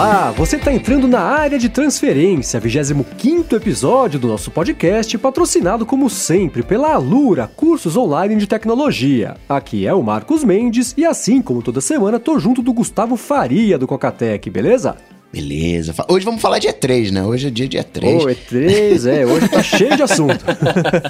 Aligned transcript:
Olá, 0.00 0.30
você 0.30 0.56
está 0.56 0.72
entrando 0.72 1.06
na 1.06 1.20
área 1.20 1.58
de 1.58 1.68
transferência, 1.68 2.58
25 2.58 3.54
episódio 3.54 4.18
do 4.18 4.28
nosso 4.28 4.50
podcast, 4.50 5.18
patrocinado 5.18 5.84
como 5.84 6.08
sempre 6.08 6.62
pela 6.62 6.94
Alura, 6.94 7.46
cursos 7.46 7.98
online 7.98 8.36
de 8.36 8.46
tecnologia. 8.46 9.36
Aqui 9.46 9.86
é 9.86 9.92
o 9.92 10.02
Marcos 10.02 10.42
Mendes 10.42 10.94
e 10.96 11.04
assim 11.04 11.42
como 11.42 11.60
toda 11.60 11.82
semana 11.82 12.18
tô 12.18 12.38
junto 12.38 12.62
do 12.62 12.72
Gustavo 12.72 13.14
Faria 13.14 13.76
do 13.76 13.86
Cocatec, 13.86 14.48
beleza? 14.48 14.96
Beleza. 15.30 15.94
Hoje 16.08 16.24
vamos 16.24 16.40
falar 16.40 16.58
de 16.58 16.68
E3, 16.68 17.10
né? 17.10 17.22
Hoje 17.22 17.48
é 17.48 17.50
dia 17.50 17.68
de 17.68 17.76
E3. 17.76 18.22
Ô, 18.22 18.26
E3, 18.26 19.06
é, 19.06 19.26
hoje 19.26 19.48
tá 19.50 19.62
cheio 19.62 19.96
de 19.96 20.02
assunto. 20.02 20.42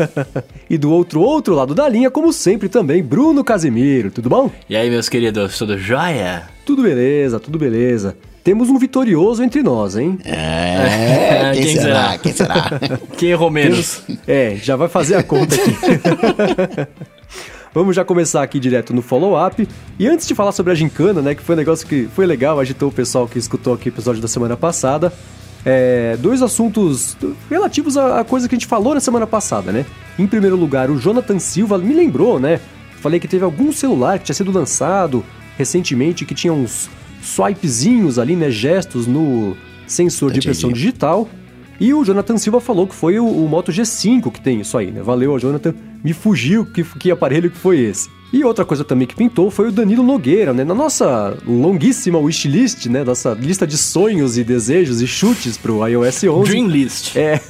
e 0.68 0.76
do 0.76 0.90
outro 0.90 1.20
outro 1.20 1.54
lado 1.54 1.76
da 1.76 1.88
linha, 1.88 2.10
como 2.10 2.32
sempre 2.32 2.68
também, 2.68 3.04
Bruno 3.04 3.44
Casimiro, 3.44 4.10
tudo 4.10 4.28
bom? 4.28 4.50
E 4.68 4.74
aí, 4.74 4.90
meus 4.90 5.08
queridos, 5.08 5.56
tudo 5.56 5.78
jóia? 5.78 6.48
Tudo 6.66 6.82
beleza, 6.82 7.38
tudo 7.38 7.56
beleza. 7.56 8.16
Temos 8.50 8.68
um 8.68 8.78
vitorioso 8.78 9.44
entre 9.44 9.62
nós, 9.62 9.96
hein? 9.96 10.18
É, 10.24 11.52
quem, 11.54 11.62
Quem 11.62 11.76
será? 11.76 11.84
será? 11.84 12.18
Quem 12.18 12.32
será? 12.32 12.80
Quem 13.16 13.28
errou 13.30 13.48
menos? 13.48 14.02
É, 14.26 14.56
já 14.56 14.74
vai 14.74 14.88
fazer 14.88 15.14
a 15.14 15.22
conta 15.22 15.54
aqui. 15.54 15.72
Vamos 17.72 17.94
já 17.94 18.04
começar 18.04 18.42
aqui 18.42 18.58
direto 18.58 18.92
no 18.92 19.02
follow-up. 19.02 19.68
E 19.96 20.08
antes 20.08 20.26
de 20.26 20.34
falar 20.34 20.50
sobre 20.50 20.72
a 20.72 20.74
gincana, 20.74 21.22
né, 21.22 21.36
que 21.36 21.44
foi 21.44 21.54
um 21.54 21.58
negócio 21.58 21.86
que 21.86 22.08
foi 22.12 22.26
legal, 22.26 22.58
agitou 22.58 22.88
o 22.88 22.92
pessoal 22.92 23.28
que 23.28 23.38
escutou 23.38 23.72
aqui 23.72 23.88
o 23.88 23.90
episódio 23.90 24.20
da 24.20 24.26
semana 24.26 24.56
passada. 24.56 25.12
É, 25.64 26.16
dois 26.18 26.42
assuntos 26.42 27.16
relativos 27.48 27.96
à 27.96 28.24
coisa 28.24 28.48
que 28.48 28.56
a 28.56 28.58
gente 28.58 28.66
falou 28.66 28.94
na 28.94 29.00
semana 29.00 29.28
passada, 29.28 29.70
né? 29.70 29.86
Em 30.18 30.26
primeiro 30.26 30.56
lugar, 30.56 30.90
o 30.90 30.98
Jonathan 30.98 31.38
Silva 31.38 31.78
me 31.78 31.94
lembrou, 31.94 32.40
né? 32.40 32.58
Falei 33.00 33.20
que 33.20 33.28
teve 33.28 33.44
algum 33.44 33.70
celular 33.70 34.18
que 34.18 34.24
tinha 34.24 34.34
sido 34.34 34.50
lançado 34.50 35.24
recentemente 35.56 36.24
que 36.24 36.34
tinha 36.34 36.52
uns 36.52 36.90
swipezinhos 37.22 38.18
ali, 38.18 38.36
né? 38.36 38.50
Gestos 38.50 39.06
no 39.06 39.56
sensor 39.86 40.32
de 40.32 40.38
impressão 40.38 40.72
digital. 40.72 41.28
E 41.80 41.94
o 41.94 42.04
Jonathan 42.04 42.36
Silva 42.36 42.60
falou 42.60 42.86
que 42.86 42.94
foi 42.94 43.18
o, 43.18 43.26
o 43.26 43.48
Moto 43.48 43.72
G5 43.72 44.30
que 44.30 44.40
tem 44.40 44.60
isso 44.60 44.76
aí, 44.76 44.90
né? 44.90 45.02
Valeu, 45.02 45.38
Jonathan. 45.38 45.74
Me 46.04 46.12
fugiu 46.12 46.66
que, 46.66 46.84
que 46.84 47.10
aparelho 47.10 47.50
que 47.50 47.56
foi 47.56 47.80
esse. 47.80 48.10
E 48.32 48.44
outra 48.44 48.64
coisa 48.64 48.84
também 48.84 49.08
que 49.08 49.16
pintou 49.16 49.50
foi 49.50 49.68
o 49.68 49.72
Danilo 49.72 50.02
Nogueira, 50.02 50.52
né? 50.52 50.62
Na 50.62 50.74
nossa 50.74 51.36
longuíssima 51.46 52.18
wishlist, 52.18 52.86
né? 52.86 53.02
Nossa 53.02 53.32
lista 53.32 53.66
de 53.66 53.76
sonhos 53.76 54.38
e 54.38 54.44
desejos 54.44 55.00
e 55.00 55.06
chutes 55.06 55.56
pro 55.56 55.86
iOS 55.88 56.24
11. 56.24 56.50
Dream 56.50 56.68
List. 56.68 57.16
É. 57.16 57.40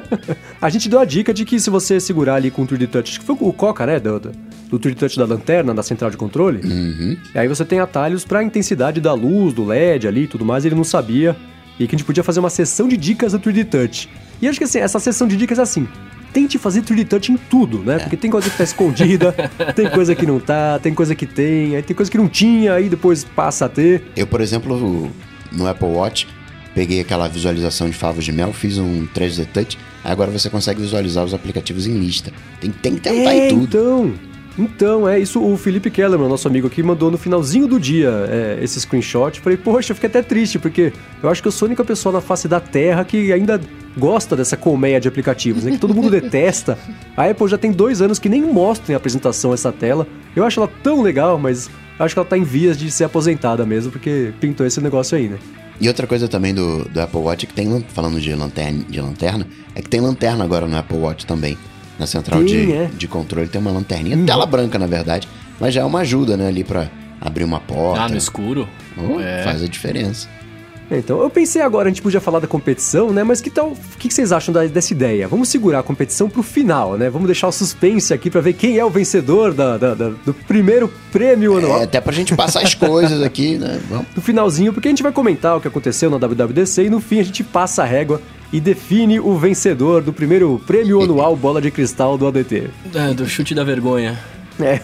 a 0.60 0.68
gente 0.68 0.88
deu 0.88 0.98
a 0.98 1.04
dica 1.04 1.32
de 1.32 1.44
que 1.44 1.60
se 1.60 1.70
você 1.70 2.00
segurar 2.00 2.36
ali 2.36 2.50
com 2.50 2.62
o 2.62 2.66
3D 2.66 2.88
Touch, 2.88 3.10
acho 3.10 3.20
que 3.20 3.26
foi 3.26 3.36
o 3.38 3.52
Coca, 3.52 3.86
né? 3.86 4.00
Do, 4.00 4.18
do, 4.18 4.32
do 4.70 4.80
3D 4.80 4.96
Touch 4.96 5.18
da 5.18 5.26
lanterna, 5.26 5.72
da 5.72 5.82
central 5.82 6.10
de 6.10 6.16
controle. 6.16 6.60
Uhum. 6.66 7.16
E 7.32 7.38
aí 7.38 7.46
você 7.46 7.64
tem 7.64 7.78
atalhos 7.78 8.24
pra 8.24 8.42
intensidade 8.42 9.00
da 9.00 9.12
luz, 9.12 9.52
do 9.52 9.64
LED 9.64 10.08
ali 10.08 10.22
e 10.22 10.26
tudo 10.26 10.44
mais, 10.44 10.64
ele 10.64 10.74
não 10.74 10.84
sabia. 10.84 11.36
E 11.78 11.86
que 11.86 11.94
a 11.94 11.98
gente 11.98 12.06
podia 12.06 12.24
fazer 12.24 12.40
uma 12.40 12.50
sessão 12.50 12.88
de 12.88 12.96
dicas 12.96 13.32
do 13.32 13.40
3D 13.40 13.64
Touch. 13.68 14.08
E 14.40 14.48
acho 14.48 14.58
que 14.58 14.64
assim, 14.64 14.78
essa 14.78 14.98
sessão 14.98 15.26
de 15.26 15.36
dicas 15.36 15.58
é 15.58 15.62
assim. 15.62 15.86
Tente 16.32 16.58
fazer 16.58 16.82
3D 16.82 17.06
Touch 17.06 17.32
em 17.32 17.36
tudo, 17.36 17.78
né? 17.78 17.98
Porque 17.98 18.16
tem 18.16 18.30
coisa 18.30 18.50
que 18.50 18.56
tá 18.56 18.64
escondida, 18.64 19.32
tem 19.74 19.88
coisa 19.88 20.14
que 20.14 20.26
não 20.26 20.38
tá, 20.38 20.78
tem 20.78 20.92
coisa 20.92 21.14
que 21.14 21.26
tem, 21.26 21.76
aí 21.76 21.82
tem 21.82 21.96
coisa 21.96 22.10
que 22.10 22.18
não 22.18 22.28
tinha, 22.28 22.74
aí 22.74 22.88
depois 22.88 23.24
passa 23.24 23.66
a 23.66 23.68
ter. 23.68 24.04
Eu, 24.14 24.26
por 24.26 24.40
exemplo, 24.40 25.10
no 25.52 25.66
Apple 25.66 25.88
Watch, 25.88 26.26
peguei 26.74 27.00
aquela 27.00 27.26
visualização 27.26 27.88
de 27.88 27.96
favos 27.96 28.24
de 28.24 28.32
mel, 28.32 28.52
fiz 28.52 28.76
um 28.76 29.06
3D 29.06 29.46
Touch, 29.46 29.78
agora 30.04 30.30
você 30.30 30.50
consegue 30.50 30.80
visualizar 30.80 31.24
os 31.24 31.32
aplicativos 31.32 31.86
em 31.86 31.98
lista. 31.98 32.30
Tem, 32.60 32.70
tem 32.70 32.94
que 32.96 33.00
tentar 33.00 33.32
é, 33.32 33.48
em 33.48 33.48
tudo. 33.48 33.64
então. 33.64 34.14
Então, 34.58 35.06
é 35.08 35.18
isso. 35.18 35.42
O 35.42 35.56
Felipe 35.56 35.90
Kellerman, 35.90 36.28
nosso 36.28 36.48
amigo 36.48 36.66
aqui, 36.66 36.82
mandou 36.82 37.10
no 37.10 37.18
finalzinho 37.18 37.66
do 37.66 37.78
dia 37.78 38.10
é, 38.30 38.58
esse 38.62 38.80
screenshot. 38.80 39.40
Falei, 39.40 39.56
poxa, 39.58 39.92
eu 39.92 39.94
fiquei 39.94 40.08
até 40.08 40.22
triste, 40.22 40.58
porque 40.58 40.92
eu 41.22 41.28
acho 41.28 41.42
que 41.42 41.48
eu 41.48 41.52
sou 41.52 41.66
a 41.66 41.68
única 41.68 41.84
pessoa 41.84 42.12
na 42.12 42.20
face 42.20 42.48
da 42.48 42.58
Terra 42.60 43.04
que 43.04 43.32
ainda 43.32 43.60
gosta 43.98 44.34
dessa 44.36 44.56
colmeia 44.56 44.98
de 45.00 45.08
aplicativos, 45.08 45.64
né? 45.64 45.72
Que 45.72 45.78
todo 45.78 45.94
mundo 45.94 46.08
detesta. 46.10 46.78
A 47.16 47.24
Apple 47.28 47.48
já 47.48 47.58
tem 47.58 47.70
dois 47.70 48.00
anos 48.00 48.18
que 48.18 48.28
nem 48.28 48.40
mostra 48.42 48.92
em 48.92 48.96
apresentação 48.96 49.52
essa 49.52 49.70
tela. 49.72 50.06
Eu 50.34 50.44
acho 50.44 50.58
ela 50.60 50.70
tão 50.82 51.02
legal, 51.02 51.38
mas 51.38 51.68
acho 51.98 52.14
que 52.14 52.18
ela 52.18 52.28
tá 52.28 52.36
em 52.38 52.42
vias 52.44 52.78
de 52.78 52.90
ser 52.90 53.04
aposentada 53.04 53.64
mesmo, 53.66 53.92
porque 53.92 54.32
pintou 54.40 54.66
esse 54.66 54.80
negócio 54.80 55.16
aí, 55.18 55.28
né? 55.28 55.38
E 55.78 55.88
outra 55.88 56.06
coisa 56.06 56.26
também 56.28 56.54
do, 56.54 56.84
do 56.86 57.00
Apple 57.02 57.20
Watch 57.20 57.46
que 57.46 57.52
tem, 57.52 57.68
lan- 57.68 57.82
falando 57.88 58.18
de 58.18 58.34
lanterna, 58.34 58.82
de 58.88 58.98
lanterna, 58.98 59.46
é 59.74 59.82
que 59.82 59.88
tem 59.90 60.00
lanterna 60.00 60.42
agora 60.42 60.66
no 60.66 60.74
Apple 60.76 60.96
Watch 60.96 61.26
também. 61.26 61.58
Na 61.98 62.06
central 62.06 62.40
Tem, 62.40 62.46
de, 62.66 62.72
é. 62.72 62.90
de 62.92 63.08
controle 63.08 63.48
tem 63.48 63.60
uma 63.60 63.70
lanterninha, 63.70 64.16
tela 64.26 64.44
branca 64.46 64.78
na 64.78 64.86
verdade, 64.86 65.26
mas 65.58 65.72
já 65.74 65.80
é 65.80 65.84
uma 65.84 66.00
ajuda, 66.00 66.36
né, 66.36 66.48
ali 66.48 66.62
pra 66.62 66.88
abrir 67.20 67.44
uma 67.44 67.58
porta. 67.60 68.02
Ah, 68.02 68.08
no 68.08 68.16
escuro? 68.16 68.68
Oh, 68.98 69.18
É. 69.20 69.42
Faz 69.42 69.62
a 69.62 69.66
diferença. 69.66 70.28
Então, 70.88 71.20
eu 71.20 71.28
pensei 71.28 71.60
agora, 71.62 71.88
a 71.88 71.90
gente 71.90 72.00
podia 72.00 72.20
falar 72.20 72.38
da 72.38 72.46
competição, 72.46 73.10
né? 73.12 73.24
Mas 73.24 73.40
que 73.40 73.50
tal, 73.50 73.70
o 73.72 73.76
que 73.98 74.08
vocês 74.08 74.30
acham 74.30 74.54
da- 74.54 74.64
dessa 74.66 74.92
ideia? 74.92 75.26
Vamos 75.26 75.48
segurar 75.48 75.80
a 75.80 75.82
competição 75.82 76.28
pro 76.30 76.44
final, 76.44 76.96
né? 76.96 77.10
Vamos 77.10 77.26
deixar 77.26 77.48
o 77.48 77.52
suspense 77.52 78.14
aqui 78.14 78.30
pra 78.30 78.40
ver 78.40 78.52
quem 78.52 78.78
é 78.78 78.84
o 78.84 78.88
vencedor 78.90 79.52
da, 79.52 79.76
da- 79.76 79.94
da- 79.94 80.10
do 80.24 80.32
primeiro 80.32 80.88
prêmio 81.10 81.58
anual. 81.58 81.80
É, 81.80 81.84
até 81.84 82.00
pra 82.00 82.12
gente 82.12 82.36
passar 82.36 82.60
as 82.62 82.72
coisas 82.72 83.20
aqui, 83.20 83.58
né? 83.58 83.80
Vamos. 83.90 84.06
No 84.14 84.22
finalzinho, 84.22 84.72
porque 84.72 84.86
a 84.86 84.90
gente 84.92 85.02
vai 85.02 85.10
comentar 85.10 85.56
o 85.56 85.60
que 85.60 85.66
aconteceu 85.66 86.08
na 86.08 86.18
WWDC 86.18 86.84
e 86.84 86.90
no 86.90 87.00
fim 87.00 87.18
a 87.18 87.24
gente 87.24 87.42
passa 87.42 87.82
a 87.82 87.84
régua 87.84 88.22
e 88.52 88.60
define 88.60 89.20
o 89.20 89.36
vencedor 89.36 90.02
do 90.02 90.12
primeiro 90.12 90.62
prêmio 90.66 91.02
anual 91.02 91.36
Bola 91.36 91.60
de 91.60 91.70
Cristal 91.70 92.16
do 92.16 92.26
ADT. 92.26 92.70
É, 92.94 93.14
do 93.14 93.28
chute 93.28 93.54
da 93.54 93.64
vergonha. 93.64 94.18
É. 94.60 94.80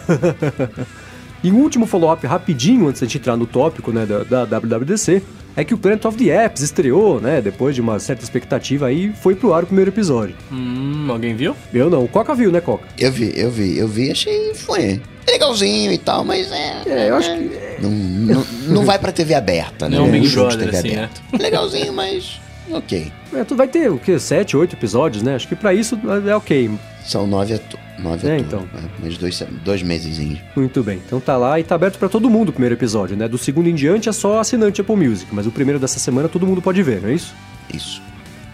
e 1.43 1.51
um 1.51 1.57
último 1.57 1.85
follow-up 1.85 2.25
rapidinho, 2.27 2.87
antes 2.87 2.99
de 2.99 3.05
a 3.05 3.07
gente 3.07 3.17
entrar 3.17 3.37
no 3.37 3.45
tópico 3.45 3.91
né, 3.91 4.05
da, 4.05 4.45
da 4.45 4.59
WWDC, 4.59 5.21
é 5.55 5.63
que 5.63 5.73
o 5.73 5.77
Planet 5.77 6.05
of 6.05 6.17
the 6.17 6.45
Apps 6.45 6.61
estreou, 6.61 7.21
né? 7.21 7.39
Depois 7.39 7.75
de 7.75 7.81
uma 7.81 7.99
certa 7.99 8.23
expectativa 8.23 8.87
aí, 8.87 9.13
foi 9.21 9.35
pro 9.35 9.53
ar 9.53 9.63
o 9.63 9.67
primeiro 9.67 9.91
episódio. 9.91 10.35
Hum, 10.51 11.05
alguém 11.09 11.35
viu? 11.35 11.55
Eu 11.71 11.89
não, 11.89 12.03
o 12.03 12.07
Coca 12.07 12.33
viu, 12.33 12.51
né, 12.51 12.59
Coca? 12.59 12.87
Eu 12.97 13.11
vi, 13.11 13.31
eu 13.35 13.51
vi, 13.51 13.77
eu 13.77 13.87
vi, 13.87 14.11
achei 14.11 14.53
foi 14.55 14.99
legalzinho 15.27 15.91
e 15.91 15.97
tal, 15.97 16.23
mas 16.23 16.51
é. 16.51 16.81
É, 16.85 17.09
eu 17.09 17.15
acho 17.15 17.29
que. 17.33 17.81
Não, 17.81 17.89
não, 17.89 18.45
não 18.67 18.85
vai 18.85 18.97
pra 18.99 19.11
TV 19.11 19.33
aberta, 19.33 19.89
né? 19.89 19.97
Não 19.97 20.05
é 20.05 20.07
um 20.07 20.11
Big 20.11 20.29
Brother, 20.29 20.57
TV 20.59 20.77
assim, 20.77 20.95
né? 20.95 21.03
aberta. 21.05 21.43
Legalzinho, 21.43 21.93
mas. 21.93 22.41
Ok. 22.73 23.11
É, 23.33 23.43
tu 23.43 23.55
vai 23.55 23.67
ter 23.67 23.89
o 23.91 23.97
quê? 23.97 24.17
Sete, 24.19 24.57
oito 24.57 24.75
episódios, 24.75 25.23
né? 25.23 25.35
Acho 25.35 25.47
que 25.47 25.55
pra 25.55 25.73
isso 25.73 25.99
é 26.27 26.35
ok. 26.35 26.71
São 27.03 27.27
nove 27.27 27.53
a, 27.53 27.59
tu, 27.59 27.77
nove 27.99 28.27
É, 28.29 28.37
então. 28.37 28.61
né? 28.73 28.81
Mas 29.01 29.17
dois, 29.17 29.43
dois 29.63 29.83
meses. 29.83 30.19
Muito 30.55 30.81
bem. 30.83 30.99
Então 31.05 31.19
tá 31.19 31.35
lá 31.37 31.59
e 31.59 31.63
tá 31.63 31.75
aberto 31.75 31.97
pra 31.97 32.07
todo 32.09 32.29
mundo 32.29 32.49
o 32.49 32.53
primeiro 32.53 32.75
episódio, 32.75 33.15
né? 33.17 33.27
Do 33.27 33.37
segundo 33.37 33.67
em 33.67 33.75
diante 33.75 34.07
é 34.09 34.11
só 34.11 34.39
assinante 34.39 34.81
Apple 34.81 34.95
Music, 34.95 35.27
mas 35.33 35.45
o 35.45 35.51
primeiro 35.51 35.79
dessa 35.79 35.99
semana 35.99 36.29
todo 36.29 36.47
mundo 36.47 36.61
pode 36.61 36.81
ver, 36.81 37.01
não 37.01 37.09
é 37.09 37.13
isso? 37.13 37.33
Isso. 37.73 38.01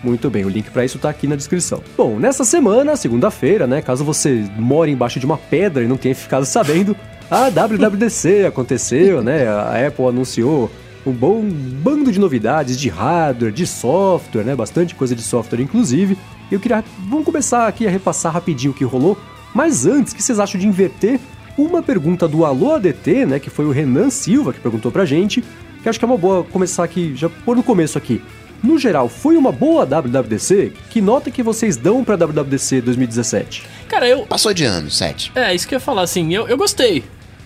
Muito 0.03 0.29
bem, 0.29 0.46
o 0.46 0.50
link 0.50 0.72
pra 0.72 0.85
isso 0.85 0.97
tá 0.97 1.09
aqui 1.09 1.28
na 1.28 1.35
descrição. 1.35 1.84
Bom, 1.97 2.18
nessa 2.19 2.46
semana, 2.46 2.96
segunda-feira, 2.96 3.68
né, 3.68 3.81
caso 3.81 4.03
você 4.06 4.46
mora 4.58 4.90
embaixo 4.90 5.19
de 5.19 5.25
uma 5.25 5.38
pedra 5.38 5.84
e 5.84 5.88
não 5.88 5.97
tenha 5.97 6.16
ficado 6.16 6.46
sabendo, 6.46 6.96
a 7.29 7.50
WWDC 7.50 8.46
aconteceu, 8.47 9.22
né? 9.22 9.46
A 9.47 9.85
Apple 9.88 10.06
anunciou 10.06 10.72
um 11.06 11.12
bom 11.12 11.44
bando 11.44 12.12
de 12.12 12.20
novidades 12.20 12.80
de 12.80 12.90
hardware, 12.90 13.52
de 13.52 13.66
software, 13.66 14.44
né? 14.44 14.56
Bastante 14.56 14.96
coisa 14.96 15.16
de 15.16 15.22
software 15.22 15.62
inclusive. 15.62 16.18
E 16.50 16.54
eu 16.54 16.60
queria 16.60 16.84
vamos 17.08 17.26
começar 17.26 17.68
aqui 17.68 17.88
a 17.88 17.90
repassar 17.90 18.34
rapidinho 18.34 18.72
o 18.72 18.76
que 18.76 18.84
rolou, 18.84 19.18
mas 19.54 19.86
antes, 19.86 20.14
o 20.14 20.16
que 20.16 20.24
vocês 20.24 20.40
acham 20.40 20.59
de 20.59 20.68
inverter 20.68 21.20
uma 21.58 21.84
pergunta 21.84 22.28
do 22.28 22.46
Alô 22.46 22.74
ADT, 22.74 23.26
né, 23.26 23.40
que 23.40 23.50
foi 23.50 23.66
o 23.66 23.72
Renan 23.72 24.09
Silva 24.09 24.54
que 24.54 24.59
perguntou 24.59 24.92
pra 24.92 25.06
gente, 25.06 25.44
que 25.82 25.90
acho 25.90 26.00
que 26.00 26.06
é 26.06 26.08
uma 26.08 26.18
boa 26.18 26.44
começar 26.44 26.84
aqui, 26.84 27.14
já 27.16 27.30
pôr 27.30 27.56
no 27.56 27.64
começo 27.64 27.98
aqui. 27.98 28.22
No 28.62 28.78
geral, 28.78 29.08
foi 29.08 29.38
uma 29.38 29.52
boa 29.52 29.86
WWDC? 29.86 30.74
Que 30.90 31.00
nota 31.00 31.32
que 31.32 31.42
vocês 31.42 31.78
dão 31.78 32.04
pra 32.04 32.18
WWDC 32.18 32.82
2017? 32.82 33.64
Cara, 33.88 34.08
eu. 34.08 34.26
Passou 34.26 34.53
de 34.53 34.66
ano, 34.66 34.91
sete. 34.91 35.32
É, 35.34 35.56
isso 35.56 35.66
que 35.66 35.73
eu 35.73 35.78
ia 35.78 35.79
falar, 35.79 36.02
assim, 36.02 36.34
eu, 36.34 36.46
eu 36.46 36.58
gostei. 36.58 37.03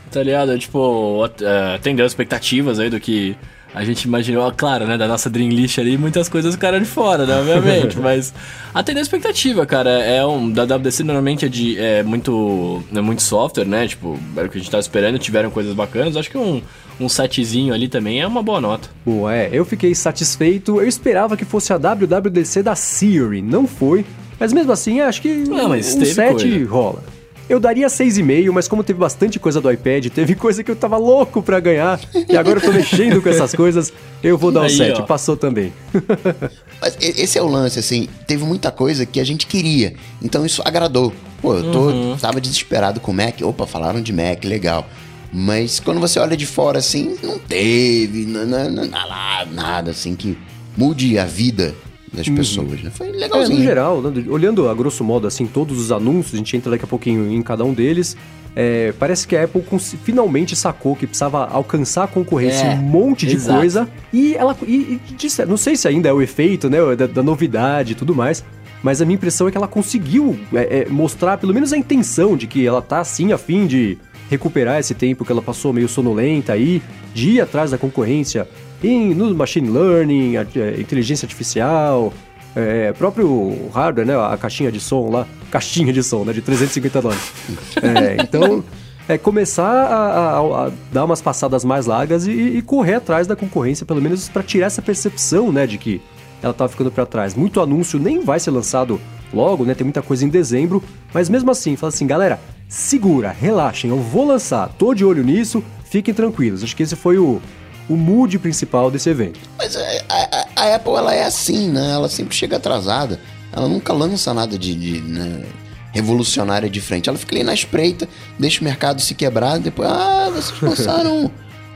Tá 0.09 0.23
ligado? 0.23 0.57
Tipo, 0.57 1.23
é, 1.41 1.75
atendeu 1.75 2.05
as 2.05 2.11
expectativas 2.11 2.79
aí 2.79 2.89
do 2.89 2.99
que 2.99 3.35
a 3.73 3.83
gente 3.83 4.03
imaginou, 4.03 4.51
claro, 4.55 4.85
né, 4.85 4.97
da 4.97 5.07
nossa 5.07 5.29
Dream 5.29 5.49
List 5.49 5.79
ali, 5.79 5.97
muitas 5.97 6.29
coisas 6.29 6.53
ficaram 6.53 6.79
de 6.79 6.85
fora, 6.85 7.25
né, 7.25 7.35
obviamente, 7.39 7.97
mas 7.99 8.33
atendeu 8.73 9.01
a 9.01 9.03
expectativa, 9.03 9.65
cara, 9.65 9.89
é 9.89 10.25
um, 10.25 10.51
da 10.51 10.63
WDC 10.63 11.03
normalmente 11.03 11.45
é 11.45 11.49
de, 11.49 11.79
é 11.79 12.03
muito, 12.03 12.83
é 12.93 13.01
muito 13.01 13.23
software, 13.23 13.65
né, 13.65 13.87
tipo, 13.87 14.19
era 14.35 14.47
o 14.47 14.49
que 14.49 14.57
a 14.57 14.61
gente 14.61 14.69
tava 14.69 14.81
esperando, 14.81 15.17
tiveram 15.17 15.49
coisas 15.49 15.73
bacanas, 15.73 16.15
acho 16.15 16.29
que 16.29 16.37
um, 16.37 16.61
um 16.99 17.09
setzinho 17.09 17.73
ali 17.73 17.87
também 17.87 18.21
é 18.21 18.27
uma 18.27 18.43
boa 18.43 18.61
nota. 18.61 18.89
Bom, 19.05 19.29
é, 19.29 19.49
eu 19.51 19.65
fiquei 19.65 19.93
satisfeito. 19.95 20.79
Eu 20.79 20.87
esperava 20.87 21.35
que 21.35 21.45
fosse 21.45 21.73
a 21.73 21.77
WWDC 21.77 22.61
da 22.63 22.75
Siri, 22.75 23.41
não 23.41 23.67
foi. 23.67 24.05
Mas 24.39 24.51
mesmo 24.51 24.71
assim, 24.71 24.99
acho 24.99 25.21
que 25.21 25.43
mas 25.49 25.95
um 25.95 25.99
teve 25.99 26.13
7 26.13 26.33
coisa. 26.33 26.69
rola. 26.69 27.03
Eu 27.53 27.59
daria 27.59 27.85
6,5, 27.85 28.51
mas 28.51 28.67
como 28.67 28.83
teve 28.83 28.97
bastante 28.97 29.39
coisa 29.39 29.61
do 29.61 29.71
iPad, 29.71 30.07
teve 30.07 30.33
coisa 30.33 30.63
que 30.63 30.71
eu 30.71 30.75
tava 30.75 30.97
louco 30.97 31.39
pra 31.43 31.59
ganhar, 31.59 31.99
e 32.27 32.35
agora 32.35 32.57
eu 32.57 32.63
tô 32.63 32.71
mexendo 32.71 33.21
com 33.21 33.29
essas 33.29 33.53
coisas, 33.53 33.93
eu 34.23 34.39
vou 34.39 34.51
dar 34.51 34.61
um 34.61 34.63
Aí, 34.63 34.75
7. 34.75 35.01
ó. 35.01 35.03
Passou 35.05 35.37
também. 35.37 35.71
Mas 36.81 36.97
esse 36.99 37.37
é 37.37 37.43
o 37.43 37.47
lance, 37.47 37.77
assim, 37.77 38.09
teve 38.25 38.43
muita 38.43 38.71
coisa 38.71 39.05
que 39.05 39.19
a 39.19 39.23
gente 39.23 39.45
queria. 39.45 39.93
Então 40.19 40.43
isso 40.43 40.63
agradou. 40.65 41.13
Pô, 41.43 41.53
eu 41.53 41.71
tô, 41.71 41.79
Uhum. 41.91 42.17
tava 42.17 42.41
desesperado 42.41 42.99
com 42.99 43.11
o 43.11 43.13
Mac. 43.13 43.39
Opa, 43.43 43.67
falaram 43.67 44.01
de 44.01 44.11
Mac, 44.11 44.43
legal. 44.45 44.87
Mas 45.31 45.79
quando 45.79 45.99
você 45.99 46.17
olha 46.17 46.35
de 46.35 46.47
fora 46.47 46.79
assim, 46.79 47.15
não 47.21 47.37
teve 47.37 48.25
nada, 48.25 48.67
nada, 48.71 49.45
nada 49.51 49.91
assim 49.91 50.15
que 50.15 50.35
mude 50.75 51.19
a 51.19 51.25
vida 51.25 51.75
das 52.13 52.29
pessoas, 52.29 52.81
né? 52.81 52.91
Foi 52.93 53.07
É, 53.07 53.11
legalzinho. 53.11 53.57
no 53.57 53.63
geral, 53.63 54.01
né, 54.01 54.23
olhando 54.29 54.69
a 54.69 54.73
grosso 54.73 55.03
modo 55.03 55.25
assim 55.27 55.45
todos 55.47 55.79
os 55.79 55.91
anúncios, 55.91 56.33
a 56.35 56.37
gente 56.37 56.55
entra 56.55 56.69
daqui 56.71 56.85
a 56.85 56.87
pouquinho 56.87 57.31
em 57.31 57.41
cada 57.41 57.63
um 57.65 57.73
deles. 57.73 58.15
é, 58.55 58.93
parece 58.99 59.27
que 59.27 59.35
a 59.35 59.45
Apple 59.45 59.63
finalmente 60.03 60.55
sacou 60.55 60.95
que 60.95 61.07
precisava 61.07 61.45
alcançar 61.47 62.03
a 62.03 62.07
concorrência 62.07 62.65
É, 62.67 62.75
em 62.75 62.77
um 62.79 62.81
monte 62.83 63.25
de 63.25 63.33
exato. 63.33 63.57
coisa. 63.59 63.89
E 64.13 64.35
ela. 64.35 64.55
E, 64.67 64.99
e 65.09 65.13
disse- 65.17 65.43
não 65.45 65.57
sei 65.57 65.75
se 65.75 65.87
ainda 65.87 66.07
é 66.09 66.13
o 66.13 66.21
efeito, 66.21 66.69
né? 66.69 66.77
Da, 66.95 67.07
da 67.07 67.23
novidade 67.23 67.93
e 67.93 67.95
tudo 67.95 68.13
mais. 68.13 68.43
Mas 68.83 69.01
a 69.01 69.05
minha 69.05 69.15
impressão 69.15 69.47
é 69.47 69.51
que 69.51 69.57
ela 69.57 69.67
conseguiu 69.67 70.37
é, 70.53 70.81
é, 70.81 70.89
mostrar 70.89 71.37
pelo 71.39 71.51
menos 71.51 71.73
a 71.73 71.77
intenção 71.77 72.37
de 72.37 72.45
que 72.45 72.63
ela 72.67 72.79
tá 72.79 72.99
assim 72.99 73.31
a 73.31 73.39
fim 73.39 73.65
de 73.65 73.97
recuperar 74.29 74.79
esse 74.79 74.93
tempo 74.93 75.25
que 75.25 75.31
ela 75.31 75.41
passou 75.41 75.73
meio 75.73 75.87
sonolenta 75.89 76.53
aí, 76.53 76.79
de 77.13 77.31
ir 77.31 77.41
atrás 77.41 77.71
da 77.71 77.77
concorrência 77.79 78.47
em, 78.83 79.13
no 79.13 79.33
machine 79.33 79.69
learning, 79.69 80.35
é, 80.35 80.79
inteligência 80.79 81.25
artificial, 81.25 82.13
é, 82.55 82.91
próprio 82.93 83.69
hardware, 83.73 84.05
né? 84.05 84.15
A 84.15 84.37
caixinha 84.37 84.71
de 84.71 84.79
som 84.79 85.09
lá. 85.09 85.25
Caixinha 85.49 85.93
de 85.93 86.03
som, 86.03 86.23
né? 86.23 86.33
De 86.33 86.41
350 86.41 87.01
dólares. 87.01 87.31
É, 87.81 88.21
então, 88.23 88.63
é 89.07 89.17
começar 89.17 89.65
a, 89.71 90.39
a- 90.39 90.67
a 90.67 90.71
dar 90.91 91.05
umas 91.05 91.21
passadas 91.21 91.63
mais 91.65 91.85
largas 91.85 92.25
e, 92.27 92.31
e 92.31 92.61
correr 92.61 92.95
atrás 92.95 93.27
da 93.27 93.35
concorrência, 93.35 93.85
pelo 93.85 94.01
menos 94.01 94.29
para 94.29 94.41
tirar 94.43 94.67
essa 94.67 94.81
percepção, 94.81 95.51
né? 95.51 95.65
De 95.67 95.77
que 95.77 96.01
ela 96.41 96.53
tá 96.53 96.67
ficando 96.67 96.91
para 96.91 97.05
trás. 97.05 97.35
Muito 97.35 97.61
anúncio 97.61 97.97
nem 97.99 98.19
vai 98.19 98.39
ser 98.39 98.51
lançado 98.51 98.99
logo, 99.33 99.63
né? 99.65 99.73
Tem 99.73 99.83
muita 99.85 100.01
coisa 100.01 100.25
em 100.25 100.29
dezembro. 100.29 100.83
Mas 101.13 101.29
mesmo 101.29 101.49
assim, 101.51 101.75
fala 101.75 101.89
assim, 101.91 102.05
galera, 102.07 102.39
segura, 102.67 103.29
relaxem, 103.31 103.89
eu 103.89 103.97
vou 103.97 104.25
lançar, 104.27 104.69
tô 104.77 104.93
de 104.93 105.03
olho 105.05 105.23
nisso, 105.23 105.63
fiquem 105.85 106.13
tranquilos. 106.13 106.63
Acho 106.63 106.75
que 106.75 106.83
esse 106.83 106.95
foi 106.95 107.17
o, 107.17 107.41
o 107.89 107.95
mood 107.95 108.37
principal 108.39 108.89
desse 108.89 109.09
evento. 109.09 109.39
Mas 109.57 109.75
é, 109.75 110.03
a, 110.09 110.15
a- 110.15 110.47
a 110.71 110.75
Apple, 110.75 110.93
ela 110.93 111.13
é 111.13 111.23
assim, 111.25 111.69
né? 111.69 111.91
Ela 111.91 112.07
sempre 112.09 112.35
chega 112.35 112.57
atrasada. 112.57 113.19
Ela 113.51 113.67
nunca 113.67 113.91
lança 113.93 114.33
nada 114.33 114.57
de, 114.57 114.73
de, 114.73 115.01
né, 115.01 115.43
revolucionário 115.91 116.69
de 116.69 116.81
frente. 116.81 117.07
Ela 117.09 117.17
fica 117.17 117.35
ali 117.35 117.43
na 117.43 117.53
espreita, 117.53 118.07
deixa 118.39 118.61
o 118.61 118.63
mercado 118.63 119.01
se 119.01 119.13
quebrar, 119.13 119.59
depois, 119.59 119.87
ah, 119.89 120.29
vocês 120.33 120.59
lançaram 120.61 121.29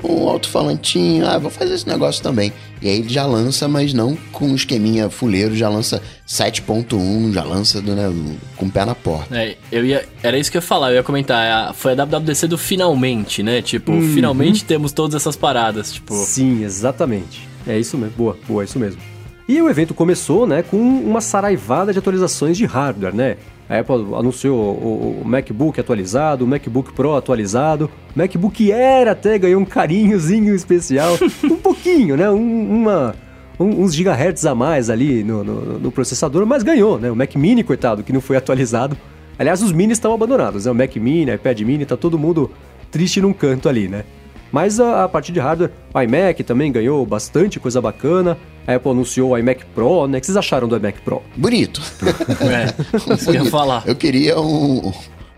um 0.04 0.30
alto-falantinho, 0.30 1.28
ah, 1.28 1.38
vou 1.38 1.50
fazer 1.50 1.74
esse 1.74 1.88
negócio 1.88 2.22
também. 2.22 2.54
E 2.82 2.88
aí 2.88 3.00
ele 3.00 3.10
já 3.10 3.26
lança, 3.26 3.68
mas 3.68 3.94
não 3.94 4.16
com 4.32 4.48
um 4.48 4.56
esqueminha 4.56 5.10
fuleiro, 5.10 5.56
já 5.56 5.68
lança 5.68 6.02
7.1, 6.28 7.34
já 7.34 7.44
lança 7.44 7.82
né, 7.82 8.14
com 8.56 8.68
o 8.68 8.72
pé 8.72 8.86
na 8.86 8.94
porta. 8.94 9.36
É, 9.36 9.56
eu 9.72 9.84
ia, 9.86 10.08
era 10.22 10.38
isso 10.38 10.52
que 10.52 10.58
eu 10.58 10.62
ia 10.62 10.68
falar, 10.68 10.92
eu 10.92 10.96
ia 10.96 11.04
comentar. 11.04 11.72
é 11.72 11.74
Foi 11.74 11.94
a 11.94 11.96
WWDC 11.96 12.48
do 12.48 12.58
finalmente, 12.58 13.42
né? 13.42 13.62
Tipo, 13.62 13.94
finalmente 14.14 14.64
temos 14.64 14.92
todas 14.92 15.16
essas 15.16 15.36
paradas. 15.36 15.94
Tipo, 15.94 16.14
Sim, 16.14 16.64
exatamente. 16.64 17.48
É 17.66 17.78
isso 17.80 17.98
mesmo. 17.98 18.16
Boa, 18.16 18.38
boa, 18.48 18.64
é 18.64 18.66
isso 18.66 18.80
mesmo. 18.80 19.02
E 19.48 19.62
o 19.62 19.70
evento 19.70 19.94
começou, 19.94 20.46
né, 20.46 20.62
com 20.62 20.78
uma 20.78 21.22
saraivada 21.22 21.94
de 21.94 22.00
atualizações 22.00 22.58
de 22.58 22.66
hardware, 22.66 23.16
né? 23.16 23.38
A 23.70 23.80
Apple 23.80 24.16
anunciou 24.16 24.58
o, 24.58 25.22
o 25.24 25.28
MacBook 25.28 25.80
atualizado, 25.80 26.46
o 26.46 26.48
MacBook 26.48 26.94
Pro 26.94 27.16
atualizado, 27.16 27.90
o 28.16 28.20
MacBook 28.20 28.72
Air 28.72 29.08
até 29.10 29.38
ganhou 29.38 29.60
um 29.62 29.66
carinhozinho 29.66 30.56
especial, 30.56 31.18
um 31.44 31.58
pouquinho, 31.58 32.16
né? 32.16 32.30
Um- 32.30 32.82
uma, 32.82 33.14
um- 33.60 33.84
uns 33.84 33.94
gigahertz 33.94 34.46
a 34.46 34.56
mais 34.56 34.90
ali 34.90 35.24
no, 35.24 35.44
no- 35.44 35.80
no 35.80 35.92
processador, 35.92 36.46
mas 36.46 36.64
ganhou, 36.64 36.98
né? 36.98 37.12
O 37.12 37.16
Mac 37.16 37.36
Mini, 37.36 37.64
coitado, 37.64 38.04
que 38.04 38.14
não 38.14 38.22
foi 38.22 38.38
atualizado. 38.38 38.96
Aliás, 39.38 39.62
os 39.62 39.72
minis 39.74 39.98
estão 39.98 40.14
abandonados, 40.14 40.66
né? 40.66 40.72
O 40.72 40.76
Mac 40.76 40.96
Mini, 40.96 41.34
iPad 41.34 41.60
Mini, 41.62 41.86
tá 41.86 41.98
todo 41.98 42.18
mundo 42.18 42.50
triste 42.90 43.20
num 43.22 43.34
canto 43.34 43.68
ali, 43.68 43.88
né? 43.90 44.06
Mas 44.52 44.80
a, 44.80 45.04
a 45.04 45.10
partir 45.10 45.32
de 45.32 45.40
hardware, 45.40 45.72
o 45.94 46.02
iMac 46.02 46.44
também 46.44 46.72
ganhou 46.72 47.06
bastante 47.06 47.60
coisa 47.60 47.82
bacana. 47.82 48.38
A 48.66 48.76
Apple 48.76 48.92
anunciou 48.92 49.32
o 49.32 49.38
iMac 49.38 49.66
Pro, 49.74 50.08
né? 50.08 50.18
O 50.18 50.22
que 50.22 50.28
vocês 50.28 50.38
acharam 50.38 50.68
do 50.68 50.76
iMac 50.76 51.02
Pro? 51.02 51.22
Bonito. 51.36 51.82
é, 52.42 52.98
isso 53.16 53.32
que 53.32 53.38
eu 53.38 53.44
ia 53.44 53.46
falar. 53.46 53.84
Eu 53.86 53.96
queria 53.96 54.40
um. 54.40 54.92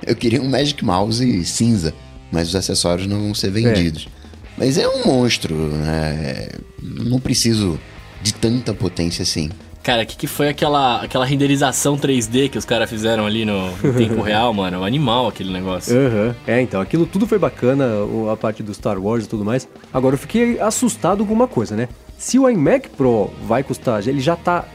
Eu 0.06 0.16
queria 0.16 0.42
um 0.42 0.50
Magic 0.50 0.84
Mouse 0.84 1.46
cinza, 1.46 1.94
mas 2.32 2.50
os 2.50 2.56
acessórios 2.56 3.08
não 3.08 3.20
vão 3.20 3.36
ser 3.36 3.52
vendidos. 3.52 4.08
Mas 4.58 4.78
é 4.78 4.88
um 4.88 5.06
monstro, 5.06 5.56
né? 5.56 6.50
Não 6.82 7.20
preciso 7.20 7.80
de 8.22 8.34
tanta 8.34 8.74
potência 8.74 9.24
assim. 9.24 9.50
Cara, 9.82 10.04
o 10.04 10.06
que, 10.06 10.18
que 10.18 10.28
foi 10.28 10.50
aquela, 10.50 11.02
aquela 11.02 11.26
renderização 11.26 11.98
3D 11.98 12.50
que 12.50 12.58
os 12.58 12.66
caras 12.66 12.90
fizeram 12.90 13.26
ali 13.26 13.46
no 13.46 13.70
em 13.84 13.94
tempo 13.94 14.22
real, 14.24 14.54
mano? 14.54 14.84
Animal 14.84 15.28
aquele 15.28 15.52
negócio. 15.52 15.96
Aham. 15.98 16.36
É, 16.46 16.62
então, 16.62 16.82
aquilo 16.82 17.06
tudo 17.06 17.26
foi 17.26 17.40
bacana, 17.40 17.86
a 18.32 18.36
parte 18.36 18.62
do 18.62 18.74
Star 18.74 19.00
Wars 19.00 19.26
e 19.26 19.30
tudo 19.30 19.46
mais. 19.46 19.68
Agora, 19.94 20.16
eu 20.16 20.20
fiquei 20.20 20.60
assustado 20.60 21.26
com 21.26 21.34
uma 21.34 21.48
coisa, 21.48 21.76
né? 21.76 21.88
Se 22.18 22.38
o 22.38 22.50
iMac 22.50 22.90
Pro 22.90 23.32
vai 23.48 23.64
custar, 23.64 24.06
ele 24.06 24.20
já 24.20 24.36
tá. 24.36 24.66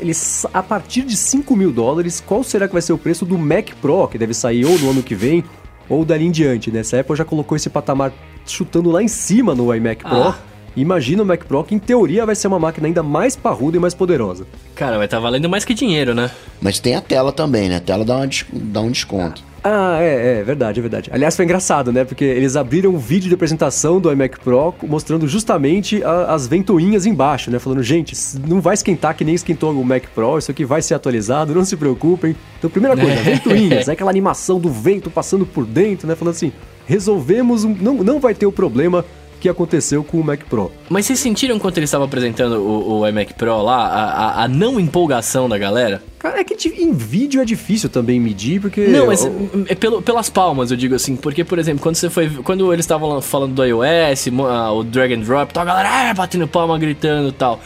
Ele, 0.00 0.12
a 0.54 0.62
partir 0.62 1.02
de 1.02 1.14
5 1.14 1.54
mil 1.54 1.70
dólares, 1.70 2.22
qual 2.26 2.42
será 2.42 2.66
que 2.66 2.72
vai 2.72 2.80
ser 2.80 2.94
o 2.94 2.98
preço 2.98 3.26
do 3.26 3.36
Mac 3.36 3.72
Pro, 3.82 4.08
que 4.08 4.16
deve 4.16 4.32
sair 4.32 4.64
ou 4.64 4.78
no 4.78 4.90
ano 4.90 5.02
que 5.02 5.14
vem, 5.14 5.44
ou 5.86 6.02
dali 6.02 6.24
em 6.24 6.30
diante, 6.30 6.70
né? 6.70 6.82
Se 6.82 6.96
a 6.96 7.00
Apple 7.00 7.14
já 7.14 7.24
colocou 7.24 7.56
esse 7.56 7.68
patamar 7.68 8.10
chutando 8.46 8.90
lá 8.90 9.02
em 9.02 9.08
cima 9.08 9.54
no 9.54 9.74
iMac 9.74 10.02
Pro. 10.02 10.28
Ah. 10.28 10.38
Imagina 10.76 11.22
o 11.22 11.26
Mac 11.26 11.44
Pro, 11.44 11.62
que 11.64 11.74
em 11.74 11.78
teoria 11.78 12.26
vai 12.26 12.34
ser 12.34 12.48
uma 12.48 12.58
máquina 12.58 12.86
ainda 12.86 13.02
mais 13.02 13.36
parruda 13.36 13.76
e 13.76 13.80
mais 13.80 13.94
poderosa. 13.94 14.44
Cara, 14.74 14.96
vai 14.96 15.04
estar 15.06 15.20
valendo 15.20 15.48
mais 15.48 15.64
que 15.64 15.72
dinheiro, 15.74 16.14
né? 16.14 16.30
Mas 16.60 16.78
tem 16.80 16.96
a 16.96 17.00
tela 17.00 17.30
também, 17.32 17.68
né? 17.68 17.76
A 17.76 17.80
tela 17.80 18.04
dá, 18.04 18.16
uma 18.16 18.28
dá 18.52 18.80
um 18.80 18.90
desconto. 18.90 19.42
Ah, 19.66 19.96
é, 19.98 20.40
é 20.40 20.42
verdade, 20.42 20.78
é 20.78 20.82
verdade. 20.82 21.10
Aliás, 21.10 21.34
foi 21.36 21.46
engraçado, 21.46 21.90
né? 21.90 22.04
Porque 22.04 22.22
eles 22.24 22.54
abriram 22.54 22.90
um 22.90 22.98
vídeo 22.98 23.28
de 23.30 23.34
apresentação 23.34 23.98
do 23.98 24.12
iMac 24.12 24.38
Pro 24.40 24.74
mostrando 24.86 25.26
justamente 25.26 26.04
a- 26.04 26.34
as 26.34 26.46
ventoinhas 26.46 27.06
embaixo, 27.06 27.50
né? 27.50 27.58
Falando, 27.58 27.82
gente, 27.82 28.14
não 28.46 28.60
vai 28.60 28.74
esquentar 28.74 29.16
que 29.16 29.24
nem 29.24 29.34
esquentou 29.34 29.72
o 29.72 29.82
Mac 29.84 30.02
Pro, 30.14 30.36
isso 30.36 30.50
aqui 30.50 30.66
vai 30.66 30.82
ser 30.82 30.92
atualizado, 30.94 31.54
não 31.54 31.64
se 31.64 31.78
preocupem. 31.78 32.36
Então, 32.58 32.68
primeira 32.68 32.94
coisa, 32.94 33.14
ventoinhas, 33.22 33.88
é 33.88 33.92
aquela 33.92 34.10
animação 34.10 34.60
do 34.60 34.68
vento 34.68 35.08
passando 35.10 35.46
por 35.46 35.64
dentro, 35.64 36.06
né? 36.06 36.14
Falando 36.14 36.34
assim, 36.34 36.52
resolvemos, 36.86 37.64
um, 37.64 37.74
não, 37.74 37.94
não 38.04 38.20
vai 38.20 38.34
ter 38.34 38.44
o 38.44 38.52
problema 38.52 39.02
que 39.44 39.48
aconteceu 39.50 40.02
com 40.02 40.18
o 40.18 40.24
Mac 40.24 40.40
Pro. 40.48 40.72
Mas 40.88 41.04
vocês 41.04 41.18
sentiram 41.20 41.58
quando 41.58 41.76
ele 41.76 41.84
estava 41.84 42.06
apresentando 42.06 42.54
o, 42.62 43.00
o 43.00 43.06
iMac 43.06 43.34
Pro 43.34 43.60
lá, 43.60 43.76
a, 43.86 44.04
a- 44.04 44.44
a 44.44 44.48
não 44.48 44.80
empolgação 44.80 45.50
da 45.50 45.58
galera? 45.58 46.02
Cara, 46.18 46.40
é 46.40 46.44
que 46.44 46.66
em 46.82 46.94
vídeo 46.94 47.42
é 47.42 47.44
difícil 47.44 47.90
também 47.90 48.18
medir, 48.18 48.58
porque... 48.58 48.86
Não, 48.86 49.06
mas 49.08 49.28
é 49.68 49.74
pelo, 49.74 50.00
pelas 50.00 50.30
palmas, 50.30 50.70
eu 50.70 50.78
digo 50.78 50.94
assim. 50.94 51.14
Porque, 51.14 51.44
por 51.44 51.58
exemplo, 51.58 51.82
quando 51.82 51.96
você 51.96 52.08
foi. 52.08 52.30
Quando 52.42 52.72
eles 52.72 52.84
estavam 52.86 53.20
falando 53.20 53.52
do 53.52 53.62
iOS, 53.62 54.28
ah, 54.48 54.72
o 54.72 54.82
drag 54.82 55.12
and 55.14 55.20
drop, 55.20 55.52
tal, 55.52 55.62
a 55.62 55.66
galera 55.66 55.90
ah, 56.10 56.14
batendo 56.14 56.48
palma, 56.48 56.78
gritando 56.78 57.28
e 57.28 57.32
tal. 57.32 57.60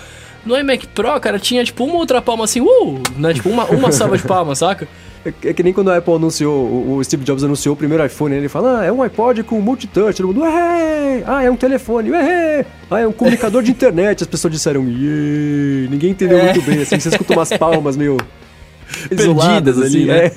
No 0.45 0.59
iMac 0.59 0.85
Pro, 0.89 1.21
cara, 1.21 1.39
tinha 1.39 1.63
tipo 1.63 1.85
uma 1.85 1.95
outra 1.95 2.21
palma 2.21 2.43
assim, 2.45 2.61
uh! 2.61 3.01
Né? 3.17 3.35
Tipo, 3.35 3.51
uma, 3.51 3.67
uma 3.67 3.93
salva 3.93 4.17
de 4.19 4.25
palmas, 4.25 4.59
saca? 4.59 4.89
É, 5.25 5.33
é 5.49 5.53
que 5.53 5.63
nem 5.63 5.73
quando 5.73 5.91
a 5.91 5.97
Apple 5.97 6.15
anunciou, 6.15 6.97
o, 6.97 7.05
Steve 7.05 7.25
Jobs 7.25 7.43
anunciou 7.43 7.75
o 7.75 7.77
primeiro 7.77 8.05
iPhone, 8.05 8.35
ele 8.35 8.49
fala, 8.49 8.81
ah, 8.81 8.85
é 8.85 8.93
um 8.93 9.03
iPod 9.03 9.43
com 9.43 9.61
multitouch, 9.61 10.17
todo 10.17 10.29
mundo, 10.29 10.41
ué! 10.43 11.23
Ah, 11.27 11.43
é 11.43 11.51
um 11.51 11.57
telefone, 11.57 12.11
ué! 12.11 12.65
Ah, 12.91 13.01
é 13.01 13.07
um 13.07 13.13
comunicador 13.13 13.63
de 13.63 13.71
internet, 13.71 14.23
as 14.23 14.29
pessoas 14.29 14.53
disseram, 14.53 14.85
"Yay!" 14.85 15.89
Ninguém 15.91 16.11
entendeu 16.11 16.43
muito 16.43 16.63
bem, 16.63 16.81
assim, 16.83 16.99
você 16.99 17.09
escuta 17.09 17.33
umas 17.33 17.53
palmas 17.53 17.97
meio 17.97 18.17
Perdidas 19.09 19.79
ali, 19.79 19.87
assim, 19.87 20.05
né? 20.05 20.27
é. 20.27 20.33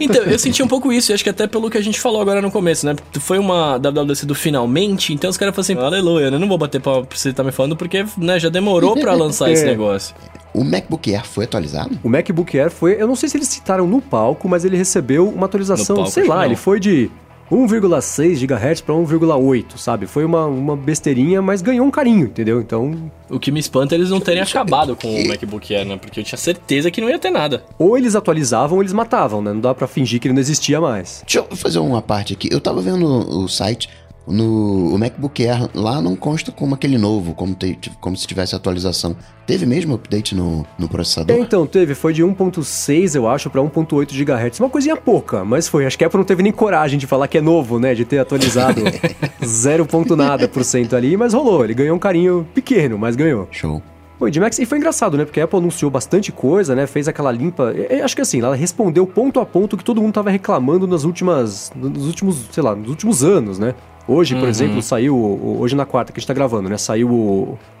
Então, 0.00 0.22
eu 0.24 0.38
senti 0.38 0.62
um 0.62 0.68
pouco 0.68 0.92
isso, 0.92 1.12
e 1.12 1.14
acho 1.14 1.22
que 1.22 1.30
até 1.30 1.46
pelo 1.46 1.70
que 1.70 1.76
a 1.78 1.82
gente 1.82 2.00
falou 2.00 2.20
agora 2.20 2.40
no 2.40 2.50
começo, 2.50 2.86
né? 2.86 2.94
Foi 3.20 3.38
uma 3.38 3.78
WWDC 3.78 4.26
do 4.26 4.34
finalmente, 4.34 5.12
então 5.12 5.28
os 5.30 5.36
caras 5.36 5.54
falaram 5.54 5.80
assim, 5.82 5.86
aleluia, 5.96 6.30
né? 6.30 6.38
Não 6.38 6.48
vou 6.48 6.58
bater 6.58 6.80
pra 6.80 7.02
você 7.10 7.30
estar 7.30 7.44
me 7.44 7.52
falando, 7.52 7.76
porque 7.76 8.04
né, 8.16 8.38
já 8.38 8.48
demorou 8.48 8.94
pra 8.96 9.12
lançar 9.14 9.50
esse 9.50 9.60
É. 9.64 9.66
negócio. 9.66 10.14
O 10.52 10.64
MacBook 10.64 11.14
Air 11.14 11.24
foi 11.24 11.44
atualizado? 11.44 11.98
O 12.02 12.08
MacBook 12.08 12.58
Air 12.58 12.70
foi, 12.70 13.00
eu 13.00 13.06
não 13.06 13.14
sei 13.14 13.28
se 13.28 13.36
eles 13.36 13.46
citaram 13.48 13.86
no 13.86 14.00
palco, 14.00 14.48
mas 14.48 14.64
ele 14.64 14.76
recebeu 14.76 15.28
uma 15.28 15.46
atualização, 15.46 15.96
palco, 15.96 16.10
sei 16.10 16.26
lá, 16.26 16.36
não. 16.38 16.44
ele 16.44 16.56
foi 16.56 16.80
de 16.80 17.08
1,6 17.50 18.46
GHz 18.46 18.80
para 18.80 18.94
1,8, 18.94 19.76
sabe? 19.76 20.06
Foi 20.06 20.24
uma, 20.24 20.46
uma 20.46 20.76
besteirinha, 20.76 21.42
mas 21.42 21.62
ganhou 21.62 21.86
um 21.86 21.90
carinho, 21.90 22.26
entendeu? 22.26 22.60
Então, 22.60 23.10
O 23.28 23.38
que 23.38 23.50
me 23.50 23.58
espanta 23.60 23.94
é 23.94 23.98
eles 23.98 24.10
não 24.10 24.20
terem 24.20 24.42
acabado 24.42 24.94
com 24.96 25.08
o 25.08 25.28
MacBook 25.28 25.74
Air, 25.74 25.86
né? 25.86 25.96
Porque 25.96 26.20
eu 26.20 26.24
tinha 26.24 26.38
certeza 26.38 26.90
que 26.90 27.00
não 27.00 27.08
ia 27.08 27.18
ter 27.18 27.30
nada. 27.30 27.64
ou 27.78 27.96
eles 27.98 28.14
atualizavam 28.14 28.76
ou 28.76 28.82
eles 28.82 28.92
matavam, 28.92 29.42
né? 29.42 29.52
Não 29.52 29.60
dá 29.60 29.74
pra 29.74 29.86
fingir 29.86 30.20
que 30.20 30.28
ele 30.28 30.34
não 30.34 30.40
existia 30.40 30.80
mais. 30.80 31.22
Deixa 31.26 31.38
eu 31.50 31.56
fazer 31.56 31.78
uma 31.78 32.00
parte 32.02 32.32
aqui. 32.32 32.48
Eu 32.50 32.60
tava 32.60 32.80
vendo 32.80 33.04
o 33.06 33.48
site, 33.48 33.88
no 34.26 34.94
o 34.94 34.98
MacBook 34.98 35.46
Air 35.46 35.68
lá 35.74 36.00
não 36.00 36.14
consta 36.14 36.52
como 36.52 36.74
aquele 36.74 36.98
novo, 36.98 37.34
como, 37.34 37.54
te- 37.54 37.78
como 38.00 38.16
se 38.16 38.26
tivesse 38.26 38.54
atualização. 38.54 39.16
Teve 39.46 39.66
mesmo 39.66 39.94
update 39.94 40.34
no, 40.34 40.64
no 40.78 40.88
processador? 40.88 41.36
É, 41.36 41.40
então, 41.40 41.66
teve, 41.66 41.94
foi 41.94 42.12
de 42.12 42.22
1.6, 42.22 43.14
eu 43.16 43.28
acho, 43.28 43.50
pra 43.50 43.60
1.8 43.60 44.12
GHz. 44.12 44.60
Uma 44.60 44.70
coisinha 44.70 44.96
pouca, 44.96 45.44
mas 45.44 45.66
foi. 45.68 45.86
Acho 45.86 45.98
que 45.98 46.04
a 46.04 46.06
Apple 46.06 46.18
não 46.18 46.24
teve 46.24 46.42
nem 46.42 46.52
coragem 46.52 46.98
de 46.98 47.06
falar 47.06 47.26
que 47.28 47.38
é 47.38 47.40
novo, 47.40 47.78
né? 47.80 47.94
De 47.94 48.04
ter 48.04 48.18
atualizado 48.18 48.80
0. 49.44 49.86
ponto 49.86 50.14
nada 50.14 50.46
por 50.46 50.62
cento 50.64 50.94
ali, 50.94 51.16
mas 51.16 51.34
rolou. 51.34 51.64
Ele 51.64 51.74
ganhou 51.74 51.96
um 51.96 51.98
carinho 51.98 52.46
pequeno, 52.54 52.96
mas 52.98 53.16
ganhou. 53.16 53.48
Show. 53.50 53.82
E 54.22 54.30
de 54.30 54.38
Max, 54.38 54.58
e 54.58 54.66
foi 54.66 54.76
engraçado, 54.76 55.16
né? 55.16 55.24
Porque 55.24 55.40
a 55.40 55.44
Apple 55.44 55.58
anunciou 55.58 55.90
bastante 55.90 56.30
coisa, 56.30 56.74
né? 56.76 56.86
Fez 56.86 57.08
aquela 57.08 57.32
limpa. 57.32 57.72
é, 57.74 57.96
é, 57.98 58.02
acho 58.02 58.14
que 58.14 58.20
assim, 58.20 58.40
ela 58.40 58.54
respondeu 58.54 59.06
ponto 59.06 59.40
a 59.40 59.46
ponto 59.46 59.78
que 59.78 59.82
todo 59.84 60.00
mundo 60.02 60.12
tava 60.12 60.28
reclamando 60.30 60.86
nas 60.86 61.04
últimas. 61.04 61.72
Nos 61.74 62.06
últimos, 62.06 62.36
sei 62.52 62.62
lá, 62.62 62.76
nos 62.76 62.90
últimos 62.90 63.24
anos, 63.24 63.58
né? 63.58 63.74
Hoje, 64.12 64.34
por 64.34 64.48
exemplo, 64.48 64.82
saiu, 64.82 65.16
hoje 65.60 65.76
na 65.76 65.86
quarta 65.86 66.12
que 66.12 66.18
a 66.18 66.20
gente 66.20 66.26
tá 66.26 66.34
gravando, 66.34 66.68
né? 66.68 66.76
Saiu 66.76 67.08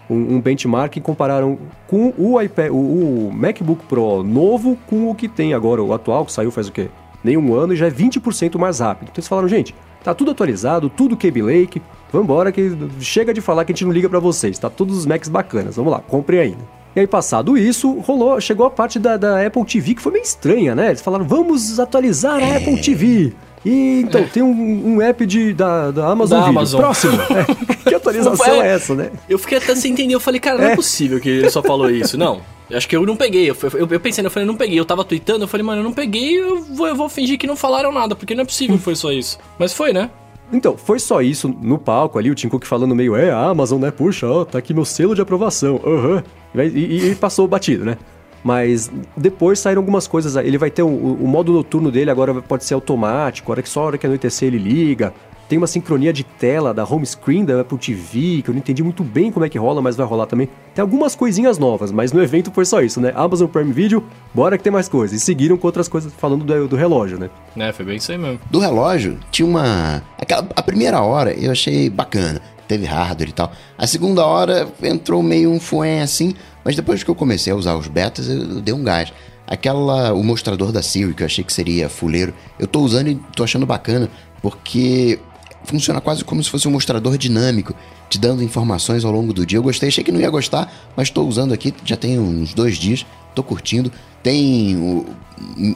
um, 0.08 0.36
um 0.36 0.40
benchmark 0.40 0.96
e 0.96 1.00
compararam 1.00 1.58
com 1.88 2.14
o 2.16 2.40
iPad, 2.40 2.70
o, 2.70 2.76
o 2.76 3.32
MacBook 3.34 3.84
Pro 3.86 4.22
novo 4.22 4.78
com 4.86 5.10
o 5.10 5.14
que 5.16 5.26
tem 5.26 5.54
agora, 5.54 5.82
o 5.82 5.92
atual, 5.92 6.24
que 6.24 6.32
saiu 6.32 6.52
faz 6.52 6.68
o 6.68 6.72
quê? 6.72 6.88
Nem 7.24 7.36
um 7.36 7.52
ano 7.52 7.72
e 7.72 7.76
já 7.76 7.88
é 7.88 7.90
20% 7.90 8.56
mais 8.58 8.78
rápido. 8.78 9.08
Então 9.08 9.16
eles 9.16 9.26
falaram, 9.26 9.48
gente, 9.48 9.74
tá 10.04 10.14
tudo 10.14 10.30
atualizado, 10.30 10.88
tudo 10.88 11.16
Kaby 11.16 11.42
Lake, 11.42 11.82
vambora 12.12 12.52
que 12.52 12.76
chega 13.00 13.34
de 13.34 13.40
falar 13.40 13.64
que 13.64 13.72
a 13.72 13.74
gente 13.74 13.84
não 13.84 13.92
liga 13.92 14.08
pra 14.08 14.20
vocês, 14.20 14.56
tá 14.56 14.70
todos 14.70 14.96
os 14.96 15.06
Macs 15.06 15.28
bacanas, 15.28 15.74
vamos 15.74 15.90
lá, 15.90 15.98
compre 15.98 16.38
aí. 16.38 16.56
E 16.94 17.00
aí, 17.00 17.08
passado 17.08 17.58
isso, 17.58 17.98
rolou, 18.00 18.40
chegou 18.40 18.66
a 18.66 18.70
parte 18.70 19.00
da, 19.00 19.16
da 19.16 19.44
Apple 19.44 19.64
TV 19.64 19.94
que 19.94 20.02
foi 20.02 20.12
meio 20.12 20.22
estranha, 20.22 20.76
né? 20.76 20.90
Eles 20.90 21.00
falaram, 21.00 21.24
vamos 21.24 21.80
atualizar 21.80 22.40
a 22.40 22.56
Apple 22.56 22.80
TV. 22.80 23.32
E 23.64 24.00
então, 24.00 24.24
tem 24.24 24.42
um, 24.42 24.94
um 24.96 25.02
app 25.02 25.26
de, 25.26 25.52
da, 25.52 25.90
da 25.90 26.06
Amazon 26.08 26.38
Da 26.38 26.44
Video. 26.46 26.58
Amazon. 26.58 26.80
Próximo. 26.80 27.12
É, 27.86 27.90
que 27.90 27.94
atualização 27.94 28.62
É. 28.62 28.68
é 28.68 28.72
essa, 28.74 28.94
né? 28.94 29.10
Eu 29.28 29.38
fiquei 29.38 29.58
até 29.58 29.74
sem 29.74 29.92
entender. 29.92 30.14
Eu 30.14 30.20
falei, 30.20 30.38
cara, 30.40 30.58
não 30.58 30.64
é, 30.70 30.76
possível 30.76 31.18
que 31.20 31.28
ele 31.28 31.50
só 31.50 31.62
falou 31.62 31.90
isso. 31.90 32.16
Não. 32.16 32.40
Acho 32.72 32.88
que 32.88 32.94
eu 32.96 33.04
não 33.04 33.16
peguei. 33.16 33.50
Eu, 33.50 33.56
eu, 33.74 33.88
eu 33.90 34.00
pensei, 34.00 34.24
eu 34.24 34.30
falei, 34.30 34.46
não 34.46 34.54
peguei. 34.56 34.78
Eu 34.78 34.84
tava 34.84 35.04
tweetando, 35.04 35.44
eu 35.44 35.48
falei, 35.48 35.64
mano, 35.66 35.80
eu 35.80 35.84
não 35.84 35.92
peguei, 35.92 36.40
eu 36.40 36.62
vou, 36.62 36.86
eu 36.86 36.94
vou 36.94 37.08
fingir 37.08 37.36
que 37.38 37.46
não 37.46 37.56
falaram 37.56 37.90
nada, 37.90 38.14
porque 38.14 38.34
não 38.34 38.42
é 38.42 38.44
possível 38.44 38.76
que 38.78 38.82
foi 38.84 38.94
só 38.94 39.10
isso. 39.10 39.38
Mas 39.58 39.72
foi, 39.72 39.92
né? 39.92 40.08
Então, 40.52 40.76
foi 40.76 40.98
só 40.98 41.20
isso 41.20 41.48
no 41.60 41.78
palco 41.78 42.18
ali, 42.18 42.30
o 42.30 42.34
Tim 42.34 42.48
Cook 42.48 42.64
falando 42.66 42.94
meio, 42.94 43.14
é, 43.16 43.30
a 43.30 43.40
Amazon, 43.46 43.80
né? 43.80 43.90
Puxa, 43.90 44.26
ó, 44.28 44.44
tá 44.44 44.58
aqui 44.58 44.72
meu 44.74 44.84
selo 44.84 45.14
de 45.14 45.20
aprovação. 45.20 45.80
Aham. 45.84 46.22
E 46.54 46.56
vai- 46.56 46.66
E, 46.68 47.10
e 47.10 47.14
passou 47.14 47.46
batido, 47.48 47.84
né? 47.84 47.96
Mas 48.42 48.90
depois 49.16 49.58
saíram 49.58 49.80
algumas 49.80 50.06
coisas. 50.06 50.36
Ele 50.36 50.58
vai 50.58 50.70
ter 50.70 50.82
o, 50.82 50.88
o 50.88 51.26
modo 51.28 51.52
noturno 51.52 51.90
dele 51.90 52.10
agora 52.10 52.34
pode 52.40 52.64
ser 52.64 52.74
automático, 52.74 53.50
a 53.50 53.54
hora 53.54 53.62
que 53.62 53.68
só 53.68 53.80
a 53.80 53.86
hora 53.86 53.98
que 53.98 54.06
anoitecer 54.06 54.48
ele 54.48 54.58
liga. 54.58 55.12
Tem 55.50 55.58
uma 55.58 55.66
sincronia 55.66 56.12
de 56.12 56.22
tela 56.22 56.72
da 56.72 56.84
home 56.84 57.04
screen 57.04 57.44
da 57.44 57.60
Apple 57.60 57.76
TV, 57.76 58.40
que 58.40 58.50
eu 58.50 58.52
não 58.54 58.60
entendi 58.60 58.84
muito 58.84 59.02
bem 59.02 59.32
como 59.32 59.44
é 59.44 59.48
que 59.48 59.58
rola, 59.58 59.82
mas 59.82 59.96
vai 59.96 60.06
rolar 60.06 60.26
também. 60.26 60.48
Tem 60.72 60.80
algumas 60.80 61.16
coisinhas 61.16 61.58
novas, 61.58 61.90
mas 61.90 62.12
no 62.12 62.22
evento 62.22 62.52
foi 62.52 62.64
só 62.64 62.80
isso, 62.80 63.00
né? 63.00 63.12
Amazon 63.16 63.48
Prime 63.48 63.72
Video, 63.72 64.00
bora 64.32 64.56
que 64.56 64.62
tem 64.62 64.72
mais 64.72 64.88
coisas. 64.88 65.20
E 65.20 65.24
seguiram 65.24 65.56
com 65.56 65.66
outras 65.66 65.88
coisas 65.88 66.12
falando 66.14 66.44
do, 66.44 66.68
do 66.68 66.76
relógio, 66.76 67.18
né? 67.18 67.28
É, 67.56 67.72
foi 67.72 67.84
bem 67.84 67.96
isso 67.96 68.12
aí 68.12 68.16
mesmo. 68.18 68.38
Do 68.48 68.60
relógio, 68.60 69.18
tinha 69.32 69.44
uma. 69.44 70.00
Aquela, 70.16 70.46
a 70.54 70.62
primeira 70.62 71.00
hora 71.02 71.32
eu 71.32 71.50
achei 71.50 71.90
bacana. 71.90 72.40
Teve 72.68 72.86
hardware 72.86 73.30
e 73.30 73.32
tal. 73.32 73.50
A 73.76 73.88
segunda 73.88 74.24
hora 74.24 74.68
entrou 74.80 75.20
meio 75.20 75.50
um 75.50 75.58
fuém 75.58 76.00
assim. 76.00 76.32
Mas 76.64 76.76
depois 76.76 77.02
que 77.02 77.10
eu 77.10 77.14
comecei 77.14 77.52
a 77.52 77.56
usar 77.56 77.74
os 77.76 77.86
betas, 77.88 78.28
eu, 78.28 78.60
dei 78.60 78.74
um 78.74 78.82
gás. 78.84 79.12
Aquela. 79.46 80.12
O 80.12 80.22
mostrador 80.22 80.70
da 80.72 80.82
Siri, 80.82 81.14
que 81.14 81.22
eu 81.22 81.26
achei 81.26 81.42
que 81.42 81.52
seria 81.52 81.88
fuleiro, 81.88 82.32
eu 82.58 82.66
tô 82.66 82.80
usando 82.80 83.08
e 83.08 83.14
tô 83.34 83.42
achando 83.42 83.66
bacana. 83.66 84.08
Porque 84.42 85.18
funciona 85.64 86.00
quase 86.00 86.24
como 86.24 86.42
se 86.42 86.48
fosse 86.48 86.66
um 86.66 86.70
mostrador 86.70 87.18
dinâmico, 87.18 87.74
te 88.08 88.18
dando 88.18 88.42
informações 88.42 89.04
ao 89.04 89.12
longo 89.12 89.32
do 89.32 89.44
dia. 89.44 89.58
Eu 89.58 89.62
gostei, 89.62 89.88
achei 89.88 90.02
que 90.04 90.10
não 90.12 90.20
ia 90.20 90.30
gostar, 90.30 90.72
mas 90.96 91.08
estou 91.08 91.28
usando 91.28 91.52
aqui, 91.52 91.74
já 91.84 91.96
tem 91.96 92.18
uns 92.18 92.54
dois 92.54 92.76
dias, 92.78 93.04
tô 93.34 93.42
curtindo. 93.42 93.92
Tem 94.22 94.76
o- 94.76 95.06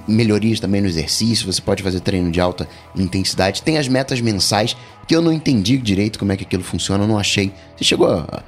melhorias 0.07 0.61
também 0.61 0.81
no 0.81 0.87
exercício, 0.87 1.51
você 1.51 1.61
pode 1.61 1.83
fazer 1.83 2.01
treino 2.01 2.31
de 2.31 2.41
alta 2.41 2.69
intensidade. 2.95 3.63
Tem 3.63 3.79
as 3.79 3.89
metas 3.89 4.21
mensais, 4.21 4.77
que 5.07 5.15
eu 5.17 5.23
não 5.23 5.33
entendi 5.33 5.77
direito 5.79 6.19
como 6.19 6.33
é 6.33 6.37
que 6.37 6.45
aquilo 6.45 6.63
funciona, 6.63 7.05
eu 7.05 7.09
não 7.09 7.19
achei. 7.19 7.53
Você 7.77 7.85
chegou 7.85 8.09
a. 8.09 8.43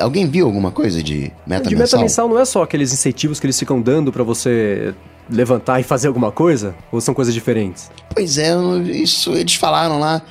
alguém 0.00 0.26
viu 0.26 0.46
alguma 0.46 0.70
coisa 0.70 1.02
de 1.02 1.32
meta 1.46 1.68
de 1.68 1.76
mensal? 1.76 1.98
meta 1.98 2.02
mensal 2.02 2.28
não 2.28 2.38
é 2.38 2.44
só 2.44 2.62
aqueles 2.62 2.92
incentivos 2.92 3.38
que 3.38 3.46
eles 3.46 3.58
ficam 3.58 3.80
dando 3.80 4.12
pra 4.12 4.24
você 4.24 4.94
levantar 5.30 5.78
e 5.80 5.82
fazer 5.82 6.08
alguma 6.08 6.32
coisa? 6.32 6.74
Ou 6.90 7.00
são 7.00 7.14
coisas 7.14 7.32
diferentes? 7.32 7.90
Pois 8.12 8.38
é, 8.38 8.54
isso 8.92 9.32
eles 9.34 9.54
falaram 9.54 9.98
lá, 9.98 10.22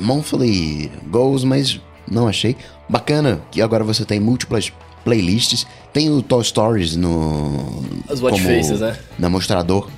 monthly 0.00 0.90
goals, 1.08 1.44
mas 1.44 1.80
não 2.10 2.26
achei. 2.26 2.56
Bacana 2.88 3.40
que 3.50 3.62
agora 3.62 3.84
você 3.84 4.04
tem 4.04 4.18
múltiplas 4.18 4.72
playlists, 5.04 5.66
tem 5.92 6.10
o 6.10 6.20
Toy 6.20 6.42
Stories 6.44 6.96
no 6.96 7.84
As 8.08 8.20
watch 8.20 8.42
faces, 8.42 8.80
né? 8.80 8.96
Na 9.18 9.28
mostrador. 9.28 9.88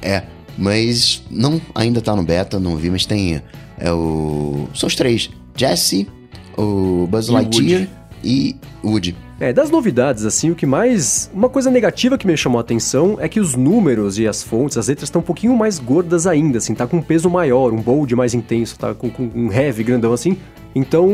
É, 0.00 0.22
mas 0.56 1.22
não 1.30 1.60
ainda 1.74 2.00
tá 2.00 2.16
no 2.16 2.22
beta, 2.22 2.58
não 2.58 2.76
vi, 2.76 2.90
mas 2.90 3.04
tem 3.04 3.42
é 3.78 3.92
o 3.92 4.68
são 4.74 4.86
os 4.86 4.94
três, 4.94 5.30
Jesse, 5.54 6.08
o 6.56 7.06
Buzz 7.08 7.28
Lightyear. 7.28 7.88
E 8.22 8.56
Woody. 8.84 9.16
É, 9.40 9.52
das 9.52 9.70
novidades, 9.70 10.24
assim, 10.24 10.50
o 10.50 10.54
que 10.54 10.66
mais. 10.66 11.30
Uma 11.32 11.48
coisa 11.48 11.70
negativa 11.70 12.18
que 12.18 12.26
me 12.26 12.36
chamou 12.36 12.58
a 12.58 12.62
atenção 12.62 13.16
é 13.20 13.28
que 13.28 13.38
os 13.38 13.54
números 13.54 14.18
e 14.18 14.26
as 14.26 14.42
fontes, 14.42 14.76
as 14.76 14.88
letras 14.88 15.08
estão 15.08 15.20
um 15.20 15.24
pouquinho 15.24 15.56
mais 15.56 15.78
gordas 15.78 16.26
ainda, 16.26 16.58
assim, 16.58 16.74
tá 16.74 16.86
com 16.86 16.96
um 16.96 17.02
peso 17.02 17.30
maior, 17.30 17.72
um 17.72 17.80
bold 17.80 18.14
mais 18.16 18.34
intenso, 18.34 18.78
tá 18.78 18.94
com, 18.94 19.08
com 19.08 19.30
um 19.34 19.52
heavy 19.52 19.84
grandão 19.84 20.12
assim. 20.12 20.36
Então, 20.78 21.08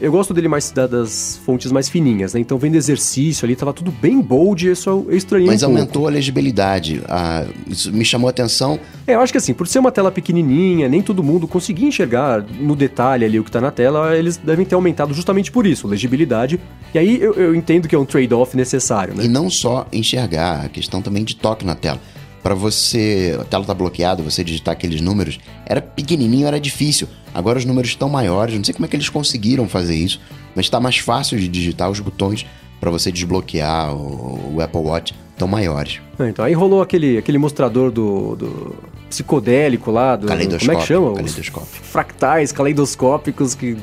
eu 0.00 0.10
gosto 0.10 0.34
dele 0.34 0.48
mais 0.48 0.70
da- 0.70 0.86
das 0.86 1.40
fontes 1.46 1.70
mais 1.70 1.88
fininhas, 1.88 2.34
né? 2.34 2.40
Então, 2.40 2.58
vendo 2.58 2.74
exercício 2.74 3.44
ali, 3.46 3.54
tava 3.54 3.72
tudo 3.72 3.90
bem 3.92 4.20
bold, 4.20 4.68
isso 4.70 4.90
eu 4.90 5.06
estranhei 5.16 5.46
Mas 5.46 5.62
um 5.62 5.66
pouco. 5.66 5.78
aumentou 5.80 6.06
a 6.06 6.10
legibilidade. 6.10 7.00
a- 7.08 7.44
isso 7.68 7.92
me 7.92 8.04
chamou 8.04 8.28
a 8.28 8.30
atenção. 8.30 8.78
É, 9.06 9.14
eu 9.14 9.20
acho 9.20 9.32
que 9.32 9.38
assim, 9.38 9.54
por 9.54 9.66
ser 9.68 9.78
uma 9.78 9.92
tela 9.92 10.10
pequenininha, 10.10 10.88
nem 10.88 11.00
todo 11.02 11.22
mundo 11.22 11.46
conseguia 11.46 11.86
enxergar 11.88 12.44
no 12.60 12.74
detalhe 12.74 13.24
ali 13.24 13.38
o 13.38 13.44
que 13.44 13.50
tá 13.50 13.60
na 13.60 13.70
tela, 13.70 14.16
eles 14.16 14.36
devem 14.36 14.64
ter 14.66 14.74
aumentado 14.74 15.14
justamente 15.14 15.50
por 15.52 15.66
isso, 15.66 15.86
legibilidade. 15.86 16.58
E 16.94 16.98
aí 16.98 17.20
eu, 17.20 17.34
eu 17.34 17.54
entendo 17.54 17.86
que 17.88 17.94
é 17.94 17.98
um 17.98 18.04
trade-off 18.04 18.56
necessário, 18.56 19.14
né? 19.14 19.24
E 19.24 19.28
não 19.28 19.48
só 19.50 19.86
enxergar, 19.92 20.64
a 20.64 20.68
questão 20.68 21.00
também 21.00 21.22
de 21.24 21.36
toque 21.36 21.64
na 21.64 21.74
tela. 21.74 22.00
Pra 22.44 22.54
você, 22.54 23.38
a 23.40 23.44
tela 23.44 23.64
tá 23.64 23.72
bloqueada, 23.72 24.22
você 24.22 24.44
digitar 24.44 24.72
aqueles 24.72 25.00
números, 25.00 25.40
era 25.64 25.80
pequenininho, 25.80 26.46
era 26.46 26.60
difícil. 26.60 27.08
Agora 27.32 27.58
os 27.58 27.64
números 27.64 27.88
estão 27.88 28.06
maiores, 28.06 28.54
não 28.54 28.62
sei 28.62 28.74
como 28.74 28.84
é 28.84 28.88
que 28.88 28.94
eles 28.94 29.08
conseguiram 29.08 29.66
fazer 29.66 29.94
isso, 29.96 30.20
mas 30.54 30.68
tá 30.68 30.78
mais 30.78 30.98
fácil 30.98 31.38
de 31.38 31.48
digitar 31.48 31.90
os 31.90 32.00
botões 32.00 32.44
pra 32.78 32.90
você 32.90 33.10
desbloquear 33.10 33.94
o, 33.96 34.56
o 34.56 34.60
Apple 34.60 34.78
Watch, 34.78 35.14
estão 35.32 35.48
maiores. 35.48 36.02
Ah, 36.18 36.28
Então, 36.28 36.44
aí 36.44 36.52
rolou 36.52 36.82
aquele, 36.82 37.16
aquele 37.16 37.38
mostrador 37.38 37.90
do, 37.90 38.36
do 38.36 38.74
psicodélico 39.08 39.90
lá, 39.90 40.14
do, 40.14 40.26
como 40.26 40.72
é 40.72 40.76
que 40.76 40.86
chama? 40.86 41.12
Os 41.12 41.18
fractais, 41.66 42.52
caleidoscópicos 42.52 43.54
que... 43.54 43.78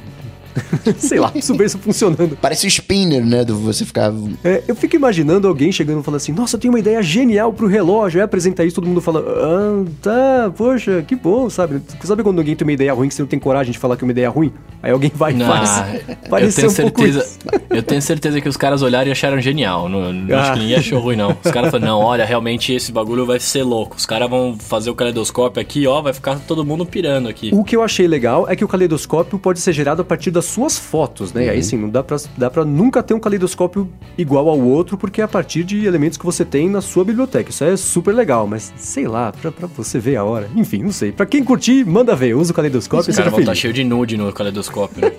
Sei 0.98 1.20
lá, 1.20 1.31
super 1.41 1.65
isso 1.65 1.77
funcionando. 1.77 2.38
Parece 2.41 2.65
o 2.65 2.70
spinner, 2.70 3.25
né, 3.25 3.43
do 3.43 3.55
você 3.58 3.86
ficar... 3.86 4.12
É, 4.43 4.63
eu 4.67 4.75
fico 4.75 4.96
imaginando 4.96 5.48
alguém 5.48 5.72
chegando 5.72 6.01
e 6.01 6.03
falando 6.03 6.17
assim, 6.17 6.31
nossa, 6.31 6.55
eu 6.55 6.60
tenho 6.60 6.74
uma 6.74 6.79
ideia 6.79 7.01
genial 7.01 7.51
pro 7.53 7.67
relógio, 7.67 8.20
aí 8.20 8.24
apresentar 8.25 8.65
isso, 8.65 8.75
todo 8.75 8.88
mundo 8.88 9.01
fala, 9.01 9.20
ah, 9.27 9.84
tá, 10.01 10.51
poxa, 10.55 11.03
que 11.08 11.15
bom, 11.15 11.50
sabe? 11.50 11.81
Sabe 12.03 12.24
quando 12.24 12.39
alguém 12.39 12.55
tem 12.55 12.65
uma 12.65 12.74
ideia 12.74 12.93
ruim 12.93 13.08
que 13.08 13.13
você 13.13 13.22
não 13.22 13.27
tem 13.29 13.39
coragem 13.39 13.72
de 13.72 13.77
falar 13.79 13.96
que 13.98 14.03
é 14.03 14.05
uma 14.05 14.12
ideia 14.12 14.29
ruim? 14.29 14.51
Aí 14.84 14.91
alguém 14.91 15.12
vai 15.13 15.31
e 15.31 15.36
Não, 15.36 15.48
faz. 15.48 15.84
eu 16.10 16.53
tenho 16.53 16.70
um 16.72 16.74
pouco 16.74 17.01
certeza. 17.01 17.20
isso. 17.20 17.39
Eu 17.72 17.81
tenho 17.81 18.01
certeza 18.01 18.41
que 18.41 18.50
os 18.50 18.58
caras 18.58 18.81
olharam 18.81 19.08
e 19.08 19.12
acharam 19.13 19.39
genial. 19.39 19.88
Não, 19.88 20.12
não 20.12 20.36
Ah. 20.38 20.41
acho 20.41 20.53
que 20.53 20.60
ninguém 20.60 20.75
achou 20.75 21.00
ruim, 21.00 21.15
não. 21.15 21.38
Os 21.43 21.51
caras 21.51 21.72
falaram, 21.72 21.93
não, 21.93 22.00
olha, 22.05 22.25
realmente 22.25 22.74
esse 22.74 22.91
bagulho 22.91 23.25
vai 23.25 23.39
ser 23.39 23.63
louco. 23.63 23.96
Os 23.96 24.05
caras 24.05 24.29
vão 24.29 24.58
fazer 24.60 24.89
o 24.89 24.96
caleidoscópio 24.96 25.62
aqui, 25.62 25.88
ó, 25.88 26.01
vai 26.01 26.12
ficar 26.12 26.36
todo 26.46 26.65
mundo 26.65 26.86
pirando 26.86 27.29
aqui. 27.29 27.50
O 27.53 27.63
que 27.63 27.74
eu 27.75 27.81
achei 27.81 28.08
legal 28.10 28.46
é 28.50 28.58
que 28.58 28.65
o 28.65 28.67
caleidoscópio 28.67 29.39
pode 29.39 29.62
ser 29.62 29.72
gerado 29.72 30.01
a 30.01 30.05
partir 30.05 30.31
das 30.41 30.45
suas 30.45 30.77
fotos, 30.77 31.31
né? 31.31 31.45
E 31.45 31.50
aí 31.50 31.63
sim, 31.63 31.77
não 31.77 31.88
dá 31.88 32.01
pra, 32.01 32.17
dá 32.36 32.50
pra 32.50 32.65
nunca 32.65 33.03
ter 33.03 33.13
um 33.13 33.19
caleidoscópio 33.19 33.88
igual 34.17 34.50
ao 34.50 34.60
outro, 34.60 34.98
porque 34.98 35.21
é 35.21 35.24
a 35.24 35.27
partir 35.27 35.63
de 35.63 35.86
elementos 35.86 36.17
que 36.17 36.25
você 36.25 36.43
tem 36.43 36.67
na 36.67 36.81
sua 36.81 37.05
biblioteca. 37.05 37.51
Isso 37.51 37.63
é 37.63 37.77
super 37.77 38.13
legal, 38.13 38.48
mas 38.48 38.74
sei 38.75 39.07
lá, 39.07 39.31
pra, 39.31 39.51
pra 39.51 39.67
você 39.67 40.00
ver 40.00 40.15
a 40.15 40.24
hora. 40.24 40.50
Enfim, 40.55 40.81
não 40.81 40.91
sei. 40.91 41.12
Pra 41.12 41.27
quem 41.27 41.43
curtir, 41.43 41.86
manda 41.86 42.15
ver. 42.15 42.33
Usa 42.33 42.51
o 42.51 42.55
caleidoscópio 42.55 43.01
e 43.01 43.12
Os 43.12 43.15
seja 43.15 43.17
caras 43.19 43.31
vão 43.31 43.39
estar 43.41 43.55
cheio 43.55 43.74
de 43.74 43.83
nude 43.83 44.17
no 44.17 44.33
caleidoscópio, 44.33 45.01
né? 45.01 45.12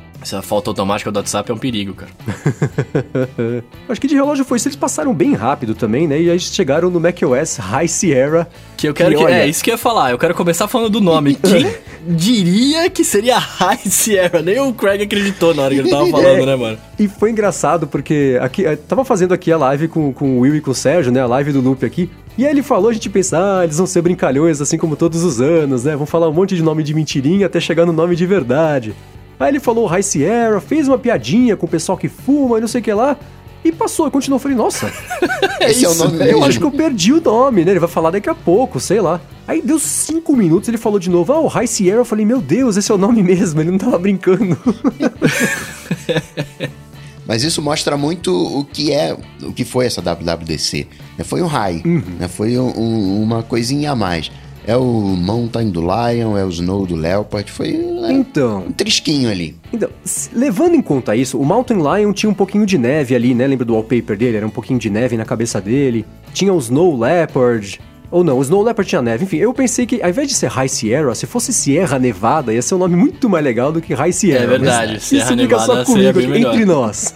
Essa 0.22 0.42
falta 0.42 0.68
automática 0.70 1.10
do 1.10 1.16
WhatsApp 1.16 1.50
é 1.50 1.54
um 1.54 1.58
perigo, 1.58 1.94
cara. 1.94 2.10
Acho 3.88 4.00
que 4.00 4.06
de 4.06 4.14
relógio 4.14 4.44
foi 4.44 4.56
isso. 4.58 4.68
Eles 4.68 4.76
passaram 4.76 5.14
bem 5.14 5.32
rápido 5.34 5.74
também, 5.74 6.06
né? 6.06 6.20
E 6.20 6.30
aí 6.30 6.38
chegaram 6.38 6.90
no 6.90 7.00
macOS 7.00 7.56
High 7.56 7.88
Sierra. 7.88 8.48
Que 8.76 8.88
eu 8.88 8.94
quero 8.94 9.16
Que, 9.16 9.24
olha- 9.24 9.34
É, 9.34 9.48
isso 9.48 9.64
que 9.64 9.70
eu 9.70 9.74
ia 9.74 9.78
falar. 9.78 10.10
Eu 10.10 10.18
quero 10.18 10.34
começar 10.34 10.68
falando 10.68 10.90
do 10.90 11.00
nome. 11.00 11.34
Quem 11.42 11.66
diria 12.06 12.88
que 12.90 13.02
seria 13.02 13.38
High 13.38 13.78
Sierra? 13.86 14.42
Nem 14.42 14.60
o 14.60 14.72
Craig 14.74 15.02
acreditou 15.02 15.54
na 15.54 15.62
hora 15.62 15.74
que 15.74 15.80
ele 15.80 15.90
tava 15.90 16.06
falando, 16.10 16.42
É. 16.42 16.46
né, 16.46 16.56
mano? 16.56 16.78
E 16.98 17.08
foi 17.08 17.30
engraçado 17.30 17.86
porque 17.86 18.38
aqui, 18.42 18.66
eh, 18.66 18.76
tava 18.76 19.04
fazendo 19.06 19.32
aqui 19.32 19.50
a 19.50 19.56
live 19.56 19.88
com, 19.88 20.12
com 20.12 20.36
o 20.36 20.40
Will 20.40 20.56
e 20.56 20.60
com 20.60 20.70
o 20.70 20.74
Sérgio, 20.74 21.10
né? 21.10 21.20
A 21.22 21.26
live 21.26 21.50
do 21.52 21.60
Loop 21.62 21.84
aqui. 21.84 22.10
E 22.36 22.44
aí 22.44 22.52
ele 22.52 22.62
falou, 22.62 22.90
a 22.90 22.92
gente 22.92 23.08
pensa, 23.08 23.38
ah, 23.60 23.64
eles 23.64 23.78
vão 23.78 23.86
ser 23.86 24.02
brincalhões 24.02 24.60
assim 24.60 24.76
como 24.78 24.96
todos 24.96 25.24
os 25.24 25.40
anos, 25.40 25.84
né? 25.84 25.96
Vão 25.96 26.06
falar 26.06 26.28
um 26.28 26.32
monte 26.32 26.54
de 26.54 26.62
nome 26.62 26.82
de 26.82 26.92
mentirinha 26.94 27.46
até 27.46 27.58
chegar 27.58 27.86
no 27.86 27.92
nome 27.92 28.14
de 28.14 28.26
verdade. 28.26 28.94
Aí 29.40 29.48
ele 29.48 29.58
falou 29.60 29.86
High 29.86 30.02
Sierra, 30.02 30.60
fez 30.60 30.86
uma 30.86 30.98
piadinha 30.98 31.56
com 31.56 31.64
o 31.66 31.68
pessoal 31.68 31.96
que 31.98 32.08
fuma 32.08 32.58
e 32.58 32.60
não 32.60 32.68
sei 32.68 32.80
o 32.80 32.84
que 32.84 32.92
lá. 32.92 33.16
E 33.64 33.72
passou, 33.72 34.06
e 34.06 34.10
continuou. 34.10 34.36
Eu 34.36 34.40
falei, 34.42 34.56
nossa, 34.56 34.90
Esse 35.60 35.84
é 35.84 35.88
o 35.88 35.92
isso, 35.92 36.04
nome 36.04 36.16
mesmo. 36.18 36.32
eu 36.32 36.44
acho 36.44 36.58
que 36.58 36.64
eu 36.64 36.70
perdi 36.70 37.12
o 37.12 37.20
nome, 37.20 37.64
né? 37.64 37.72
Ele 37.72 37.80
vai 37.80 37.88
falar 37.88 38.10
daqui 38.10 38.28
a 38.30 38.34
pouco, 38.34 38.78
sei 38.80 39.00
lá. 39.00 39.20
Aí 39.48 39.60
deu 39.60 39.78
cinco 39.78 40.34
minutos, 40.36 40.68
ele 40.68 40.78
falou 40.78 40.98
de 40.98 41.10
novo, 41.10 41.32
ah, 41.32 41.40
o 41.40 41.46
High 41.46 41.66
Sierra. 41.66 41.98
Eu 41.98 42.04
falei, 42.04 42.24
meu 42.24 42.40
Deus, 42.40 42.76
esse 42.76 42.90
é 42.90 42.94
o 42.94 42.98
nome 42.98 43.22
mesmo, 43.22 43.60
ele 43.60 43.70
não 43.70 43.78
tava 43.78 43.98
brincando. 43.98 44.56
Mas 47.26 47.44
isso 47.44 47.62
mostra 47.62 47.96
muito 47.96 48.34
o 48.34 48.64
que 48.64 48.92
é, 48.92 49.16
o 49.42 49.52
que 49.52 49.64
foi 49.64 49.86
essa 49.86 50.00
WWDC. 50.02 50.86
né? 51.16 51.24
Foi 51.24 51.40
um 51.42 51.46
high, 51.46 51.80
Uhum. 51.84 52.02
né? 52.18 52.28
foi 52.28 52.58
um- 52.58 52.72
um- 52.76 53.22
uma 53.22 53.42
coisinha 53.42 53.92
a 53.92 53.96
mais. 53.96 54.30
É 54.66 54.76
o 54.76 54.82
Mountain 54.82 55.70
do 55.70 55.80
Lion, 55.80 56.36
é 56.36 56.44
o 56.44 56.48
Snow 56.48 56.86
do 56.86 56.94
Leopard. 56.94 57.50
Foi 57.50 57.72
né, 57.72 58.12
Então, 58.12 58.66
um 58.68 58.72
trisquinho 58.72 59.30
ali. 59.30 59.56
Então, 59.72 59.88
levando 60.32 60.74
em 60.74 60.82
conta 60.82 61.16
isso, 61.16 61.38
o 61.38 61.44
Mountain 61.44 61.78
Lion 61.78 62.12
tinha 62.12 62.30
um 62.30 62.34
pouquinho 62.34 62.64
de 62.66 62.76
neve 62.78 63.14
ali, 63.14 63.34
né? 63.34 63.46
Lembra 63.46 63.64
do 63.64 63.72
wallpaper 63.74 64.16
dele? 64.16 64.36
Era 64.36 64.46
um 64.46 64.50
pouquinho 64.50 64.78
de 64.78 64.90
neve 64.90 65.16
na 65.16 65.24
cabeça 65.24 65.60
dele. 65.60 66.04
Tinha 66.32 66.52
o 66.52 66.58
Snow 66.58 66.98
Leopard. 66.98 67.80
Ou 68.10 68.24
não, 68.24 68.38
o 68.38 68.42
Snow 68.42 68.62
Leopard 68.62 68.88
tinha 68.88 69.00
neve. 69.00 69.24
Enfim, 69.24 69.36
eu 69.36 69.54
pensei 69.54 69.86
que 69.86 70.02
ao 70.02 70.10
invés 70.10 70.26
de 70.28 70.34
ser 70.34 70.48
High 70.48 70.68
Sierra, 70.68 71.14
se 71.14 71.26
fosse 71.26 71.52
Sierra 71.52 71.96
Nevada, 71.98 72.52
ia 72.52 72.60
ser 72.60 72.74
um 72.74 72.78
nome 72.78 72.96
muito 72.96 73.28
mais 73.30 73.44
legal 73.44 73.70
do 73.72 73.80
que 73.80 73.94
High 73.94 74.12
Sierra. 74.12 74.44
É 74.44 74.46
verdade, 74.48 74.92
Mas 74.94 75.02
Sierra 75.04 75.32
isso 75.32 75.42
fica 75.42 75.58
só 75.60 75.66
Nevada 75.68 75.84
comigo 75.86 76.12
seria 76.14 76.28
bem 76.32 76.42
aqui, 76.44 76.46
entre 76.56 76.66
melhor. 76.66 76.86
nós. 76.86 77.14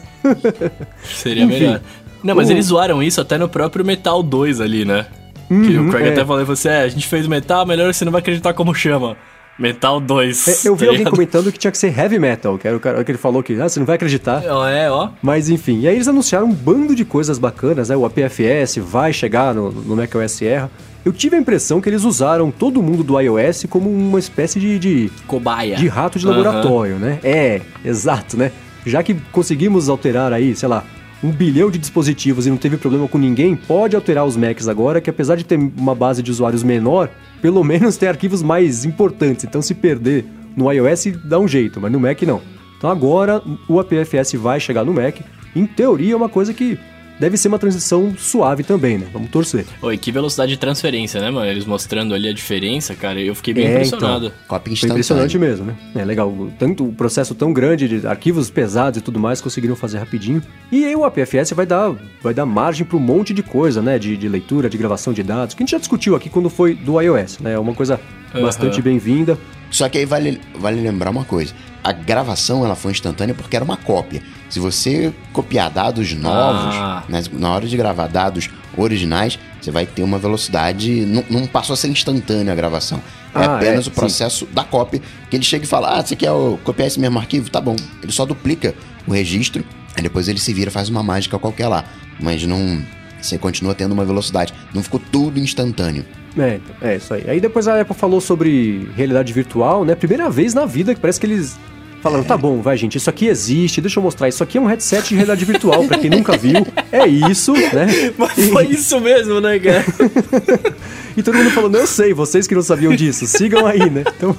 Seria 1.02 1.42
Enfim. 1.44 1.54
melhor. 1.58 1.80
Não, 2.22 2.34
mas 2.34 2.48
O- 2.48 2.52
eles 2.52 2.66
zoaram 2.66 3.02
isso 3.02 3.20
até 3.20 3.36
no 3.36 3.48
próprio 3.48 3.84
Metal 3.84 4.22
2 4.22 4.60
ali, 4.60 4.84
né? 4.84 5.06
Que 5.48 5.54
Uhum, 5.54 5.88
o 5.88 5.90
Craig 5.90 6.06
é. 6.06 6.12
até 6.12 6.24
falou, 6.24 6.44
você, 6.44 6.68
é, 6.68 6.80
a 6.82 6.88
gente 6.88 7.06
fez 7.06 7.26
metal, 7.26 7.66
melhor 7.66 7.92
você 7.92 8.04
não 8.04 8.12
vai 8.12 8.20
acreditar 8.20 8.54
como 8.54 8.74
chama. 8.74 9.16
Metal 9.58 10.00
2. 10.00 10.48
É, 10.48 10.68
eu 10.68 10.74
vi 10.74 10.80
tá 10.80 10.86
alguém 10.86 10.98
ligado? 10.98 11.10
comentando 11.12 11.52
que 11.52 11.58
tinha 11.58 11.70
que 11.70 11.78
ser 11.78 11.96
heavy 11.96 12.18
metal, 12.18 12.58
que 12.58 12.66
era 12.66 12.76
o 12.76 12.80
cara 12.80 13.04
que 13.04 13.10
ele 13.10 13.18
falou 13.18 13.42
que 13.42 13.54
ah, 13.60 13.68
você 13.68 13.78
não 13.78 13.86
vai 13.86 13.96
acreditar. 13.96 14.42
É, 14.44 14.90
ó. 14.90 15.10
Mas 15.22 15.48
enfim, 15.48 15.80
e 15.80 15.88
aí 15.88 15.94
eles 15.94 16.08
anunciaram 16.08 16.46
um 16.46 16.52
bando 16.52 16.94
de 16.94 17.04
coisas 17.04 17.38
bacanas, 17.38 17.88
né? 17.88 17.96
O 17.96 18.04
APFS 18.04 18.78
vai 18.78 19.12
chegar 19.12 19.54
no, 19.54 19.70
no 19.70 19.94
macOS 19.96 20.32
Sierra. 20.32 20.70
Eu 21.04 21.12
tive 21.12 21.36
a 21.36 21.38
impressão 21.38 21.80
que 21.80 21.88
eles 21.88 22.02
usaram 22.02 22.50
todo 22.50 22.82
mundo 22.82 23.04
do 23.04 23.20
iOS 23.20 23.66
como 23.68 23.90
uma 23.90 24.18
espécie 24.18 24.58
de, 24.58 24.78
de, 24.78 25.10
Cobaia. 25.26 25.76
de 25.76 25.86
rato 25.86 26.18
de 26.18 26.26
laboratório, 26.26 26.96
né? 26.96 27.20
É, 27.22 27.60
exato, 27.84 28.36
né? 28.36 28.50
Já 28.86 29.02
que 29.02 29.14
conseguimos 29.30 29.88
alterar 29.88 30.32
aí, 30.32 30.56
sei 30.56 30.68
lá, 30.68 30.82
um 31.24 31.30
bilhão 31.30 31.70
de 31.70 31.78
dispositivos 31.78 32.46
e 32.46 32.50
não 32.50 32.58
teve 32.58 32.76
problema 32.76 33.08
com 33.08 33.16
ninguém, 33.16 33.56
pode 33.56 33.96
alterar 33.96 34.26
os 34.26 34.36
Macs 34.36 34.68
agora, 34.68 35.00
que 35.00 35.08
apesar 35.08 35.36
de 35.36 35.44
ter 35.44 35.56
uma 35.56 35.94
base 35.94 36.22
de 36.22 36.30
usuários 36.30 36.62
menor, 36.62 37.08
pelo 37.40 37.64
menos 37.64 37.96
tem 37.96 38.10
arquivos 38.10 38.42
mais 38.42 38.84
importantes. 38.84 39.42
Então 39.42 39.62
se 39.62 39.74
perder 39.74 40.26
no 40.54 40.70
iOS 40.70 41.06
dá 41.24 41.38
um 41.38 41.48
jeito, 41.48 41.80
mas 41.80 41.90
no 41.90 41.98
Mac 41.98 42.20
não. 42.22 42.42
Então 42.76 42.90
agora 42.90 43.42
o 43.66 43.80
APFS 43.80 44.34
vai 44.34 44.60
chegar 44.60 44.84
no 44.84 44.92
Mac. 44.92 45.16
Em 45.56 45.66
teoria 45.66 46.12
é 46.12 46.16
uma 46.16 46.28
coisa 46.28 46.52
que 46.52 46.78
deve 47.18 47.36
ser 47.36 47.48
uma 47.48 47.58
transição 47.58 48.14
suave 48.18 48.62
também, 48.62 48.98
né? 48.98 49.06
Vamos 49.12 49.30
torcer. 49.30 49.64
Oi, 49.82 49.96
que 49.96 50.10
velocidade 50.12 50.52
de 50.52 50.58
transferência, 50.58 51.20
né, 51.20 51.30
mano? 51.30 51.46
Eles 51.50 51.64
mostrando 51.64 52.14
ali 52.14 52.28
a 52.28 52.32
diferença, 52.32 52.94
cara. 52.94 53.20
Eu 53.20 53.34
fiquei 53.34 53.54
bem 53.54 53.66
É, 53.66 53.70
impressionado. 53.72 54.32
Cópia 54.48 54.64
Foi 54.64 54.72
instantânea. 54.72 54.92
impressionante 54.94 55.38
mesmo, 55.38 55.66
né? 55.66 55.74
É 55.94 56.04
legal. 56.04 56.32
Tanto 56.58 56.86
o 56.86 56.92
processo 56.92 57.34
tão 57.34 57.52
grande 57.52 57.88
de 57.88 58.06
arquivos 58.06 58.50
pesados 58.50 58.98
e 58.98 59.02
tudo 59.02 59.18
mais 59.18 59.40
conseguiram 59.40 59.76
fazer 59.76 59.98
rapidinho. 59.98 60.42
E 60.72 60.84
aí 60.84 60.94
o 60.96 61.04
APFS 61.04 61.52
vai 61.52 61.66
dar, 61.66 61.94
vai 62.22 62.34
dar 62.34 62.46
margem 62.46 62.84
para 62.86 62.96
um 62.96 63.00
monte 63.00 63.32
de 63.32 63.42
coisa, 63.42 63.80
né? 63.80 63.98
De, 63.98 64.16
de 64.16 64.28
leitura, 64.28 64.68
de 64.68 64.76
gravação 64.76 65.12
de 65.12 65.22
dados, 65.22 65.54
que 65.54 65.62
a 65.62 65.64
gente 65.64 65.72
já 65.72 65.78
discutiu 65.78 66.14
aqui 66.16 66.28
quando 66.28 66.50
foi 66.50 66.74
do 66.74 67.00
iOS, 67.00 67.38
né? 67.38 67.52
É 67.52 67.58
uma 67.58 67.74
coisa 67.74 68.00
Aham. 68.34 68.42
bastante 68.42 68.82
bem-vinda. 68.82 69.38
Só 69.70 69.88
que 69.88 69.98
aí 69.98 70.04
vale, 70.04 70.40
vale 70.58 70.80
lembrar 70.80 71.10
uma 71.10 71.24
coisa. 71.24 71.52
A 71.82 71.92
gravação 71.92 72.64
ela 72.64 72.74
foi 72.74 72.92
instantânea 72.92 73.34
porque 73.34 73.56
era 73.56 73.64
uma 73.64 73.76
cópia. 73.76 74.22
Se 74.54 74.60
você 74.60 75.12
copiar 75.32 75.68
dados 75.68 76.12
novos, 76.14 76.76
Ah. 76.76 77.02
né, 77.08 77.20
na 77.32 77.50
hora 77.52 77.66
de 77.66 77.76
gravar 77.76 78.06
dados 78.06 78.48
originais, 78.76 79.36
você 79.60 79.72
vai 79.72 79.84
ter 79.84 80.04
uma 80.04 80.16
velocidade. 80.16 81.04
Não, 81.06 81.24
não 81.28 81.44
passou 81.44 81.74
a 81.74 81.76
ser 81.76 81.88
instantânea 81.88 82.52
a 82.52 82.54
gravação. 82.54 82.98
É 83.34 83.38
Ah, 83.40 83.56
apenas 83.56 83.86
é, 83.86 83.88
o 83.88 83.90
processo 83.90 84.46
da 84.46 84.62
cópia. 84.62 85.02
Que 85.28 85.34
ele 85.34 85.42
chega 85.42 85.64
e 85.64 85.66
fala: 85.66 85.98
Ah, 85.98 86.06
você 86.06 86.14
quer 86.14 86.30
copiar 86.62 86.86
esse 86.86 87.00
mesmo 87.00 87.18
arquivo? 87.18 87.50
Tá 87.50 87.60
bom. 87.60 87.74
Ele 88.00 88.12
só 88.12 88.24
duplica 88.24 88.76
o 89.08 89.12
registro, 89.12 89.64
aí 89.96 90.04
depois 90.04 90.28
ele 90.28 90.38
se 90.38 90.52
vira, 90.54 90.70
faz 90.70 90.88
uma 90.88 91.02
mágica 91.02 91.36
qualquer 91.36 91.66
lá. 91.66 91.82
Mas 92.20 92.46
não. 92.46 92.80
Você 93.20 93.36
continua 93.36 93.74
tendo 93.74 93.90
uma 93.90 94.04
velocidade. 94.04 94.54
Não 94.72 94.84
ficou 94.84 95.00
tudo 95.10 95.40
instantâneo. 95.40 96.04
É, 96.38 96.60
é 96.80 96.94
isso 96.94 97.12
aí. 97.12 97.24
Aí 97.28 97.40
depois 97.40 97.66
a 97.66 97.80
Apple 97.80 97.96
falou 97.96 98.20
sobre 98.20 98.88
realidade 98.94 99.32
virtual, 99.32 99.84
né? 99.84 99.96
Primeira 99.96 100.30
vez 100.30 100.54
na 100.54 100.64
vida 100.64 100.94
que 100.94 101.00
parece 101.00 101.18
que 101.18 101.26
eles 101.26 101.58
falaram, 102.04 102.22
tá 102.22 102.36
bom, 102.36 102.60
vai 102.62 102.76
gente, 102.76 102.96
isso 102.98 103.10
aqui 103.10 103.26
existe, 103.26 103.80
deixa 103.80 103.98
eu 103.98 104.02
mostrar. 104.04 104.28
Isso 104.28 104.42
aqui 104.44 104.58
é 104.58 104.60
um 104.60 104.66
headset 104.66 105.08
de 105.08 105.14
realidade 105.14 105.44
virtual, 105.44 105.82
pra 105.84 105.98
quem 105.98 106.08
nunca 106.10 106.36
viu. 106.36 106.64
É 106.92 107.04
isso, 107.06 107.52
né? 107.54 107.86
Mas 108.16 108.48
foi 108.50 108.66
isso 108.66 109.00
mesmo, 109.00 109.40
né, 109.40 109.58
cara? 109.58 109.84
E 111.16 111.22
todo 111.22 111.36
mundo 111.38 111.50
falando, 111.52 111.76
eu 111.76 111.86
sei, 111.86 112.12
vocês 112.12 112.44
que 112.44 112.56
não 112.56 112.62
sabiam 112.62 112.92
disso, 112.94 113.24
sigam 113.26 113.64
aí, 113.66 113.88
né? 113.88 114.02
Então. 114.16 114.36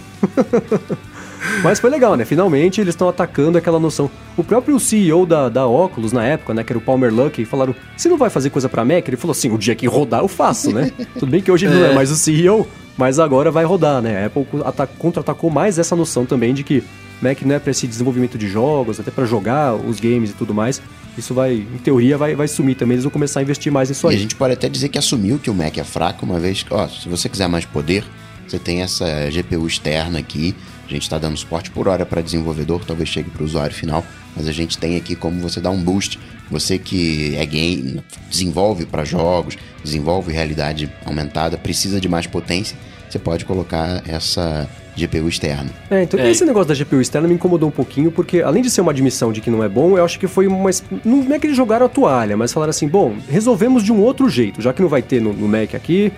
Mas 1.64 1.80
foi 1.80 1.90
legal, 1.90 2.16
né? 2.16 2.26
Finalmente 2.26 2.82
eles 2.82 2.94
estão 2.94 3.08
atacando 3.08 3.58
aquela 3.58 3.80
noção. 3.80 4.10
O 4.36 4.44
próprio 4.44 4.80
CEO 4.80 5.26
da, 5.26 5.48
da 5.48 5.66
Oculus 5.68 6.12
na 6.12 6.26
época, 6.26 6.54
né? 6.54 6.64
Que 6.64 6.74
era 6.74 6.78
o 6.78 6.82
Palmer 6.82 7.14
Luckey, 7.14 7.46
falaram: 7.46 7.74
você 7.96 8.10
não 8.10 8.18
vai 8.18 8.30
fazer 8.30 8.50
coisa 8.50 8.68
pra 8.68 8.84
Mac? 8.84 9.08
Ele 9.08 9.16
falou 9.16 9.32
assim: 9.32 9.52
o 9.52 9.58
dia 9.58 9.74
que 9.76 9.88
rodar 9.88 10.22
eu 10.22 10.28
faço, 10.28 10.72
né? 10.74 10.92
Tudo 11.14 11.30
bem 11.32 11.42
que 11.42 11.52
hoje 11.52 11.66
ele 11.66 11.76
não 11.76 11.86
é 11.86 11.92
É. 11.92 11.94
mais 11.96 12.12
o 12.12 12.16
CEO, 12.16 12.68
mas 12.98 13.20
agora 13.20 13.52
vai 13.52 13.64
rodar, 13.64 14.02
né? 14.02 14.24
A 14.24 14.26
Apple 14.28 14.46
ata- 14.66 14.88
contra-atacou 14.98 15.50
mais 15.50 15.78
essa 15.80 15.96
noção 15.96 16.26
também 16.26 16.54
de 16.54 16.64
que 16.64 16.84
Mac 17.30 17.42
não 17.42 17.56
é 17.56 17.60
pra 17.60 17.72
esse 17.72 17.88
desenvolvimento 17.88 18.38
de 18.38 18.48
jogos, 18.48 19.00
até 19.00 19.12
pra 19.12 19.26
jogar 19.26 19.76
os 19.76 20.00
games 20.00 20.30
e 20.30 20.34
tudo 20.34 20.54
mais. 20.54 20.82
Isso 21.18 21.34
vai, 21.34 21.54
em 21.54 21.78
teoria, 21.84 22.18
vai, 22.18 22.36
vai 22.36 22.48
sumir 22.48 22.76
também. 22.76 22.96
Eles 22.96 23.04
vão 23.04 23.12
começar 23.12 23.40
a 23.40 23.44
investir 23.44 23.72
mais 23.72 23.90
nisso 23.90 24.08
E 24.08 24.10
aí. 24.12 24.16
a 24.16 24.20
gente 24.20 24.36
pode 24.36 24.54
até 24.54 24.68
dizer 24.68 24.90
que 24.90 24.98
assumiu 24.98 25.40
que 25.40 25.50
o 25.50 25.54
Mac 25.54 25.78
é 25.78 25.84
fraco, 25.84 26.26
uma 26.26 26.40
vez 26.40 26.64
que, 26.64 26.74
ó, 26.74 26.88
se 26.88 27.08
você 27.08 27.30
quiser 27.30 27.48
mais 27.48 27.66
poder, 27.66 28.04
você 28.48 28.60
tem 28.60 28.82
essa 28.82 29.06
GPU 29.32 29.66
externa 29.66 30.20
aqui. 30.20 30.54
A 30.88 30.92
gente 30.92 31.02
está 31.04 31.18
dando 31.18 31.36
suporte 31.36 31.72
por 31.72 31.88
hora 31.88 32.06
para 32.06 32.22
desenvolvedor, 32.22 32.84
talvez 32.86 33.10
chegue 33.10 33.30
para 33.30 33.42
o 33.42 33.46
usuário 33.46 33.76
final, 33.76 34.06
mas 34.36 34.48
a 34.48 34.52
gente 34.52 34.78
tem 34.78 34.96
aqui 34.98 35.16
como 35.16 35.42
você 35.42 35.60
dar 35.60 35.72
um 35.72 35.82
boost. 35.82 36.20
Você 36.52 36.78
que 36.78 37.36
é 37.38 37.46
game, 37.46 38.04
desenvolve 38.30 38.86
para 38.86 39.04
jogos, 39.04 39.58
desenvolve 39.84 40.32
realidade 40.32 40.92
aumentada, 41.04 41.58
precisa 41.58 42.00
de 42.00 42.08
mais 42.08 42.28
potência, 42.28 42.78
você 43.10 43.18
pode 43.18 43.46
colocar 43.46 44.04
essa 44.06 44.70
GPU 44.96 45.28
externa. 45.28 45.70
É, 45.90 46.04
então 46.04 46.20
É. 46.20 46.30
esse 46.32 46.46
negócio 46.46 46.68
da 46.70 46.74
GPU 46.76 47.02
externa 47.02 47.28
me 47.28 47.34
incomodou 47.34 47.70
um 47.70 47.72
pouquinho, 47.72 48.12
porque 48.12 48.42
além 48.42 48.62
de 48.64 48.70
ser 48.70 48.82
uma 48.82 48.92
admissão 48.92 49.32
de 49.32 49.42
que 49.42 49.50
não 49.52 49.64
é 49.64 49.70
bom, 49.70 49.98
eu 49.98 50.06
acho 50.06 50.18
que 50.20 50.28
foi 50.28 50.48
uma. 50.48 50.70
Não 51.04 51.34
é 51.34 51.40
que 51.40 51.48
eles 51.48 51.58
jogaram 51.58 51.86
a 51.86 51.90
toalha, 51.90 52.38
mas 52.38 52.54
falaram 52.54 52.70
assim: 52.70 52.88
bom, 52.88 53.16
resolvemos 53.30 53.84
de 53.84 53.92
um 53.92 54.00
outro 54.02 54.30
jeito, 54.30 54.62
já 54.62 54.72
que 54.74 54.82
não 54.82 54.90
vai 54.90 55.02
ter 55.02 55.22
no, 55.22 55.34
no 55.34 55.48
Mac 55.48 55.76
aqui. 55.76 56.12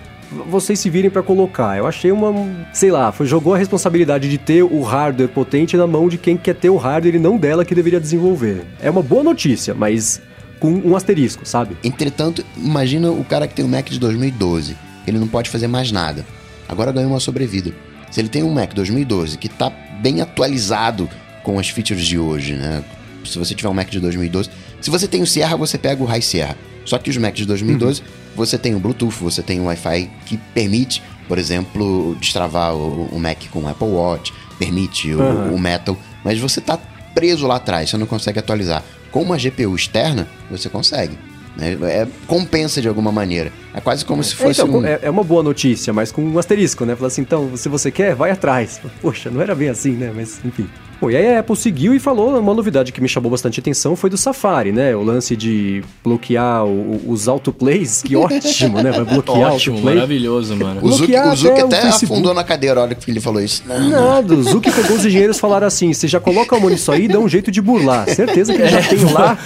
Vocês 0.50 0.78
se 0.78 0.90
virem 0.90 1.10
pra 1.10 1.22
colocar. 1.22 1.78
Eu 1.78 1.86
achei 1.86 2.12
uma. 2.12 2.34
Sei 2.72 2.90
lá, 2.90 3.10
foi, 3.10 3.26
jogou 3.26 3.54
a 3.54 3.58
responsabilidade 3.58 4.28
de 4.28 4.36
ter 4.36 4.62
o 4.62 4.82
hardware 4.82 5.28
potente 5.30 5.74
na 5.74 5.86
mão 5.86 6.06
de 6.06 6.18
quem 6.18 6.36
quer 6.36 6.54
ter 6.54 6.68
o 6.68 6.76
hardware 6.76 7.14
e 7.14 7.18
não 7.18 7.38
dela 7.38 7.64
que 7.64 7.74
deveria 7.74 7.98
desenvolver. 7.98 8.62
É 8.82 8.90
uma 8.90 9.02
boa 9.02 9.22
notícia, 9.24 9.74
mas 9.74 10.20
com 10.60 10.70
um 10.70 10.94
asterisco, 10.94 11.46
sabe? 11.48 11.78
Entretanto, 11.82 12.44
imagina 12.56 13.10
o 13.10 13.24
cara 13.24 13.48
que 13.48 13.54
tem 13.54 13.64
um 13.64 13.68
Mac 13.68 13.88
de 13.88 13.98
2012, 13.98 14.76
ele 15.06 15.18
não 15.18 15.28
pode 15.28 15.48
fazer 15.48 15.66
mais 15.66 15.90
nada. 15.90 16.26
Agora 16.68 16.92
ganhou 16.92 17.10
uma 17.10 17.20
sobrevida. 17.20 17.72
Se 18.10 18.20
ele 18.20 18.28
tem 18.28 18.42
um 18.42 18.52
Mac 18.52 18.72
2012 18.74 19.36
que 19.38 19.46
está 19.46 19.70
bem 20.00 20.20
atualizado 20.20 21.08
com 21.42 21.58
as 21.58 21.68
features 21.68 22.06
de 22.06 22.18
hoje, 22.18 22.54
né? 22.54 22.82
Se 23.24 23.38
você 23.38 23.54
tiver 23.54 23.68
um 23.68 23.74
Mac 23.74 23.88
de 23.88 24.00
2012, 24.00 24.50
se 24.80 24.90
você 24.90 25.06
tem 25.06 25.22
o 25.22 25.26
Sierra, 25.26 25.56
você 25.56 25.76
pega 25.76 26.02
o 26.02 26.06
High 26.06 26.22
Sierra. 26.22 26.56
Só 26.88 26.96
que 26.96 27.10
os 27.10 27.16
Macs 27.18 27.38
de 27.38 27.44
2012, 27.44 28.02
você 28.34 28.56
tem 28.56 28.74
o 28.74 28.80
Bluetooth, 28.80 29.14
você 29.20 29.42
tem 29.42 29.60
o 29.60 29.64
Wi-Fi 29.64 30.10
que 30.24 30.38
permite, 30.54 31.02
por 31.28 31.36
exemplo, 31.36 32.16
destravar 32.18 32.74
o, 32.74 33.08
o 33.12 33.20
Mac 33.20 33.44
com 33.50 33.60
o 33.60 33.68
Apple 33.68 33.88
Watch, 33.88 34.32
permite 34.58 35.12
o, 35.12 35.20
Aham. 35.20 35.52
o 35.52 35.58
Metal, 35.58 35.98
mas 36.24 36.38
você 36.38 36.62
tá 36.62 36.78
preso 37.14 37.46
lá 37.46 37.56
atrás, 37.56 37.90
você 37.90 37.98
não 37.98 38.06
consegue 38.06 38.38
atualizar. 38.38 38.82
Com 39.10 39.22
uma 39.22 39.36
GPU 39.36 39.74
externa, 39.76 40.26
você 40.50 40.70
consegue. 40.70 41.18
Né? 41.58 41.76
É, 41.82 42.06
compensa 42.26 42.80
de 42.80 42.88
alguma 42.88 43.10
maneira. 43.12 43.52
É 43.74 43.80
quase 43.80 44.04
como 44.04 44.22
se 44.22 44.34
É, 44.34 44.36
fosse 44.36 44.62
então, 44.62 44.78
um... 44.80 44.86
é, 44.86 45.00
é 45.02 45.10
uma 45.10 45.24
boa 45.24 45.42
notícia, 45.42 45.92
mas 45.92 46.12
com 46.12 46.22
um 46.22 46.38
asterisco, 46.38 46.84
né? 46.84 46.94
Falar 46.94 47.08
assim, 47.08 47.22
então, 47.22 47.56
se 47.56 47.68
você 47.68 47.90
quer, 47.90 48.14
vai 48.14 48.30
atrás. 48.30 48.80
Poxa, 49.02 49.30
não 49.30 49.42
era 49.42 49.54
bem 49.54 49.68
assim, 49.68 49.92
né? 49.92 50.12
Mas, 50.14 50.40
enfim. 50.44 50.68
Bom, 51.00 51.08
e 51.10 51.16
aí 51.16 51.36
a 51.36 51.40
Apple 51.40 51.54
seguiu 51.56 51.94
e 51.94 52.00
falou 52.00 52.36
uma 52.40 52.52
novidade 52.54 52.90
que 52.92 53.00
me 53.00 53.08
chamou 53.08 53.30
bastante 53.30 53.60
atenção 53.60 53.94
foi 53.94 54.10
do 54.10 54.16
Safari, 54.16 54.72
né? 54.72 54.96
O 54.96 55.02
lance 55.04 55.36
de 55.36 55.80
bloquear 56.02 56.64
o- 56.64 57.00
os 57.06 57.28
autoplays, 57.28 58.02
que 58.02 58.16
ótimo, 58.16 58.82
né? 58.82 58.90
Vai 58.90 59.04
bloquear 59.04 59.52
Ótimo, 59.52 59.76
autoplay. 59.76 59.94
maravilhoso, 59.94 60.56
mano. 60.56 60.80
O 60.82 60.90
Zuki, 60.90 61.12
bloquear 61.12 61.32
o 61.32 61.36
Zuki 61.36 61.52
até 61.52 61.62
o 61.62 61.66
até 61.66 61.88
afundou 61.88 62.34
na 62.34 62.42
cadeira 62.42 62.80
a 62.80 62.82
hora 62.82 62.94
que 62.96 63.08
ele 63.10 63.20
falou 63.20 63.40
isso. 63.40 63.62
Não, 63.64 63.90
Nada, 63.90 64.34
o 64.34 64.42
Zuki 64.42 64.72
pegou 64.72 64.96
os 64.96 65.04
engenheiros 65.06 65.36
e 65.36 65.40
falaram 65.40 65.68
assim: 65.68 65.92
você 65.92 66.08
já 66.08 66.18
coloca 66.18 66.56
a 66.56 66.58
mão 66.60 66.68
nisso 66.68 66.90
aí 66.90 67.04
e 67.04 67.08
dá 67.08 67.20
um 67.20 67.28
jeito 67.28 67.50
de 67.52 67.62
burlar. 67.62 68.08
Certeza 68.08 68.52
que 68.52 68.60
ele 68.60 68.68
já 68.68 68.82
tem 68.82 68.98
lá 69.12 69.38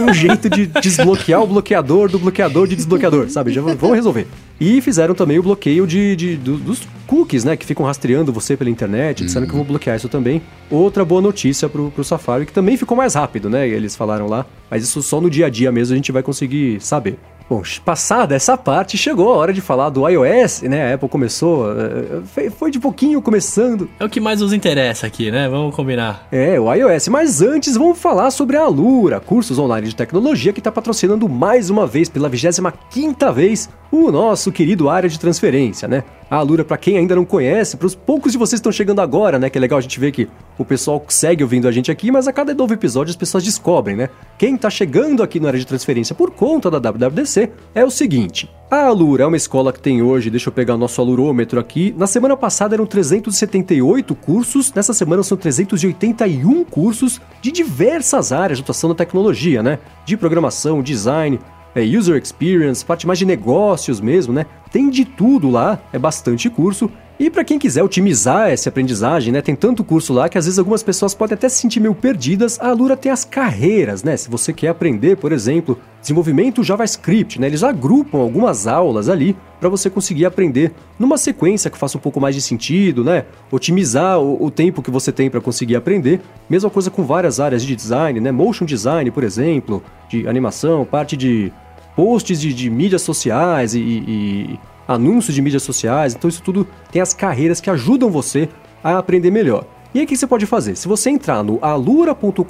um 0.00 0.12
jeito 0.14 0.48
de 0.48 0.66
desbloquear 0.66 1.42
o 1.42 1.46
bloqueador 1.48 2.08
do 2.08 2.20
bloqueador 2.20 2.68
de 2.68 2.76
desbloqueador, 2.76 3.28
sabe? 3.30 3.52
Já 3.52 3.60
vão 3.60 3.90
resolver. 3.92 4.28
E 4.60 4.80
fizeram 4.80 5.14
também 5.14 5.38
o 5.38 5.42
bloqueio 5.42 5.86
de, 5.86 6.16
de- 6.16 6.36
do- 6.36 6.56
dos 6.58 6.80
cookies, 7.06 7.44
né? 7.44 7.56
Que 7.56 7.64
ficam 7.64 7.86
rastreando 7.86 8.32
você 8.32 8.56
pela 8.56 8.68
internet, 8.68 9.24
disseram 9.24 9.46
que 9.46 9.52
vão 9.54 9.62
bloquear 9.64 9.96
isso 9.96 10.08
também. 10.08 10.42
Outra 10.68 11.04
boa 11.04 11.20
notícia 11.22 11.68
pro, 11.68 11.90
pro 11.92 12.02
Safari, 12.02 12.44
que 12.44 12.52
também 12.52 12.76
ficou 12.76 12.96
mais 12.96 13.14
rápido, 13.14 13.48
né? 13.48 13.68
Eles 13.68 13.94
falaram 13.94 14.26
lá. 14.26 14.44
Mas 14.70 14.82
isso 14.82 15.00
só 15.02 15.20
no 15.20 15.30
dia 15.30 15.46
a 15.46 15.48
dia 15.50 15.70
mesmo 15.70 15.92
a 15.94 15.96
gente 15.96 16.10
vai 16.10 16.22
conseguir 16.24 16.80
saber. 16.80 17.18
Bom, 17.48 17.62
passada 17.82 18.34
essa 18.34 18.58
parte, 18.58 18.98
chegou 18.98 19.32
a 19.32 19.36
hora 19.36 19.54
de 19.54 19.62
falar 19.62 19.88
do 19.88 20.06
iOS, 20.06 20.62
né? 20.62 20.90
A 20.92 20.94
Apple 20.96 21.08
começou, 21.08 21.66
eh, 21.72 22.20
foi- 22.26 22.50
foi 22.50 22.70
de 22.70 22.78
pouquinho 22.78 23.22
começando. 23.22 23.88
É 23.98 24.04
o 24.04 24.08
que 24.10 24.20
mais 24.20 24.42
nos 24.42 24.52
interessa 24.52 25.06
aqui, 25.06 25.30
né? 25.30 25.48
Vamos 25.48 25.74
combinar. 25.74 26.28
É, 26.30 26.60
o 26.60 26.70
iOS. 26.74 27.08
Mas 27.08 27.40
antes, 27.40 27.74
vamos 27.74 27.98
falar 27.98 28.30
sobre 28.32 28.58
a 28.58 28.64
Alura, 28.64 29.18
cursos 29.18 29.58
online 29.58 29.88
de 29.88 29.96
tecnologia 29.96 30.52
que 30.52 30.60
está 30.60 30.70
patrocinando 30.70 31.26
mais 31.26 31.70
uma 31.70 31.86
vez, 31.86 32.10
pela 32.10 32.28
25ª 32.28 33.32
vez, 33.32 33.70
o 33.90 34.10
nosso 34.12 34.52
querido 34.52 34.90
área 34.90 35.08
de 35.08 35.18
transferência, 35.18 35.88
né? 35.88 36.04
A 36.30 36.36
Alura, 36.36 36.62
para 36.62 36.76
quem 36.76 36.98
ainda 36.98 37.16
não 37.16 37.24
conhece, 37.24 37.76
para 37.76 37.86
os 37.86 37.94
poucos 37.94 38.32
de 38.32 38.38
vocês 38.38 38.58
que 38.58 38.60
estão 38.60 38.72
chegando 38.72 39.00
agora, 39.00 39.38
né? 39.38 39.48
Que 39.48 39.56
é 39.56 39.60
legal 39.60 39.78
a 39.78 39.82
gente 39.82 39.98
ver 39.98 40.12
que 40.12 40.28
o 40.58 40.64
pessoal 40.64 41.02
segue 41.08 41.42
ouvindo 41.42 41.66
a 41.66 41.72
gente 41.72 41.90
aqui, 41.90 42.10
mas 42.10 42.28
a 42.28 42.32
cada 42.32 42.52
novo 42.52 42.74
episódio 42.74 43.10
as 43.10 43.16
pessoas 43.16 43.42
descobrem, 43.42 43.96
né? 43.96 44.10
Quem 44.36 44.54
tá 44.54 44.68
chegando 44.68 45.22
aqui 45.22 45.40
na 45.40 45.48
área 45.48 45.58
de 45.58 45.66
transferência 45.66 46.14
por 46.14 46.30
conta 46.30 46.70
da 46.70 46.78
WWDC 46.78 47.50
é 47.74 47.82
o 47.82 47.90
seguinte. 47.90 48.50
A 48.70 48.84
Alura 48.84 49.24
é 49.24 49.26
uma 49.26 49.38
escola 49.38 49.72
que 49.72 49.80
tem 49.80 50.02
hoje, 50.02 50.28
deixa 50.28 50.50
eu 50.50 50.52
pegar 50.52 50.74
o 50.74 50.78
nosso 50.78 51.00
alurômetro 51.00 51.58
aqui. 51.58 51.94
Na 51.96 52.06
semana 52.06 52.36
passada 52.36 52.74
eram 52.74 52.84
378 52.84 54.14
cursos, 54.14 54.70
nessa 54.74 54.92
semana 54.92 55.22
são 55.22 55.38
381 55.38 56.64
cursos 56.64 57.18
de 57.40 57.50
diversas 57.50 58.32
áreas 58.32 58.58
de 58.58 58.62
atuação 58.62 58.90
na 58.90 58.94
tecnologia, 58.94 59.62
né? 59.62 59.78
De 60.04 60.14
programação, 60.14 60.82
design, 60.82 61.40
é, 61.78 61.98
user 61.98 62.20
experience, 62.20 62.84
parte 62.84 63.06
mais 63.06 63.18
de 63.18 63.24
negócios 63.24 64.00
mesmo, 64.00 64.32
né? 64.32 64.46
Tem 64.70 64.90
de 64.90 65.04
tudo 65.04 65.48
lá, 65.48 65.80
é 65.92 65.98
bastante 65.98 66.50
curso. 66.50 66.90
E 67.20 67.28
para 67.28 67.42
quem 67.42 67.58
quiser 67.58 67.82
otimizar 67.82 68.48
essa 68.48 68.68
aprendizagem, 68.68 69.32
né, 69.32 69.42
tem 69.42 69.56
tanto 69.56 69.82
curso 69.82 70.12
lá 70.12 70.28
que 70.28 70.38
às 70.38 70.44
vezes 70.44 70.56
algumas 70.56 70.84
pessoas 70.84 71.14
podem 71.14 71.34
até 71.34 71.48
se 71.48 71.58
sentir 71.58 71.80
meio 71.80 71.92
perdidas. 71.92 72.60
A 72.60 72.68
Alura 72.68 72.96
tem 72.96 73.10
as 73.10 73.24
carreiras, 73.24 74.04
né? 74.04 74.16
Se 74.16 74.30
você 74.30 74.52
quer 74.52 74.68
aprender, 74.68 75.16
por 75.16 75.32
exemplo, 75.32 75.76
desenvolvimento 76.00 76.62
JavaScript, 76.62 77.40
né? 77.40 77.48
Eles 77.48 77.64
agrupam 77.64 78.18
algumas 78.18 78.68
aulas 78.68 79.08
ali 79.08 79.36
para 79.58 79.68
você 79.68 79.90
conseguir 79.90 80.26
aprender 80.26 80.72
numa 80.96 81.18
sequência 81.18 81.68
que 81.68 81.76
faça 81.76 81.98
um 81.98 82.00
pouco 82.00 82.20
mais 82.20 82.36
de 82.36 82.40
sentido, 82.40 83.02
né? 83.02 83.24
Otimizar 83.50 84.20
o, 84.20 84.44
o 84.44 84.48
tempo 84.48 84.80
que 84.80 84.90
você 84.90 85.10
tem 85.10 85.28
para 85.28 85.40
conseguir 85.40 85.74
aprender. 85.74 86.20
Mesma 86.48 86.70
coisa 86.70 86.88
com 86.88 87.02
várias 87.02 87.40
áreas 87.40 87.64
de 87.64 87.74
design, 87.74 88.20
né? 88.20 88.30
Motion 88.30 88.64
design, 88.64 89.10
por 89.10 89.24
exemplo, 89.24 89.82
de 90.08 90.28
animação, 90.28 90.84
parte 90.84 91.16
de 91.16 91.52
posts 91.98 92.40
de, 92.40 92.54
de 92.54 92.70
mídias 92.70 93.02
sociais 93.02 93.74
e, 93.74 93.80
e 93.80 94.60
anúncios 94.86 95.34
de 95.34 95.42
mídias 95.42 95.64
sociais. 95.64 96.14
Então 96.14 96.30
isso 96.30 96.40
tudo 96.40 96.64
tem 96.92 97.02
as 97.02 97.12
carreiras 97.12 97.60
que 97.60 97.68
ajudam 97.68 98.08
você 98.08 98.48
a 98.84 98.98
aprender 98.98 99.32
melhor. 99.32 99.64
E 99.92 99.98
aí 99.98 100.04
o 100.04 100.08
que 100.08 100.16
você 100.16 100.24
pode 100.24 100.46
fazer? 100.46 100.76
Se 100.76 100.86
você 100.86 101.10
entrar 101.10 101.42
no 101.42 101.58
alura.com.br 101.60 102.44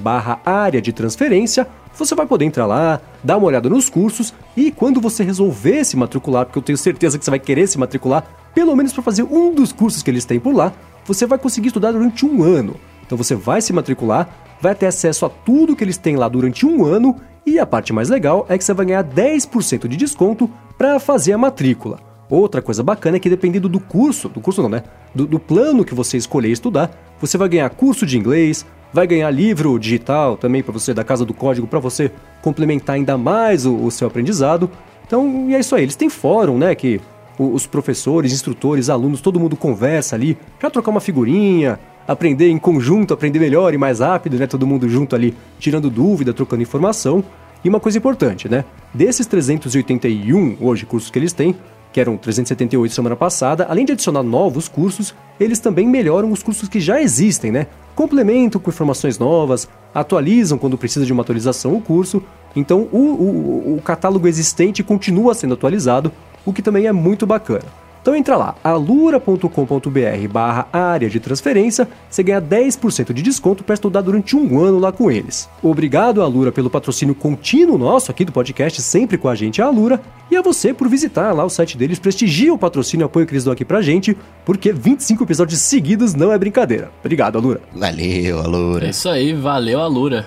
barra 0.00 0.40
área 0.44 0.82
de 0.82 0.92
transferência, 0.92 1.64
você 1.94 2.12
vai 2.16 2.26
poder 2.26 2.44
entrar 2.44 2.66
lá, 2.66 3.00
dar 3.22 3.36
uma 3.36 3.46
olhada 3.46 3.68
nos 3.68 3.88
cursos 3.88 4.34
e 4.56 4.72
quando 4.72 5.00
você 5.00 5.22
resolver 5.22 5.84
se 5.84 5.96
matricular, 5.96 6.44
porque 6.44 6.58
eu 6.58 6.62
tenho 6.62 6.76
certeza 6.76 7.16
que 7.16 7.24
você 7.24 7.30
vai 7.30 7.38
querer 7.38 7.68
se 7.68 7.78
matricular, 7.78 8.24
pelo 8.52 8.74
menos 8.74 8.92
para 8.92 9.04
fazer 9.04 9.22
um 9.22 9.54
dos 9.54 9.70
cursos 9.70 10.02
que 10.02 10.10
eles 10.10 10.24
têm 10.24 10.40
por 10.40 10.52
lá, 10.52 10.72
você 11.04 11.24
vai 11.24 11.38
conseguir 11.38 11.68
estudar 11.68 11.92
durante 11.92 12.26
um 12.26 12.42
ano. 12.42 12.74
Então 13.06 13.16
você 13.16 13.34
vai 13.34 13.60
se 13.60 13.72
matricular, 13.72 14.28
vai 14.60 14.74
ter 14.74 14.86
acesso 14.86 15.24
a 15.24 15.28
tudo 15.28 15.76
que 15.76 15.84
eles 15.84 15.96
têm 15.96 16.16
lá 16.16 16.28
durante 16.28 16.66
um 16.66 16.84
ano 16.84 17.16
e 17.46 17.58
a 17.60 17.64
parte 17.64 17.92
mais 17.92 18.08
legal 18.08 18.44
é 18.48 18.58
que 18.58 18.64
você 18.64 18.74
vai 18.74 18.86
ganhar 18.86 19.04
10% 19.04 19.86
de 19.86 19.96
desconto 19.96 20.50
para 20.76 20.98
fazer 20.98 21.32
a 21.32 21.38
matrícula. 21.38 22.00
Outra 22.28 22.60
coisa 22.60 22.82
bacana 22.82 23.18
é 23.18 23.20
que 23.20 23.30
dependendo 23.30 23.68
do 23.68 23.78
curso, 23.78 24.28
do 24.28 24.40
curso 24.40 24.60
não, 24.60 24.68
né? 24.68 24.82
Do, 25.14 25.26
do, 25.26 25.38
plano 25.38 25.84
que 25.84 25.94
você 25.94 26.16
escolher 26.16 26.50
estudar, 26.50 26.90
você 27.20 27.38
vai 27.38 27.48
ganhar 27.48 27.70
curso 27.70 28.04
de 28.04 28.18
inglês, 28.18 28.66
vai 28.92 29.06
ganhar 29.06 29.30
livro 29.30 29.78
digital 29.78 30.36
também 30.36 30.62
para 30.62 30.72
você 30.72 30.92
da 30.92 31.04
Casa 31.04 31.24
do 31.24 31.32
Código 31.32 31.68
para 31.68 31.78
você 31.78 32.10
complementar 32.42 32.96
ainda 32.96 33.16
mais 33.16 33.64
o, 33.64 33.76
o, 33.76 33.90
seu 33.92 34.08
aprendizado. 34.08 34.68
Então, 35.06 35.46
e 35.48 35.54
é 35.54 35.60
isso 35.60 35.76
aí. 35.76 35.84
Eles 35.84 35.94
têm 35.94 36.10
fórum, 36.10 36.58
né? 36.58 36.74
Que 36.74 37.00
os 37.38 37.64
professores, 37.64 38.32
instrutores, 38.32 38.90
alunos, 38.90 39.20
todo 39.20 39.38
mundo 39.38 39.56
conversa 39.56 40.16
ali 40.16 40.36
para 40.58 40.68
trocar 40.68 40.90
uma 40.90 41.00
figurinha, 41.00 41.78
aprender 42.06 42.48
em 42.48 42.58
conjunto, 42.58 43.14
aprender 43.14 43.38
melhor 43.38 43.74
e 43.74 43.78
mais 43.78 44.00
rápido, 44.00 44.38
né? 44.38 44.46
Todo 44.46 44.66
mundo 44.66 44.88
junto 44.88 45.14
ali, 45.14 45.34
tirando 45.58 45.90
dúvida, 45.90 46.32
trocando 46.32 46.62
informação. 46.62 47.24
E 47.64 47.68
uma 47.68 47.80
coisa 47.80 47.98
importante, 47.98 48.48
né? 48.48 48.64
Desses 48.94 49.26
381 49.26 50.56
hoje 50.60 50.86
cursos 50.86 51.10
que 51.10 51.18
eles 51.18 51.32
têm, 51.32 51.54
que 51.92 52.00
eram 52.00 52.16
378 52.16 52.92
semana 52.92 53.16
passada, 53.16 53.66
além 53.68 53.84
de 53.84 53.92
adicionar 53.92 54.22
novos 54.22 54.68
cursos, 54.68 55.14
eles 55.40 55.58
também 55.58 55.88
melhoram 55.88 56.30
os 56.30 56.42
cursos 56.42 56.68
que 56.68 56.78
já 56.78 57.00
existem, 57.00 57.50
né? 57.50 57.66
Complementam 57.94 58.60
com 58.60 58.70
informações 58.70 59.18
novas, 59.18 59.68
atualizam 59.94 60.58
quando 60.58 60.76
precisa 60.76 61.06
de 61.06 61.12
uma 61.12 61.22
atualização 61.22 61.74
o 61.74 61.80
curso. 61.80 62.22
Então 62.54 62.86
o, 62.92 62.98
o, 62.98 63.76
o 63.76 63.82
catálogo 63.82 64.28
existente 64.28 64.82
continua 64.82 65.34
sendo 65.34 65.54
atualizado, 65.54 66.12
o 66.44 66.52
que 66.52 66.62
também 66.62 66.86
é 66.86 66.92
muito 66.92 67.26
bacana. 67.26 67.64
Então 68.06 68.14
entra 68.14 68.36
lá, 68.36 68.54
alura.com.br 68.62 70.28
barra 70.30 70.68
área 70.72 71.10
de 71.10 71.18
transferência, 71.18 71.88
você 72.08 72.22
ganha 72.22 72.40
10% 72.40 73.12
de 73.12 73.20
desconto 73.20 73.64
para 73.64 73.74
estudar 73.74 74.00
durante 74.00 74.36
um 74.36 74.60
ano 74.60 74.78
lá 74.78 74.92
com 74.92 75.10
eles. 75.10 75.48
Obrigado, 75.60 76.22
Alura, 76.22 76.52
pelo 76.52 76.70
patrocínio 76.70 77.16
contínuo 77.16 77.76
nosso 77.76 78.12
aqui 78.12 78.24
do 78.24 78.30
podcast, 78.30 78.80
sempre 78.80 79.18
com 79.18 79.28
a 79.28 79.34
gente, 79.34 79.60
a 79.60 79.66
Alura, 79.66 80.00
e 80.30 80.36
a 80.36 80.40
você 80.40 80.72
por 80.72 80.86
visitar 80.86 81.32
lá 81.32 81.44
o 81.44 81.50
site 81.50 81.76
deles, 81.76 81.98
prestigia 81.98 82.54
o 82.54 82.58
patrocínio 82.58 83.02
e 83.02 83.06
apoio 83.06 83.26
que 83.26 83.32
eles 83.32 83.42
dão 83.42 83.52
aqui 83.52 83.64
pra 83.64 83.82
gente, 83.82 84.16
porque 84.44 84.72
25 84.72 85.24
episódios 85.24 85.58
seguidos 85.58 86.14
não 86.14 86.32
é 86.32 86.38
brincadeira. 86.38 86.92
Obrigado, 87.00 87.38
Alura. 87.38 87.60
Valeu, 87.74 88.38
Alura. 88.38 88.86
É 88.86 88.90
isso 88.90 89.08
aí, 89.08 89.32
valeu, 89.32 89.80
Alura. 89.80 90.24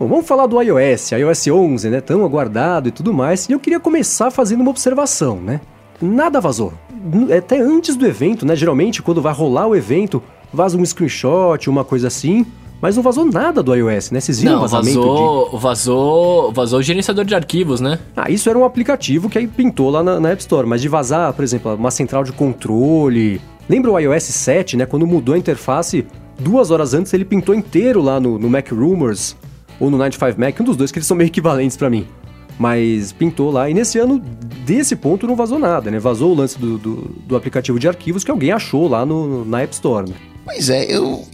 Bom, 0.00 0.08
vamos 0.08 0.26
falar 0.26 0.46
do 0.46 0.58
iOS, 0.58 1.12
iOS 1.12 1.48
11, 1.48 1.90
né, 1.90 2.00
tão 2.00 2.24
aguardado 2.24 2.88
e 2.88 2.90
tudo 2.90 3.12
mais, 3.12 3.46
e 3.46 3.52
eu 3.52 3.60
queria 3.60 3.78
começar 3.78 4.30
fazendo 4.30 4.62
uma 4.62 4.70
observação, 4.70 5.38
né? 5.38 5.60
Nada 6.00 6.40
vazou 6.40 6.72
até 7.36 7.60
antes 7.60 7.96
do 7.96 8.06
evento, 8.06 8.46
né? 8.46 8.56
Geralmente, 8.56 9.02
quando 9.02 9.20
vai 9.20 9.32
rolar 9.32 9.66
o 9.66 9.76
evento, 9.76 10.22
vaza 10.52 10.76
um 10.76 10.84
screenshot, 10.84 11.68
uma 11.68 11.84
coisa 11.84 12.08
assim. 12.08 12.46
Mas 12.80 12.96
não 12.96 13.02
vazou 13.02 13.24
nada 13.24 13.62
do 13.62 13.74
iOS, 13.74 14.10
né? 14.10 14.20
Vocês 14.20 14.40
viram 14.40 14.54
não, 14.54 14.60
vazamento 14.60 15.00
vazou, 15.00 15.50
de... 15.50 15.56
vazou, 15.58 16.52
vazou 16.52 16.78
o 16.80 16.82
gerenciador 16.82 17.24
de 17.24 17.34
arquivos, 17.34 17.80
né? 17.80 17.98
Ah, 18.14 18.30
isso 18.30 18.50
era 18.50 18.58
um 18.58 18.64
aplicativo 18.64 19.30
que 19.30 19.38
aí 19.38 19.46
pintou 19.46 19.88
lá 19.88 20.02
na, 20.02 20.20
na 20.20 20.30
App 20.30 20.42
Store. 20.42 20.66
Mas 20.66 20.82
de 20.82 20.88
vazar, 20.88 21.32
por 21.32 21.42
exemplo, 21.42 21.74
uma 21.74 21.90
central 21.90 22.24
de 22.24 22.32
controle... 22.32 23.40
Lembra 23.66 23.90
o 23.90 23.98
iOS 23.98 24.24
7, 24.24 24.76
né? 24.76 24.84
Quando 24.84 25.06
mudou 25.06 25.34
a 25.34 25.38
interface, 25.38 26.06
duas 26.38 26.70
horas 26.70 26.92
antes 26.92 27.14
ele 27.14 27.24
pintou 27.24 27.54
inteiro 27.54 28.02
lá 28.02 28.20
no, 28.20 28.38
no 28.38 28.50
Mac 28.50 28.70
Rumors 28.70 29.34
ou 29.80 29.90
no 29.90 29.96
95 29.96 30.38
Mac, 30.38 30.60
um 30.60 30.64
dos 30.64 30.76
dois 30.76 30.92
que 30.92 30.98
eles 30.98 31.06
são 31.06 31.16
meio 31.16 31.28
equivalentes 31.28 31.76
para 31.76 31.88
mim. 31.88 32.06
Mas 32.58 33.12
pintou 33.12 33.50
lá. 33.50 33.68
E 33.68 33.74
nesse 33.74 33.98
ano, 33.98 34.18
desse 34.64 34.94
ponto, 34.94 35.26
não 35.26 35.34
vazou 35.36 35.58
nada, 35.58 35.90
né? 35.90 35.98
Vazou 35.98 36.32
o 36.32 36.34
lance 36.34 36.58
do, 36.58 36.78
do, 36.78 36.96
do 37.26 37.36
aplicativo 37.36 37.78
de 37.78 37.88
arquivos 37.88 38.22
que 38.22 38.30
alguém 38.30 38.52
achou 38.52 38.88
lá 38.88 39.04
no, 39.04 39.44
na 39.44 39.62
App 39.62 39.74
Store, 39.74 40.08
né? 40.08 40.16
Pois 40.44 40.68
é, 40.68 40.84
eu. 40.84 41.26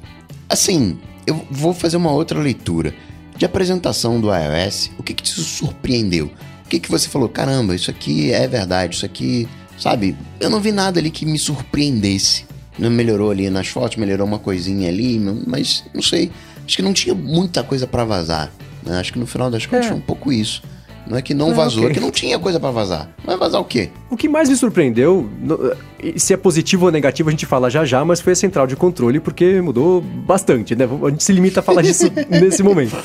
Assim, 0.49 0.99
eu 1.27 1.45
vou 1.51 1.75
fazer 1.75 1.97
uma 1.97 2.11
outra 2.11 2.41
leitura. 2.41 2.95
De 3.37 3.45
apresentação 3.47 4.21
do 4.21 4.29
iOS, 4.29 4.91
o 4.99 5.03
que, 5.03 5.15
que 5.15 5.23
te 5.23 5.31
surpreendeu? 5.31 6.31
O 6.65 6.69
que, 6.69 6.79
que 6.79 6.91
você 6.91 7.09
falou? 7.09 7.29
Caramba, 7.29 7.75
isso 7.75 7.91
aqui 7.91 8.31
é 8.33 8.47
verdade, 8.47 8.97
isso 8.97 9.07
aqui. 9.07 9.49
Sabe? 9.79 10.15
Eu 10.39 10.51
não 10.51 10.61
vi 10.61 10.73
nada 10.73 11.01
ali 11.01 11.11
que 11.11 11.25
me 11.25 11.39
surpreendesse. 11.39 12.45
Não 12.79 12.91
melhorou 12.91 13.31
ali 13.31 13.49
nas 13.49 13.69
fotos, 13.69 13.97
melhorou 13.97 14.27
uma 14.27 14.39
coisinha 14.39 14.89
ali, 14.89 15.19
mas 15.47 15.85
não 15.95 16.03
sei. 16.03 16.31
Acho 16.67 16.77
que 16.77 16.83
não 16.83 16.93
tinha 16.93 17.15
muita 17.15 17.63
coisa 17.63 17.87
para 17.87 18.05
vazar. 18.05 18.53
Né? 18.85 18.99
Acho 18.99 19.13
que 19.13 19.19
no 19.19 19.27
final 19.27 19.51
das 19.51 19.65
contas 19.67 19.87
é. 19.87 19.89
foi 19.89 19.97
um 19.97 20.03
pouco 20.03 20.33
isso. 20.33 20.63
Não 21.11 21.19
é 21.19 21.23
que 21.23 21.35
não 21.35 21.53
vazou, 21.53 21.81
okay. 21.81 21.91
é 21.91 21.95
que 21.95 21.99
não 21.99 22.13
tinha 22.13 22.39
coisa 22.39 22.61
para 22.61 22.71
vazar. 22.71 23.09
Vai 23.25 23.37
vazar 23.37 23.61
o 23.61 23.65
quê? 23.65 23.91
O 24.09 24.17
que 24.17 24.29
mais 24.29 24.49
me 24.49 24.55
surpreendeu, 24.55 25.29
se 26.17 26.33
é 26.33 26.37
positivo 26.37 26.87
ou 26.87 26.93
negativo 26.93 27.29
a 27.29 27.33
gente 27.33 27.45
fala 27.45 27.69
já 27.69 27.85
já, 27.85 28.05
mas 28.05 28.21
foi 28.21 28.33
a 28.33 28.37
central 28.37 28.65
de 28.65 28.77
controle 28.77 29.19
porque 29.19 29.61
mudou 29.61 30.01
bastante, 30.01 30.77
né? 30.77 30.89
A 31.05 31.11
gente 31.11 31.25
se 31.25 31.33
limita 31.33 31.59
a 31.59 31.63
falar 31.65 31.83
disso 31.83 32.05
nesse 32.31 32.63
momento. 32.63 32.97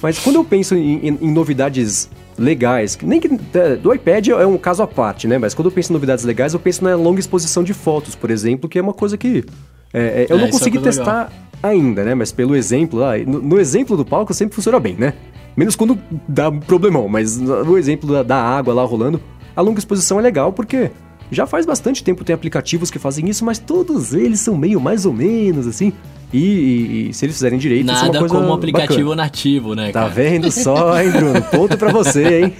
Mas 0.00 0.18
quando 0.18 0.36
eu 0.36 0.44
penso 0.44 0.74
em, 0.74 1.06
em, 1.06 1.18
em 1.20 1.30
novidades 1.30 2.08
legais, 2.38 2.98
nem 3.02 3.20
que 3.20 3.28
é, 3.52 3.76
do 3.76 3.92
iPad 3.92 4.28
é 4.28 4.46
um 4.46 4.56
caso 4.56 4.82
à 4.82 4.86
parte, 4.86 5.28
né? 5.28 5.36
Mas 5.36 5.52
quando 5.52 5.66
eu 5.66 5.72
penso 5.72 5.92
em 5.92 5.92
novidades 5.92 6.24
legais, 6.24 6.54
eu 6.54 6.60
penso 6.60 6.82
na 6.82 6.96
longa 6.96 7.20
exposição 7.20 7.62
de 7.62 7.74
fotos, 7.74 8.14
por 8.14 8.30
exemplo, 8.30 8.70
que 8.70 8.78
é 8.78 8.82
uma 8.82 8.94
coisa 8.94 9.18
que 9.18 9.44
é, 9.92 10.00
é, 10.00 10.26
eu 10.30 10.38
é, 10.38 10.40
não 10.40 10.48
consegui 10.48 10.78
é 10.78 10.80
testar 10.80 11.24
legal. 11.24 11.49
Ainda, 11.62 12.04
né? 12.04 12.14
Mas 12.14 12.32
pelo 12.32 12.56
exemplo, 12.56 13.02
ah, 13.02 13.18
no, 13.18 13.40
no 13.40 13.60
exemplo 13.60 13.96
do 13.96 14.04
palco 14.04 14.32
sempre 14.34 14.54
funciona 14.54 14.78
bem, 14.80 14.94
né? 14.94 15.14
Menos 15.56 15.76
quando 15.76 15.98
dá 16.28 16.50
problemão, 16.50 17.08
mas 17.08 17.38
o 17.40 17.76
exemplo 17.76 18.12
da, 18.12 18.22
da 18.22 18.36
água 18.36 18.72
lá 18.72 18.84
rolando, 18.84 19.20
a 19.54 19.60
longa 19.60 19.78
exposição 19.78 20.18
é 20.18 20.22
legal 20.22 20.52
porque 20.52 20.90
já 21.30 21.46
faz 21.46 21.64
bastante 21.64 22.02
tempo 22.02 22.24
tem 22.24 22.34
aplicativos 22.34 22.90
que 22.90 22.98
fazem 22.98 23.28
isso, 23.28 23.44
mas 23.44 23.58
todos 23.58 24.12
eles 24.14 24.40
são 24.40 24.56
meio 24.56 24.80
mais 24.80 25.06
ou 25.06 25.12
menos 25.12 25.66
assim. 25.66 25.92
E, 26.32 26.38
e, 26.38 27.08
e, 27.08 27.14
se 27.14 27.26
eles 27.26 27.34
fizerem 27.34 27.58
direito, 27.58 27.86
Nada 27.86 27.98
isso 27.98 28.06
é 28.06 28.10
uma 28.10 28.18
coisa 28.20 28.34
como 28.36 28.48
um 28.48 28.52
aplicativo 28.52 29.10
bacana. 29.10 29.22
nativo, 29.24 29.74
né, 29.74 29.90
Tá 29.90 30.06
vendo 30.06 30.50
só, 30.52 31.00
hein, 31.00 31.10
Bruno? 31.10 31.42
Ponto 31.42 31.76
pra 31.76 31.90
você, 31.90 32.42
hein? 32.42 32.54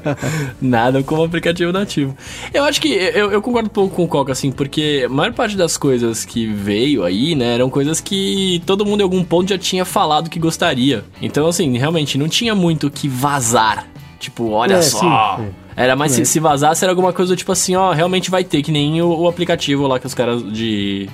Nada 0.60 1.02
como 1.02 1.22
aplicativo 1.22 1.70
nativo. 1.72 2.16
Eu 2.54 2.64
acho 2.64 2.80
que 2.80 2.88
eu, 2.88 3.30
eu, 3.30 3.42
concordo 3.42 3.68
um 3.68 3.72
pouco 3.72 3.94
com 3.94 4.04
o 4.04 4.08
Coca, 4.08 4.32
assim, 4.32 4.50
porque 4.50 5.02
a 5.04 5.10
maior 5.10 5.32
parte 5.34 5.58
das 5.58 5.76
coisas 5.76 6.24
que 6.24 6.46
veio 6.46 7.04
aí, 7.04 7.34
né, 7.34 7.54
eram 7.54 7.68
coisas 7.68 8.00
que 8.00 8.62
todo 8.64 8.86
mundo 8.86 9.00
em 9.00 9.04
algum 9.04 9.22
ponto 9.22 9.50
já 9.50 9.58
tinha 9.58 9.84
falado 9.84 10.30
que 10.30 10.38
gostaria. 10.38 11.04
Então, 11.20 11.46
assim, 11.46 11.76
realmente 11.76 12.16
não 12.16 12.28
tinha 12.28 12.54
muito 12.54 12.90
que 12.90 13.08
vazar. 13.08 13.86
Tipo, 14.18 14.50
olha 14.50 14.76
é, 14.76 14.82
só. 14.82 15.36
Sim, 15.36 15.42
é. 15.42 15.61
Era 15.76 15.96
mais 15.96 16.12
é. 16.12 16.16
se, 16.16 16.26
se 16.32 16.40
vazasse, 16.40 16.84
era 16.84 16.92
alguma 16.92 17.12
coisa 17.12 17.34
tipo 17.34 17.52
assim, 17.52 17.74
ó, 17.74 17.92
realmente 17.92 18.30
vai 18.30 18.44
ter, 18.44 18.62
que 18.62 18.70
nem 18.70 19.00
o, 19.00 19.08
o 19.08 19.28
aplicativo 19.28 19.86
lá 19.86 19.98
que 19.98 20.06
os 20.06 20.14
caras 20.14 20.42
de 20.52 21.08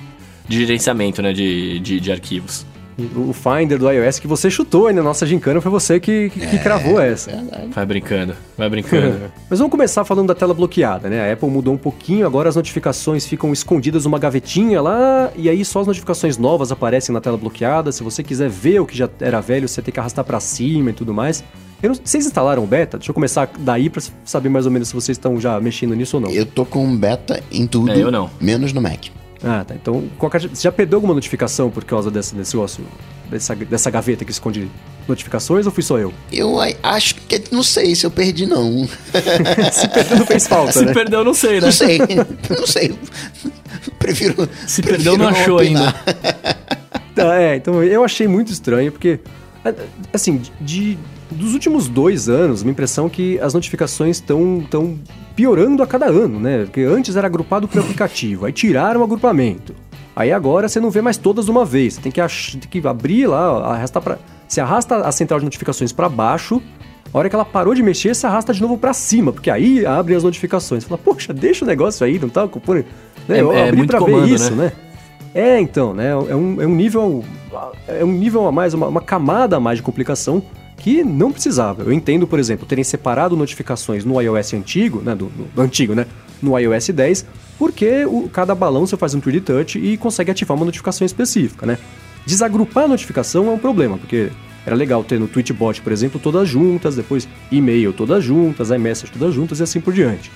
de 0.49 0.65
gerenciamento, 0.65 1.21
né, 1.21 1.31
de, 1.31 1.79
de, 1.79 1.99
de 1.99 2.11
arquivos. 2.11 2.65
O 3.15 3.31
Finder 3.31 3.77
do 3.77 3.89
iOS 3.89 4.19
que 4.19 4.27
você 4.27 4.51
chutou 4.51 4.87
aí 4.87 4.93
na 4.93 5.01
nossa 5.01 5.25
gincana 5.25 5.61
foi 5.61 5.71
você 5.71 6.01
que, 6.01 6.29
que, 6.31 6.47
que 6.47 6.59
cravou 6.59 6.99
essa. 6.99 7.31
Vai 7.73 7.85
brincando, 7.85 8.35
vai 8.57 8.69
brincando. 8.69 9.31
Mas 9.49 9.59
vamos 9.59 9.71
começar 9.71 10.03
falando 10.03 10.27
da 10.27 10.35
tela 10.35 10.53
bloqueada, 10.53 11.07
né? 11.07 11.29
A 11.29 11.31
Apple 11.31 11.49
mudou 11.49 11.73
um 11.73 11.77
pouquinho, 11.77 12.25
agora 12.25 12.49
as 12.49 12.57
notificações 12.57 13.25
ficam 13.25 13.53
escondidas 13.53 14.03
numa 14.03 14.19
gavetinha 14.19 14.81
lá, 14.81 15.31
e 15.37 15.49
aí 15.49 15.63
só 15.63 15.79
as 15.79 15.87
notificações 15.87 16.37
novas 16.37 16.73
aparecem 16.73 17.13
na 17.13 17.21
tela 17.21 17.37
bloqueada. 17.37 17.89
Se 17.93 18.03
você 18.03 18.21
quiser 18.21 18.49
ver 18.49 18.81
o 18.81 18.85
que 18.85 18.97
já 18.97 19.07
era 19.21 19.39
velho, 19.39 19.69
você 19.69 19.81
tem 19.81 19.93
que 19.93 19.99
arrastar 19.99 20.25
pra 20.25 20.41
cima 20.41 20.89
e 20.89 20.93
tudo 20.93 21.13
mais. 21.13 21.41
Eu 21.81 21.89
não- 21.89 21.95
vocês 22.03 22.25
instalaram 22.25 22.63
o 22.63 22.67
beta? 22.67 22.97
Deixa 22.97 23.09
eu 23.11 23.13
começar 23.15 23.49
daí 23.59 23.89
pra 23.89 24.01
saber 24.25 24.49
mais 24.49 24.65
ou 24.65 24.71
menos 24.71 24.89
se 24.89 24.93
vocês 24.93 25.17
estão 25.17 25.39
já 25.39 25.59
mexendo 25.59 25.95
nisso 25.95 26.17
ou 26.17 26.21
não. 26.23 26.29
Eu 26.29 26.45
tô 26.45 26.65
com 26.65 26.95
beta 26.95 27.41
em 27.51 27.65
tudo, 27.65 27.91
É, 27.91 27.97
eu 28.01 28.11
não. 28.11 28.29
menos 28.39 28.73
no 28.73 28.81
Mac. 28.81 29.05
Ah, 29.41 29.63
tá. 29.65 29.73
Então, 29.73 30.03
qualquer... 30.17 30.41
você 30.41 30.61
já 30.63 30.71
perdeu 30.71 30.97
alguma 30.97 31.13
notificação 31.13 31.69
por 31.69 31.85
causa 31.85 32.11
desse, 32.11 32.35
desse 32.35 32.53
negócio, 32.53 32.83
dessa, 33.31 33.55
dessa 33.55 33.89
gaveta 33.89 34.25
que 34.25 34.31
esconde 34.31 34.69
notificações 35.07 35.65
ou 35.65 35.71
fui 35.71 35.81
só 35.81 35.97
eu? 35.97 36.13
Eu 36.29 36.57
acho 36.83 37.15
que. 37.15 37.41
Não 37.49 37.63
sei 37.63 37.95
se 37.95 38.05
eu 38.05 38.11
perdi, 38.11 38.45
não. 38.45 38.85
Se 39.71 39.87
perdeu, 39.87 40.17
não 40.17 40.25
fez 40.25 40.45
falta, 40.45 40.73
Se 40.73 40.83
né? 40.83 40.93
perdeu, 40.93 41.23
não 41.23 41.33
sei, 41.33 41.61
né? 41.61 41.67
Não 41.67 41.71
sei. 41.71 41.99
não 42.49 42.67
sei. 42.67 42.93
Prefiro. 43.97 44.49
Se 44.67 44.81
prefiro 44.81 44.87
perdeu, 45.15 45.17
não 45.17 45.29
achou 45.29 45.55
opinar. 45.55 46.03
Tá, 47.15 47.39
é, 47.39 47.55
então 47.55 47.81
eu 47.83 48.03
achei 48.03 48.27
muito 48.27 48.51
estranho, 48.51 48.91
porque, 48.91 49.19
a- 49.63 49.73
assim, 50.13 50.41
de, 50.59 50.97
dos 51.31 51.53
últimos 51.53 51.87
dois 51.87 52.27
anos, 52.27 52.63
minha 52.63 52.71
impressão 52.71 53.07
é 53.07 53.09
que 53.09 53.39
as 53.39 53.53
notificações 53.53 54.17
estão 54.17 54.65
tão 54.69 54.97
piorando 55.35 55.83
a 55.83 55.87
cada 55.87 56.07
ano, 56.07 56.39
né? 56.39 56.65
Porque 56.65 56.81
antes 56.81 57.15
era 57.15 57.27
agrupado 57.27 57.67
por 57.67 57.79
aplicativo, 57.79 58.45
aí 58.45 58.51
tiraram 58.51 59.01
o 59.01 59.03
agrupamento. 59.03 59.73
Aí 60.15 60.31
agora 60.31 60.67
você 60.67 60.79
não 60.79 60.89
vê 60.89 61.01
mais 61.01 61.17
todas 61.17 61.45
de 61.45 61.51
uma 61.51 61.63
vez, 61.63 61.93
você 61.93 62.01
tem 62.01 62.11
que, 62.11 62.21
tem 62.21 62.81
que 62.81 62.87
abrir 62.87 63.27
lá, 63.27 63.73
arrastar 63.73 64.01
pra, 64.01 64.17
você 64.47 64.59
arrasta 64.59 64.97
a 64.97 65.11
central 65.11 65.39
de 65.39 65.45
notificações 65.45 65.93
para 65.93 66.09
baixo, 66.09 66.61
a 67.13 67.17
hora 67.17 67.29
que 67.29 67.35
ela 67.35 67.45
parou 67.45 67.73
de 67.73 67.81
mexer, 67.81 68.13
você 68.13 68.27
arrasta 68.27 68.53
de 68.53 68.61
novo 68.61 68.77
para 68.77 68.93
cima, 68.93 69.31
porque 69.31 69.49
aí 69.49 69.85
abre 69.85 70.15
as 70.15 70.23
notificações. 70.23 70.83
Você 70.83 70.89
fala, 70.89 71.01
poxa, 71.03 71.33
deixa 71.33 71.65
o 71.65 71.67
negócio 71.67 72.05
aí, 72.05 72.19
não 72.19 72.29
tá 72.29 72.43
ocupando. 72.43 72.85
Né? 73.27 73.37
É- 73.37 73.41
eu 73.41 73.51
é 73.51 73.63
abri 73.63 73.77
muito 73.77 73.89
pra 73.89 73.99
comando, 73.99 74.25
ver 74.27 74.33
isso, 74.33 74.55
né? 74.55 74.65
né? 74.65 74.71
É, 75.33 75.59
então, 75.59 75.93
né? 75.93 76.09
É 76.09 76.35
um, 76.35 76.61
é 76.61 76.67
um 76.67 76.75
nível. 76.75 77.23
É 77.87 78.03
um 78.03 78.11
nível 78.11 78.47
a 78.47 78.51
mais, 78.51 78.73
uma, 78.73 78.87
uma 78.87 79.01
camada 79.01 79.57
a 79.57 79.59
mais 79.59 79.77
de 79.77 79.83
complicação 79.83 80.41
que 80.79 81.03
não 81.03 81.31
precisava. 81.31 81.83
Eu 81.83 81.91
entendo, 81.93 82.25
por 82.25 82.39
exemplo, 82.39 82.65
terem 82.65 82.83
separado 82.83 83.35
notificações 83.37 84.03
no 84.05 84.19
iOS 84.21 84.53
antigo, 84.53 85.01
né? 85.01 85.13
Do, 85.15 85.25
do- 85.27 85.61
antigo, 85.61 85.93
né? 85.93 86.05
No 86.41 86.57
iOS 86.57 86.89
10, 86.89 87.25
porque 87.57 88.05
o, 88.05 88.29
cada 88.29 88.55
balão 88.55 88.87
você 88.87 88.95
faz 88.97 89.13
um 89.13 89.19
3D 89.21 89.41
Touch 89.43 89.77
e 89.77 89.97
consegue 89.97 90.31
ativar 90.31 90.55
uma 90.57 90.65
notificação 90.65 91.05
específica, 91.05 91.65
né? 91.65 91.77
Desagrupar 92.25 92.85
a 92.85 92.87
notificação 92.87 93.47
é 93.47 93.51
um 93.51 93.57
problema, 93.57 93.97
porque 93.97 94.29
era 94.65 94.75
legal 94.75 95.03
ter 95.03 95.19
no 95.19 95.27
Tweetbot, 95.27 95.81
por 95.81 95.91
exemplo, 95.91 96.19
todas 96.19 96.47
juntas, 96.47 96.95
depois 96.95 97.27
e-mail 97.51 97.91
todas 97.93 98.23
juntas, 98.23 98.69
iMessage 98.69 99.11
todas 99.11 99.33
juntas 99.33 99.59
e 99.59 99.63
assim 99.63 99.81
por 99.81 99.93
diante. 99.93 100.31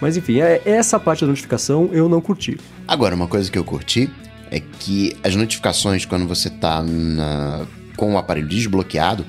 Mas 0.00 0.16
enfim, 0.16 0.40
é, 0.40 0.60
essa 0.66 0.98
parte 1.00 1.22
da 1.22 1.28
notificação 1.28 1.88
eu 1.92 2.08
não 2.08 2.20
curti. 2.20 2.58
Agora, 2.86 3.14
uma 3.14 3.26
coisa 3.28 3.50
que 3.50 3.58
eu 3.58 3.64
curti 3.64 4.10
é 4.50 4.60
que 4.60 5.16
as 5.24 5.34
notificações, 5.36 6.04
quando 6.04 6.26
você 6.26 6.50
tá 6.50 6.82
na- 6.82 7.64
com 7.96 8.14
o 8.14 8.18
aparelho 8.18 8.46
desbloqueado, 8.46 9.24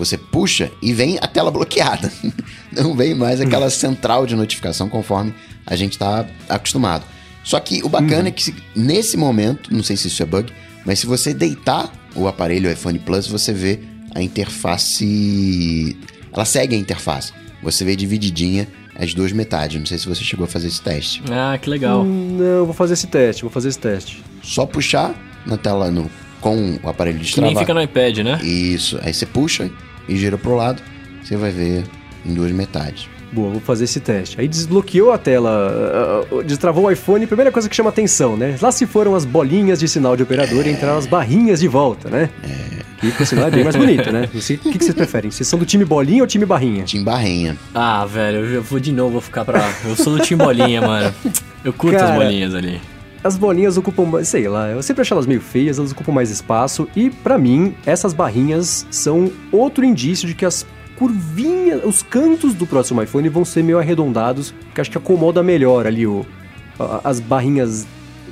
você 0.00 0.16
puxa 0.18 0.70
e 0.82 0.92
vem 0.92 1.18
a 1.20 1.26
tela 1.28 1.50
bloqueada. 1.50 2.10
Não 2.72 2.96
vem 2.96 3.14
mais 3.14 3.40
aquela 3.40 3.70
central 3.70 4.26
de 4.26 4.34
notificação 4.34 4.88
conforme 4.88 5.32
a 5.66 5.76
gente 5.76 5.96
tá 5.98 6.26
acostumado. 6.48 7.04
Só 7.44 7.58
que 7.60 7.82
o 7.84 7.88
bacana 7.88 8.28
é 8.28 8.30
que 8.30 8.42
se- 8.42 8.54
nesse 8.74 9.16
momento, 9.16 9.72
não 9.74 9.82
sei 9.82 9.96
se 9.96 10.08
isso 10.08 10.22
é 10.22 10.26
bug, 10.26 10.52
mas 10.84 10.98
se 10.98 11.06
você 11.06 11.32
deitar 11.32 11.90
o 12.14 12.26
aparelho 12.28 12.68
o 12.68 12.72
iPhone 12.72 12.98
Plus, 12.98 13.26
você 13.26 13.52
vê 13.52 13.80
a 14.14 14.20
interface. 14.20 15.96
Ela 16.32 16.44
segue 16.44 16.74
a 16.74 16.78
interface. 16.78 17.32
Você 17.62 17.84
vê 17.84 17.96
divididinha 17.96 18.68
as 18.96 19.14
duas 19.14 19.32
metades. 19.32 19.78
Não 19.78 19.86
sei 19.86 19.98
se 19.98 20.06
você 20.08 20.22
chegou 20.22 20.44
a 20.44 20.48
fazer 20.48 20.68
esse 20.68 20.80
teste. 20.82 21.22
Ah, 21.30 21.56
que 21.60 21.68
legal. 21.70 22.02
Hum, 22.02 22.36
Não, 22.38 22.64
vou 22.66 22.74
fazer 22.74 22.94
esse 22.94 23.06
teste, 23.06 23.42
vou 23.42 23.50
fazer 23.50 23.68
esse 23.68 23.78
teste. 23.78 24.22
Só 24.42 24.66
puxar 24.66 25.14
na 25.46 25.56
tela 25.56 25.90
no, 25.90 26.10
com 26.40 26.78
o 26.82 26.88
aparelho 26.88 27.18
Que 27.18 27.40
nem 27.40 27.54
destravado. 27.54 27.58
fica 27.60 27.74
no 27.74 27.82
iPad, 27.82 28.18
né? 28.18 28.40
Isso. 28.42 28.98
Aí 29.02 29.12
você 29.14 29.26
puxa 29.26 29.70
e 30.10 30.16
gira 30.16 30.36
pro 30.36 30.54
lado. 30.54 30.82
Você 31.22 31.36
vai 31.36 31.50
ver 31.50 31.84
em 32.26 32.34
duas 32.34 32.50
metades. 32.50 33.08
Boa, 33.32 33.50
vou 33.50 33.60
fazer 33.60 33.84
esse 33.84 34.00
teste. 34.00 34.40
Aí 34.40 34.48
desbloqueou 34.48 35.12
a 35.12 35.18
tela, 35.18 35.50
ah, 35.50 36.26
ah, 36.38 36.42
destravou 36.42 36.86
o 36.86 36.90
iPhone, 36.90 37.26
primeira 37.28 37.52
coisa 37.52 37.68
que 37.68 37.76
chama 37.76 37.88
atenção, 37.88 38.36
né? 38.36 38.56
Lá 38.60 38.72
se 38.72 38.86
foram 38.86 39.14
as 39.14 39.24
bolinhas 39.24 39.78
de 39.78 39.86
sinal 39.86 40.16
de 40.16 40.24
operador 40.24 40.66
e 40.66 40.70
entraram 40.70 40.98
as 40.98 41.06
barrinhas 41.06 41.60
de 41.60 41.68
volta, 41.68 42.10
né? 42.10 42.28
Que 43.00 43.12
por 43.12 43.24
sinal 43.24 43.46
é 43.46 43.50
bem 43.52 43.62
mais 43.62 43.76
bonito, 43.76 44.10
né? 44.10 44.28
O 44.34 44.40
que, 44.40 44.56
que 44.78 44.84
vocês 44.84 44.94
preferem? 44.94 45.30
Vocês 45.30 45.48
são 45.48 45.58
do 45.58 45.64
time 45.64 45.84
bolinha 45.84 46.22
ou 46.22 46.26
time 46.26 46.44
barrinha? 46.44 46.82
Tim 46.84 47.04
Barrenha. 47.04 47.56
Ah, 47.72 48.04
velho, 48.04 48.38
eu 48.46 48.62
vou 48.62 48.80
de 48.80 48.92
novo, 48.92 49.12
vou 49.12 49.20
ficar 49.20 49.44
pra. 49.44 49.72
Eu 49.84 49.94
sou 49.94 50.18
do 50.18 50.24
time 50.24 50.42
bolinha, 50.42 50.82
mano. 50.82 51.14
Eu 51.64 51.72
curto 51.72 51.96
as 51.96 52.02
Cara, 52.02 52.14
bolinhas 52.14 52.54
ali. 52.54 52.80
As 53.22 53.36
bolinhas 53.36 53.76
ocupam, 53.76 54.06
mais- 54.06 54.28
sei 54.28 54.48
lá, 54.48 54.68
eu 54.68 54.82
sempre 54.82 55.02
acho 55.02 55.12
elas 55.12 55.26
meio 55.26 55.42
feias, 55.42 55.78
elas 55.78 55.92
ocupam 55.92 56.10
mais 56.12 56.30
espaço 56.30 56.88
e 56.96 57.10
pra 57.10 57.36
mim 57.36 57.74
essas 57.84 58.14
barrinhas 58.14 58.86
são 58.90 59.30
outro 59.52 59.84
indício 59.84 60.26
de 60.26 60.34
que 60.34 60.46
as 60.46 60.64
curvinhas, 60.96 61.84
os 61.84 62.02
cantos 62.02 62.54
do 62.54 62.66
próximo 62.66 63.02
iPhone 63.02 63.28
vão 63.28 63.44
ser 63.44 63.62
meio 63.62 63.78
arredondados, 63.78 64.54
que 64.74 64.80
acho 64.80 64.90
que 64.90 64.96
acomoda 64.98 65.42
melhor 65.42 65.86
ali 65.86 66.06
o 66.06 66.24
as 67.04 67.20
barrinhas 67.20 67.86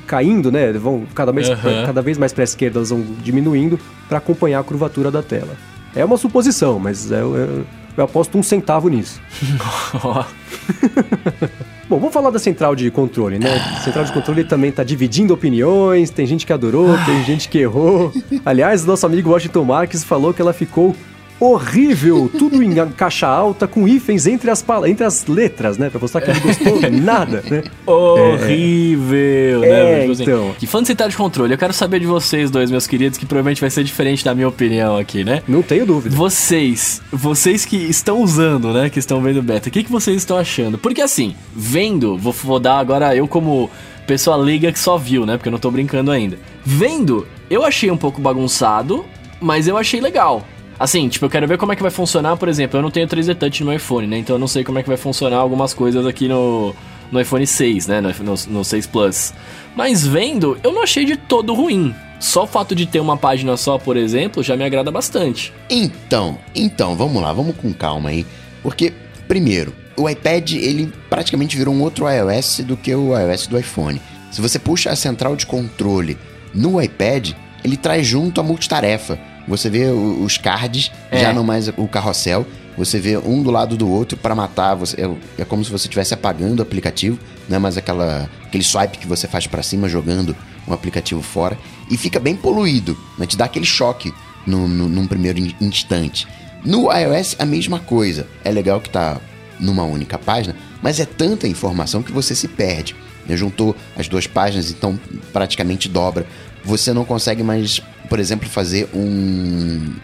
caindo, 0.07 0.51
né? 0.51 0.73
Vão 0.73 1.05
cada 1.15 1.33
vez 1.33 1.51
Aham. 1.51 1.85
cada 1.85 2.01
vez 2.01 2.17
mais 2.17 2.33
para 2.33 2.45
esquerda, 2.45 2.79
elas 2.79 2.89
vão 2.89 3.03
diminuindo 3.23 3.79
pra 4.09 4.17
acompanhar 4.19 4.61
a 4.61 4.65
curvatura 4.65 5.11
da 5.11 5.23
tela. 5.23 5.55
É 5.95 6.03
uma 6.03 6.17
suposição, 6.17 6.79
mas 6.79 7.13
é- 7.13 7.17
é- 7.17 7.65
eu 7.97 8.05
aposto 8.05 8.39
um 8.39 8.43
centavo 8.43 8.89
nisso. 8.89 9.21
Bom, 11.89 11.99
vamos 11.99 12.13
falar 12.13 12.29
da 12.29 12.39
central 12.39 12.77
de 12.77 12.91
controle, 12.91 13.39
né? 13.39 13.49
A 13.55 13.81
central 13.81 14.05
de 14.05 14.13
controle 14.13 14.45
também 14.45 14.71
tá 14.71 14.85
dividindo 14.85 15.33
opiniões, 15.33 16.11
tem 16.11 16.27
gente 16.27 16.45
que 16.45 16.53
adorou, 16.53 16.89
tem 17.07 17.25
gente 17.25 17.49
que 17.49 17.57
errou. 17.57 18.13
Aliás, 18.45 18.85
nosso 18.85 19.07
amigo 19.07 19.31
Washington 19.31 19.65
Marques 19.65 20.05
falou 20.05 20.35
que 20.35 20.43
ela 20.43 20.53
ficou 20.53 20.95
horrível, 21.41 22.31
tudo 22.37 22.63
em 22.63 22.75
caixa 22.91 23.27
alta, 23.27 23.67
com 23.67 23.87
hífens 23.87 24.27
entre 24.27 24.51
as, 24.51 24.65
entre 24.87 25.05
as 25.05 25.27
letras, 25.27 25.79
né? 25.79 25.89
Pra 25.91 26.01
mostrar 26.01 26.21
que 26.21 26.31
ele 26.31 26.41
gostou 26.41 26.81
nada, 26.91 27.43
né? 27.49 27.63
horrível, 27.87 29.65
É, 29.65 30.07
né? 30.07 30.13
Assim, 30.13 30.23
então. 30.23 30.55
Que 30.59 30.67
fã 30.67 30.83
de 30.83 30.95
de 30.95 31.17
controle, 31.17 31.55
eu 31.55 31.59
quero 31.59 31.73
saber 31.73 32.01
de 32.01 32.07
vocês 32.07 32.51
dois, 32.51 32.71
meus 32.71 32.87
queridos, 32.87 33.19
que 33.19 33.25
provavelmente 33.25 33.61
vai 33.61 33.71
ser 33.71 33.85
diferente 33.85 34.25
da 34.25 34.35
minha 34.35 34.49
opinião 34.49 34.97
aqui, 34.97 35.23
né? 35.23 35.43
Não 35.47 35.63
tenho 35.63 35.87
dúvida. 35.87 36.15
Vocês, 36.15 37.01
vocês 37.13 37.65
que 37.65 37.77
estão 37.77 38.21
usando, 38.21 38.73
né, 38.73 38.91
que 38.91 38.99
estão 38.99 39.21
vendo 39.23 39.39
o 39.39 39.43
beta, 39.43 39.69
o 39.69 39.73
que, 39.73 39.85
que 39.85 39.91
vocês 39.91 40.17
estão 40.17 40.37
achando? 40.37 40.77
Porque 40.77 41.01
assim, 41.01 41.37
vendo, 41.55 42.19
vou, 42.19 42.33
vou 42.33 42.59
dar 42.59 42.79
agora 42.79 43.15
eu 43.15 43.29
como 43.29 43.71
pessoa 44.07 44.37
leiga 44.37 44.73
que 44.73 44.79
só 44.79 44.97
viu, 44.97 45.25
né, 45.25 45.37
porque 45.37 45.49
eu 45.49 45.53
não 45.53 45.59
tô 45.59 45.71
brincando 45.71 46.11
ainda. 46.11 46.39
Vendo, 46.65 47.27
eu 47.49 47.65
achei 47.65 47.91
um 47.91 47.97
pouco 47.97 48.21
bagunçado, 48.21 49.05
mas 49.41 49.69
eu 49.69 49.77
achei 49.77 50.01
legal. 50.01 50.45
Assim, 50.79 51.09
tipo, 51.09 51.25
eu 51.25 51.31
quero 51.31 51.47
ver 51.49 51.59
como 51.59 51.73
é 51.73 51.77
que 51.77 51.83
vai 51.83 51.91
funcionar, 51.91 52.37
por 52.37 52.49
exemplo, 52.49 52.79
eu 52.79 52.83
não 52.83 52.91
tenho 52.91 53.09
3D 53.09 53.35
Touch 53.35 53.61
no 53.61 53.71
meu 53.71 53.77
iPhone, 53.77 54.07
né, 54.07 54.19
então 54.19 54.37
eu 54.37 54.41
não 54.41 54.47
sei 54.47 54.63
como 54.63 54.79
é 54.79 54.83
que 54.83 54.89
vai 54.89 54.97
funcionar 54.97 55.39
algumas 55.39 55.75
coisas 55.75 56.07
aqui 56.07 56.29
no, 56.29 56.73
no 57.11 57.21
iPhone 57.21 57.45
6, 57.45 57.89
né, 57.89 58.01
no, 58.01 58.11
no, 58.23 58.35
no 58.49 58.65
6 58.65 58.87
Plus. 58.87 59.35
Mas 59.75 60.07
vendo, 60.07 60.57
eu 60.63 60.73
não 60.73 60.83
achei 60.83 61.05
de 61.05 61.17
todo 61.17 61.55
ruim. 61.55 61.95
Só 62.21 62.45
o 62.45 62.47
fato 62.47 62.75
de 62.75 62.87
ter 62.87 63.01
uma 63.01 63.17
página 63.17 63.57
só, 63.57 63.79
por 63.79 63.97
exemplo, 63.97 64.43
já 64.43 64.57
me 64.57 64.65
agrada 64.65 64.91
bastante. 64.91 65.53
Então, 65.71 66.37
então, 66.55 66.97
vamos 66.97 67.23
lá, 67.23 67.33
vamos 67.33 67.57
com 67.57 67.73
calma 67.73 68.09
aí. 68.09 68.27
Porque, 68.61 68.93
primeiro, 69.29 69.73
o 69.97 70.09
iPad, 70.09 70.53
ele 70.53 70.93
praticamente 71.09 71.57
virou 71.57 71.75
um 71.75 71.83
outro 71.83 72.07
iOS 72.09 72.61
do 72.61 72.77
que 72.77 72.93
o 72.93 73.17
iOS 73.17 73.47
do 73.47 73.59
iPhone. 73.59 74.01
Se 74.31 74.41
você 74.41 74.59
puxa 74.59 74.91
a 74.91 74.97
central 74.97 75.37
de 75.37 75.47
controle 75.47 76.19
no 76.53 76.81
iPad, 76.83 77.33
ele 77.65 77.77
traz 77.77 78.07
junto 78.07 78.41
a 78.41 78.45
multitarefa. 78.45 79.19
Você 79.49 79.69
vê 79.71 79.87
os 79.87 80.37
cards, 80.39 80.93
É. 81.11 81.21
já 81.21 81.33
não 81.33 81.43
mais 81.43 81.69
o 81.69 81.89
carrossel. 81.89 82.47
Você 82.77 83.01
vê 83.01 83.17
um 83.19 83.43
do 83.43 83.51
lado 83.51 83.77
do 83.77 83.89
outro 83.91 84.17
para 84.17 84.35
matar. 84.35 84.75
Você, 84.77 85.01
é, 85.01 85.43
é 85.43 85.45
como 85.45 85.65
se 85.65 85.71
você 85.71 85.87
estivesse 85.87 86.15
apagando 86.15 86.61
o 86.61 86.63
aplicativo, 86.63 87.19
não 87.49 87.57
é 87.57 87.59
mais 87.59 87.77
aquela, 87.77 88.31
aquele 88.47 88.63
swipe 88.63 88.99
que 88.99 89.07
você 89.07 89.27
faz 89.27 89.47
para 89.49 89.63
cima 89.65 89.89
jogando 89.89 90.37
um 90.67 90.73
aplicativo 90.73 91.21
fora. 91.23 91.59
E 91.91 91.97
fica 91.97 92.21
bem 92.21 92.37
poluído, 92.37 92.97
né? 93.19 93.27
te 93.27 93.37
dá 93.37 93.47
aquele 93.47 93.65
choque 93.67 94.13
no, 94.47 94.69
no- 94.69 94.89
num 94.89 95.07
primeiro 95.09 95.39
in- 95.41 95.55
instante. 95.61 96.29
No 96.65 96.93
iOS, 96.93 97.35
a 97.39 97.45
mesma 97.47 97.81
coisa. 97.81 98.27
É 98.45 98.51
legal 98.51 98.81
que 98.81 98.91
tá 98.91 99.19
numa 99.59 99.83
única 99.83 100.17
página, 100.19 100.55
mas 100.83 101.01
é 101.01 101.05
tanta 101.07 101.49
informação 101.49 102.03
que 102.03 102.13
você 102.13 102.35
se 102.35 102.47
perde. 102.47 102.95
né? 103.27 103.37
Juntou 103.37 103.75
as 103.97 104.07
duas 104.09 104.27
páginas, 104.29 104.71
então 104.71 104.99
praticamente 105.33 105.89
dobra. 105.89 106.27
Você 106.69 106.93
não 106.93 107.03
consegue 107.05 107.43
mais, 107.43 107.81
por 108.11 108.21
exemplo, 108.21 108.47
fazer 108.47 108.89
um. 108.95 109.95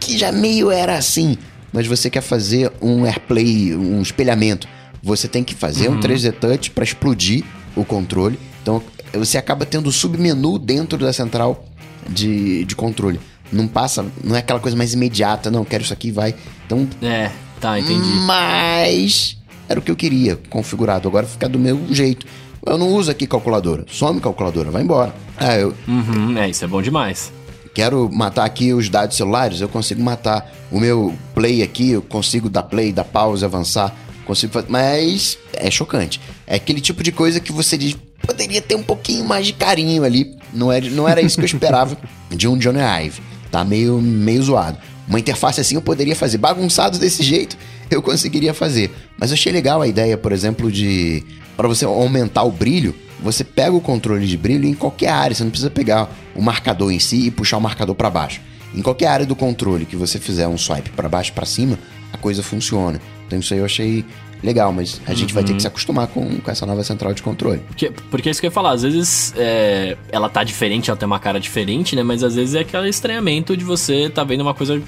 que 0.00 0.18
já 0.18 0.32
meio 0.32 0.68
era 0.70 0.98
assim, 0.98 1.38
mas 1.72 1.86
você 1.86 2.10
quer 2.10 2.20
fazer 2.20 2.72
um 2.82 3.04
AirPlay, 3.06 3.76
um 3.76 4.02
espelhamento. 4.02 4.66
Você 5.02 5.28
tem 5.28 5.44
que 5.44 5.54
fazer 5.54 5.88
um 5.88 6.00
3D 6.00 6.32
Touch 6.32 6.70
para 6.72 6.82
explodir 6.82 7.44
o 7.76 7.84
controle. 7.84 8.38
Então 8.60 8.82
você 9.12 9.38
acaba 9.38 9.64
tendo 9.64 9.86
o 9.86 9.92
submenu 9.92 10.58
dentro 10.58 10.98
da 10.98 11.12
central 11.12 11.64
de, 12.08 12.64
de 12.64 12.74
controle. 12.74 13.20
Não 13.52 13.68
passa, 13.68 14.04
não 14.24 14.34
é 14.34 14.40
aquela 14.40 14.58
coisa 14.58 14.76
mais 14.76 14.94
imediata, 14.94 15.48
não, 15.50 15.64
quero 15.64 15.84
isso 15.84 15.92
aqui, 15.92 16.10
vai. 16.10 16.34
Então, 16.66 16.88
É, 17.00 17.30
tá, 17.60 17.78
entendi. 17.78 18.08
mas 18.26 19.36
era 19.68 19.78
o 19.78 19.82
que 19.82 19.90
eu 19.92 19.96
queria, 19.96 20.40
configurado. 20.50 21.06
Agora 21.06 21.24
fica 21.26 21.48
do 21.48 21.58
meu 21.58 21.80
jeito. 21.90 22.26
Eu 22.66 22.78
não 22.78 22.88
uso 22.94 23.10
aqui 23.10 23.26
calculadora. 23.26 23.84
Some 23.88 24.20
calculadora, 24.20 24.70
vai 24.70 24.82
embora. 24.82 25.14
Ah, 25.36 25.56
eu 25.56 25.74
Uhum, 25.86 26.36
é, 26.38 26.48
isso 26.48 26.64
é 26.64 26.68
bom 26.68 26.80
demais. 26.80 27.32
quero 27.74 28.08
matar 28.12 28.44
aqui 28.44 28.72
os 28.72 28.88
dados 28.88 29.16
celulares, 29.16 29.60
eu 29.60 29.68
consigo 29.68 30.02
matar. 30.02 30.50
O 30.70 30.78
meu 30.80 31.14
play 31.34 31.62
aqui, 31.62 31.90
eu 31.90 32.02
consigo 32.02 32.48
dar 32.48 32.62
play, 32.62 32.92
dar 32.92 33.04
pause, 33.04 33.44
avançar. 33.44 33.94
Consigo 34.24 34.52
fazer. 34.52 34.68
Mas 34.70 35.36
é 35.52 35.70
chocante. 35.70 36.20
É 36.46 36.54
aquele 36.56 36.80
tipo 36.80 37.02
de 37.02 37.12
coisa 37.12 37.40
que 37.40 37.52
você 37.52 37.76
diz. 37.76 37.96
Poderia 38.26 38.62
ter 38.62 38.74
um 38.74 38.82
pouquinho 38.82 39.24
mais 39.26 39.46
de 39.46 39.52
carinho 39.52 40.02
ali. 40.02 40.34
Não 40.52 40.72
era, 40.72 40.88
não 40.88 41.06
era 41.08 41.20
isso 41.20 41.36
que 41.36 41.42
eu 41.42 41.46
esperava 41.46 41.96
de 42.30 42.48
um 42.48 42.56
Johnny 42.56 42.78
Ive. 42.80 43.20
Tá 43.50 43.62
meio, 43.64 44.00
meio 44.00 44.42
zoado. 44.42 44.78
Uma 45.06 45.20
interface 45.20 45.60
assim 45.60 45.74
eu 45.74 45.82
poderia 45.82 46.16
fazer. 46.16 46.38
Bagunçado 46.38 46.98
desse 46.98 47.22
jeito, 47.22 47.58
eu 47.90 48.00
conseguiria 48.00 48.54
fazer. 48.54 48.90
Mas 49.18 49.30
eu 49.30 49.34
achei 49.34 49.52
legal 49.52 49.82
a 49.82 49.86
ideia, 49.86 50.16
por 50.16 50.32
exemplo, 50.32 50.72
de. 50.72 51.22
Para 51.56 51.68
você 51.68 51.84
aumentar 51.84 52.42
o 52.42 52.50
brilho, 52.50 52.94
você 53.20 53.42
pega 53.42 53.72
o 53.72 53.80
controle 53.80 54.26
de 54.26 54.36
brilho 54.36 54.66
em 54.66 54.74
qualquer 54.74 55.08
área. 55.08 55.34
Você 55.34 55.44
não 55.44 55.50
precisa 55.50 55.70
pegar 55.70 56.10
o 56.34 56.42
marcador 56.42 56.92
em 56.92 56.98
si 56.98 57.26
e 57.26 57.30
puxar 57.30 57.56
o 57.56 57.60
marcador 57.60 57.94
para 57.94 58.10
baixo. 58.10 58.40
Em 58.74 58.82
qualquer 58.82 59.06
área 59.06 59.26
do 59.26 59.36
controle 59.36 59.86
que 59.86 59.96
você 59.96 60.18
fizer 60.18 60.48
um 60.48 60.58
swipe 60.58 60.90
para 60.90 61.08
baixo 61.08 61.32
para 61.32 61.46
cima, 61.46 61.78
a 62.12 62.18
coisa 62.18 62.42
funciona. 62.42 63.00
Então 63.26 63.38
isso 63.38 63.54
aí 63.54 63.60
eu 63.60 63.64
achei 63.64 64.04
legal, 64.42 64.72
mas 64.72 65.00
a 65.06 65.14
gente 65.14 65.32
vai 65.32 65.42
ter 65.42 65.54
que 65.54 65.62
se 65.62 65.66
acostumar 65.66 66.06
com, 66.08 66.38
com 66.38 66.50
essa 66.50 66.66
nova 66.66 66.84
central 66.84 67.14
de 67.14 67.22
controle. 67.22 67.60
Porque, 67.66 67.90
porque 68.10 68.28
é 68.28 68.32
isso 68.32 68.40
que 68.40 68.46
eu 68.46 68.48
ia 68.48 68.52
falar, 68.52 68.72
às 68.72 68.82
vezes 68.82 69.32
é, 69.36 69.96
ela 70.12 70.28
tá 70.28 70.44
diferente, 70.44 70.90
ela 70.90 70.98
tem 70.98 71.06
uma 71.06 71.18
cara 71.18 71.40
diferente, 71.40 71.96
né? 71.96 72.02
Mas 72.02 72.22
às 72.22 72.34
vezes 72.34 72.54
é 72.54 72.60
aquele 72.60 72.88
estranhamento 72.88 73.56
de 73.56 73.64
você 73.64 74.10
tá 74.10 74.22
vendo 74.22 74.42
uma 74.42 74.52
coisa 74.52 74.82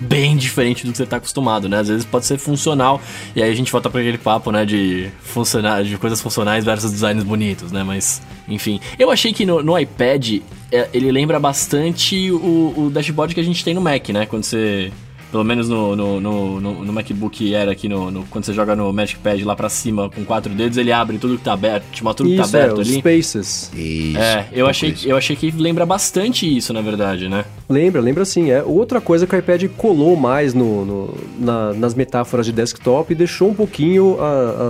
bem 0.00 0.36
diferente 0.36 0.84
do 0.84 0.92
que 0.92 0.98
você 0.98 1.06
tá 1.06 1.16
acostumado, 1.16 1.68
né? 1.68 1.78
Às 1.78 1.88
vezes 1.88 2.04
pode 2.04 2.26
ser 2.26 2.38
funcional, 2.38 3.00
e 3.34 3.42
aí 3.42 3.50
a 3.50 3.54
gente 3.54 3.70
volta 3.70 3.88
pra 3.88 4.00
aquele 4.00 4.18
papo, 4.18 4.50
né, 4.50 4.64
de, 4.64 5.10
funcionar, 5.20 5.84
de 5.84 5.96
coisas 5.96 6.20
funcionais 6.20 6.64
versus 6.64 6.90
designs 6.90 7.22
bonitos, 7.22 7.70
né? 7.72 7.82
Mas, 7.82 8.22
enfim. 8.48 8.80
Eu 8.98 9.10
achei 9.10 9.32
que 9.32 9.46
no, 9.46 9.62
no 9.62 9.78
iPad 9.78 10.40
é, 10.70 10.88
ele 10.92 11.12
lembra 11.12 11.38
bastante 11.38 12.30
o, 12.30 12.74
o 12.76 12.90
dashboard 12.90 13.34
que 13.34 13.40
a 13.40 13.44
gente 13.44 13.62
tem 13.64 13.74
no 13.74 13.80
Mac, 13.80 14.08
né? 14.08 14.26
Quando 14.26 14.44
você. 14.44 14.90
Pelo 15.32 15.42
menos 15.44 15.68
no, 15.68 15.96
no, 15.96 16.20
no, 16.20 16.60
no- 16.60 16.84
no 16.84 16.92
MacBook 16.92 17.54
era 17.54 17.72
aqui, 17.72 17.88
no, 17.88 18.10
no- 18.10 18.24
quando 18.26 18.44
você 18.44 18.52
joga 18.52 18.76
no 18.76 18.92
Magic 18.92 19.18
Pad 19.18 19.42
lá 19.44 19.56
pra 19.56 19.68
cima 19.68 20.08
com 20.10 20.24
quatro 20.24 20.52
dedos, 20.54 20.76
ele 20.78 20.92
abre 20.92 21.16
tudo 21.18 21.38
que 21.38 21.42
tá 21.42 21.54
aberto, 21.54 21.84
te 21.90 22.04
mostra 22.04 22.24
tudo 22.24 22.30
que 22.32 22.36
tá 22.38 22.44
Isso, 22.46 22.56
é, 22.56 22.60
aberto 22.62 22.78
os 22.82 22.88
ali. 22.88 22.98
Spaces. 22.98 23.70
Isso, 23.74 24.18
É, 24.18 24.40
eu 24.52 24.56
pouco 24.56 24.70
achei, 24.70 24.90
isso. 24.90 25.08
eu 25.08 25.16
achei 25.16 25.34
que 25.34 25.50
lembra 25.50 25.84
bastante 25.86 26.46
isso, 26.56 26.72
na 26.74 26.82
verdade, 26.82 27.28
né? 27.30 27.44
Lembra, 27.68 28.00
lembra 28.02 28.24
sim. 28.26 28.50
É 28.50 28.62
outra 28.62 29.00
coisa 29.00 29.26
que 29.26 29.34
o 29.34 29.38
iPad 29.38 29.64
colou 29.76 30.14
mais 30.16 30.52
no, 30.52 30.84
no- 30.84 31.14
na- 31.38 31.72
nas 31.72 31.94
metáforas 31.94 32.44
de 32.44 32.52
desktop 32.52 33.10
e 33.10 33.16
deixou 33.16 33.48
um 33.50 33.54
pouquinho 33.54 34.18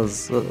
as, 0.05 0.31
a- 0.31 0.43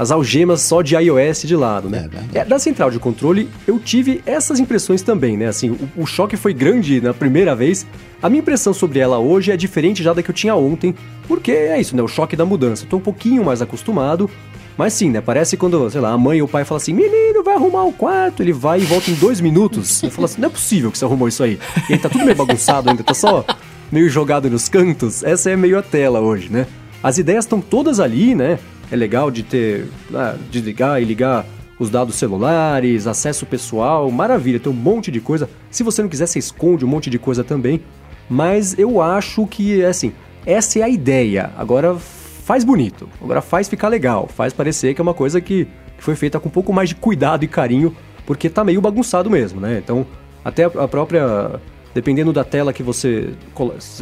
as 0.00 0.10
algemas 0.10 0.62
só 0.62 0.80
de 0.80 0.96
iOS 0.96 1.42
de 1.42 1.54
lado, 1.54 1.88
É 1.88 1.90
né? 1.90 2.08
É, 2.32 2.42
da 2.42 2.58
central 2.58 2.90
de 2.90 2.98
controle, 2.98 3.50
eu 3.66 3.78
tive 3.78 4.22
essas 4.24 4.58
impressões 4.58 5.02
também, 5.02 5.36
né? 5.36 5.46
Assim, 5.46 5.68
o, 5.68 5.78
o 5.94 6.06
choque 6.06 6.38
foi 6.38 6.54
grande 6.54 7.02
na 7.02 7.12
primeira 7.12 7.54
vez. 7.54 7.86
A 8.22 8.30
minha 8.30 8.40
impressão 8.40 8.72
sobre 8.72 8.98
ela 8.98 9.18
hoje 9.18 9.52
é 9.52 9.58
diferente 9.58 10.02
já 10.02 10.14
da 10.14 10.22
que 10.22 10.30
eu 10.30 10.34
tinha 10.34 10.54
ontem, 10.54 10.94
porque 11.28 11.52
é 11.52 11.78
isso, 11.78 11.94
né? 11.94 12.02
O 12.02 12.08
choque 12.08 12.34
da 12.34 12.46
mudança. 12.46 12.84
Eu 12.84 12.88
tô 12.88 12.96
um 12.96 13.00
pouquinho 13.00 13.44
mais 13.44 13.60
acostumado, 13.60 14.30
mas 14.74 14.94
sim, 14.94 15.10
né? 15.10 15.20
Parece 15.20 15.58
quando, 15.58 15.90
sei 15.90 16.00
lá, 16.00 16.12
a 16.12 16.16
mãe 16.16 16.40
ou 16.40 16.48
o 16.48 16.50
pai 16.50 16.64
falam 16.64 16.80
assim: 16.80 16.94
menino, 16.94 17.44
vai 17.44 17.56
arrumar 17.56 17.84
o 17.84 17.92
quarto. 17.92 18.42
Ele 18.42 18.54
vai 18.54 18.80
e 18.80 18.84
volta 18.86 19.10
em 19.10 19.14
dois 19.14 19.38
minutos. 19.38 20.02
Eu 20.02 20.10
falo 20.10 20.24
assim: 20.24 20.40
não 20.40 20.48
é 20.48 20.50
possível 20.50 20.90
que 20.90 20.96
você 20.96 21.04
arrumou 21.04 21.28
isso 21.28 21.42
aí. 21.42 21.58
E 21.90 21.92
aí 21.92 21.98
tá 21.98 22.08
tudo 22.08 22.24
meio 22.24 22.36
bagunçado 22.38 22.88
ainda, 22.88 23.04
tá 23.04 23.12
só 23.12 23.44
meio 23.92 24.08
jogado 24.08 24.48
nos 24.48 24.66
cantos. 24.66 25.22
Essa 25.22 25.50
é 25.50 25.56
meio 25.56 25.78
a 25.78 25.82
tela 25.82 26.20
hoje, 26.20 26.48
né? 26.50 26.66
As 27.02 27.18
ideias 27.18 27.44
estão 27.44 27.60
todas 27.60 28.00
ali, 28.00 28.34
né? 28.34 28.58
É 28.90 28.96
legal 28.96 29.30
de 29.30 29.42
ter. 29.42 29.88
Ah, 30.14 30.36
desligar 30.50 31.00
e 31.00 31.04
ligar 31.04 31.46
os 31.78 31.88
dados 31.88 32.16
celulares, 32.16 33.06
acesso 33.06 33.46
pessoal, 33.46 34.10
maravilha, 34.10 34.60
tem 34.60 34.70
um 34.70 34.76
monte 34.76 35.10
de 35.10 35.18
coisa. 35.18 35.48
Se 35.70 35.82
você 35.82 36.02
não 36.02 36.10
quiser, 36.10 36.26
você 36.26 36.38
esconde 36.38 36.84
um 36.84 36.88
monte 36.88 37.08
de 37.08 37.18
coisa 37.18 37.42
também. 37.42 37.80
Mas 38.28 38.78
eu 38.78 39.00
acho 39.00 39.46
que, 39.46 39.82
assim, 39.82 40.12
essa 40.44 40.78
é 40.78 40.82
a 40.82 40.88
ideia. 40.88 41.50
Agora 41.56 41.96
faz 41.96 42.64
bonito. 42.64 43.08
Agora 43.22 43.40
faz 43.40 43.68
ficar 43.68 43.88
legal. 43.88 44.28
Faz 44.28 44.52
parecer 44.52 44.94
que 44.94 45.00
é 45.00 45.02
uma 45.02 45.14
coisa 45.14 45.40
que, 45.40 45.66
que 45.96 46.04
foi 46.04 46.14
feita 46.14 46.38
com 46.38 46.48
um 46.48 46.52
pouco 46.52 46.72
mais 46.72 46.90
de 46.90 46.94
cuidado 46.94 47.44
e 47.44 47.48
carinho, 47.48 47.96
porque 48.26 48.50
tá 48.50 48.62
meio 48.62 48.80
bagunçado 48.80 49.30
mesmo, 49.30 49.60
né? 49.60 49.80
Então, 49.82 50.06
até 50.44 50.64
a 50.64 50.88
própria. 50.88 51.60
Dependendo 51.92 52.32
da 52.32 52.44
tela 52.44 52.72
que 52.72 52.82
você. 52.82 53.30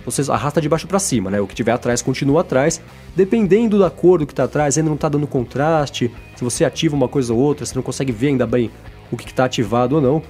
Você 0.04 0.30
arrasta 0.30 0.60
de 0.60 0.68
baixo 0.68 0.86
para 0.86 0.98
cima, 0.98 1.30
né? 1.30 1.40
O 1.40 1.46
que 1.46 1.54
tiver 1.54 1.72
atrás 1.72 2.02
continua 2.02 2.42
atrás. 2.42 2.80
Dependendo 3.16 3.78
da 3.78 3.88
cor 3.88 4.18
do 4.18 4.26
que 4.26 4.34
tá 4.34 4.44
atrás, 4.44 4.76
ainda 4.76 4.90
não 4.90 4.96
tá 4.96 5.08
dando 5.08 5.26
contraste. 5.26 6.10
Se 6.36 6.44
você 6.44 6.64
ativa 6.64 6.94
uma 6.94 7.08
coisa 7.08 7.32
ou 7.32 7.38
outra, 7.40 7.64
você 7.64 7.74
não 7.74 7.82
consegue 7.82 8.12
ver 8.12 8.28
ainda 8.28 8.46
bem 8.46 8.70
o 9.10 9.16
que, 9.16 9.24
que 9.24 9.32
tá 9.34 9.46
ativado 9.46 9.96
ou 9.96 10.02
não. 10.02 10.22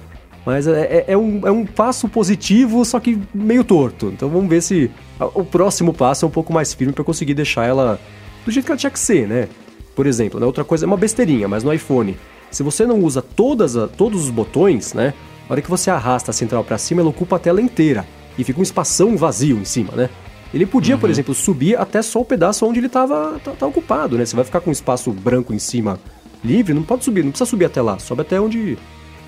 Mas 0.45 0.67
é, 0.67 0.81
é- 0.81 1.05
é 1.09 1.17
um, 1.17 1.45
é 1.45 1.51
um 1.51 1.65
passo 1.65 2.07
positivo, 2.07 2.85
só 2.85 2.97
que 2.99 3.19
meio 3.33 3.63
torto. 3.65 4.07
Então 4.07 4.29
vamos 4.29 4.49
ver 4.49 4.61
se 4.61 4.89
o 5.19 5.43
próximo 5.43 5.93
passo 5.93 6.23
é 6.23 6.27
um 6.27 6.31
pouco 6.31 6.53
mais 6.53 6.73
firme 6.73 6.93
para 6.93 7.03
conseguir 7.03 7.33
deixar 7.33 7.65
ela 7.65 7.99
do 8.45 8.51
jeito 8.51 8.65
que 8.65 8.71
ela 8.71 8.77
tinha 8.79 8.89
que 8.89 8.99
ser, 8.99 9.27
né? 9.27 9.49
Por 9.93 10.07
exemplo, 10.07 10.39
né? 10.39 10.45
outra 10.45 10.63
coisa 10.63 10.85
é 10.85 10.87
uma 10.87 10.95
besteirinha, 10.95 11.45
mas 11.49 11.61
no 11.61 11.73
iPhone, 11.73 12.17
se 12.49 12.63
você 12.63 12.85
não 12.85 12.99
usa 13.01 13.21
todas 13.21 13.75
a- 13.75 13.85
todos 13.89 14.23
os 14.23 14.29
botões, 14.29 14.93
né? 14.93 15.13
Na 15.49 15.53
hora 15.53 15.61
que 15.63 15.69
você 15.69 15.89
arrasta 15.89 16.29
a 16.29 16.33
central 16.33 16.63
para 16.63 16.77
cima, 16.77 17.01
ela 17.01 17.09
ocupa 17.09 17.37
a 17.37 17.39
tela 17.39 17.59
inteira 17.59 18.05
e 18.37 18.43
fica 18.43 18.59
um 18.59 18.63
espação 18.63 19.17
vazio 19.17 19.57
em 19.57 19.65
cima, 19.65 19.91
né? 19.95 20.07
Ele 20.53 20.63
podia, 20.65 20.95
por 20.95 21.09
exemplo, 21.09 21.33
subir 21.33 21.75
até 21.75 22.03
só 22.03 22.21
o 22.21 22.25
pedaço 22.25 22.65
onde 22.67 22.79
ele 22.79 22.85
estava 22.85 23.39
tá, 23.43 23.51
tá 23.51 23.65
ocupado, 23.65 24.15
né? 24.15 24.25
Você 24.25 24.35
vai 24.35 24.45
ficar 24.45 24.61
com 24.61 24.69
um 24.69 24.73
espaço 24.73 25.11
branco 25.11 25.51
em 25.51 25.57
cima 25.59 25.99
livre, 26.43 26.73
não 26.73 26.83
pode 26.83 27.03
subir, 27.03 27.23
não 27.23 27.31
precisa 27.31 27.49
subir 27.49 27.65
até 27.65 27.81
lá, 27.81 27.97
sobe 27.97 28.21
até 28.21 28.39
onde 28.39 28.77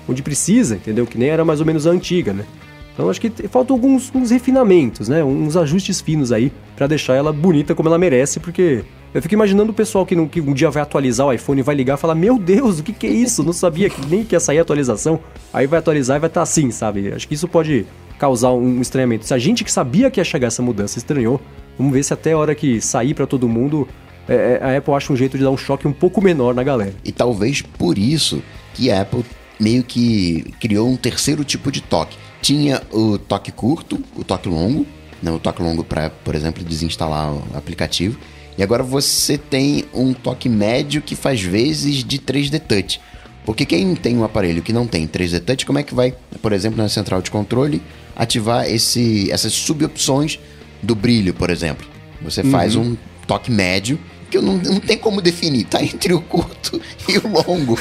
onde 0.08 0.22
precisa, 0.22 0.76
entendeu? 0.76 1.06
Que 1.06 1.18
nem 1.18 1.28
era 1.28 1.44
mais 1.44 1.60
ou 1.60 1.66
menos 1.66 1.86
a 1.86 1.90
antiga, 1.90 2.32
né? 2.32 2.44
Então 2.92 3.08
acho 3.08 3.20
que 3.20 3.30
faltam 3.48 3.74
alguns 3.74 4.12
uns 4.14 4.30
refinamentos, 4.30 5.08
né? 5.08 5.24
Uns 5.24 5.56
ajustes 5.56 6.00
finos 6.00 6.30
aí 6.30 6.52
pra 6.76 6.86
deixar 6.86 7.14
ela 7.14 7.32
bonita 7.32 7.74
como 7.74 7.88
ela 7.88 7.98
merece, 7.98 8.38
porque 8.38 8.84
eu 9.14 9.20
fico 9.20 9.34
imaginando 9.34 9.72
o 9.72 9.74
pessoal 9.74 10.06
que, 10.06 10.14
não, 10.14 10.26
que 10.26 10.40
um 10.40 10.54
dia 10.54 10.70
vai 10.70 10.82
atualizar 10.82 11.26
o 11.26 11.32
iPhone 11.32 11.62
vai 11.62 11.74
ligar 11.74 11.98
e 11.98 12.00
falar: 12.00 12.14
Meu 12.14 12.38
Deus, 12.38 12.78
o 12.78 12.82
que, 12.82 12.92
que 12.92 13.06
é 13.06 13.10
isso? 13.10 13.42
Não 13.42 13.52
sabia 13.52 13.90
que 13.90 14.04
nem 14.06 14.24
que 14.24 14.34
ia 14.34 14.40
sair 14.40 14.58
a 14.58 14.62
atualização. 14.62 15.20
Aí 15.52 15.66
vai 15.66 15.78
atualizar 15.78 16.16
e 16.16 16.20
vai 16.20 16.28
estar 16.28 16.42
assim, 16.42 16.70
sabe? 16.70 17.12
Acho 17.12 17.28
que 17.28 17.34
isso 17.34 17.46
pode 17.46 17.86
causar 18.18 18.52
um 18.52 18.80
estranhamento. 18.80 19.26
Se 19.26 19.34
a 19.34 19.38
gente 19.38 19.64
que 19.64 19.72
sabia 19.72 20.10
que 20.10 20.20
ia 20.20 20.24
chegar 20.24 20.48
essa 20.48 20.62
mudança 20.62 20.98
estranhou, 20.98 21.40
vamos 21.76 21.92
ver 21.92 22.02
se 22.02 22.14
até 22.14 22.32
a 22.32 22.38
hora 22.38 22.54
que 22.54 22.80
sair 22.80 23.14
pra 23.14 23.26
todo 23.26 23.48
mundo, 23.48 23.86
é, 24.28 24.60
é, 24.60 24.64
a 24.64 24.78
Apple 24.78 24.94
acha 24.94 25.12
um 25.12 25.16
jeito 25.16 25.36
de 25.36 25.44
dar 25.44 25.50
um 25.50 25.56
choque 25.56 25.88
um 25.88 25.92
pouco 25.92 26.22
menor 26.22 26.54
na 26.54 26.62
galera. 26.62 26.94
E 27.04 27.12
talvez 27.12 27.62
por 27.62 27.98
isso 27.98 28.42
que 28.74 28.90
a 28.90 29.02
Apple 29.02 29.24
meio 29.58 29.82
que 29.82 30.54
criou 30.60 30.88
um 30.88 30.96
terceiro 30.96 31.44
tipo 31.44 31.70
de 31.70 31.80
toque. 31.80 32.16
Tinha 32.42 32.82
o 32.92 33.16
toque 33.16 33.50
curto, 33.50 34.02
o 34.14 34.22
toque 34.22 34.48
longo, 34.48 34.86
né? 35.22 35.30
o 35.30 35.38
toque 35.38 35.62
longo 35.62 35.82
para, 35.82 36.10
por 36.10 36.34
exemplo, 36.34 36.62
desinstalar 36.62 37.32
o 37.32 37.42
aplicativo. 37.54 38.18
E 38.58 38.62
agora 38.62 38.82
você 38.82 39.38
tem 39.38 39.84
um 39.94 40.12
toque 40.12 40.48
médio 40.48 41.00
que 41.00 41.16
faz 41.16 41.40
vezes 41.40 42.04
de 42.04 42.18
3D 42.18 42.60
Touch. 42.60 43.00
Porque 43.46 43.64
quem 43.64 43.94
tem 43.94 44.16
um 44.16 44.24
aparelho 44.24 44.62
que 44.62 44.72
não 44.72 44.86
tem 44.86 45.06
3D 45.06 45.40
Touch, 45.40 45.64
como 45.64 45.78
é 45.78 45.82
que 45.82 45.94
vai, 45.94 46.14
por 46.42 46.52
exemplo, 46.52 46.76
na 46.76 46.88
central 46.88 47.22
de 47.22 47.30
controle, 47.30 47.82
ativar 48.14 48.68
esse, 48.68 49.30
essas 49.30 49.52
subopções 49.52 50.38
do 50.82 50.94
brilho, 50.94 51.32
por 51.32 51.48
exemplo? 51.48 51.86
Você 52.22 52.44
faz 52.44 52.76
um 52.76 52.96
toque 53.26 53.50
médio, 53.50 53.98
que 54.32 54.38
eu 54.38 54.42
não, 54.42 54.56
não 54.56 54.80
tem 54.80 54.96
como 54.96 55.20
definir, 55.20 55.66
tá 55.66 55.82
entre 55.82 56.14
o 56.14 56.20
curto 56.22 56.80
e 57.06 57.18
o 57.18 57.28
longo. 57.28 57.78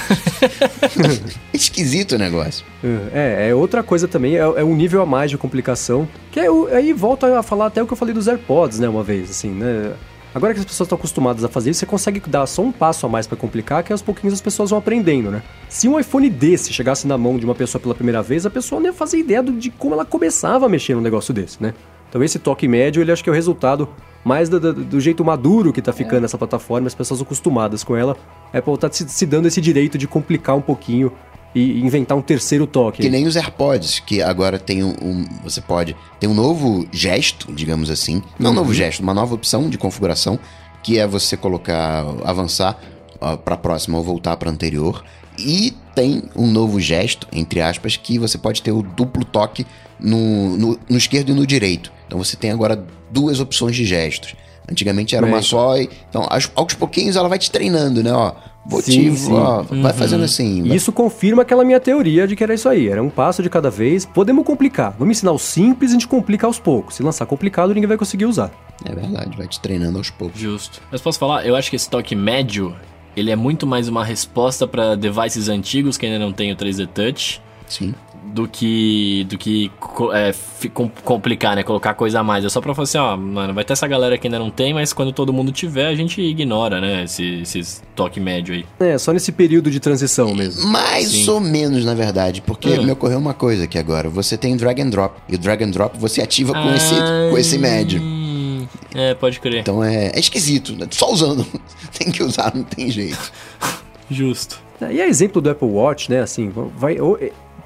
Esquisito 1.54 2.16
o 2.16 2.18
negócio. 2.18 2.66
É, 3.14 3.50
é 3.50 3.56
outra 3.56 3.82
coisa 3.82 4.06
também, 4.06 4.36
é, 4.36 4.40
é 4.40 4.64
um 4.64 4.76
nível 4.76 5.02
a 5.02 5.06
mais 5.06 5.32
de 5.32 5.38
complicação. 5.38 6.06
Que 6.30 6.42
é, 6.42 6.48
aí 6.76 6.92
volta 6.92 7.40
a 7.40 7.42
falar 7.42 7.68
até 7.68 7.82
o 7.82 7.88
que 7.88 7.94
eu 7.94 7.98
falei 7.98 8.14
dos 8.14 8.28
AirPods, 8.28 8.80
né, 8.80 8.90
uma 8.90 9.02
vez, 9.02 9.30
assim, 9.30 9.50
né? 9.50 9.94
Agora 10.36 10.54
que 10.54 10.60
as 10.60 10.66
pessoas 10.66 10.88
estão 10.88 10.98
acostumadas 10.98 11.44
a 11.44 11.50
fazer 11.50 11.72
isso, 11.72 11.80
você 11.82 11.86
consegue 11.86 12.22
dar 12.28 12.46
só 12.46 12.62
um 12.62 12.72
passo 12.72 13.06
a 13.06 13.10
mais 13.10 13.28
pra 13.28 13.38
complicar, 13.38 13.84
que 13.84 13.94
aos 13.94 14.02
pouquinhos 14.02 14.34
as 14.34 14.42
pessoas 14.42 14.70
vão 14.70 14.80
aprendendo, 14.80 15.32
né? 15.32 15.42
Se 15.70 15.88
um 15.88 15.98
iPhone 16.00 16.30
desse 16.30 16.74
chegasse 16.74 17.08
na 17.08 17.18
mão 17.18 17.38
de 17.38 17.46
uma 17.46 17.56
pessoa 17.56 17.82
pela 17.82 17.96
primeira 17.96 18.22
vez, 18.22 18.46
a 18.46 18.50
pessoa 18.50 18.80
não 18.80 18.88
ia 18.88 18.94
fazer 18.94 19.18
ideia 19.18 19.42
de 19.42 19.70
como 19.70 19.94
ela 19.94 20.06
começava 20.06 20.66
a 20.66 20.70
mexer 20.70 20.96
num 20.96 21.02
negócio 21.02 21.34
desse, 21.34 21.62
né? 21.62 21.74
Então 22.12 22.22
esse 22.24 22.38
toque 22.38 22.68
médio, 22.68 23.02
ele 23.02 23.12
acho 23.12 23.24
que 23.24 23.30
é 23.30 23.32
o 23.32 23.36
resultado 23.36 23.88
mais 24.24 24.50
do, 24.50 24.60
do- 24.60 24.74
do 24.74 25.00
jeito 25.00 25.24
maduro 25.26 25.72
que 25.74 25.82
tá 25.82 25.92
ficando 25.94 26.26
essa 26.26 26.38
plataforma, 26.38 26.86
as 26.86 26.94
pessoas 26.94 27.22
acostumadas 27.22 27.84
com 27.84 27.96
ela. 27.96 28.16
A 28.54 28.58
Apple 28.60 28.78
tá 28.78 28.92
se, 28.92 29.08
se 29.10 29.26
dando 29.26 29.48
esse 29.48 29.60
direito 29.62 29.98
de 29.98 30.08
complicar 30.08 30.56
um 30.56 30.62
pouquinho 30.62 31.12
e 31.56 31.80
inventar 31.82 32.18
um 32.18 32.22
terceiro 32.22 32.68
toque. 32.68 33.02
Que 33.02 33.10
nem 33.10 33.26
os 33.26 33.36
AirPods, 33.36 34.00
que 34.00 34.22
agora 34.22 34.60
tem 34.60 34.84
um, 34.84 34.94
um- 35.02 35.26
Você 35.44 35.62
pode. 35.62 35.96
Tem 36.20 36.30
um 36.30 36.34
novo 36.34 36.86
gesto, 36.92 37.52
digamos 37.54 37.90
assim. 37.90 38.22
Não 38.38 38.52
um 38.52 38.54
novo 38.54 38.74
gesto, 38.74 39.00
uma 39.02 39.14
nova 39.14 39.34
opção 39.34 39.70
de 39.70 39.78
configuração, 39.78 40.38
que 40.84 41.00
é 41.00 41.08
você 41.08 41.36
colocar. 41.38 42.06
avançar 42.26 42.78
para 43.46 43.56
a 43.56 43.58
próxima 43.58 43.98
ou 43.98 44.04
voltar 44.04 44.36
para 44.38 44.50
anterior. 44.52 45.04
E 45.40 45.74
tem 45.96 46.24
um 46.36 46.48
novo 46.48 46.80
gesto, 46.80 47.26
entre 47.32 47.62
aspas, 47.62 47.96
que 47.96 48.20
você 48.20 48.38
pode 48.38 48.62
ter 48.62 48.72
o 48.72 48.82
duplo 48.82 49.24
toque 49.24 49.66
no, 50.00 50.58
no, 50.58 50.80
no 50.90 50.98
esquerdo 50.98 51.30
e 51.30 51.34
no 51.34 51.46
direito. 51.48 51.92
Então 52.12 52.22
você 52.22 52.36
tem 52.36 52.52
agora 52.52 52.84
duas 53.10 53.40
opções 53.40 53.74
de 53.74 53.86
gestos. 53.86 54.36
Antigamente 54.70 55.16
era 55.16 55.26
Bem, 55.26 55.34
uma 55.34 55.42
só, 55.42 55.78
e, 55.78 55.90
então 56.10 56.28
aos, 56.30 56.52
aos 56.56 56.74
pouquinhos 56.74 57.16
ela 57.16 57.30
vai 57.30 57.40
te 57.40 57.50
treinando, 57.50 58.04
né? 58.04 58.12
Ó, 58.12 58.34
vou 58.66 58.82
Sim, 58.82 59.12
te, 59.14 59.18
sim. 59.18 59.34
ó, 59.34 59.64
vai 59.64 59.94
fazendo 59.94 60.26
assim. 60.26 60.62
vai- 60.68 60.76
Isso 60.76 60.92
confirma 60.92 61.44
aquela 61.44 61.64
minha 61.64 61.80
teoria 61.80 62.28
de 62.28 62.36
que 62.36 62.44
era 62.44 62.54
isso 62.54 62.68
aí. 62.68 62.90
Era 62.90 63.02
um 63.02 63.10
passo 63.10 63.42
de 63.42 63.50
cada 63.50 63.70
vez. 63.70 64.06
Podemos 64.06 64.46
complicar. 64.46 64.94
Vamos 65.00 65.18
ensinar 65.18 65.32
o 65.32 65.40
simples 65.40 65.92
e 65.92 65.94
a 65.94 66.00
gente 66.00 66.08
complica 66.08 66.46
aos 66.46 66.60
poucos. 66.60 66.96
Se 66.96 67.02
lançar 67.04 67.26
complicado, 67.26 67.74
ninguém 67.74 67.88
vai 67.88 67.98
conseguir 67.98 68.26
usar. 68.26 68.52
É 68.84 68.94
verdade, 68.94 69.38
vai 69.38 69.48
te 69.48 69.58
treinando 69.62 69.98
aos 69.98 70.10
poucos. 70.10 70.38
Justo. 70.40 70.82
Mas 70.92 71.00
posso 71.00 71.18
falar? 71.18 71.46
Eu 71.46 71.56
acho 71.56 71.70
que 71.70 71.78
esse 71.78 71.90
toque 71.90 72.14
médio, 72.14 72.76
ele 73.16 73.32
é 73.32 73.38
muito 73.38 73.66
mais 73.66 73.88
uma 73.88 74.04
resposta 74.04 74.68
pra 74.68 74.96
devices 74.96 75.48
antigos 75.48 75.98
que 75.98 76.06
ainda 76.06 76.20
não 76.20 76.34
tem 76.34 76.52
o 76.52 76.58
3D 76.58 76.88
Touch 76.88 77.42
Sim. 77.68 77.94
Do 78.24 78.48
que 78.48 79.26
do 79.30 79.38
que 79.38 79.72
é, 80.14 80.34
complicar, 81.04 81.56
né? 81.56 81.64
Colocar 81.64 81.94
coisa 81.94 82.20
a 82.20 82.24
mais. 82.24 82.46
É 82.46 82.50
só 82.50 82.62
pra 82.62 82.74
falar 82.74 82.84
assim, 82.84 82.98
ó, 82.98 83.18
mano, 83.18 83.54
vai 83.54 83.64
ter 83.64 83.74
essa 83.74 83.88
galera 83.88 84.18
que 84.18 84.28
ainda 84.28 84.40
não 84.40 84.50
tem, 84.50 84.74
mas 84.74 84.94
quando 84.94 85.12
todo 85.12 85.34
mundo 85.34 85.52
tiver, 85.52 85.88
a 85.88 85.96
gente 85.96 86.22
ignora, 86.22 86.80
né? 86.80 87.04
Esse, 87.04 87.42
esses 87.42 87.84
toque 87.96 88.20
médio 88.20 88.54
aí. 88.54 88.66
É, 88.80 88.98
só 88.98 89.12
nesse 89.12 89.32
período 89.32 89.72
de 89.72 89.80
transição 89.80 90.34
mesmo. 90.36 90.68
Mais 90.68 91.10
Sim. 91.10 91.30
ou 91.30 91.40
menos, 91.40 91.84
na 91.84 91.94
verdade, 91.94 92.42
porque 92.42 92.70
Hum. 92.70 92.84
me 92.84 92.92
ocorreu 92.92 93.18
uma 93.18 93.34
coisa 93.34 93.64
aqui 93.66 93.78
agora. 93.78 94.10
Você 94.10 94.38
tem 94.38 94.56
drag 94.56 94.82
and 94.82 94.90
drop. 94.90 95.20
E 95.28 95.36
o 95.36 95.38
drag 95.38 95.64
and 95.64 95.72
drop 95.72 95.98
você 95.98 96.22
ativa 96.22 96.54
com, 96.54 96.74
esse, 96.74 96.96
com 97.30 97.38
esse 97.38 97.58
médio. 97.58 98.02
É, 98.94 99.14
pode 99.14 99.40
crer. 99.40 99.62
Então 99.62 99.84
é, 99.84 100.08
é 100.14 100.20
esquisito, 100.20 100.76
né? 100.76 100.88
Só 100.92 101.12
usando. 101.12 101.46
tem 101.98 102.12
que 102.12 102.22
usar, 102.24 102.54
não 102.54 102.64
tem 102.64 102.90
jeito. 102.90 103.32
Justo. 104.10 104.60
É, 104.82 104.94
E 104.94 105.02
é 105.02 105.08
exemplo 105.08 105.42
do 105.42 105.50
Apple 105.50 105.68
Watch, 105.68 106.10
né? 106.10 106.22
Assim, 106.22 106.52
vai. 106.76 106.98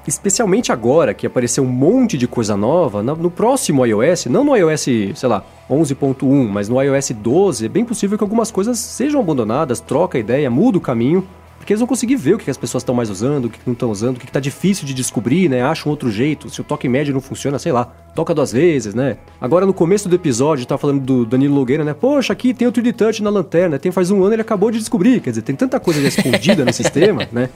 Especialmente 0.06 0.70
agora 0.70 1.12
que 1.12 1.26
apareceu 1.26 1.64
um 1.64 1.68
monte 1.68 2.16
de 2.16 2.28
coisa 2.28 2.56
nova, 2.56 3.02
no 3.02 3.30
próximo 3.30 3.84
iOS, 3.84 4.26
não 4.26 4.44
no 4.44 4.56
iOS, 4.56 4.82
sei 4.82 5.28
lá, 5.28 5.44
11.1, 5.68 6.48
mas 6.48 6.68
no 6.68 6.80
iOS 6.80 7.10
12, 7.10 7.66
é 7.66 7.68
bem 7.68 7.84
possível 7.84 8.16
que 8.16 8.22
algumas 8.22 8.50
coisas 8.50 8.78
sejam 8.78 9.20
abandonadas, 9.20 9.80
troca 9.80 10.16
a 10.16 10.20
ideia, 10.20 10.48
muda 10.48 10.78
o 10.78 10.80
caminho, 10.80 11.26
porque 11.58 11.72
eles 11.72 11.80
vão 11.80 11.88
conseguir 11.88 12.14
ver 12.14 12.34
o 12.34 12.38
que 12.38 12.48
as 12.48 12.56
pessoas 12.56 12.82
estão 12.82 12.94
mais 12.94 13.10
usando, 13.10 13.46
o 13.46 13.50
que 13.50 13.58
não 13.66 13.72
estão 13.72 13.90
usando, 13.90 14.18
o 14.18 14.20
que 14.20 14.26
está 14.26 14.38
difícil 14.38 14.86
de 14.86 14.94
descobrir, 14.94 15.48
né? 15.48 15.62
Acha 15.62 15.88
um 15.88 15.90
outro 15.90 16.08
jeito. 16.08 16.48
Se 16.48 16.60
o 16.60 16.64
toque 16.64 16.88
médio 16.88 17.12
não 17.12 17.20
funciona, 17.20 17.58
sei 17.58 17.72
lá, 17.72 17.86
toca 18.14 18.32
duas 18.32 18.52
vezes, 18.52 18.94
né? 18.94 19.16
Agora 19.40 19.66
no 19.66 19.74
começo 19.74 20.08
do 20.08 20.14
episódio, 20.14 20.64
tá 20.64 20.78
falando 20.78 21.00
do 21.00 21.26
Danilo 21.26 21.56
Nogueira, 21.56 21.82
né? 21.82 21.92
Poxa, 21.92 22.32
aqui 22.32 22.54
tem 22.54 22.68
o 22.68 22.72
3D 22.72 22.94
Touch 22.94 23.20
na 23.20 23.30
lanterna, 23.30 23.80
tem 23.80 23.90
faz 23.90 24.12
um 24.12 24.22
ano 24.22 24.34
ele 24.34 24.42
acabou 24.42 24.70
de 24.70 24.78
descobrir. 24.78 25.20
Quer 25.20 25.30
dizer, 25.30 25.42
tem 25.42 25.56
tanta 25.56 25.80
coisa 25.80 26.00
escondida 26.06 26.64
no 26.64 26.70
sistema, 26.72 27.26
né? 27.32 27.48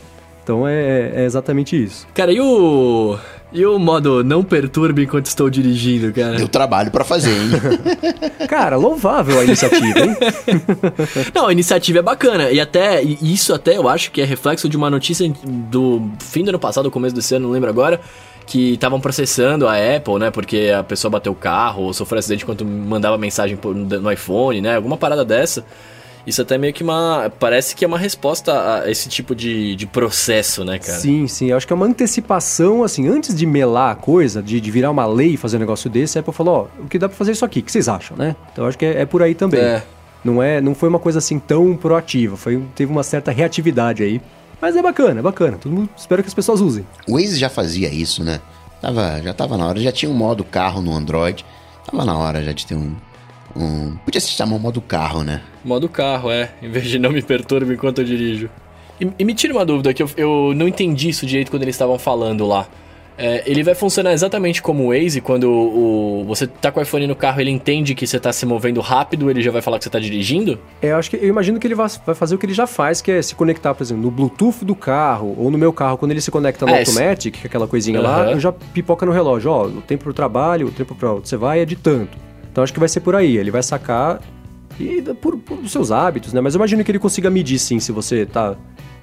Então 0.43 0.66
é, 0.66 1.12
é 1.14 1.24
exatamente 1.24 1.82
isso. 1.82 2.07
Cara, 2.14 2.32
e 2.32 2.41
o. 2.41 3.18
E 3.53 3.66
o 3.66 3.80
modo 3.80 4.22
não 4.22 4.45
perturbe 4.45 5.03
enquanto 5.03 5.26
estou 5.26 5.51
dirigindo, 5.51 6.12
cara? 6.12 6.36
Deu 6.36 6.47
trabalho 6.47 6.91
pra 6.93 7.03
fazer, 7.03 7.32
hein? 7.32 7.51
Cara, 8.49 8.76
louvável 8.76 9.41
a 9.41 9.45
iniciativa, 9.45 9.99
hein? 9.99 10.16
Não, 11.34 11.49
a 11.49 11.53
iniciativa 11.53 11.99
é 11.99 12.03
bacana. 12.03 12.51
E 12.53 12.61
até. 12.61 13.03
E 13.03 13.18
isso 13.22 13.53
até 13.53 13.76
eu 13.76 13.88
acho 13.88 14.12
que 14.12 14.20
é 14.20 14.24
reflexo 14.24 14.68
de 14.68 14.76
uma 14.76 14.88
notícia 14.88 15.28
do 15.45 16.11
fim 16.20 16.45
do 16.45 16.51
ano 16.51 16.61
passado, 16.61 16.88
começo 16.93 17.14
desse 17.14 17.34
ano, 17.34 17.47
não 17.47 17.53
lembro 17.53 17.68
agora. 17.68 18.01
Que 18.47 18.74
estavam 18.74 19.01
processando 19.01 19.66
a 19.66 19.74
Apple, 19.74 20.18
né? 20.18 20.30
Porque 20.30 20.72
a 20.76 20.84
pessoa 20.84 21.11
bateu 21.11 21.32
o 21.32 21.36
carro 21.36 21.82
ou 21.84 21.93
sofreu 21.93 22.20
acidente 22.20 22.45
enquanto 22.45 22.64
mandava 22.64 23.18
mensagem 23.18 23.59
no 24.01 24.12
iPhone, 24.12 24.61
né? 24.61 24.76
Alguma 24.76 24.97
parada 24.97 25.24
dessa. 25.24 25.64
Isso 26.27 26.43
até 26.43 26.59
meio 26.59 26.73
que 26.73 26.83
uma. 26.83 27.33
Parece 27.39 27.75
que 27.75 27.85
é 27.85 27.89
uma 27.89 27.99
resposta 27.99 28.83
a 28.83 28.91
esse 28.91 29.09
tipo 29.09 29.35
de, 29.35 29.75
de 29.75 29.87
processo, 29.87 30.64
né, 30.64 30.79
cara? 30.79 30.99
Sim, 30.99 31.27
sim. 31.27 31.51
Eu 31.51 31.57
acho 31.57 31.66
que 31.66 31.73
é 31.73 31.77
uma 31.77 31.87
antecipação, 31.87 32.85
assim, 32.85 33.09
antes 33.09 33.35
de 33.35 33.47
melar 33.47 33.93
a 33.93 33.95
coisa, 33.95 34.43
de, 34.43 34.61
de 34.61 34.71
virar 34.71 34.91
uma 34.91 35.07
lei 35.07 35.35
e 35.35 35.37
fazer 35.37 35.57
um 35.57 35.61
negócio 35.61 35.89
desse, 35.89 36.18
a 36.18 36.21
Apple 36.21 36.35
falou, 36.35 36.71
ó, 36.79 36.83
o 36.83 36.89
que 36.89 36.99
dá 36.99 37.09
pra 37.09 37.16
fazer 37.16 37.31
é 37.31 37.35
isso 37.35 37.45
aqui, 37.45 37.61
o 37.61 37.62
que 37.62 37.73
vocês 37.73 37.89
acham, 37.89 38.16
né? 38.16 38.37
Então 38.53 38.64
eu 38.64 38.68
acho 38.68 38.79
que 38.79 38.85
é, 38.85 39.03
é 39.03 39.07
por 39.07 39.23
aí 39.23 39.35
também. 39.35 39.61
É. 39.61 39.83
Não, 40.23 40.43
é, 40.43 40.61
não 40.61 40.75
foi 40.75 40.89
uma 40.89 40.99
coisa 40.99 41.18
assim 41.18 41.39
tão 41.39 41.75
proativa, 41.75 42.37
foi, 42.37 42.62
teve 42.75 42.93
uma 42.93 43.03
certa 43.03 43.31
reatividade 43.31 44.03
aí. 44.03 44.21
Mas 44.61 44.77
é 44.77 44.83
bacana, 44.83 45.21
é 45.21 45.23
bacana. 45.23 45.57
Todo 45.57 45.73
mundo 45.73 45.89
espero 45.97 46.23
que 46.23 46.29
as 46.29 46.35
pessoas 46.35 46.61
usem. 46.61 46.87
O 47.09 47.14
Waze 47.14 47.39
já 47.39 47.49
fazia 47.49 47.89
isso, 47.89 48.23
né? 48.23 48.41
Tava, 48.81 49.21
já 49.23 49.33
tava 49.33 49.57
na 49.57 49.66
hora, 49.66 49.81
já 49.81 49.91
tinha 49.91 50.11
um 50.11 50.14
modo 50.14 50.45
carro 50.45 50.83
no 50.83 50.93
Android. 50.93 51.45
Tava 51.91 52.05
na 52.05 52.16
hora 52.16 52.43
já 52.43 52.53
de 52.53 52.66
ter 52.66 52.75
um. 52.75 52.95
Um 53.57 53.97
podia 54.05 54.21
se 54.21 54.31
chamar 54.31 54.59
modo 54.59 54.81
carro, 54.81 55.23
né? 55.23 55.43
Modo 55.65 55.89
carro, 55.89 56.31
é. 56.31 56.51
Em 56.63 56.69
vez 56.69 56.87
de 56.87 56.99
não 56.99 57.11
me 57.11 57.23
perturbe 57.23 57.75
enquanto 57.75 57.99
eu 58.01 58.05
dirijo. 58.05 58.49
E, 59.01 59.09
e 59.19 59.25
me 59.25 59.35
tira 59.35 59.53
uma 59.53 59.65
dúvida, 59.65 59.95
que 59.95 60.03
eu, 60.03 60.11
eu 60.17 60.53
não 60.55 60.69
entendi 60.69 61.09
isso 61.09 61.25
direito 61.25 61.51
quando 61.51 61.63
eles 61.63 61.75
estavam 61.75 61.99
falando 61.99 62.47
lá. 62.47 62.69
É, 63.23 63.43
ele 63.45 63.63
vai 63.63 63.75
funcionar 63.75 64.15
exatamente 64.15 64.63
como 64.63 64.85
o 64.85 64.89
Waze, 64.89 65.21
quando 65.21 65.45
o, 65.45 66.25
você 66.27 66.47
tá 66.47 66.73
com 66.73 66.81
o 66.81 66.83
iPhone 66.83 67.07
no 67.07 67.15
carro, 67.15 67.39
ele 67.39 67.51
entende 67.51 67.95
que 67.95 68.07
você 68.07 68.19
tá 68.19 68.33
se 68.33 68.47
movendo 68.47 68.81
rápido, 68.81 69.29
ele 69.29 69.43
já 69.43 69.51
vai 69.51 69.61
falar 69.61 69.77
que 69.77 69.85
você 69.85 69.91
tá 69.91 69.99
dirigindo? 69.99 70.59
É, 70.81 70.93
eu 70.93 70.97
acho 70.97 71.11
que 71.11 71.17
eu 71.17 71.29
imagino 71.29 71.61
que 71.61 71.67
ele 71.67 71.75
vai, 71.75 71.87
vai 72.07 72.15
fazer 72.15 72.35
o 72.35 72.39
que 72.39 72.47
ele 72.47 72.55
já 72.55 72.67
faz, 72.67 73.03
que 73.03 73.13
é 73.13 73.21
se 73.21 73.35
conectar, 73.35 73.75
por 73.75 73.83
exemplo, 73.83 74.03
no 74.03 74.11
Bluetooth 74.11 74.65
do 74.65 74.75
carro 74.75 75.35
ou 75.37 75.51
no 75.51 75.59
meu 75.59 75.71
carro, 75.71 75.99
quando 75.99 76.13
ele 76.13 76.21
se 76.23 76.31
conecta 76.31 76.65
no 76.65 76.73
É, 76.73 76.79
Automatic, 76.79 77.35
que 77.35 77.45
é 77.45 77.47
aquela 77.47 77.69
coisinha 77.69 78.01
lá, 78.01 78.23
Aham. 78.23 78.31
eu 78.31 78.41
já 78.41 78.53
pipoca 78.53 79.05
no 79.05 79.13
relógio, 79.13 79.51
ó, 79.51 79.67
o 79.67 79.83
tempo 79.83 80.05
pro 80.05 80.15
trabalho, 80.15 80.69
o 80.69 80.71
tempo 80.71 80.95
pra 80.95 81.13
onde 81.13 81.29
você 81.29 81.37
vai 81.37 81.61
é 81.61 81.67
de 81.67 81.77
tanto. 81.77 82.17
Então 82.51 82.65
acho 82.65 82.73
que 82.73 82.81
vai 82.81 82.89
ser 82.89 83.01
por 83.01 83.15
aí, 83.15 83.37
ele 83.37 83.51
vai 83.51 83.63
sacar 83.63 84.21
e 84.79 85.03
por, 85.21 85.37
por 85.39 85.69
seus 85.69 85.91
hábitos, 85.91 86.33
né? 86.33 86.41
Mas 86.41 86.55
eu 86.55 86.59
imagino 86.59 86.83
que 86.85 86.91
ele 86.91 86.99
consiga 86.99 87.29
medir 87.31 87.59
sim, 87.59 87.79
se 87.81 87.93
você 87.93 88.25
tá 88.27 88.57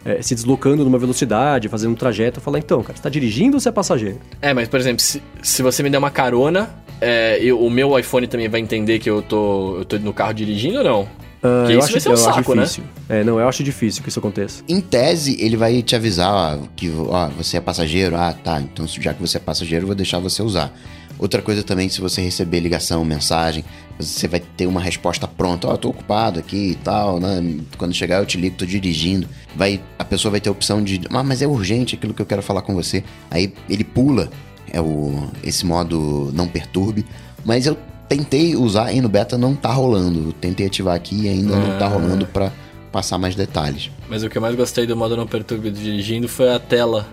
é, 0.05 0.21
se 0.21 0.33
deslocando 0.35 0.83
numa 0.83 0.97
velocidade, 0.97 1.67
fazendo 1.69 1.91
um 1.91 1.95
trajeto, 1.95 2.39
falar, 2.41 2.59
então, 2.59 2.81
cara, 2.81 2.95
você 2.97 3.03
tá 3.03 3.09
dirigindo 3.09 3.57
ou 3.57 3.59
você 3.61 3.69
é 3.69 3.71
passageiro? 3.71 4.19
É, 4.41 4.53
mas 4.53 4.67
por 4.67 4.79
exemplo, 4.79 5.01
se, 5.01 5.21
se 5.41 5.61
você 5.61 5.83
me 5.83 5.89
der 5.89 5.97
uma 5.97 6.09
carona, 6.11 6.69
é, 6.99 7.37
eu- 7.41 7.59
o 7.59 7.69
meu 7.69 7.97
iPhone 7.99 8.25
também 8.27 8.47
vai 8.49 8.59
entender 8.59 8.99
que 8.99 9.09
eu 9.09 9.21
tô, 9.21 9.77
eu 9.79 9.85
tô 9.85 9.97
no 9.99 10.13
carro 10.13 10.33
dirigindo 10.33 10.79
ou 10.79 10.83
não? 10.83 11.07
Ah, 11.43 11.59
Porque 11.61 11.73
eu 11.73 11.79
isso 11.79 11.83
acho, 11.83 11.91
vai 11.91 12.01
ser 12.01 12.09
um 12.09 12.11
eu 12.13 12.15
acho 12.29 12.37
saco, 12.37 12.55
né? 12.55 12.61
difícil. 12.63 12.83
É, 13.07 13.23
não, 13.23 13.39
eu 13.39 13.47
acho 13.47 13.63
difícil 13.63 14.01
que 14.01 14.09
isso 14.09 14.17
aconteça. 14.19 14.63
Em 14.67 14.81
tese, 14.81 15.37
ele 15.39 15.55
vai 15.55 15.81
te 15.83 15.95
avisar 15.95 16.33
ó, 16.33 16.57
que 16.75 16.91
ó, 17.07 17.27
você 17.29 17.57
é 17.57 17.61
passageiro. 17.61 18.15
Ah, 18.15 18.33
tá. 18.33 18.59
Então, 18.59 18.87
já 18.87 19.13
que 19.13 19.21
você 19.21 19.37
é 19.37 19.39
passageiro, 19.39 19.83
eu 19.83 19.87
vou 19.87 19.95
deixar 19.95 20.17
você 20.17 20.41
usar. 20.41 20.73
Outra 21.19 21.41
coisa 21.41 21.63
também, 21.63 21.89
se 21.89 21.99
você 21.99 22.21
receber 22.21 22.59
ligação, 22.59 23.03
mensagem, 23.03 23.63
você 23.99 24.27
vai 24.27 24.39
ter 24.39 24.67
uma 24.67 24.79
resposta 24.79 25.27
pronta. 25.27 25.67
Ó, 25.67 25.75
tô 25.75 25.89
ocupado 25.89 26.39
aqui 26.39 26.71
e 26.71 26.75
tal, 26.75 27.19
né? 27.19 27.59
Quando 27.77 27.93
chegar 27.93 28.19
eu 28.19 28.25
te 28.25 28.37
ligo, 28.37 28.55
tô 28.55 28.65
dirigindo. 28.65 29.27
Vai, 29.55 29.81
a 29.97 30.05
pessoa 30.05 30.31
vai 30.31 30.39
ter 30.39 30.49
a 30.49 30.51
opção 30.51 30.83
de, 30.83 31.01
ah, 31.09 31.23
mas 31.23 31.41
é 31.41 31.47
urgente 31.47 31.95
aquilo 31.95 32.13
que 32.13 32.21
eu 32.21 32.25
quero 32.25 32.43
falar 32.43 32.61
com 32.61 32.75
você. 32.75 33.03
Aí 33.31 33.53
ele 33.69 33.83
pula 33.83 34.29
é 34.71 34.81
o, 34.81 35.29
esse 35.43 35.65
modo 35.65 36.31
não 36.33 36.47
perturbe. 36.47 37.05
Mas 37.45 37.65
eu 37.65 37.77
tentei 38.07 38.55
usar 38.55 38.91
e 38.91 39.01
no 39.01 39.09
beta 39.09 39.37
não 39.37 39.55
tá 39.55 39.71
rolando. 39.71 40.29
Eu 40.29 40.33
tentei 40.33 40.67
ativar 40.67 40.95
aqui 40.95 41.23
e 41.23 41.29
ainda 41.29 41.55
não 41.55 41.77
tá 41.77 41.87
rolando 41.87 42.25
pra 42.25 42.51
passar 42.91 43.17
mais 43.17 43.35
detalhes. 43.35 43.89
Mas 44.09 44.23
o 44.23 44.29
que 44.29 44.37
eu 44.37 44.41
mais 44.41 44.55
gostei 44.55 44.85
do 44.85 44.95
modo 44.95 45.15
não 45.15 45.27
perturbe 45.27 45.71
dirigindo 45.71 46.27
foi 46.27 46.51
a 46.53 46.59
tela 46.59 47.07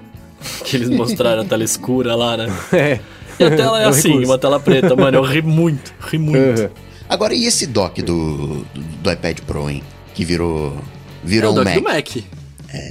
que 0.64 0.76
eles 0.76 0.90
mostraram, 0.90 1.42
a 1.42 1.44
tela 1.44 1.64
escura 1.64 2.14
lá, 2.14 2.36
né? 2.36 2.46
É. 2.72 3.00
E 3.38 3.44
a 3.44 3.50
tela 3.56 3.80
é, 3.80 3.84
É 3.84 3.86
assim, 3.88 4.08
recurso. 4.08 4.30
uma 4.30 4.38
tela 4.38 4.60
preta, 4.60 4.94
mano. 4.96 5.18
Eu 5.18 5.22
ri 5.22 5.42
muito, 5.42 5.92
ri 6.00 6.18
muito. 6.18 6.62
Uhum. 6.62 6.68
Agora, 7.08 7.34
e 7.34 7.44
esse 7.44 7.66
dock 7.66 8.00
do, 8.02 8.64
do, 8.74 8.80
do 9.02 9.12
iPad 9.12 9.38
Pro, 9.40 9.68
hein? 9.68 9.82
Que 10.14 10.24
virou, 10.24 10.72
É 10.76 11.26
virou 11.26 11.50
o 11.50 11.52
um 11.52 11.56
dock 11.64 11.66
Mac. 11.66 11.76
do 11.76 11.82
Mac. 11.82 12.24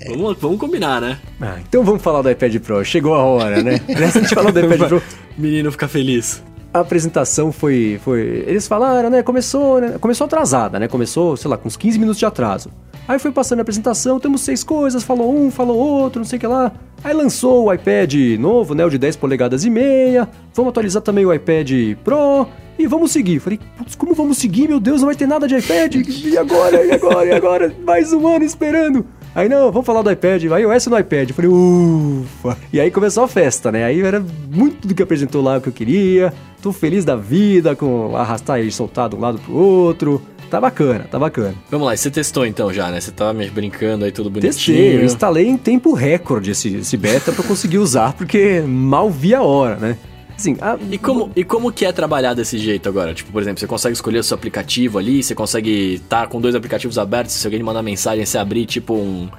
Vamos, 0.08 0.38
vamos 0.40 0.60
combinar, 0.60 1.02
né? 1.02 1.18
Ah, 1.42 1.58
então 1.68 1.84
vamos 1.84 2.02
falar 2.02 2.22
do 2.22 2.30
iPad 2.32 2.56
Pro. 2.60 2.86
Chegou 2.86 3.14
a 3.16 3.24
hora, 3.24 3.62
né? 3.62 3.80
De 3.88 4.04
a 4.04 4.08
gente 4.10 4.34
falar 4.34 4.52
do 4.52 4.60
iPad 4.60 4.88
Pro, 4.88 5.04
Menino 5.38 5.72
fica 5.72 5.88
feliz. 5.90 6.42
A 6.74 6.80
apresentação 6.80 7.52
foi, 7.52 8.00
foi. 8.04 8.44
Eles 8.48 8.68
falaram, 8.68 9.10
né? 9.10 9.22
Começou, 9.22 9.80
né? 9.80 9.98
Começou 10.00 10.26
atrasada, 10.26 10.80
né? 10.80 10.88
Começou, 10.88 11.38
sei 11.38 11.50
lá, 11.50 11.58
com 11.58 11.68
uns 11.68 11.78
15 11.78 12.00
minutos 12.00 12.18
de 12.18 12.26
atraso. 12.26 12.72
Aí 13.08 13.20
foi 13.20 13.32
passando 13.32 13.60
a 13.60 13.62
apresentação, 13.62 14.20
temos 14.20 14.42
seis 14.42 14.64
coisas, 14.64 15.04
falou 15.04 15.38
um, 15.38 15.52
falou 15.52 15.78
outro, 15.78 16.20
não 16.20 16.26
sei 16.26 16.38
o 16.38 16.40
que 16.40 16.48
lá. 16.48 16.72
Aí 17.04 17.14
lançou 17.14 17.66
o 17.66 17.74
iPad 17.74 18.14
novo, 18.40 18.74
né? 18.74 18.84
O 18.86 18.90
de 18.90 18.98
10 18.98 19.18
polegadas 19.18 19.66
e 19.66 19.70
meia. 19.70 20.28
Vamos 20.54 20.72
atualizar 20.72 21.02
também 21.02 21.26
o 21.26 21.34
iPad 21.34 21.70
Pro. 22.04 22.48
E 22.80 22.88
vamos 22.88 23.12
seguir. 23.12 23.40
Falei, 23.40 23.60
putz, 23.78 23.94
como 23.94 24.16
vamos 24.16 24.38
seguir? 24.38 24.68
Meu 24.68 24.80
Deus, 24.80 25.02
não 25.02 25.08
vai 25.08 25.16
ter 25.16 25.28
nada 25.28 25.48
de 25.48 25.56
iPad. 25.56 25.96
E 25.96 26.38
agora? 26.38 26.84
E 26.84 26.92
agora? 26.92 27.26
E 27.26 27.32
agora? 27.34 27.76
Mais 27.86 28.12
um 28.14 28.26
ano 28.26 28.44
esperando. 28.46 29.06
Aí 29.36 29.50
não, 29.50 29.72
vamos 29.72 29.86
falar 29.86 30.04
do 30.04 30.12
iPad, 30.12 30.44
iOS 30.44 30.88
no 30.88 30.98
iPad. 30.98 31.30
Eu 31.30 31.36
falei, 31.36 31.52
ufa. 31.52 32.58
E 32.72 32.80
aí 32.80 32.92
começou 32.92 33.24
a 33.24 33.28
festa, 33.28 33.72
né? 33.72 33.84
Aí 33.84 34.02
era 34.02 34.24
muito 34.52 34.88
do 34.88 34.94
que 34.94 35.02
apresentou 35.02 35.42
lá 35.42 35.58
o 35.58 35.62
que 35.62 35.70
eu 35.70 35.74
queria. 35.74 36.32
Tô 36.62 36.72
feliz 36.72 37.04
da 37.04 37.16
vida 37.16 37.76
com 37.76 38.16
arrastar 38.16 38.60
e 38.60 38.72
soltar 38.72 39.10
de 39.10 39.16
um 39.16 39.20
lado 39.20 39.40
pro 39.40 39.54
outro. 39.56 40.22
Tá 40.52 40.62
bacana, 40.62 41.08
tá 41.10 41.18
bacana. 41.18 41.56
Vamos 41.72 41.88
lá, 41.88 41.96
e 41.96 41.98
você 41.98 42.12
testou 42.12 42.46
então 42.46 42.72
já, 42.72 42.92
né? 42.92 43.02
Você 43.02 43.10
tava 43.10 43.34
me 43.34 43.50
brincando 43.50 44.06
aí 44.06 44.12
tudo 44.12 44.30
bonitinho. 44.30 44.54
Testei, 44.54 44.98
eu 44.98 45.04
instalei 45.04 45.48
em 45.48 45.58
tempo 45.58 45.94
recorde 45.96 46.52
esse, 46.52 46.76
esse 46.76 46.96
beta 46.96 47.32
pra 47.32 47.44
conseguir 47.44 47.80
usar, 47.80 48.14
porque 48.14 48.62
mal 48.62 49.10
vi 49.10 49.34
a 49.34 49.42
hora, 49.42 49.78
né? 49.78 49.98
Assim, 50.38 50.56
a- 50.62 50.78
E 50.92 50.98
como, 50.98 51.32
e 51.36 51.44
como 51.44 51.72
que 51.72 51.86
é 51.86 51.92
trabalhar 51.92 52.34
desse 52.34 52.58
jeito 52.58 52.90
agora? 52.90 53.14
Tipo, 53.14 53.32
por 53.32 53.42
exemplo, 53.42 53.60
você 53.60 53.68
consegue 53.68 53.94
escolher 53.94 54.20
o 54.20 54.24
seu 54.24 54.36
aplicativo 54.36 54.98
ali, 54.98 55.22
você 55.24 55.36
consegue 55.36 55.96
estar 55.96 56.28
com 56.28 56.42
dois 56.42 56.56
aplicativos 56.56 56.98
abertos, 56.98 57.34
se 57.36 57.46
alguém 57.48 57.62
mandar 57.64 57.82
mensagem, 57.84 58.26
você 58.26 58.38
abrir 58.38 58.66
tipo 58.66 58.94
um, 58.96 59.30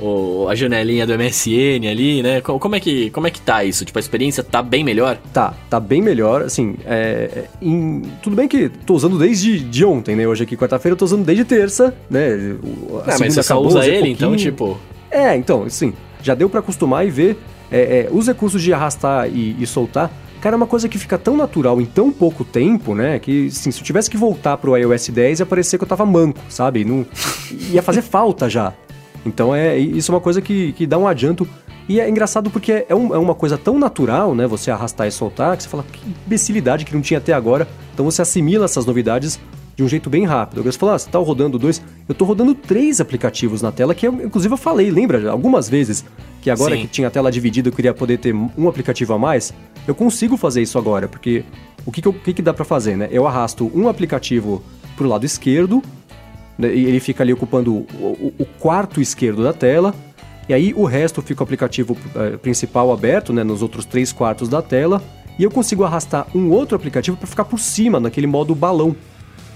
o, 0.00 0.46
a 0.48 0.54
janelinha 0.54 1.06
do 1.06 1.12
MSN 1.18 1.88
ali, 1.90 2.22
né? 2.22 2.40
Co- 2.40 2.58
Como 2.58 2.74
é, 2.76 2.80
que, 2.80 3.10
como 3.10 3.26
é 3.26 3.30
que 3.30 3.40
tá 3.40 3.64
isso? 3.64 3.84
Tipo, 3.84 3.98
a 3.98 4.00
experiência 4.00 4.42
tá 4.42 4.62
bem 4.62 4.82
melhor? 4.84 5.18
Tá, 5.32 5.54
tá 5.70 5.78
bem 5.80 6.00
melhor, 6.02 6.42
assim, 6.42 6.76
é, 6.86 7.30
é, 7.34 7.44
em- 7.62 8.02
tudo 8.22 8.34
bem 8.36 8.46
que 8.48 8.68
tô 8.68 8.94
usando 8.94 9.18
desde 9.18 9.58
de 9.58 9.84
ontem, 9.84 10.14
né? 10.16 10.26
Hoje 10.26 10.44
aqui, 10.44 10.56
quarta-feira, 10.56 10.94
eu 10.94 10.98
tô 10.98 11.04
usando 11.04 11.24
desde 11.24 11.44
terça, 11.44 11.94
né? 12.10 12.28
A 13.06 13.14
Ah, 13.14 13.16
mas 13.20 13.34
você 13.34 13.42
só 13.42 13.54
acabou, 13.54 13.68
usa 13.68 13.80
usei 13.80 13.96
ele, 13.96 14.10
então, 14.10 14.28
pouquinho. 14.30 14.50
tipo... 14.52 14.78
É, 15.10 15.36
então, 15.36 15.68
sim, 15.68 15.92
já 16.22 16.34
deu 16.34 16.48
pra 16.48 16.60
acostumar 16.60 17.06
e 17.06 17.10
ver. 17.10 17.36
É, 17.72 18.06
é, 18.06 18.08
os 18.12 18.26
recursos 18.28 18.62
de 18.62 18.72
arrastar 18.72 19.28
e, 19.28 19.56
e 19.58 19.66
soltar, 19.66 20.10
cara, 20.44 20.56
é 20.56 20.58
uma 20.58 20.66
coisa 20.66 20.90
que 20.90 20.98
fica 20.98 21.16
tão 21.16 21.38
natural 21.38 21.80
em 21.80 21.86
tão 21.86 22.12
pouco 22.12 22.44
tempo, 22.44 22.94
né? 22.94 23.18
Que, 23.18 23.46
assim, 23.46 23.70
se 23.70 23.80
eu 23.80 23.84
tivesse 23.84 24.10
que 24.10 24.16
voltar 24.18 24.58
pro 24.58 24.76
iOS 24.76 25.08
10, 25.08 25.40
ia 25.40 25.46
parecer 25.46 25.78
que 25.78 25.84
eu 25.84 25.88
tava 25.88 26.04
manco, 26.04 26.38
sabe? 26.50 26.84
Não, 26.84 27.06
ia 27.70 27.82
fazer 27.82 28.02
falta 28.02 28.46
já. 28.48 28.74
Então, 29.24 29.54
é, 29.54 29.78
isso 29.78 30.12
é 30.12 30.14
uma 30.14 30.20
coisa 30.20 30.42
que, 30.42 30.72
que 30.72 30.86
dá 30.86 30.98
um 30.98 31.08
adianto. 31.08 31.48
E 31.88 31.98
é 31.98 32.06
engraçado 32.10 32.50
porque 32.50 32.84
é, 32.86 32.94
um- 32.94 33.14
é 33.14 33.18
uma 33.18 33.34
coisa 33.34 33.56
tão 33.56 33.78
natural, 33.78 34.34
né? 34.34 34.46
Você 34.46 34.70
arrastar 34.70 35.06
e 35.06 35.10
soltar, 35.10 35.56
que 35.56 35.62
você 35.62 35.68
fala, 35.70 35.82
que 35.90 36.00
imbecilidade 36.26 36.84
que 36.84 36.94
não 36.94 37.00
tinha 37.00 37.16
até 37.16 37.32
agora. 37.32 37.66
Então 37.94 38.04
você 38.04 38.20
assimila 38.20 38.66
essas 38.66 38.84
novidades 38.84 39.40
de 39.76 39.82
um 39.82 39.88
jeito 39.88 40.08
bem 40.08 40.24
rápido. 40.24 40.62
Você 40.62 40.78
fala, 40.78 40.94
ah, 40.94 40.98
você 40.98 41.08
tá 41.10 41.18
rodando 41.18 41.58
dois. 41.58 41.82
Eu 42.08 42.14
tô 42.14 42.24
rodando 42.24 42.54
três 42.54 43.00
aplicativos 43.00 43.60
na 43.62 43.72
tela, 43.72 43.94
que 43.94 44.06
eu, 44.06 44.12
inclusive 44.24 44.52
eu 44.54 44.58
falei, 44.58 44.90
lembra 44.90 45.30
algumas 45.30 45.68
vezes 45.68 46.04
que 46.40 46.50
agora 46.50 46.74
Sim. 46.76 46.82
que 46.82 46.88
tinha 46.88 47.08
a 47.08 47.10
tela 47.10 47.30
dividida 47.32 47.68
eu 47.68 47.72
queria 47.72 47.92
poder 47.94 48.18
ter 48.18 48.34
um 48.34 48.68
aplicativo 48.68 49.12
a 49.14 49.18
mais. 49.18 49.52
Eu 49.86 49.94
consigo 49.94 50.36
fazer 50.36 50.62
isso 50.62 50.78
agora, 50.78 51.08
porque 51.08 51.44
o 51.86 51.90
que, 51.92 52.00
que, 52.02 52.08
eu- 52.08 52.12
o 52.12 52.14
que, 52.14 52.32
que 52.34 52.42
dá 52.42 52.52
pra 52.54 52.64
fazer, 52.64 52.96
né? 52.96 53.08
Eu 53.10 53.26
arrasto 53.26 53.70
um 53.74 53.88
aplicativo 53.88 54.62
pro 54.96 55.08
lado 55.08 55.24
esquerdo, 55.26 55.82
né, 56.58 56.72
e 56.72 56.84
ele 56.84 57.00
fica 57.00 57.22
ali 57.24 57.32
ocupando 57.32 57.74
o, 57.74 57.86
o- 58.00 58.34
o 58.38 58.44
quarto 58.60 59.00
esquerdo 59.00 59.42
da 59.42 59.52
tela. 59.52 59.94
E 60.48 60.52
aí 60.54 60.72
o 60.76 60.84
resto 60.84 61.20
fica 61.22 61.42
o 61.42 61.44
aplicativo 61.44 61.96
eh, 62.14 62.36
principal 62.36 62.92
aberto, 62.92 63.32
né, 63.32 63.42
nos 63.42 63.62
outros 63.62 63.84
três 63.86 64.12
quartos 64.12 64.48
da 64.48 64.60
tela. 64.62 65.02
E 65.38 65.42
eu 65.42 65.50
consigo 65.50 65.82
arrastar 65.82 66.26
um 66.34 66.50
outro 66.50 66.76
aplicativo 66.76 67.16
para 67.16 67.26
ficar 67.26 67.44
por 67.46 67.58
cima, 67.58 67.98
naquele 67.98 68.26
modo 68.26 68.54
balão. 68.54 68.94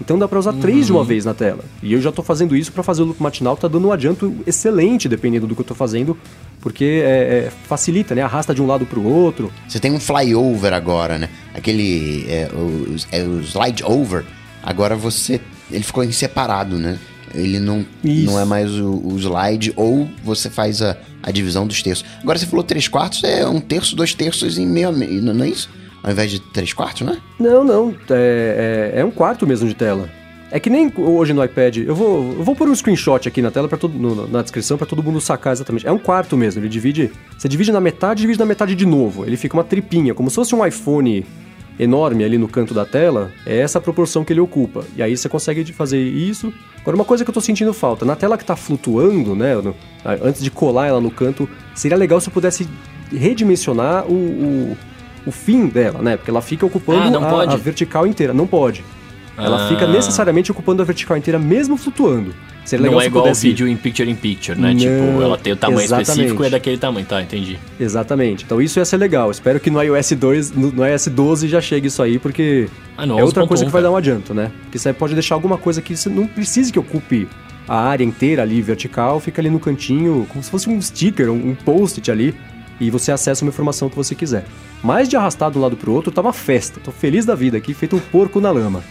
Então 0.01 0.19
dá 0.19 0.29
para 0.29 0.39
usar 0.39 0.53
três 0.55 0.87
de 0.87 0.93
uma 0.93 1.05
vez 1.05 1.25
na 1.25 1.35
tela. 1.35 1.65
E 1.83 1.93
eu 1.93 2.01
já 2.01 2.13
tô 2.13 2.23
fazendo 2.23 2.57
isso 2.57 2.73
para 2.73 2.83
fazer 2.83 3.03
o 3.03 3.07
loop 3.07 3.23
matinal, 3.23 3.57
tá 3.57 3.69
dando 3.69 3.89
um 3.89 3.93
adianto 3.93 4.35
excelente 4.47 5.09
dependendo 5.09 5.47
do 5.47 5.55
que 5.55 5.61
eu 5.61 5.65
tô 5.65 5.75
fazendo, 5.75 6.17
porque 6.61 7.03
é, 7.05 7.47
é, 7.47 7.53
facilita, 7.67 8.15
né? 8.15 8.23
Arrasta 8.23 8.55
de 8.55 8.63
um 8.63 8.67
lado 8.67 8.87
pro 8.87 9.03
outro. 9.03 9.53
Você 9.69 9.79
tem 9.81 9.93
um 9.93 10.01
flyover 10.01 10.73
agora, 10.73 11.19
né? 11.19 11.29
Aquele. 11.55 12.27
É, 12.29 12.51
o, 12.53 12.97
é 13.11 13.23
o 13.23 13.41
slide 13.41 13.85
over. 13.85 14.25
Agora 14.63 14.97
você. 14.97 15.41
Ele 15.71 15.85
ficou 15.85 16.03
em 16.03 16.13
separado, 16.13 16.79
né? 16.79 16.99
Ele 17.35 17.61
não, 17.61 17.85
Isso. 18.03 18.27
não 18.27 18.41
é 18.41 18.45
mais 18.45 18.75
o, 18.75 18.91
o 19.05 19.19
slide, 19.19 19.73
ou 19.77 20.09
você 20.25 20.49
faz 20.49 20.81
a, 20.81 20.97
a 21.23 21.31
divisão 21.31 21.67
dos 21.67 21.83
terços. 21.83 22.05
Agora 22.23 22.39
você 22.39 22.47
falou 22.47 22.65
três 22.65 22.89
quartos, 22.89 23.23
é 23.25 23.47
um 23.47 23.61
terço, 23.61 23.95
dois 23.95 24.15
terços 24.15 24.57
em 24.57 24.67
meio 24.67 24.91
não 24.93 25.45
é 25.45 25.49
isso? 25.49 25.69
Ao 26.03 26.11
invés 26.13 26.31
de 26.31 26.41
três 26.41 26.73
quartos, 26.73 27.03
né? 27.07 27.19
Não, 27.39 27.65
não. 27.65 27.95
É, 28.11 28.93
é, 28.95 29.01
é 29.01 29.05
um 29.05 29.11
quarto 29.11 29.47
mesmo 29.47 29.69
de 29.69 29.75
tela. 29.75 30.09
É 30.51 30.59
que 30.59 30.71
nem 30.71 30.91
hoje 30.97 31.33
no 31.35 31.45
iPad. 31.45 31.77
Eu 31.79 31.95
vou, 31.95 32.33
eu 32.39 32.43
vou 32.43 32.57
pôr 32.57 32.69
um 32.69 32.75
screenshot 32.75 33.29
aqui 33.29 33.43
na 33.43 33.51
tela 33.51 33.69
para 33.69 33.77
todo 33.77 33.93
no- 33.99 34.27
na 34.29 34.41
descrição 34.41 34.79
para 34.79 34.87
todo 34.87 35.03
mundo 35.03 35.21
sacar 35.21 35.53
exatamente. 35.53 35.87
É 35.87 35.93
um 35.93 35.99
quarto 35.99 36.37
mesmo. 36.37 36.61
Ele 36.63 36.69
divide. 36.71 37.11
Você 37.37 37.49
divide 37.49 37.71
na 37.73 37.81
metade, 37.81 38.23
divide 38.23 38.39
na 38.39 38.47
metade 38.47 38.75
de 38.75 38.87
novo. 38.87 39.27
Ele 39.27 39.37
fica 39.37 39.55
uma 39.57 39.65
tripinha, 39.65 40.15
como 40.15 40.31
se 40.31 40.37
fosse 40.37 40.55
um 40.55 40.65
iPhone 40.65 41.27
enorme 41.79 42.25
ali 42.25 42.39
no 42.39 42.49
canto 42.49 42.73
da 42.73 42.87
tela. 42.87 43.31
É 43.45 43.59
essa 43.59 43.79
a 43.79 43.81
proporção 43.83 44.25
que 44.25 44.33
ele 44.33 44.41
ocupa. 44.41 44.85
E 44.97 45.03
aí 45.03 45.15
você 45.17 45.29
consegue 45.29 45.71
fazer 45.73 46.01
isso. 46.01 46.51
Agora 46.81 46.97
uma 46.97 47.05
coisa 47.05 47.25
que 47.25 47.31
eu 47.31 47.35
tô 47.35 47.41
sentindo 47.43 47.75
falta, 47.75 48.07
na 48.07 48.17
tela 48.17 48.39
que 48.39 48.45
tá 48.45 48.57
flutuando, 48.57 49.35
né, 49.37 49.53
antes 50.23 50.43
de 50.43 50.51
colar 50.51 50.87
ela 50.87 51.01
no 51.01 51.11
canto, 51.11 51.47
seria 51.75 51.97
legal 51.99 52.19
se 52.21 52.29
eu 52.29 52.33
pudesse 52.33 52.67
redimensionar 53.13 54.07
o, 54.07 54.13
o, 54.15 54.77
o 55.29 55.33
fim 55.33 55.67
dela, 55.67 56.01
né? 56.03 56.17
Porque 56.17 56.31
ela 56.31 56.41
fica 56.43 56.65
ocupando 56.67 57.03
Ah, 57.03 57.11
não 57.11 57.25
a- 57.25 57.53
a 57.53 57.57
vertical 57.57 58.07
inteira. 58.07 58.33
Não 58.33 58.47
pode. 58.47 58.85
Ela 59.37 59.67
Ah. 59.67 59.69
fica 59.69 59.87
necessariamente 59.87 60.51
ocupando 60.51 60.83
a 60.83 60.85
vertical 60.85 61.17
inteira, 61.17 61.39
mesmo 61.39 61.77
flutuando. 61.77 62.35
Seria 62.65 62.83
legal 62.83 62.97
não 62.99 63.03
é 63.03 63.07
igual 63.07 63.25
pudesse... 63.25 63.47
vídeo 63.49 63.67
em 63.69 63.77
picture 63.77 64.11
in 64.11 64.15
picture, 64.17 64.59
né? 64.61 64.71
Não, 64.73 64.77
tipo, 64.77 65.23
ela 65.23 65.39
tem 65.39 65.53
o 65.53 65.57
tamanho 65.57 65.81
exatamente. 65.81 66.11
específico 66.11 66.43
e 66.43 66.47
é 66.47 66.51
daquele 66.51 66.77
tamanho, 66.77 67.07
tá? 67.07 67.23
Entendi. 67.23 67.59
Exatamente. 67.81 68.45
Então 68.45 68.61
isso 68.61 68.79
ia 68.79 68.85
ser 68.85 68.97
legal. 68.99 69.31
Espero 69.31 69.59
que 69.61 69.71
no 69.71 69.81
iOS 69.83 70.13
2, 70.13 70.51
no, 70.53 70.73
no 70.73 70.87
iOS 70.87 71.07
12 71.07 71.49
já 71.49 71.61
chegue 71.61 71.87
isso 71.87 72.03
aí, 72.03 72.19
porque 72.19 72.69
Ah, 72.97 73.07
no 73.07 73.19
é 73.19 73.23
outra 73.25 73.45
11.1, 73.45 73.49
coisa 73.49 73.65
que 73.65 73.71
vai 73.71 73.81
cara. 73.81 73.91
dar 73.91 73.95
um 73.95 73.97
adianto, 73.97 74.35
né? 74.35 74.51
Porque 74.65 74.77
isso 74.77 74.89
aí 74.89 74.93
pode 74.93 75.15
deixar 75.15 75.35
alguma 75.37 75.57
coisa 75.57 75.81
que 75.81 75.97
você 75.97 76.09
não 76.11 76.27
precise 76.27 76.71
que 76.73 76.79
ocupe 76.79 77.27
a 77.67 77.77
área 77.81 78.05
inteira 78.05 78.43
ali 78.43 78.61
vertical, 78.61 79.19
fica 79.21 79.41
ali 79.41 79.49
no 79.51 79.61
cantinho, 79.61 80.27
como 80.29 80.43
se 80.43 80.51
fosse 80.51 80.69
um 80.69 80.81
sticker, 80.83 81.31
um, 81.31 81.51
um 81.51 81.55
post-it 81.55 82.11
ali, 82.11 82.35
e 82.81 82.91
você 82.91 83.11
acessa 83.13 83.45
uma 83.45 83.49
informação 83.51 83.89
que 83.89 83.97
você 83.97 84.15
quiser. 84.15 84.45
Mas 84.83 85.09
de 85.09 85.17
arrastar 85.17 85.51
de 85.51 85.59
um 85.59 85.61
lado 85.61 85.77
pro 85.77 85.93
outro, 85.93 86.13
tá 86.13 86.21
uma 86.21 86.33
festa. 86.33 86.81
Tô 86.83 86.91
feliz 86.93 87.25
da 87.27 87.35
vida 87.35 87.57
aqui, 87.57 87.75
feito 87.75 87.97
um 87.97 87.99
porco 88.01 88.41
na 88.41 88.51
lama. 88.51 88.83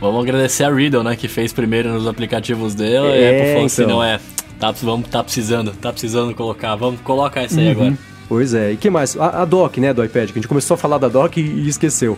Vamos 0.00 0.22
agradecer 0.22 0.64
a 0.64 0.70
Riddle, 0.72 1.02
né? 1.02 1.16
Que 1.16 1.26
fez 1.28 1.52
primeiro 1.52 1.90
nos 1.92 2.06
aplicativos 2.06 2.74
dela. 2.74 3.08
É, 3.08 3.20
e 3.20 3.28
Apple 3.40 3.52
falou 3.52 3.66
assim, 3.66 3.82
então. 3.82 3.96
não 3.96 4.04
é... 4.04 4.20
Tá, 4.58 4.70
vamos, 4.70 5.08
tá 5.08 5.22
precisando, 5.22 5.72
tá 5.72 5.92
precisando 5.92 6.34
colocar. 6.34 6.74
Vamos 6.76 7.00
colocar 7.02 7.42
Uhum. 7.42 7.58
aí 7.58 7.70
agora. 7.70 7.98
Pois 8.28 8.54
é, 8.54 8.72
e 8.72 8.76
que 8.76 8.90
mais? 8.90 9.16
A, 9.18 9.42
a 9.42 9.44
dock, 9.44 9.78
né, 9.80 9.92
do 9.94 10.02
iPad, 10.04 10.26
que 10.26 10.32
a 10.32 10.40
gente 10.40 10.48
começou 10.48 10.74
a 10.74 10.78
falar 10.78 10.98
da 10.98 11.08
dock 11.08 11.38
e, 11.40 11.44
e 11.44 11.68
esqueceu. 11.68 12.16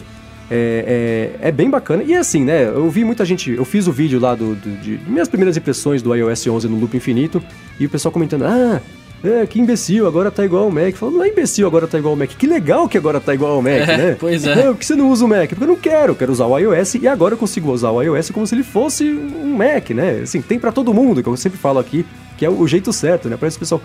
É, 0.50 1.34
é, 1.42 1.48
é 1.48 1.52
bem 1.52 1.68
bacana. 1.68 2.02
E 2.02 2.14
assim, 2.14 2.44
né, 2.44 2.64
eu 2.64 2.88
vi 2.90 3.04
muita 3.04 3.24
gente... 3.24 3.50
Eu 3.52 3.64
fiz 3.64 3.86
o 3.86 3.92
vídeo 3.92 4.18
lá 4.18 4.34
do, 4.34 4.54
do- 4.54 4.76
de 4.80 4.98
minhas 5.06 5.28
primeiras 5.28 5.56
impressões 5.56 6.00
do 6.00 6.14
iOS 6.14 6.46
11 6.46 6.68
no 6.68 6.78
Loop 6.78 6.96
Infinito, 6.96 7.42
e 7.78 7.86
o 7.86 7.90
pessoal 7.90 8.10
comentando, 8.12 8.44
ah... 8.44 8.80
É, 9.24 9.44
que 9.46 9.58
imbecil, 9.60 10.06
agora 10.06 10.30
tá 10.30 10.44
igual 10.44 10.64
ao 10.64 10.70
Mac. 10.70 10.94
Falando, 10.94 11.16
não 11.16 11.24
é 11.24 11.28
imbecil, 11.28 11.66
agora 11.66 11.86
tá 11.88 11.98
igual 11.98 12.12
ao 12.12 12.16
Mac. 12.18 12.30
Que 12.30 12.46
legal 12.46 12.88
que 12.88 12.96
agora 12.96 13.18
tá 13.20 13.34
igual 13.34 13.52
ao 13.56 13.62
Mac, 13.62 13.72
É, 13.72 13.96
né? 13.96 14.16
pois 14.20 14.44
é. 14.46 14.54
Não, 14.54 14.72
por 14.74 14.78
que 14.78 14.86
você 14.86 14.94
não 14.94 15.10
usa 15.10 15.24
o 15.24 15.28
Mac? 15.28 15.48
Porque 15.48 15.64
eu 15.64 15.68
não 15.68 15.76
quero, 15.76 16.12
eu 16.12 16.16
quero 16.16 16.30
usar 16.32 16.46
o 16.46 16.56
iOS 16.58 16.94
e 16.94 17.08
agora 17.08 17.34
eu 17.34 17.38
consigo 17.38 17.72
usar 17.72 17.90
o 17.90 18.00
iOS 18.00 18.30
como 18.30 18.46
se 18.46 18.54
ele 18.54 18.62
fosse 18.62 19.04
um 19.04 19.56
Mac, 19.56 19.90
né? 19.90 20.20
Assim, 20.22 20.40
tem 20.40 20.58
pra 20.58 20.70
todo 20.70 20.94
mundo, 20.94 21.20
que 21.22 21.28
eu 21.28 21.36
sempre 21.36 21.58
falo 21.58 21.78
aqui, 21.80 22.06
que 22.36 22.44
é 22.44 22.50
o 22.50 22.66
jeito 22.68 22.92
certo, 22.92 23.28
né? 23.28 23.36
Parece 23.36 23.56
que 23.58 23.62
o 23.62 23.66
pessoal. 23.66 23.82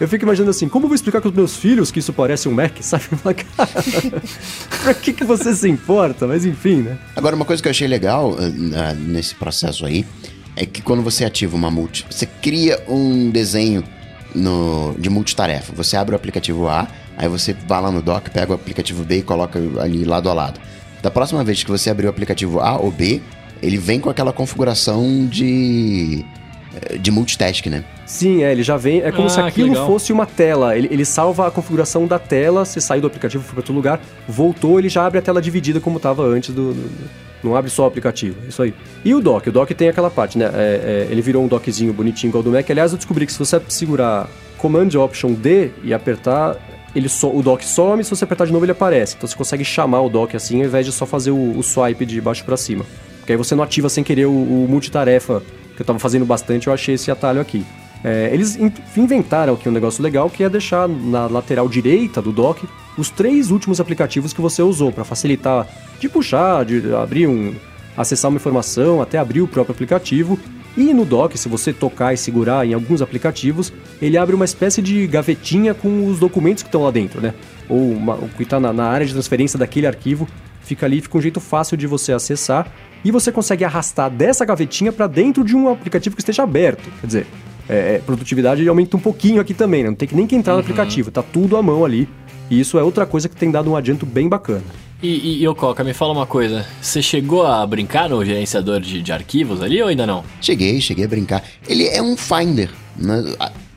Eu 0.00 0.08
fico 0.08 0.24
imaginando 0.24 0.50
assim, 0.50 0.68
como 0.68 0.86
eu 0.86 0.88
vou 0.88 0.96
explicar 0.96 1.20
com 1.20 1.28
os 1.28 1.34
meus 1.34 1.54
filhos 1.56 1.92
que 1.92 2.00
isso 2.00 2.12
parece 2.12 2.48
um 2.48 2.52
Mac, 2.52 2.72
sabe? 2.82 3.04
Pra 4.82 4.94
que, 4.94 5.12
que 5.12 5.24
você 5.24 5.54
se 5.54 5.68
importa? 5.68 6.26
Mas 6.26 6.44
enfim, 6.44 6.76
né? 6.82 6.98
Agora, 7.14 7.36
uma 7.36 7.44
coisa 7.44 7.62
que 7.62 7.68
eu 7.68 7.70
achei 7.70 7.86
legal 7.86 8.36
na- 8.52 8.94
nesse 8.94 9.34
processo 9.34 9.86
aí 9.86 10.04
é 10.56 10.66
que 10.66 10.82
quando 10.82 11.02
você 11.02 11.24
ativa 11.24 11.54
uma 11.56 11.70
multi, 11.70 12.04
você 12.10 12.26
cria 12.26 12.82
um 12.88 13.30
desenho 13.30 13.84
no, 14.34 14.94
de 14.98 15.08
multitarefa. 15.10 15.72
Você 15.74 15.96
abre 15.96 16.14
o 16.14 16.16
aplicativo 16.16 16.68
A, 16.68 16.86
aí 17.16 17.28
você 17.28 17.54
vai 17.66 17.80
lá 17.80 17.90
no 17.90 18.02
dock, 18.02 18.30
pega 18.30 18.52
o 18.52 18.54
aplicativo 18.54 19.04
B 19.04 19.18
e 19.18 19.22
coloca 19.22 19.58
ali 19.80 20.04
lado 20.04 20.28
a 20.30 20.32
lado. 20.34 20.60
Da 21.02 21.10
próxima 21.10 21.42
vez 21.42 21.62
que 21.62 21.70
você 21.70 21.90
abrir 21.90 22.06
o 22.06 22.10
aplicativo 22.10 22.60
A 22.60 22.76
ou 22.78 22.90
B, 22.90 23.20
ele 23.60 23.76
vem 23.76 23.98
com 24.00 24.08
aquela 24.10 24.32
configuração 24.32 25.26
de, 25.26 26.24
eh, 26.74 26.98
de 26.98 27.10
multitask, 27.10 27.66
né? 27.66 27.84
Sim, 28.06 28.42
é, 28.42 28.52
ele 28.52 28.62
já 28.62 28.76
vem. 28.76 29.00
É 29.00 29.10
como 29.10 29.26
Ah, 29.26 29.30
se 29.30 29.40
aquilo 29.40 29.74
fosse 29.86 30.12
uma 30.12 30.26
tela. 30.26 30.76
Ele, 30.76 30.88
ele 30.90 31.04
salva 31.04 31.46
a 31.48 31.50
configuração 31.50 32.06
da 32.06 32.18
tela, 32.18 32.64
você 32.64 32.80
saiu 32.80 33.00
do 33.00 33.06
aplicativo, 33.06 33.42
foi 33.42 33.52
para 33.52 33.60
outro 33.60 33.74
lugar, 33.74 34.00
voltou, 34.28 34.78
ele 34.78 34.88
já 34.88 35.04
abre 35.06 35.18
a 35.18 35.22
tela 35.22 35.40
dividida 35.40 35.80
como 35.80 35.96
estava 35.96 36.22
antes 36.24 36.54
do. 36.54 36.72
do- 36.74 37.10
não 37.42 37.56
abre 37.56 37.70
só 37.70 37.84
o 37.84 37.86
aplicativo, 37.86 38.36
é 38.44 38.48
isso 38.48 38.62
aí. 38.62 38.74
E 39.04 39.14
o 39.14 39.20
dock? 39.20 39.48
O 39.48 39.52
dock 39.52 39.74
tem 39.74 39.88
aquela 39.88 40.10
parte, 40.10 40.38
né? 40.38 40.50
É, 40.54 41.06
é, 41.08 41.12
ele 41.12 41.20
virou 41.20 41.44
um 41.44 41.48
dockzinho 41.48 41.92
bonitinho 41.92 42.30
igual 42.30 42.42
do 42.42 42.50
Mac. 42.50 42.68
Aliás, 42.70 42.92
eu 42.92 42.98
descobri 42.98 43.26
que 43.26 43.32
se 43.32 43.38
você 43.38 43.60
segurar 43.68 44.28
Command 44.58 44.90
Option 44.96 45.32
D 45.32 45.70
e 45.82 45.92
apertar, 45.92 46.56
ele 46.94 47.08
so, 47.08 47.28
o 47.34 47.42
dock 47.42 47.64
some, 47.64 48.04
se 48.04 48.10
você 48.10 48.24
apertar 48.24 48.46
de 48.46 48.52
novo 48.52 48.64
ele 48.64 48.72
aparece. 48.72 49.14
Então 49.16 49.28
você 49.28 49.36
consegue 49.36 49.64
chamar 49.64 50.02
o 50.02 50.08
dock 50.08 50.36
assim, 50.36 50.60
ao 50.60 50.66
invés 50.66 50.86
de 50.86 50.92
só 50.92 51.04
fazer 51.06 51.30
o, 51.30 51.58
o 51.58 51.62
swipe 51.62 52.06
de 52.06 52.20
baixo 52.20 52.44
para 52.44 52.56
cima. 52.56 52.84
Porque 53.18 53.32
aí 53.32 53.38
você 53.38 53.54
não 53.54 53.62
ativa 53.64 53.88
sem 53.88 54.04
querer 54.04 54.26
o, 54.26 54.32
o 54.32 54.66
multitarefa, 54.68 55.42
que 55.74 55.82
eu 55.82 55.86
tava 55.86 55.98
fazendo 55.98 56.24
bastante, 56.24 56.66
eu 56.66 56.72
achei 56.72 56.94
esse 56.94 57.10
atalho 57.10 57.40
aqui. 57.40 57.64
É, 58.04 58.30
eles 58.32 58.56
in- 58.56 58.72
inventaram 58.96 59.54
aqui 59.54 59.68
um 59.68 59.72
negócio 59.72 60.02
legal 60.02 60.28
que 60.28 60.42
é 60.42 60.48
deixar 60.48 60.88
na 60.88 61.26
lateral 61.28 61.68
direita 61.68 62.20
do 62.20 62.32
dock 62.32 62.66
os 62.96 63.10
três 63.10 63.50
últimos 63.50 63.80
aplicativos 63.80 64.32
que 64.32 64.40
você 64.40 64.62
usou 64.62 64.92
para 64.92 65.04
facilitar 65.04 65.66
de 65.98 66.08
puxar, 66.08 66.64
de 66.64 66.94
abrir 66.94 67.26
um, 67.26 67.54
acessar 67.96 68.30
uma 68.30 68.36
informação, 68.36 69.00
até 69.00 69.18
abrir 69.18 69.40
o 69.40 69.48
próprio 69.48 69.72
aplicativo. 69.74 70.38
E 70.76 70.94
no 70.94 71.04
dock, 71.04 71.36
se 71.38 71.48
você 71.48 71.72
tocar 71.72 72.14
e 72.14 72.16
segurar 72.16 72.66
em 72.66 72.72
alguns 72.72 73.02
aplicativos, 73.02 73.72
ele 74.00 74.16
abre 74.16 74.34
uma 74.34 74.44
espécie 74.46 74.80
de 74.80 75.06
gavetinha 75.06 75.74
com 75.74 76.06
os 76.06 76.18
documentos 76.18 76.62
que 76.62 76.68
estão 76.68 76.82
lá 76.84 76.90
dentro, 76.90 77.20
né? 77.20 77.34
Ou 77.68 77.92
uma- 77.92 78.14
o 78.14 78.28
que 78.28 78.42
está 78.42 78.58
na, 78.58 78.72
na 78.72 78.84
área 78.84 79.06
de 79.06 79.12
transferência 79.12 79.58
daquele 79.58 79.86
arquivo, 79.86 80.26
fica 80.62 80.86
ali, 80.86 81.00
fica 81.02 81.18
um 81.18 81.20
jeito 81.20 81.40
fácil 81.40 81.76
de 81.76 81.86
você 81.86 82.12
acessar. 82.12 82.72
E 83.04 83.10
você 83.10 83.30
consegue 83.30 83.64
arrastar 83.64 84.08
dessa 84.10 84.44
gavetinha 84.46 84.92
para 84.92 85.06
dentro 85.06 85.44
de 85.44 85.54
um 85.54 85.68
aplicativo 85.68 86.16
que 86.16 86.22
esteja 86.22 86.42
aberto. 86.44 86.88
Quer 87.00 87.06
dizer, 87.06 87.26
é, 87.68 87.96
é, 87.96 87.98
produtividade 87.98 88.66
aumenta 88.66 88.96
um 88.96 89.00
pouquinho 89.00 89.40
aqui 89.42 89.52
também, 89.52 89.82
né? 89.82 89.90
Não 89.90 89.96
tem 89.96 90.08
que 90.08 90.14
nem 90.14 90.26
que 90.26 90.34
entrar 90.36 90.54
no 90.54 90.60
aplicativo, 90.60 91.10
tá 91.10 91.22
tudo 91.22 91.56
à 91.56 91.62
mão 91.62 91.84
ali. 91.84 92.08
E 92.52 92.60
isso 92.60 92.78
é 92.78 92.82
outra 92.82 93.06
coisa 93.06 93.30
que 93.30 93.34
tem 93.34 93.50
dado 93.50 93.70
um 93.70 93.76
adianto 93.76 94.04
bem 94.04 94.28
bacana. 94.28 94.62
E, 95.02 95.08
e, 95.08 95.42
e 95.42 95.48
ô 95.48 95.54
Coca, 95.54 95.82
me 95.82 95.94
fala 95.94 96.12
uma 96.12 96.26
coisa. 96.26 96.66
Você 96.82 97.00
chegou 97.00 97.46
a 97.46 97.66
brincar 97.66 98.10
no 98.10 98.22
gerenciador 98.22 98.78
de, 98.78 99.00
de 99.00 99.10
arquivos 99.10 99.62
ali 99.62 99.80
ou 99.80 99.88
ainda 99.88 100.06
não? 100.06 100.22
Cheguei, 100.38 100.78
cheguei 100.78 101.06
a 101.06 101.08
brincar. 101.08 101.42
Ele 101.66 101.86
é 101.88 102.02
um 102.02 102.14
Finder. 102.14 102.68
Né? 102.94 103.24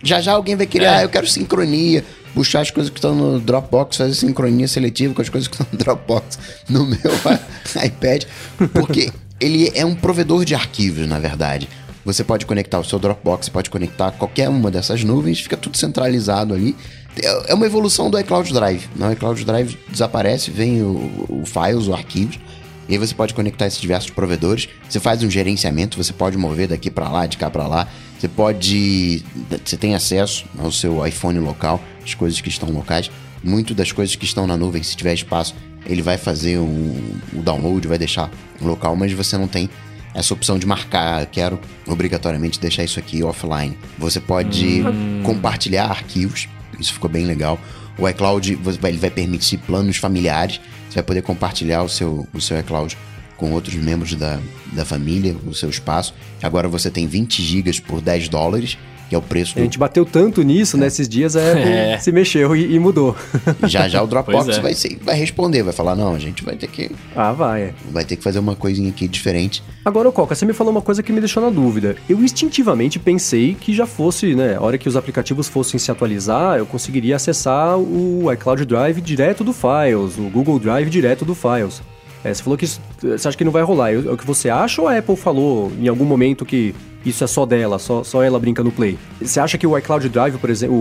Já 0.04 0.20
já 0.20 0.34
alguém 0.34 0.58
vai 0.58 0.66
querer, 0.66 0.86
É. 0.86 0.90
ah, 0.90 1.02
eu 1.04 1.10
quero 1.10 1.26
sincronia. 1.26 2.04
Puxar 2.34 2.60
as 2.60 2.70
coisas 2.70 2.90
que 2.90 2.98
estão 2.98 3.16
no 3.16 3.40
Dropbox, 3.40 3.96
fazer 3.96 4.14
sincronia 4.14 4.68
seletiva 4.68 5.14
com 5.14 5.22
as 5.22 5.30
coisas 5.30 5.48
que 5.48 5.54
estão 5.56 5.68
no 5.72 5.78
Dropbox 5.80 6.38
no 6.68 6.86
meu 6.86 7.00
iPad. 7.82 8.26
Porque 8.74 9.10
ele 9.40 9.72
é 9.74 9.86
um 9.86 9.96
provedor 9.96 10.44
de 10.44 10.54
arquivos, 10.54 11.08
na 11.08 11.18
verdade. 11.18 11.70
Você 12.04 12.26
pode 12.26 12.46
conectar 12.46 12.78
o 12.78 12.84
seu 12.84 13.00
Dropbox, 13.00 13.46
você 13.46 13.52
pode 13.52 13.70
conectar 13.70 14.12
qualquer 14.12 14.50
uma 14.50 14.70
dessas 14.70 15.02
nuvens, 15.04 15.40
fica 15.40 15.56
tudo 15.56 15.78
centralizado 15.78 16.54
ali. 16.54 16.76
É 17.22 17.52
é 17.52 17.54
uma 17.54 17.66
evolução 17.66 18.10
do 18.10 18.20
iCloud 18.20 18.52
Drive. 18.54 18.88
No 18.96 19.12
iCloud 19.12 19.44
Drive 19.46 19.78
desaparece, 19.90 20.52
vem 20.52 20.82
o, 20.82 21.26
o 21.30 21.44
files, 21.46 21.88
os 21.88 21.90
arquivos. 21.90 22.40
E 22.88 22.94
aí 22.94 22.98
você 23.00 23.16
pode 23.16 23.34
conectar 23.34 23.66
esses 23.66 23.82
diversos 23.82 24.12
provedores. 24.12 24.70
Você 24.88 25.00
faz 25.00 25.24
um 25.24 25.30
gerenciamento, 25.30 25.98
você 25.98 26.14
pode 26.14 26.38
mover 26.38 26.68
daqui 26.68 26.92
para 26.92 27.10
lá, 27.10 27.26
de 27.26 27.38
cá 27.38 27.50
para 27.50 27.68
lá. 27.68 27.88
Você 28.20 28.28
pode. 28.28 29.24
Você 29.64 29.76
tem 29.76 29.96
acesso 29.96 30.46
ao 30.58 30.72
seu 30.72 31.06
iPhone 31.06 31.40
local, 31.40 31.82
as 32.04 32.14
coisas 32.14 32.40
que 32.42 32.50
estão 32.50 32.70
locais. 32.70 33.10
Muito 33.44 33.74
das 33.74 33.92
coisas 33.92 34.16
que 34.16 34.26
estão 34.26 34.48
na 34.48 34.58
nuvem, 34.58 34.82
se 34.82 34.96
tiver 34.96 35.14
espaço, 35.14 35.56
ele 35.86 36.02
vai 36.02 36.18
fazer 36.18 36.58
um, 36.58 37.20
o 37.34 37.42
download, 37.42 37.88
vai 37.88 37.98
deixar 37.98 38.32
local, 38.62 38.96
mas 38.96 39.12
você 39.14 39.38
não 39.38 39.48
tem 39.48 39.70
essa 40.14 40.34
opção 40.34 40.58
de 40.58 40.66
marcar, 40.66 41.26
quero 41.28 41.60
obrigatoriamente 41.86 42.60
deixar 42.60 42.84
isso 42.84 42.98
aqui 42.98 43.22
offline. 43.22 43.78
Você 44.00 44.20
pode 44.20 44.82
compartilhar 45.24 45.86
arquivos, 45.86 46.48
isso 46.80 46.94
ficou 46.94 47.10
bem 47.10 47.26
legal. 47.26 47.60
O 47.98 48.08
iCloud 48.08 48.60
ele 48.84 48.98
vai 48.98 49.10
permitir 49.10 49.58
planos 49.58 49.98
familiares, 49.98 50.60
você 50.90 50.96
vai 50.96 51.04
poder 51.04 51.22
compartilhar 51.22 51.84
o 51.84 51.90
seu, 51.90 52.28
o 52.34 52.42
seu 52.42 52.60
iCloud 52.60 52.98
com 53.38 53.52
outros 53.52 53.76
membros 53.76 54.16
da, 54.16 54.40
da 54.74 54.86
família, 54.86 55.36
o 55.46 55.54
seu 55.54 55.70
espaço. 55.70 56.14
Agora 56.42 56.68
você 56.68 56.90
tem 56.90 57.08
20 57.08 57.42
gigas 57.42 57.80
por 57.80 58.02
10 58.02 58.30
dólares, 58.30 58.78
que 59.16 59.18
é 59.18 59.18
o 59.18 59.22
preço 59.22 59.54
A 59.54 59.60
do 59.60 59.64
gente 59.64 59.80
bateu 59.80 60.06
tanto 60.06 60.42
nisso 60.44 60.78
nesses 60.78 61.08
dias, 61.08 61.36
a 61.36 61.40
Apple 61.52 61.64
É. 61.64 61.98
se 61.98 62.12
mexeu 62.12 62.56
e, 62.56 62.76
e 62.76 62.80
mudou. 62.80 63.16
Já 63.64 63.88
já 63.88 64.02
o 64.04 64.08
Dropbox 64.08 64.58
é. 64.58 64.62
vai, 64.62 64.74
ser, 64.74 64.98
vai 65.02 65.16
responder, 65.16 65.64
vai 65.64 65.74
falar, 65.74 65.96
não, 65.96 66.14
a 66.14 66.20
gente 66.20 66.44
vai 66.44 66.56
ter 66.56 66.68
que 66.68 66.92
ah, 67.16 67.32
vai. 67.32 67.62
é. 67.62 67.74
vai 67.92 68.04
ter 68.04 68.16
que 68.16 68.24
fazer 68.24 68.40
uma 68.40 68.56
coisinha 68.56 68.90
aqui 68.90 69.08
diferente. 69.08 69.64
Agora, 69.84 70.10
ô 70.10 70.12
Coca, 70.12 70.36
você 70.36 70.46
me 70.46 70.54
falou 70.54 70.72
uma 70.72 70.82
coisa 70.82 71.02
que 71.02 71.12
me 71.14 71.20
deixou 71.20 71.42
na 71.42 71.50
dúvida. 71.50 71.96
Eu 72.10 72.24
instintivamente 72.24 73.00
pensei 73.00 73.56
que 73.60 73.74
já 73.74 73.86
fosse, 73.86 74.36
né, 74.36 74.56
a 74.56 74.62
hora 74.62 74.78
que 74.78 74.90
os 74.90 74.96
aplicativos 74.96 75.48
fossem 75.48 75.80
se 75.80 75.92
atualizar, 75.92 76.58
eu 76.58 76.66
conseguiria 76.66 77.16
acessar 77.16 77.78
o 77.78 78.32
iCloud 78.34 78.66
Drive 78.66 79.00
direto 79.02 79.44
do 79.44 79.54
Files, 79.54 80.18
o 80.18 80.30
Google 80.30 80.60
Drive 80.60 80.90
direto 80.90 81.24
do 81.24 81.36
Files. 81.36 81.82
É, 82.26 82.34
você 82.34 82.42
falou 82.42 82.58
que 82.58 82.66
isso, 82.66 82.82
você 83.00 83.28
acha 83.28 83.38
que 83.38 83.44
não 83.46 83.52
vai 83.52 83.62
rolar. 83.62 83.94
É 83.94 83.98
o 83.98 84.18
que 84.18 84.26
você 84.26 84.50
acha 84.50 84.82
ou 84.82 84.88
a 84.88 84.98
Apple 84.98 85.16
falou 85.16 85.72
em 85.80 85.88
algum 85.88 86.04
momento 86.06 86.44
que 86.44 86.74
isso 87.06 87.24
é 87.24 87.28
só 87.28 87.46
dela, 87.46 87.78
só, 87.78 88.04
só 88.04 88.24
ela 88.24 88.40
brinca 88.40 88.64
no 88.64 88.72
Play? 88.72 88.98
Você 89.22 89.40
acha 89.40 89.60
que 89.60 89.68
o 89.68 89.78
iCloud 89.78 90.10
Drive, 90.10 90.38
por 90.40 90.50
exemplo, 90.50 90.76
o, 90.76 90.80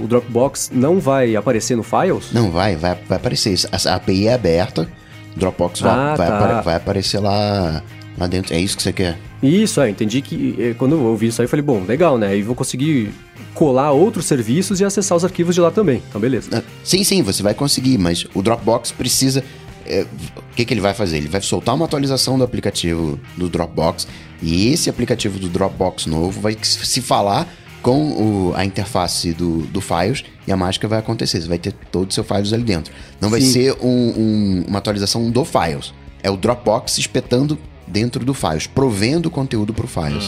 o- 0.00 0.04
o 0.04 0.06
Dropbox, 0.08 0.70
não 0.72 0.98
vai 0.98 1.36
aparecer 1.36 1.76
no 1.76 1.82
Files? 1.82 2.32
Não, 2.32 2.50
vai, 2.50 2.76
vai, 2.76 2.96
vai 3.06 3.18
aparecer. 3.18 3.58
A, 3.70 3.94
API 3.96 4.26
é 4.28 4.32
aberta, 4.32 4.88
o 5.36 5.38
Dropbox 5.38 5.80
vai, 5.80 5.92
Ah, 5.92 6.14
vai, 6.16 6.28
tá. 6.28 6.38
apare- 6.38 6.64
vai 6.64 6.74
aparecer 6.76 7.20
lá, 7.20 7.82
lá 8.16 8.26
dentro. 8.26 8.54
É 8.54 8.58
isso 8.58 8.74
que 8.74 8.82
você 8.82 8.92
quer? 8.94 9.18
Isso, 9.42 9.82
é, 9.82 9.90
entendi 9.90 10.22
que 10.22 10.56
eh, 10.58 10.74
quando 10.78 10.92
eu 10.92 11.02
ouvi 11.02 11.26
isso 11.26 11.42
aí, 11.42 11.44
eu 11.44 11.48
falei, 11.50 11.62
bom, 11.62 11.84
legal, 11.86 12.16
né? 12.16 12.28
Aí 12.28 12.40
vou 12.40 12.54
conseguir 12.54 13.10
colar 13.52 13.92
outros 13.92 14.24
serviços 14.24 14.80
e 14.80 14.84
acessar 14.84 15.14
os 15.14 15.24
arquivos 15.26 15.54
de 15.54 15.60
lá 15.60 15.70
também. 15.70 16.02
Então, 16.08 16.18
beleza. 16.18 16.48
Ah, 16.54 16.62
Sim, 16.82 17.04
sim, 17.04 17.20
você 17.22 17.42
vai 17.42 17.52
conseguir, 17.52 17.98
mas 17.98 18.24
o 18.34 18.40
Dropbox 18.40 18.92
precisa. 18.92 19.44
É, 19.88 20.06
o 20.36 20.54
que, 20.54 20.64
que 20.64 20.72
ele 20.74 20.80
vai 20.80 20.94
fazer? 20.94 21.16
Ele 21.18 21.28
vai 21.28 21.40
soltar 21.40 21.74
uma 21.74 21.84
atualização 21.84 22.36
do 22.38 22.44
aplicativo 22.44 23.18
do 23.36 23.48
Dropbox 23.48 24.06
e 24.42 24.72
esse 24.72 24.88
aplicativo 24.90 25.38
do 25.38 25.48
Dropbox 25.48 26.06
novo 26.06 26.40
vai 26.40 26.56
se 26.62 27.00
falar 27.00 27.46
com 27.82 28.10
o- 28.48 28.52
a 28.56 28.64
interface 28.64 29.32
do, 29.32 29.58
do 29.66 29.80
Files 29.80 30.24
e 30.46 30.50
a 30.52 30.56
mágica 30.56 30.88
vai 30.88 30.98
acontecer. 30.98 31.40
Você 31.40 31.48
vai 31.48 31.58
ter 31.58 31.72
todo 31.92 32.10
o 32.10 32.12
seu 32.12 32.24
Files 32.24 32.52
ali 32.52 32.64
dentro. 32.64 32.92
Não 33.20 33.30
vai 33.30 33.40
Sim. 33.40 33.52
ser 33.52 33.72
um- 33.80 33.86
um- 34.16 34.64
uma 34.68 34.78
atualização 34.78 35.30
do 35.30 35.44
Files. 35.44 35.94
É 36.22 36.30
o 36.30 36.36
Dropbox 36.36 36.98
espetando 36.98 37.56
dentro 37.86 38.24
do 38.24 38.34
Files, 38.34 38.66
provendo 38.66 39.30
conteúdo 39.30 39.72
pro 39.72 39.86
Files. 39.86 40.24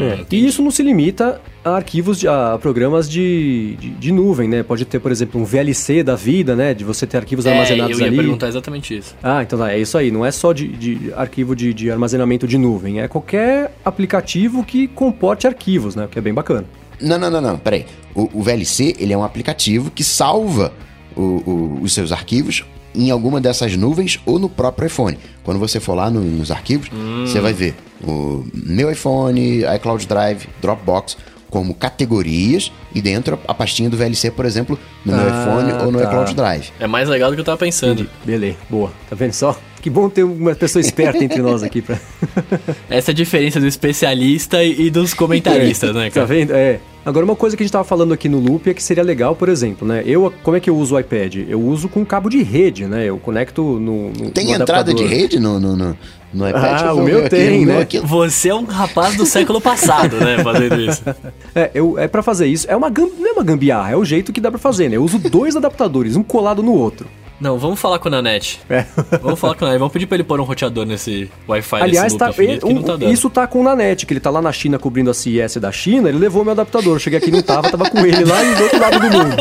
É, 0.00 0.24
E 0.30 0.46
isso 0.46 0.62
não 0.62 0.70
se 0.70 0.82
limita 0.82 1.40
a 1.64 1.70
arquivos, 1.76 2.18
de, 2.20 2.28
a 2.28 2.58
programas 2.60 3.08
de, 3.10 3.76
de, 3.80 3.90
de 3.90 4.12
nuvem, 4.12 4.48
né? 4.48 4.62
Pode 4.62 4.84
ter, 4.84 5.00
por 5.00 5.10
exemplo, 5.10 5.40
um 5.40 5.44
VLC 5.44 6.02
da 6.02 6.14
vida, 6.14 6.54
né? 6.54 6.74
De 6.74 6.84
você 6.84 7.06
ter 7.06 7.16
arquivos 7.16 7.46
É, 7.46 7.50
armazenados 7.52 7.98
eu 7.98 8.04
ia 8.04 8.08
ali. 8.08 8.16
perguntar 8.16 8.48
exatamente 8.48 8.96
isso. 8.96 9.14
Ah, 9.22 9.42
então 9.42 9.58
tá, 9.58 9.72
é 9.72 9.78
isso 9.78 9.96
aí. 9.98 10.10
Não 10.10 10.24
é 10.24 10.30
só 10.30 10.52
de, 10.52 10.68
de 10.68 11.12
arquivo 11.14 11.56
de, 11.56 11.72
de 11.74 11.90
armazenamento 11.90 12.46
de 12.46 12.56
nuvem. 12.58 13.00
É 13.00 13.08
qualquer 13.08 13.74
aplicativo 13.84 14.62
que 14.64 14.86
comporte 14.88 15.46
arquivos, 15.46 15.96
né? 15.96 16.04
O 16.04 16.08
que 16.08 16.18
é 16.18 16.22
bem 16.22 16.34
bacana. 16.34 16.64
Não, 17.00 17.18
não, 17.18 17.30
não, 17.30 17.40
não, 17.40 17.58
peraí. 17.58 17.84
O, 18.14 18.30
o 18.34 18.42
VLC, 18.42 18.94
ele 18.98 19.12
é 19.12 19.16
um 19.18 19.24
aplicativo 19.24 19.90
que 19.90 20.02
salva 20.04 20.72
o- 21.14 21.20
o- 21.20 21.78
os 21.82 21.92
seus 21.92 22.12
arquivos 22.12 22.64
em 22.96 23.10
alguma 23.10 23.40
dessas 23.40 23.76
nuvens 23.76 24.18
ou 24.24 24.38
no 24.38 24.48
próprio 24.48 24.86
iPhone. 24.86 25.18
Quando 25.44 25.58
você 25.60 25.78
for 25.78 25.94
lá 25.94 26.10
no- 26.10 26.20
nos 26.20 26.50
arquivos, 26.50 26.88
você 27.26 27.40
vai 27.40 27.52
ver 27.52 27.74
o 28.02 28.44
meu 28.52 28.90
iPhone, 28.90 29.62
iCloud 29.76 30.06
Drive, 30.06 30.48
Dropbox 30.60 31.16
como 31.50 31.72
categorias 31.74 32.72
e 32.94 33.00
dentro 33.00 33.38
a 33.46 33.54
pastinha 33.54 33.88
do 33.88 33.96
VLC, 33.96 34.30
por 34.30 34.44
exemplo, 34.44 34.78
no 35.04 35.12
meu 35.14 35.24
Ah, 35.24 35.42
iPhone 35.42 35.72
ou 35.84 35.92
no 35.92 35.98
tá. 36.00 36.04
iCloud 36.06 36.34
Drive. 36.34 36.70
É 36.80 36.86
mais 36.86 37.08
legal 37.08 37.30
do 37.30 37.34
que 37.34 37.40
eu 37.40 37.44
tava 37.44 37.58
pensando. 37.58 38.06
Beleza, 38.24 38.56
boa. 38.68 38.90
Tá 39.08 39.14
vendo 39.14 39.32
só? 39.32 39.56
Que 39.86 39.90
bom 39.90 40.08
ter 40.08 40.24
uma 40.24 40.52
pessoa 40.52 40.80
esperta 40.80 41.22
entre 41.22 41.40
nós 41.40 41.62
aqui 41.62 41.80
pra. 41.80 41.96
Essa 42.90 43.12
é 43.12 43.12
a 43.12 43.14
diferença 43.14 43.60
do 43.60 43.68
especialista 43.68 44.64
e, 44.64 44.90
dos 44.90 45.14
comentaristas, 45.14 45.94
né, 45.94 46.06
Tá 46.10 46.14
cara? 46.22 46.26
vendo? 46.26 46.50
É. 46.50 46.80
Agora, 47.04 47.24
uma 47.24 47.36
coisa 47.36 47.56
que 47.56 47.62
a 47.62 47.64
gente 47.64 47.72
tava 47.72 47.84
falando 47.84 48.12
aqui 48.12 48.28
no 48.28 48.40
Loop 48.40 48.68
é 48.68 48.74
que 48.74 48.82
seria 48.82 49.04
legal, 49.04 49.36
por 49.36 49.48
exemplo, 49.48 49.86
né? 49.86 50.02
Eu, 50.04 50.34
como 50.42 50.56
é 50.56 50.60
que 50.60 50.68
eu 50.68 50.76
uso 50.76 50.96
o 50.96 50.98
iPad? 50.98 51.36
Eu 51.48 51.60
uso 51.62 51.88
com 51.88 52.04
cabo 52.04 52.28
de 52.28 52.42
rede, 52.42 52.84
né? 52.86 53.04
Eu 53.04 53.16
conecto 53.16 53.62
no. 53.62 54.10
no 54.10 54.30
Tem 54.32 54.46
no 54.46 54.54
entrada 54.54 54.92
de 54.92 55.04
rede 55.06 55.38
no, 55.38 55.60
no, 55.60 55.76
no, 55.76 55.96
no 56.34 56.48
iPad? 56.48 56.82
Ah, 56.82 56.92
o 56.92 57.04
meu 57.04 57.20
aqui, 57.20 57.28
tem, 57.30 57.64
né? 57.64 57.82
aqui- 57.82 58.00
Você 58.00 58.48
é 58.48 58.54
um 58.56 58.64
rapaz 58.64 59.14
do 59.14 59.24
século 59.24 59.60
passado, 59.60 60.16
né, 60.16 60.42
fazendo 60.42 60.80
isso. 60.80 61.00
É, 61.54 61.70
eu, 61.72 61.96
é 61.96 62.08
para 62.08 62.24
fazer 62.24 62.48
isso. 62.48 62.66
É 62.68 62.74
uma 62.76 62.90
não 62.90 63.28
é 63.28 63.32
uma 63.32 63.44
gambiarra, 63.44 63.92
é 63.92 63.96
o 63.96 64.04
jeito 64.04 64.32
que 64.32 64.40
dá 64.40 64.50
pra 64.50 64.58
fazer, 64.58 64.88
né? 64.90 64.96
Eu 64.96 65.04
uso 65.04 65.16
dois 65.20 65.54
adaptadores, 65.54 66.16
um 66.16 66.24
colado 66.24 66.60
no 66.60 66.74
outro. 66.74 67.06
Não, 67.40 67.58
vamos 67.58 67.78
falar 67.78 67.98
com 67.98 68.08
o 68.08 68.10
Nanete. 68.10 68.60
É. 68.70 68.84
Vamos 69.20 69.38
falar 69.38 69.54
com 69.54 69.64
o 69.64 69.66
Nanete. 69.66 69.78
Vamos 69.80 69.92
pedir 69.92 70.06
pra 70.06 70.16
ele 70.16 70.24
pôr 70.24 70.40
um 70.40 70.44
roteador 70.44 70.86
nesse 70.86 71.30
Wi-Fi 71.48 71.82
Aliás, 71.82 72.12
nesse 72.14 72.18
tá, 72.18 72.30
não 72.62 72.70
um- 72.70 72.82
tá 72.82 73.04
isso 73.06 73.28
tá 73.30 73.46
com 73.46 73.60
o 73.60 73.62
Nanete, 73.62 74.06
que 74.06 74.12
ele 74.12 74.20
tá 74.20 74.30
lá 74.30 74.40
na 74.40 74.52
China 74.52 74.78
cobrindo 74.78 75.10
a 75.10 75.14
CIS 75.14 75.56
da 75.56 75.70
China, 75.70 76.08
ele 76.08 76.18
levou 76.18 76.42
meu 76.44 76.52
adaptador. 76.52 76.94
Eu 76.96 76.98
cheguei 76.98 77.18
aqui 77.18 77.28
e 77.28 77.32
não 77.32 77.42
tava, 77.42 77.70
tava 77.70 77.90
com 77.90 77.98
ele 77.98 78.24
lá 78.24 78.42
do 78.42 78.62
outro 78.62 78.80
lado 78.80 79.00
do 79.00 79.10
mundo. 79.10 79.36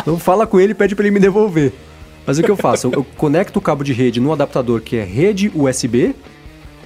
Então 0.00 0.18
fala 0.18 0.46
com 0.46 0.60
ele 0.60 0.72
e 0.72 0.74
pede 0.74 0.94
pra 0.94 1.04
ele 1.04 1.14
me 1.14 1.20
devolver. 1.20 1.72
Mas 2.26 2.38
o 2.38 2.42
que 2.42 2.50
eu 2.50 2.56
faço? 2.56 2.88
Eu, 2.88 2.92
eu 2.92 3.06
conecto 3.16 3.58
o 3.58 3.62
cabo 3.62 3.82
de 3.82 3.92
rede 3.92 4.20
num 4.20 4.32
adaptador 4.32 4.80
que 4.80 4.96
é 4.96 5.02
rede 5.04 5.50
USB, 5.54 6.14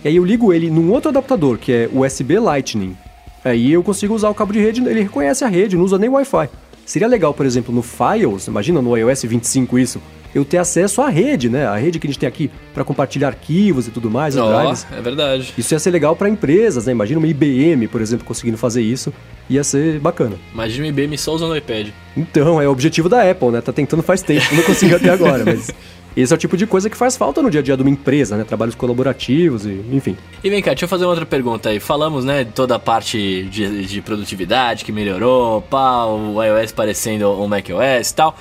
e 0.04 0.08
aí 0.08 0.16
eu 0.16 0.24
ligo 0.24 0.52
ele 0.52 0.70
num 0.70 0.90
outro 0.92 1.10
adaptador 1.10 1.58
que 1.58 1.72
é 1.72 1.88
USB 1.92 2.38
Lightning. 2.38 2.96
Aí 3.44 3.72
eu 3.72 3.82
consigo 3.82 4.14
usar 4.14 4.30
o 4.30 4.34
cabo 4.34 4.52
de 4.52 4.60
rede, 4.60 4.80
ele 4.80 5.02
reconhece 5.02 5.44
a 5.44 5.48
rede, 5.48 5.76
não 5.76 5.84
usa 5.84 5.98
nem 5.98 6.08
Wi-Fi. 6.08 6.48
Seria 6.86 7.08
legal, 7.08 7.32
por 7.32 7.46
exemplo, 7.46 7.74
no 7.74 7.82
Files, 7.82 8.46
imagina 8.46 8.80
no 8.82 8.96
iOS 8.96 9.22
25 9.24 9.78
isso, 9.78 10.02
eu 10.34 10.44
ter 10.44 10.58
acesso 10.58 11.00
à 11.00 11.08
rede, 11.08 11.48
né? 11.48 11.64
A 11.66 11.76
rede 11.76 11.98
que 11.98 12.06
a 12.06 12.10
gente 12.10 12.18
tem 12.18 12.28
aqui 12.28 12.50
pra 12.74 12.82
compartilhar 12.84 13.28
arquivos 13.28 13.86
e 13.86 13.90
tudo 13.90 14.10
mais, 14.10 14.36
Ó, 14.36 14.62
drives. 14.62 14.86
é 14.92 15.00
verdade. 15.00 15.54
Isso 15.56 15.72
ia 15.74 15.78
ser 15.78 15.90
legal 15.92 16.16
pra 16.16 16.28
empresas, 16.28 16.86
né? 16.86 16.92
Imagina 16.92 17.18
uma 17.20 17.26
IBM, 17.28 17.86
por 17.86 18.00
exemplo, 18.00 18.26
conseguindo 18.26 18.58
fazer 18.58 18.82
isso. 18.82 19.12
Ia 19.48 19.62
ser 19.62 20.00
bacana. 20.00 20.36
Imagina 20.52 20.86
o 20.86 20.88
IBM 20.88 21.16
só 21.16 21.34
usando 21.34 21.52
o 21.52 21.56
iPad. 21.56 21.88
Então, 22.16 22.60
é 22.60 22.66
o 22.66 22.72
objetivo 22.72 23.08
da 23.08 23.30
Apple, 23.30 23.50
né? 23.50 23.60
Tá 23.60 23.72
tentando 23.72 24.02
faz 24.02 24.22
tempo, 24.22 24.44
não 24.54 24.62
conseguiu 24.64 24.96
até 24.96 25.10
agora, 25.10 25.44
mas 25.44 25.70
esse 26.16 26.32
é 26.32 26.36
o 26.36 26.38
tipo 26.38 26.56
de 26.56 26.66
coisa 26.66 26.88
que 26.88 26.96
faz 26.96 27.16
falta 27.16 27.42
no 27.42 27.50
dia 27.50 27.60
a 27.60 27.62
dia 27.62 27.76
de 27.76 27.82
uma 27.82 27.90
empresa, 27.90 28.36
né? 28.36 28.44
Trabalhos 28.44 28.74
colaborativos 28.74 29.66
e, 29.66 29.84
enfim. 29.92 30.16
E 30.42 30.48
vem 30.50 30.62
cá, 30.62 30.70
deixa 30.70 30.84
eu 30.84 30.88
fazer 30.88 31.04
uma 31.04 31.10
outra 31.10 31.26
pergunta 31.26 31.68
aí. 31.70 31.80
Falamos, 31.80 32.24
né, 32.24 32.44
de 32.44 32.52
toda 32.52 32.76
a 32.76 32.78
parte 32.78 33.44
de, 33.44 33.86
de 33.86 34.00
produtividade 34.00 34.84
que 34.84 34.92
melhorou, 34.92 35.64
o 35.72 36.42
iOS 36.42 36.72
parecendo 36.72 37.30
o 37.32 37.48
macOS 37.48 38.10
e 38.10 38.14
tal. 38.14 38.36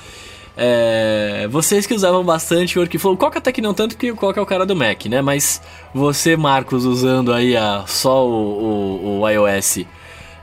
É, 0.56 1.48
vocês 1.50 1.88
que 1.88 1.94
usavam 1.96 2.24
bastante 2.24 2.78
o 2.78 2.82
Workflow, 2.82 3.18
Coca 3.18 3.40
até 3.40 3.52
que 3.52 3.60
não 3.62 3.74
tanto, 3.74 3.96
porque 3.96 4.12
o 4.12 4.16
Coca 4.16 4.40
é 4.40 4.44
o 4.44 4.46
cara 4.46 4.66
do 4.66 4.76
Mac, 4.76 5.06
né? 5.08 5.20
Mas 5.22 5.60
você, 5.94 6.38
Marcos, 6.38 6.86
usando 6.86 7.34
aí 7.34 7.58
a, 7.58 7.84
só 7.88 8.24
o, 8.28 9.02
o- 9.04 9.20
o 9.22 9.30
iOS, 9.30 9.80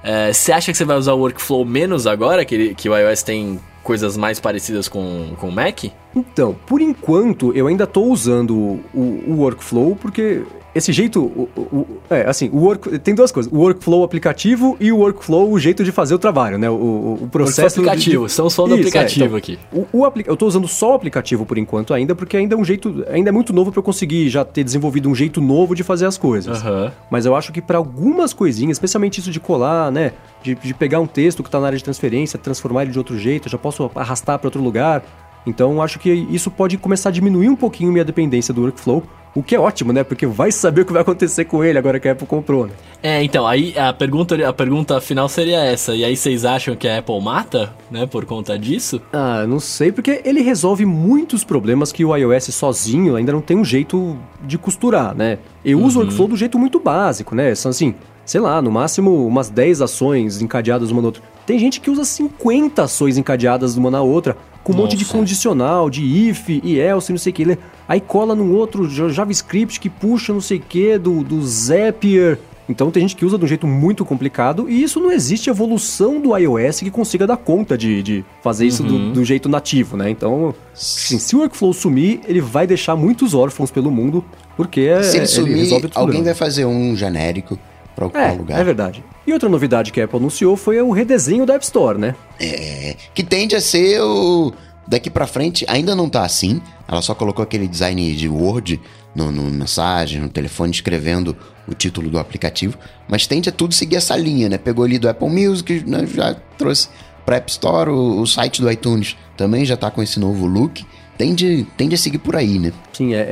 é, 0.02 0.32
você 0.32 0.50
acha 0.50 0.72
que 0.72 0.76
você 0.78 0.84
vai 0.84 0.96
usar 0.96 1.12
o 1.12 1.18
Workflow 1.20 1.64
menos 1.64 2.06
agora, 2.08 2.44
que, 2.44 2.74
que 2.74 2.88
o 2.88 2.96
iOS 2.98 3.22
tem 3.22 3.60
coisas 3.82 4.16
mais 4.16 4.38
parecidas 4.38 4.88
com, 4.88 5.34
o 5.40 5.52
Mac? 5.52 5.84
Então, 6.14 6.56
por 6.66 6.80
enquanto, 6.80 7.52
eu 7.54 7.66
ainda 7.66 7.86
tô 7.86 8.02
usando 8.04 8.80
o, 8.92 9.24
o 9.26 9.34
workflow 9.38 9.96
porque 9.96 10.42
esse 10.74 10.92
jeito, 10.92 11.20
o, 11.20 11.48
o- 11.56 11.60
o- 11.76 11.86
é, 12.08 12.28
assim, 12.28 12.48
o 12.52 12.58
work, 12.58 12.98
tem 13.00 13.14
duas 13.14 13.32
coisas, 13.32 13.50
o 13.52 13.56
workflow 13.56 14.04
aplicativo 14.04 14.76
e 14.78 14.92
o 14.92 14.98
workflow, 14.98 15.50
o 15.50 15.58
jeito 15.58 15.82
de 15.82 15.90
fazer 15.90 16.14
o 16.14 16.18
trabalho, 16.18 16.58
né? 16.58 16.70
O, 16.70 16.74
o, 16.74 17.18
o 17.24 17.28
processo... 17.28 17.80
aplicativo, 17.80 18.24
de- 18.26 18.30
estamos 18.30 18.54
falando 18.54 18.70
do 18.72 18.76
é, 18.76 18.80
aplicativo 18.80 19.24
então, 19.24 19.36
aqui. 19.36 19.58
O, 19.72 19.86
o 19.98 20.12
eu 20.26 20.36
tô 20.36 20.46
usando 20.46 20.68
só 20.68 20.92
o 20.92 20.94
aplicativo 20.94 21.44
por 21.44 21.58
enquanto 21.58 21.92
ainda, 21.92 22.14
porque 22.14 22.36
ainda 22.36 22.54
é 22.54 22.58
um 22.58 22.64
jeito, 22.64 23.04
ainda 23.10 23.30
é 23.30 23.32
muito 23.32 23.52
novo 23.52 23.70
para 23.72 23.78
eu 23.80 23.82
conseguir 23.82 24.28
já 24.28 24.44
ter 24.44 24.62
desenvolvido 24.64 25.08
um 25.08 25.14
jeito 25.14 25.40
novo 25.40 25.74
de 25.74 25.82
fazer 25.82 26.06
as 26.06 26.16
coisas. 26.16 26.62
Aham. 26.62 26.92
Mas 27.10 27.26
eu 27.26 27.34
acho 27.34 27.52
que 27.52 27.60
para 27.60 27.78
algumas 27.78 28.32
coisinhas, 28.32 28.76
especialmente 28.76 29.18
isso 29.20 29.30
de 29.30 29.40
colar, 29.40 29.90
né? 29.90 30.12
De, 30.42 30.54
de 30.54 30.72
pegar 30.72 31.00
um 31.00 31.06
texto 31.06 31.42
que 31.42 31.50
tá 31.50 31.58
na 31.60 31.66
área 31.66 31.78
de 31.78 31.84
transferência, 31.84 32.38
transformar 32.38 32.82
ele 32.82 32.92
de 32.92 32.98
outro 32.98 33.18
jeito, 33.18 33.46
eu 33.48 33.52
já 33.52 33.58
posso 33.58 33.90
arrastar 33.94 34.38
para 34.38 34.46
outro 34.46 34.62
lugar. 34.62 35.02
Então 35.46 35.72
eu 35.72 35.82
acho 35.82 35.98
que 35.98 36.10
isso 36.30 36.50
pode 36.50 36.76
começar 36.76 37.08
a 37.08 37.12
diminuir 37.12 37.48
um 37.48 37.56
pouquinho 37.56 37.90
minha 37.90 38.04
dependência 38.04 38.52
do 38.52 38.60
workflow, 38.62 39.02
o 39.34 39.42
que 39.42 39.54
é 39.54 39.60
ótimo, 39.60 39.92
né? 39.92 40.02
Porque 40.02 40.26
vai 40.26 40.50
saber 40.50 40.82
o 40.82 40.84
que 40.84 40.92
vai 40.92 41.02
acontecer 41.02 41.44
com 41.44 41.62
ele 41.62 41.78
agora 41.78 42.00
que 42.00 42.08
a 42.08 42.12
Apple 42.12 42.26
comprou, 42.26 42.66
né? 42.66 42.72
É, 43.02 43.22
então, 43.22 43.46
aí 43.46 43.78
a 43.78 43.92
pergunta, 43.92 44.36
a 44.46 44.52
pergunta 44.52 45.00
final 45.00 45.28
seria 45.28 45.64
essa. 45.64 45.94
E 45.94 46.04
aí 46.04 46.16
vocês 46.16 46.44
acham 46.44 46.74
que 46.76 46.86
a 46.88 46.98
Apple 46.98 47.20
mata, 47.20 47.72
né, 47.90 48.06
por 48.06 48.24
conta 48.24 48.58
disso? 48.58 49.00
Ah, 49.12 49.46
não 49.46 49.60
sei, 49.60 49.92
porque 49.92 50.20
ele 50.24 50.42
resolve 50.42 50.84
muitos 50.84 51.44
problemas 51.44 51.92
que 51.92 52.04
o 52.04 52.14
iOS 52.14 52.54
sozinho 52.54 53.16
ainda 53.16 53.32
não 53.32 53.40
tem 53.40 53.56
um 53.56 53.64
jeito 53.64 54.18
de 54.42 54.58
costurar, 54.58 55.14
né? 55.14 55.38
Eu 55.64 55.80
uso 55.80 55.98
o 55.98 56.02
workflow 56.02 56.28
do 56.28 56.36
jeito 56.36 56.58
muito 56.58 56.80
básico, 56.80 57.34
né? 57.34 57.54
São 57.54 57.70
assim, 57.70 57.94
sei 58.30 58.40
lá, 58.40 58.62
no 58.62 58.70
máximo 58.70 59.26
umas 59.26 59.50
10 59.50 59.82
ações 59.82 60.40
encadeadas 60.40 60.92
uma 60.92 61.02
na 61.02 61.08
outra. 61.08 61.20
Tem 61.44 61.58
gente 61.58 61.80
que 61.80 61.90
usa 61.90 62.04
50 62.04 62.84
ações 62.84 63.18
encadeadas 63.18 63.76
uma 63.76 63.90
na 63.90 64.02
outra, 64.02 64.36
com 64.62 64.72
um 64.72 64.76
monte 64.76 64.96
de 64.96 65.04
condicional, 65.04 65.90
de 65.90 66.00
if 66.28 66.48
e 66.48 66.78
else, 66.78 67.10
não 67.10 67.18
sei 67.18 67.32
o 67.32 67.34
que. 67.34 67.58
Aí 67.88 68.00
cola 68.00 68.36
num 68.36 68.54
outro 68.54 68.88
Ja- 68.88 69.08
JavaScript 69.08 69.80
que 69.80 69.90
puxa 69.90 70.32
não 70.32 70.40
sei 70.40 70.58
o 70.58 70.60
que 70.60 70.96
do, 70.96 71.24
do 71.24 71.44
Zapier. 71.44 72.38
Então 72.68 72.88
tem 72.92 73.02
gente 73.02 73.16
que 73.16 73.24
usa 73.24 73.36
de 73.36 73.44
um 73.44 73.48
jeito 73.48 73.66
muito 73.66 74.04
complicado 74.04 74.70
e 74.70 74.80
isso 74.80 75.00
não 75.00 75.10
existe 75.10 75.50
evolução 75.50 76.20
do 76.20 76.36
iOS 76.36 76.78
que 76.78 76.90
consiga 76.92 77.26
dar 77.26 77.36
conta 77.36 77.76
de, 77.76 78.00
de 78.00 78.24
fazer 78.44 78.64
isso 78.64 78.84
do, 78.84 79.12
do 79.12 79.24
jeito 79.24 79.48
nativo, 79.48 79.96
né? 79.96 80.08
Então, 80.08 80.54
assim, 80.72 81.18
se 81.18 81.34
o 81.34 81.40
workflow 81.40 81.72
sumir, 81.72 82.20
ele 82.28 82.40
vai 82.40 82.68
deixar 82.68 82.94
muitos 82.94 83.34
órfãos 83.34 83.72
pelo 83.72 83.90
mundo, 83.90 84.24
porque 84.56 84.82
é, 84.82 85.02
Se 85.02 85.16
ele 85.16 85.26
resolve 85.26 85.52
sumir, 85.56 85.80
tudo 85.80 85.90
alguém 85.98 86.18
não. 86.18 86.26
vai 86.26 86.34
fazer 86.34 86.64
um 86.64 86.94
genérico 86.94 87.58
pra 88.00 88.06
ocupar 88.06 88.30
É, 88.30 88.32
o 88.32 88.38
lugar. 88.38 88.60
é 88.60 88.64
verdade. 88.64 89.04
E 89.26 89.32
outra 89.32 89.48
novidade 89.48 89.92
que 89.92 90.00
a 90.00 90.04
Apple 90.06 90.18
anunciou 90.18 90.56
foi 90.56 90.80
o 90.80 90.90
redesenho 90.90 91.44
da 91.44 91.54
App 91.54 91.64
Store, 91.64 91.98
né? 91.98 92.14
É, 92.40 92.96
que 93.14 93.22
tende 93.22 93.54
a 93.54 93.60
ser 93.60 94.00
o. 94.00 94.52
Daqui 94.88 95.08
pra 95.08 95.26
frente, 95.26 95.64
ainda 95.68 95.94
não 95.94 96.08
tá 96.08 96.24
assim. 96.24 96.60
Ela 96.88 97.00
só 97.02 97.14
colocou 97.14 97.42
aquele 97.44 97.68
design 97.68 98.12
de 98.16 98.28
Word 98.28 98.80
no, 99.14 99.30
no 99.30 99.42
mensagem, 99.44 100.20
no 100.20 100.28
telefone, 100.28 100.72
escrevendo 100.72 101.36
o 101.68 101.74
título 101.74 102.10
do 102.10 102.18
aplicativo. 102.18 102.76
Mas 103.08 103.24
tende 103.26 103.48
a 103.48 103.52
tudo 103.52 103.72
seguir 103.72 103.96
essa 103.96 104.16
linha, 104.16 104.48
né? 104.48 104.58
Pegou 104.58 104.84
ali 104.84 104.98
do 104.98 105.08
Apple 105.08 105.28
Music, 105.28 105.84
né, 105.86 106.04
já 106.12 106.34
trouxe 106.58 106.88
pra 107.24 107.36
App 107.36 107.48
Store, 107.50 107.90
o, 107.90 108.20
o 108.20 108.26
site 108.26 108.60
do 108.60 108.68
iTunes 108.70 109.16
também 109.36 109.64
já 109.64 109.76
tá 109.76 109.90
com 109.92 110.02
esse 110.02 110.18
novo 110.18 110.44
look. 110.46 110.84
Tende, 111.16 111.66
tende 111.76 111.94
a 111.94 111.98
seguir 111.98 112.18
por 112.18 112.34
aí, 112.34 112.58
né? 112.58 112.72
Sim, 112.94 113.14
é, 113.14 113.28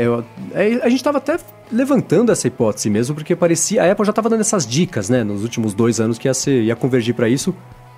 é- 0.54 0.62
é- 0.74 0.80
a 0.84 0.88
gente 0.90 1.02
tava 1.02 1.18
até 1.18 1.38
levantando 1.72 2.32
essa 2.32 2.46
hipótese 2.46 2.90
mesmo, 2.90 3.14
porque 3.14 3.34
parecia. 3.36 3.82
A 3.82 3.92
Apple 3.92 4.04
já 4.04 4.12
tava 4.12 4.28
dando 4.28 4.40
essas 4.40 4.66
dicas, 4.66 5.08
né, 5.08 5.22
nos 5.24 5.42
últimos 5.42 5.74
dois 5.74 6.00
anos 6.00 6.18
que 6.18 6.28
ia, 6.28 6.34
ser, 6.34 6.62
ia 6.62 6.76
convergir 6.76 7.14
para 7.14 7.28
isso. 7.28 7.54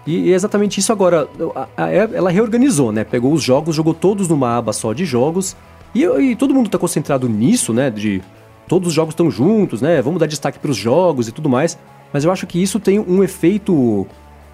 E 0.06 0.32
é 0.32 0.34
exatamente 0.34 0.80
isso 0.80 0.92
agora. 0.92 1.28
A, 1.76 1.84
a 1.84 1.90
ela 1.90 2.30
reorganizou, 2.30 2.90
né? 2.90 3.04
Pegou 3.04 3.32
os 3.32 3.42
jogos, 3.42 3.76
jogou 3.76 3.94
todos 3.94 4.28
numa 4.28 4.56
aba 4.56 4.72
só 4.72 4.92
de 4.92 5.04
jogos. 5.04 5.56
E, 5.94 6.04
e 6.04 6.36
todo 6.36 6.54
mundo 6.54 6.70
tá 6.70 6.78
concentrado 6.78 7.28
nisso, 7.28 7.72
né? 7.72 7.90
De 7.90 8.22
todos 8.66 8.88
os 8.88 8.94
jogos 8.94 9.12
estão 9.12 9.30
juntos, 9.30 9.82
né? 9.82 10.00
Vamos 10.00 10.18
dar 10.18 10.26
destaque 10.26 10.58
para 10.58 10.70
os 10.70 10.76
jogos 10.76 11.28
e 11.28 11.32
tudo 11.32 11.48
mais. 11.48 11.78
Mas 12.12 12.24
eu 12.24 12.32
acho 12.32 12.46
que 12.46 12.60
isso 12.60 12.80
tem 12.80 12.98
um 12.98 13.22
efeito 13.22 14.06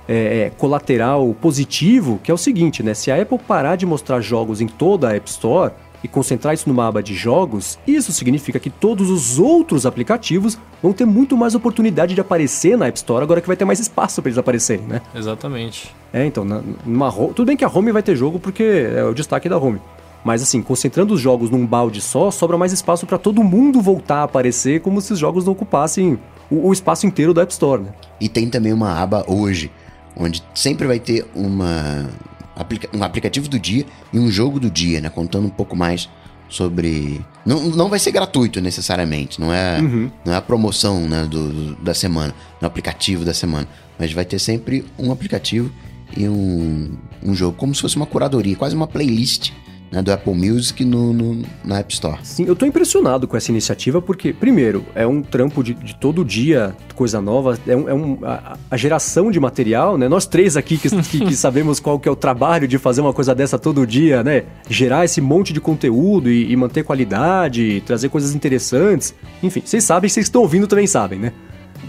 é, 0.08 0.14
é, 0.46 0.50
colateral 0.50 1.34
positivo, 1.40 2.20
que 2.22 2.30
é 2.30 2.34
o 2.34 2.38
seguinte, 2.38 2.82
né? 2.82 2.94
Se 2.94 3.10
a 3.10 3.20
Apple 3.20 3.38
parar 3.38 3.76
de 3.76 3.86
mostrar 3.86 4.20
jogos 4.20 4.60
em 4.60 4.66
toda 4.66 5.08
a 5.08 5.16
App 5.16 5.28
Store 5.28 5.72
e 6.02 6.08
concentrar 6.08 6.54
isso 6.54 6.68
numa 6.68 6.86
aba 6.86 7.02
de 7.02 7.14
jogos, 7.14 7.78
isso 7.86 8.12
significa 8.12 8.58
que 8.58 8.70
todos 8.70 9.10
os 9.10 9.38
outros 9.38 9.86
aplicativos 9.86 10.58
vão 10.82 10.92
ter 10.92 11.04
muito 11.04 11.36
mais 11.36 11.54
oportunidade 11.54 12.14
de 12.14 12.20
aparecer 12.20 12.76
na 12.76 12.86
App 12.86 12.96
Store, 12.98 13.22
agora 13.22 13.40
que 13.40 13.46
vai 13.46 13.56
ter 13.56 13.64
mais 13.64 13.80
espaço 13.80 14.20
para 14.22 14.28
eles 14.28 14.38
aparecerem, 14.38 14.86
né? 14.86 15.00
Exatamente. 15.14 15.94
É, 16.12 16.24
então, 16.24 16.44
numa 16.44 17.12
tudo 17.12 17.44
bem 17.44 17.56
que 17.56 17.64
a 17.64 17.68
Home 17.68 17.92
vai 17.92 18.02
ter 18.02 18.14
jogo 18.16 18.38
porque 18.38 18.62
é 18.62 19.04
o 19.04 19.14
destaque 19.14 19.48
da 19.48 19.58
Home. 19.58 19.80
Mas 20.24 20.42
assim, 20.42 20.60
concentrando 20.60 21.14
os 21.14 21.20
jogos 21.20 21.50
num 21.50 21.64
balde 21.64 22.00
só, 22.00 22.32
sobra 22.32 22.58
mais 22.58 22.72
espaço 22.72 23.06
para 23.06 23.16
todo 23.16 23.44
mundo 23.44 23.80
voltar 23.80 24.16
a 24.16 24.22
aparecer 24.24 24.80
como 24.80 25.00
se 25.00 25.12
os 25.12 25.18
jogos 25.20 25.44
não 25.44 25.52
ocupassem 25.52 26.18
o, 26.50 26.68
o 26.68 26.72
espaço 26.72 27.06
inteiro 27.06 27.32
da 27.32 27.42
App 27.42 27.52
Store, 27.52 27.82
né? 27.82 27.90
E 28.20 28.28
tem 28.28 28.50
também 28.50 28.72
uma 28.72 29.00
aba 29.00 29.24
hoje, 29.28 29.70
onde 30.16 30.42
sempre 30.52 30.86
vai 30.86 30.98
ter 30.98 31.24
uma, 31.32 32.08
um 32.94 33.02
aplicativo 33.02 33.48
do 33.48 33.58
dia 33.58 33.84
e 34.12 34.18
um 34.18 34.30
jogo 34.30 34.58
do 34.60 34.70
dia, 34.70 35.00
né? 35.00 35.08
Contando 35.10 35.46
um 35.46 35.50
pouco 35.50 35.76
mais 35.76 36.08
sobre. 36.48 37.20
Não, 37.44 37.62
não 37.70 37.88
vai 37.88 37.98
ser 37.98 38.12
gratuito 38.12 38.60
necessariamente, 38.60 39.40
não 39.40 39.52
é, 39.52 39.80
não 40.24 40.32
é 40.32 40.36
a 40.36 40.42
promoção 40.42 41.00
né, 41.08 41.24
do, 41.24 41.48
do- 41.52 41.74
da 41.76 41.92
semana, 41.94 42.34
no 42.60 42.66
aplicativo 42.66 43.24
da 43.24 43.34
semana. 43.34 43.66
Mas 43.98 44.12
vai 44.12 44.24
ter 44.24 44.38
sempre 44.38 44.84
um 44.98 45.10
aplicativo 45.12 45.70
e 46.16 46.28
um, 46.28 46.96
um 47.22 47.34
jogo, 47.34 47.56
como 47.56 47.74
se 47.74 47.80
fosse 47.82 47.96
uma 47.96 48.06
curadoria, 48.06 48.54
quase 48.56 48.74
uma 48.76 48.86
playlist 48.86 49.50
né, 49.90 50.02
do 50.02 50.12
Apple 50.12 50.34
Music 50.34 50.84
no, 50.84 51.12
no- 51.12 51.42
na 51.64 51.78
App 51.78 51.92
Store. 51.92 52.18
Sim, 52.22 52.44
eu 52.46 52.56
tô 52.56 52.66
impressionado 52.66 53.26
com 53.28 53.36
essa 53.36 53.50
iniciativa 53.50 54.02
porque, 54.02 54.32
primeiro, 54.32 54.84
é 54.94 55.06
um 55.06 55.22
trampo 55.22 55.62
de, 55.62 55.74
de 55.74 55.94
todo 55.94 56.24
dia, 56.24 56.74
coisa 56.94 57.20
nova, 57.20 57.58
é, 57.66 57.76
um, 57.76 57.88
é 57.88 57.94
um- 57.94 58.18
a, 58.22 58.56
a 58.70 58.76
geração 58.76 59.30
de 59.30 59.38
material, 59.38 59.96
né? 59.96 60.08
Nós 60.08 60.26
três 60.26 60.56
aqui 60.56 60.76
que, 60.76 60.90
que- 60.90 61.20
que 61.26 61.34
sabemos 61.36 61.78
qual 61.78 61.98
que 62.00 62.08
é 62.08 62.12
o 62.12 62.16
trabalho 62.16 62.66
de 62.66 62.78
fazer 62.78 63.00
uma 63.00 63.12
coisa 63.12 63.34
dessa 63.34 63.58
todo 63.58 63.86
dia, 63.86 64.22
né? 64.24 64.42
Gerar 64.68 65.04
esse 65.04 65.20
monte 65.20 65.52
de 65.52 65.60
conteúdo 65.60 66.30
e, 66.30 66.50
e 66.50 66.56
manter 66.56 66.82
qualidade, 66.82 67.82
trazer 67.86 68.08
coisas 68.08 68.34
interessantes. 68.34 69.14
Enfim, 69.42 69.62
vocês 69.64 69.84
sabem, 69.84 70.08
vocês 70.10 70.26
estão 70.26 70.42
ouvindo 70.42 70.66
também 70.66 70.86
sabem, 70.86 71.18
né? 71.18 71.32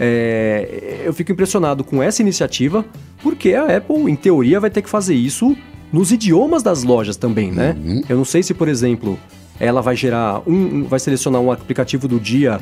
É, 0.00 1.02
eu 1.04 1.12
fico 1.12 1.32
impressionado 1.32 1.82
com 1.82 2.02
essa 2.02 2.22
iniciativa, 2.22 2.84
porque 3.22 3.54
a 3.54 3.76
Apple, 3.78 4.10
em 4.10 4.14
teoria, 4.16 4.60
vai 4.60 4.70
ter 4.70 4.82
que 4.82 4.88
fazer 4.88 5.14
isso 5.14 5.56
nos 5.92 6.12
idiomas 6.12 6.62
das 6.62 6.82
lojas 6.84 7.16
também, 7.16 7.50
né? 7.52 7.76
Eu 8.08 8.16
não 8.16 8.24
sei 8.24 8.42
se, 8.42 8.52
por 8.54 8.68
exemplo, 8.68 9.18
ela 9.60 9.80
vai 9.80 9.96
gerar 9.96 10.42
um, 10.46 10.52
um- 10.54 10.84
vai 10.84 10.98
selecionar 11.00 11.40
um 11.40 11.50
aplicativo 11.50 12.06
do 12.06 12.18
dia 12.20 12.60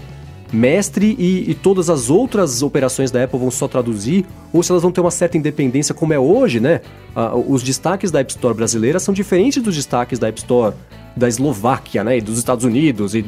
mestre 0.53 1.16
e, 1.18 1.51
e 1.51 1.55
todas 1.55 1.91
as 1.91 2.09
outras 2.09 2.62
operações 2.62 3.11
da 3.11 3.24
Apple 3.24 3.39
vão 3.39 3.51
só 3.51 3.66
traduzir, 3.66 4.24
ou 4.53 4.62
se 4.62 4.70
elas 4.70 4.83
vão 4.83 4.93
ter 4.93 5.01
uma 5.01 5.11
certa 5.11 5.37
independência 5.37 5.93
como 5.95 6.12
é 6.12 6.18
hoje, 6.18 6.61
né? 6.61 6.81
Ah, 7.16 7.35
os 7.35 7.62
destaques 7.64 8.11
da 8.12 8.20
App 8.20 8.31
Store 8.31 8.55
brasileira 8.55 9.01
são 9.01 9.12
diferentes 9.12 9.61
dos 9.62 9.74
destaques 9.74 10.18
da 10.20 10.29
App 10.29 10.39
Store 10.39 10.74
da 11.16 11.27
Eslováquia, 11.27 12.05
né? 12.05 12.18
E 12.18 12.20
dos 12.20 12.39
Estados 12.39 12.64
Unidos 12.64 13.14
e, 13.14 13.24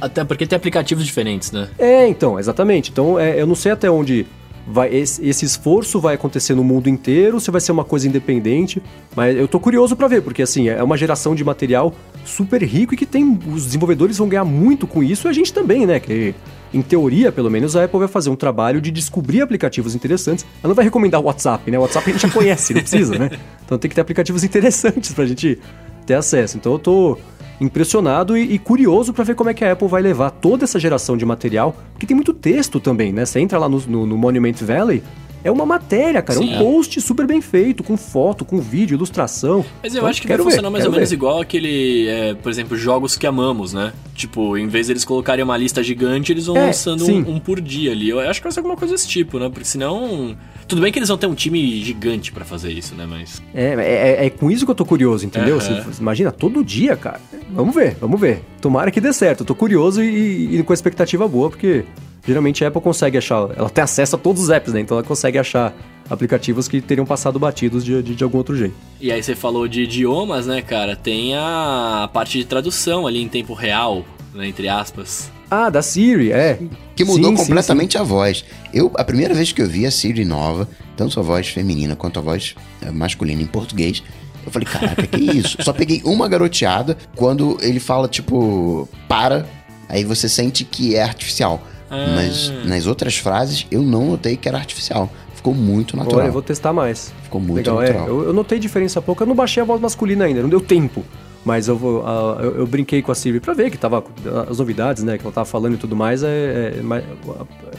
Até 0.00 0.22
porque 0.24 0.46
tem 0.46 0.56
aplicativos 0.56 1.04
diferentes, 1.04 1.50
né? 1.50 1.68
é, 1.78 2.06
então, 2.06 2.38
exatamente. 2.38 2.90
Então, 2.92 3.18
é, 3.18 3.40
eu 3.40 3.46
não 3.48 3.54
sei 3.56 3.72
até 3.72 3.90
onde 3.90 4.24
vai 4.66 4.94
esse, 4.94 5.26
esse 5.26 5.44
esforço 5.44 6.00
vai 6.00 6.14
acontecer 6.14 6.54
no 6.54 6.64
mundo 6.64 6.88
inteiro, 6.88 7.40
se 7.40 7.50
vai 7.50 7.60
ser 7.60 7.72
uma 7.72 7.84
coisa 7.84 8.06
independente, 8.06 8.82
mas 9.16 9.36
eu 9.36 9.48
tô 9.48 9.58
curioso 9.58 9.96
pra 9.96 10.08
ver, 10.08 10.22
porque 10.22 10.42
assim, 10.42 10.68
é 10.68 10.82
uma 10.82 10.96
geração 10.96 11.34
de 11.34 11.44
material 11.44 11.94
super 12.24 12.62
rico 12.62 12.94
e 12.94 12.96
que 12.96 13.06
tem 13.06 13.38
os 13.52 13.64
desenvolvedores 13.64 14.18
vão 14.18 14.28
ganhar 14.28 14.44
muito 14.44 14.86
com 14.86 15.02
isso, 15.02 15.26
e 15.26 15.30
a 15.30 15.32
gente 15.32 15.52
também, 15.52 15.86
né, 15.86 15.98
que 15.98 16.34
em 16.72 16.82
teoria, 16.82 17.32
pelo 17.32 17.50
menos, 17.50 17.74
a 17.74 17.84
Apple 17.84 17.98
vai 17.98 18.08
fazer 18.08 18.30
um 18.30 18.36
trabalho 18.36 18.80
de 18.80 18.92
descobrir 18.92 19.40
aplicativos 19.40 19.96
interessantes. 19.96 20.46
Ela 20.62 20.68
não 20.68 20.74
vai 20.74 20.84
recomendar 20.84 21.20
o 21.20 21.24
WhatsApp, 21.24 21.68
né? 21.68 21.76
O 21.76 21.82
WhatsApp 21.82 22.08
a 22.08 22.12
gente 22.12 22.22
já 22.22 22.30
conhece, 22.30 22.72
não 22.72 22.80
precisa, 22.80 23.18
né? 23.18 23.30
Então 23.66 23.78
tem 23.78 23.88
que 23.88 23.94
ter 23.94 24.00
aplicativos 24.00 24.42
interessantes 24.42 25.12
pra 25.12 25.24
gente 25.24 25.56
ter 26.04 26.14
acesso. 26.14 26.56
Então 26.56 26.72
eu 26.72 26.78
tô 26.78 27.18
impressionado 27.60 28.36
e, 28.36 28.54
e 28.54 28.58
curioso 28.58 29.12
pra 29.12 29.24
ver 29.24 29.34
como 29.34 29.50
é 29.50 29.54
que 29.54 29.64
a 29.64 29.72
Apple 29.72 29.88
vai 29.88 30.00
levar 30.02 30.30
toda 30.30 30.64
essa 30.64 30.78
geração 30.80 31.16
de 31.16 31.24
material, 31.26 31.76
porque 31.92 32.06
tem 32.06 32.14
muito 32.14 32.32
texto 32.32 32.80
também, 32.80 33.12
né? 33.12 33.24
Você 33.26 33.38
entra 33.40 33.58
lá 33.58 33.68
no, 33.68 33.78
no- 33.86 34.06
no 34.06 34.16
Monument 34.16 34.54
Valley, 34.62 35.02
é 35.42 35.50
uma 35.50 35.64
matéria, 35.66 36.20
cara, 36.22 36.38
é 36.38 36.42
Sim. 36.42 36.54
um 36.54 36.58
post 36.58 37.00
super 37.00 37.26
bem 37.26 37.40
feito, 37.40 37.82
com 37.82 37.96
foto, 37.96 38.44
com 38.44 38.60
vídeo, 38.60 38.94
ilustração. 38.94 39.64
Mas 39.82 39.94
eu 39.94 39.98
Então, 39.98 40.08
acho 40.10 40.20
que 40.22 40.28
vai 40.28 40.36
ver, 40.36 40.42
funcionar 40.42 40.70
mais 40.70 40.84
ou 40.84 40.92
menos 40.92 41.10
ver. 41.10 41.14
igual 41.16 41.40
aquele, 41.40 42.08
é, 42.08 42.34
por 42.34 42.50
exemplo, 42.50 42.76
jogos 42.76 43.16
que 43.16 43.26
amamos, 43.26 43.72
né? 43.72 43.92
Tipo, 44.14 44.56
em 44.58 44.68
vez 44.68 44.88
deles 44.88 45.04
colocarem 45.04 45.42
uma 45.42 45.56
lista 45.56 45.82
gigante, 45.82 46.32
eles 46.32 46.46
vão 46.46 46.56
É, 46.56 46.66
lançando 46.66 47.06
um, 47.06 47.36
um 47.36 47.38
por 47.40 47.60
dia 47.60 47.92
ali. 47.92 48.10
Eu 48.10 48.20
acho 48.20 48.40
que 48.40 48.44
vai 48.44 48.52
ser 48.52 48.60
alguma 48.60 48.76
coisa 48.76 48.94
desse 48.94 49.08
tipo, 49.08 49.38
né? 49.38 49.48
Porque 49.48 49.64
senão. 49.64 50.36
Tudo 50.68 50.82
bem 50.82 50.92
que 50.92 50.98
eles 50.98 51.08
vão 51.08 51.18
ter 51.18 51.26
um 51.26 51.34
time 51.34 51.82
gigante 51.82 52.30
pra 52.30 52.44
fazer 52.44 52.70
isso, 52.70 52.94
né? 52.94 53.06
Mas. 53.08 53.42
É, 53.54 53.74
é, 54.22 54.26
é 54.26 54.30
com 54.30 54.50
isso 54.50 54.64
que 54.64 54.70
eu 54.70 54.74
tô 54.74 54.84
curioso, 54.84 55.24
entendeu? 55.26 55.58
Imagina, 55.98 56.30
todo 56.30 56.62
dia, 56.64 56.96
cara. 56.96 57.20
Vamos 57.50 57.74
ver, 57.74 57.96
vamos 58.00 58.20
ver. 58.20 58.42
Tomara 58.60 58.90
que 58.90 59.00
dê 59.00 59.12
certo. 59.12 59.40
Eu 59.40 59.46
tô 59.46 59.54
curioso 59.54 60.02
e, 60.02 60.58
e 60.58 60.62
com 60.62 60.72
expectativa 60.72 61.26
boa, 61.26 61.50
porque 61.50 61.84
geralmente 62.26 62.64
a 62.64 62.68
Apple 62.68 62.80
consegue 62.80 63.18
achar. 63.18 63.50
Ela 63.56 63.70
tem 63.70 63.82
acesso 63.82 64.16
a 64.16 64.18
todos 64.18 64.42
os 64.42 64.50
apps, 64.50 64.72
né? 64.72 64.80
Então 64.80 64.96
ela 64.96 65.06
consegue 65.06 65.38
achar 65.38 65.74
aplicativos 66.08 66.66
que 66.66 66.80
teriam 66.80 67.06
passado 67.06 67.38
batidos 67.38 67.84
de, 67.84 68.02
de, 68.02 68.14
de 68.16 68.24
algum 68.24 68.38
outro 68.38 68.56
jeito. 68.56 68.74
E 69.00 69.12
aí 69.12 69.22
você 69.22 69.36
falou 69.36 69.68
de 69.68 69.82
idiomas, 69.82 70.46
né, 70.46 70.60
cara? 70.60 70.96
Tem 70.96 71.34
a 71.36 72.10
parte 72.12 72.38
de 72.38 72.44
tradução 72.44 73.06
ali 73.06 73.22
em 73.22 73.28
tempo 73.28 73.54
real, 73.54 74.04
né, 74.34 74.48
entre 74.48 74.68
aspas. 74.68 75.30
Ah, 75.50 75.68
da 75.68 75.82
Siri, 75.82 76.32
é. 76.32 76.58
Que 76.94 77.04
mudou 77.04 77.30
Sim, 77.30 77.36
sim, 77.36 77.42
completamente 77.42 77.98
a 77.98 78.02
voz. 78.02 78.44
Eu, 78.72 78.92
a 78.94 79.02
primeira 79.02 79.34
vez 79.34 79.50
que 79.52 79.60
eu 79.60 79.68
vi 79.68 79.84
a 79.84 79.90
Siri 79.90 80.24
nova, 80.24 80.68
tanto 80.96 81.18
a 81.18 81.22
voz 81.22 81.48
feminina 81.48 81.96
quanto 81.96 82.18
a 82.20 82.22
voz 82.22 82.54
eh, 82.82 82.90
masculina 82.90 83.42
em 83.42 83.46
português, 83.46 84.02
eu 84.44 84.52
falei, 84.52 84.66
caraca, 84.66 85.06
que 85.06 85.18
isso? 85.36 85.56
Só 85.60 85.72
peguei 85.72 86.02
uma 86.04 86.28
garoteada 86.28 86.96
quando 87.16 87.58
ele 87.60 87.80
fala, 87.80 88.06
tipo, 88.06 88.88
para, 89.08 89.44
aí 89.88 90.04
você 90.04 90.28
sente 90.28 90.64
que 90.64 90.94
é 90.94 91.02
artificial. 91.02 91.60
Ah. 91.90 92.12
Mas 92.14 92.52
nas 92.64 92.86
outras 92.86 93.16
frases, 93.16 93.66
eu 93.70 93.82
não 93.82 94.06
notei 94.10 94.36
que 94.36 94.48
era 94.48 94.56
artificial. 94.58 95.10
Ficou 95.34 95.54
muito 95.54 95.96
Olha, 95.96 96.04
natural. 96.04 96.26
eu 96.26 96.32
vou 96.32 96.42
testar 96.42 96.72
mais. 96.72 97.12
Ficou 97.22 97.40
muito 97.40 97.56
Legal, 97.56 97.82
é. 97.82 97.86
natural. 97.86 98.08
Eu, 98.08 98.24
eu 98.26 98.32
notei 98.32 98.58
diferença 98.58 99.00
pouco. 99.00 99.22
Eu 99.22 99.26
não 99.26 99.34
baixei 99.34 99.62
a 99.62 99.66
voz 99.66 99.80
masculina 99.80 100.24
ainda, 100.26 100.42
não 100.42 100.48
deu 100.50 100.60
tempo. 100.60 101.02
Mas 101.42 101.68
eu, 101.68 101.74
vou, 101.74 102.04
ah, 102.06 102.36
eu, 102.42 102.58
eu 102.58 102.66
brinquei 102.66 103.00
com 103.00 103.10
a 103.10 103.14
Siri 103.14 103.40
pra 103.40 103.54
ver 103.54 103.70
que 103.70 103.78
tava 103.78 104.04
as 104.50 104.58
novidades, 104.58 105.02
né? 105.02 105.16
Que 105.16 105.24
ela 105.24 105.32
tava 105.32 105.46
falando 105.46 105.72
e 105.72 105.76
tudo 105.78 105.96
mais, 105.96 106.22
é, 106.22 106.74
é 106.78 106.82
mais- 106.82 107.02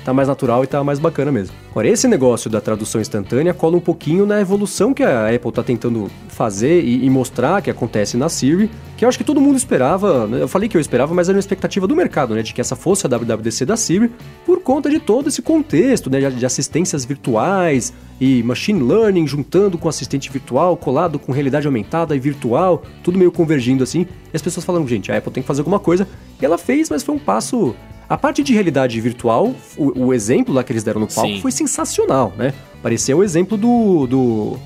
tá 0.04 0.12
mais 0.12 0.28
natural 0.28 0.64
e 0.64 0.68
tá 0.68 0.84
mais 0.84 0.98
bacana 0.98 1.32
mesmo. 1.32 1.56
Agora, 1.70 1.88
esse 1.88 2.08
negócio 2.08 2.50
da 2.50 2.60
tradução 2.60 3.00
instantânea 3.00 3.54
cola 3.54 3.78
um 3.78 3.80
pouquinho 3.80 4.26
na 4.26 4.42
evolução 4.42 4.96
que 4.96 5.04
a 5.04 5.30
Apple 5.30 5.52
tá 5.52 5.62
tentando 5.62 6.10
fazer 6.30 6.82
e, 6.84 7.06
e 7.06 7.10
mostrar 7.12 7.62
que 7.62 7.70
acontece 7.70 8.18
na 8.18 8.30
Siri, 8.30 8.72
que 9.02 9.06
eu 9.06 9.10
acho 9.10 9.18
que 9.18 9.24
todo 9.24 9.42
mundo 9.42 9.58
esperava. 9.58 10.28
né? 10.28 10.44
Eu 10.44 10.48
falei 10.48 10.70
que 10.70 10.78
eu 10.78 10.82
esperava, 10.82 11.12
mas 11.12 11.28
era 11.28 11.36
uma 11.36 11.40
expectativa 11.40 11.88
do 11.88 11.96
mercado, 11.96 12.36
né? 12.36 12.44
De 12.44 12.54
que 12.54 12.62
essa 12.62 12.76
fosse 12.76 13.08
a 13.08 13.10
WWDC 13.10 13.66
da 13.66 13.76
Siri, 13.76 14.12
por 14.46 14.62
conta 14.62 14.92
de 14.92 15.00
todo 15.00 15.28
esse 15.28 15.42
contexto, 15.42 16.08
né? 16.08 16.20
de- 16.30 16.36
De 16.38 16.46
assistências 16.46 17.04
virtuais 17.04 17.92
e 18.20 18.44
machine 18.44 18.80
learning 18.84 19.26
juntando 19.26 19.76
com 19.76 19.90
assistente 19.90 20.30
virtual, 20.32 20.78
colado 20.78 21.18
com 21.18 21.32
realidade 21.32 21.66
aumentada 21.66 22.16
e 22.16 22.20
virtual, 22.20 22.84
tudo 23.04 23.18
meio 23.18 23.32
convergindo 23.32 23.84
assim. 23.84 24.02
E 24.32 24.36
as 24.36 24.42
pessoas 24.44 24.64
falando, 24.64 24.88
gente, 24.88 25.12
a 25.12 25.18
Apple 25.18 25.32
tem 25.32 25.42
que 25.42 25.48
fazer 25.48 25.62
alguma 25.62 25.80
coisa. 25.80 26.08
E 26.40 26.46
ela 26.46 26.60
fez, 26.60 26.88
mas 26.92 27.02
foi 27.02 27.16
um 27.16 27.20
passo. 27.20 27.74
A 28.08 28.16
parte 28.18 28.44
de 28.44 28.54
realidade 28.54 29.02
virtual, 29.02 29.52
o, 29.76 30.06
o 30.08 30.14
exemplo 30.14 30.54
lá 30.54 30.64
que 30.64 30.72
eles 30.72 30.84
deram 30.84 31.02
no 31.02 31.08
palco 31.08 31.32
Sim. 31.32 31.42
foi 31.42 31.52
sensacional, 31.52 32.34
né? 32.38 32.54
Parecia 32.84 33.18
o 33.18 33.24
exemplo 33.24 33.58
do. 33.58 34.06
do 34.06 34.58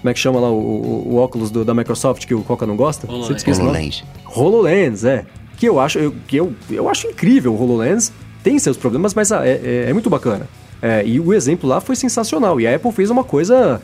como 0.00 0.10
é 0.10 0.14
que 0.14 0.20
chama 0.20 0.40
lá 0.40 0.50
o, 0.50 0.54
o- 0.58 1.08
o 1.12 1.16
óculos 1.16 1.50
do- 1.50 1.64
da 1.64 1.74
Microsoft 1.74 2.26
que 2.26 2.34
o 2.34 2.42
Coca 2.42 2.66
não 2.66 2.76
gosta? 2.76 3.06
HoloLens. 3.10 3.42
O 3.58 3.64
nome. 3.64 3.68
HoloLens. 3.70 4.04
HoloLens, 4.34 5.04
é. 5.04 5.24
Que 5.56 5.66
eu 5.68 5.78
acho, 5.78 5.98
eu, 5.98 6.14
que 6.26 6.36
eu, 6.36 6.52
eu 6.70 6.88
acho 6.88 7.06
incrível 7.06 7.52
o 7.54 7.62
HoloLens. 7.62 8.12
Tem 8.42 8.58
seus 8.58 8.76
problemas, 8.76 9.12
mas 9.14 9.30
ah, 9.32 9.46
é, 9.46 9.60
é- 9.86 9.90
é 9.90 9.92
muito 9.92 10.08
bacana. 10.08 10.48
É, 10.80 11.04
e 11.04 11.20
o 11.20 11.34
exemplo 11.34 11.68
lá 11.68 11.80
foi 11.80 11.94
sensacional. 11.94 12.58
E 12.60 12.66
a 12.66 12.74
Apple 12.74 12.90
fez 12.92 13.10
uma 13.10 13.22
coisa 13.22 13.80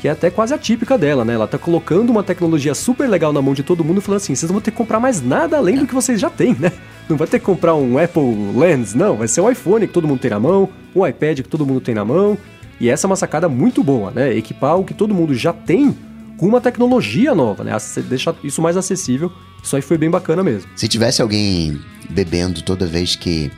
que 0.00 0.06
é 0.06 0.10
até 0.12 0.30
quase 0.30 0.54
atípica 0.54 0.96
dela, 0.96 1.24
né? 1.24 1.32
Ela 1.34 1.48
tá 1.48 1.58
colocando 1.58 2.10
uma 2.10 2.22
tecnologia 2.22 2.72
super 2.74 3.08
legal 3.08 3.32
na 3.32 3.42
mão 3.42 3.52
de 3.54 3.64
todo 3.64 3.82
mundo, 3.82 4.00
falando 4.00 4.18
assim: 4.18 4.34
vocês 4.34 4.48
não 4.48 4.54
vão 4.54 4.60
ter 4.62 4.70
que 4.70 4.76
comprar 4.76 5.00
mais 5.00 5.20
nada 5.20 5.56
além 5.56 5.76
do 5.78 5.86
que 5.86 5.94
vocês 5.94 6.20
já 6.20 6.30
têm, 6.30 6.54
né? 6.58 6.70
Não 7.08 7.16
vai 7.16 7.28
ter 7.28 7.38
que 7.38 7.44
comprar 7.44 7.72
um 7.76 7.98
Apple 7.98 8.34
Lens, 8.56 8.92
não. 8.92 9.14
Vai 9.16 9.28
ser 9.28 9.40
um 9.40 9.48
iPhone 9.48 9.86
que 9.86 9.92
todo 9.92 10.08
mundo 10.08 10.18
tem 10.18 10.28
na 10.28 10.40
mão, 10.40 10.68
um 10.92 11.06
iPad 11.06 11.36
que 11.40 11.48
todo 11.48 11.64
mundo 11.64 11.80
tem 11.80 11.94
na 11.94 12.04
mão. 12.04 12.36
E 12.80 12.88
essa 12.88 13.06
é 13.06 13.08
uma 13.08 13.16
sacada 13.16 13.48
muito 13.48 13.82
boa, 13.82 14.10
né? 14.10 14.36
Equipar 14.36 14.76
o 14.78 14.84
que 14.84 14.94
todo 14.94 15.14
mundo 15.14 15.34
já 15.34 15.52
tem 15.52 15.96
com 16.36 16.46
uma 16.46 16.60
tecnologia 16.60 17.34
nova, 17.34 17.64
né? 17.64 17.72
Deixar 18.08 18.34
isso 18.44 18.60
mais 18.60 18.76
acessível. 18.76 19.32
Isso 19.62 19.74
aí 19.74 19.82
foi 19.82 19.98
bem 19.98 20.10
bacana 20.10 20.42
mesmo. 20.42 20.70
Se 20.76 20.86
tivesse 20.86 21.22
alguém 21.22 21.80
bebendo 22.10 22.62
toda 22.62 22.86
vez 22.86 23.16
que 23.16 23.50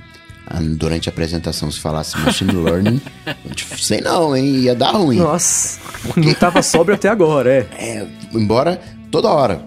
ah, 0.46 0.60
durante 0.60 1.08
a 1.08 1.12
apresentação 1.12 1.70
se 1.70 1.80
falasse 1.80 2.16
machine 2.18 2.52
learning, 2.56 3.00
sei 3.76 4.00
não, 4.00 4.34
hein? 4.34 4.60
Ia 4.60 4.74
dar 4.74 4.92
ruim. 4.92 5.18
Nossa, 5.18 5.80
não 6.16 6.32
tava 6.34 6.62
sóbrio 6.62 6.94
até 6.94 7.08
agora, 7.08 7.50
é. 7.52 7.66
É, 7.76 8.06
embora 8.32 8.80
toda 9.10 9.28
hora. 9.28 9.62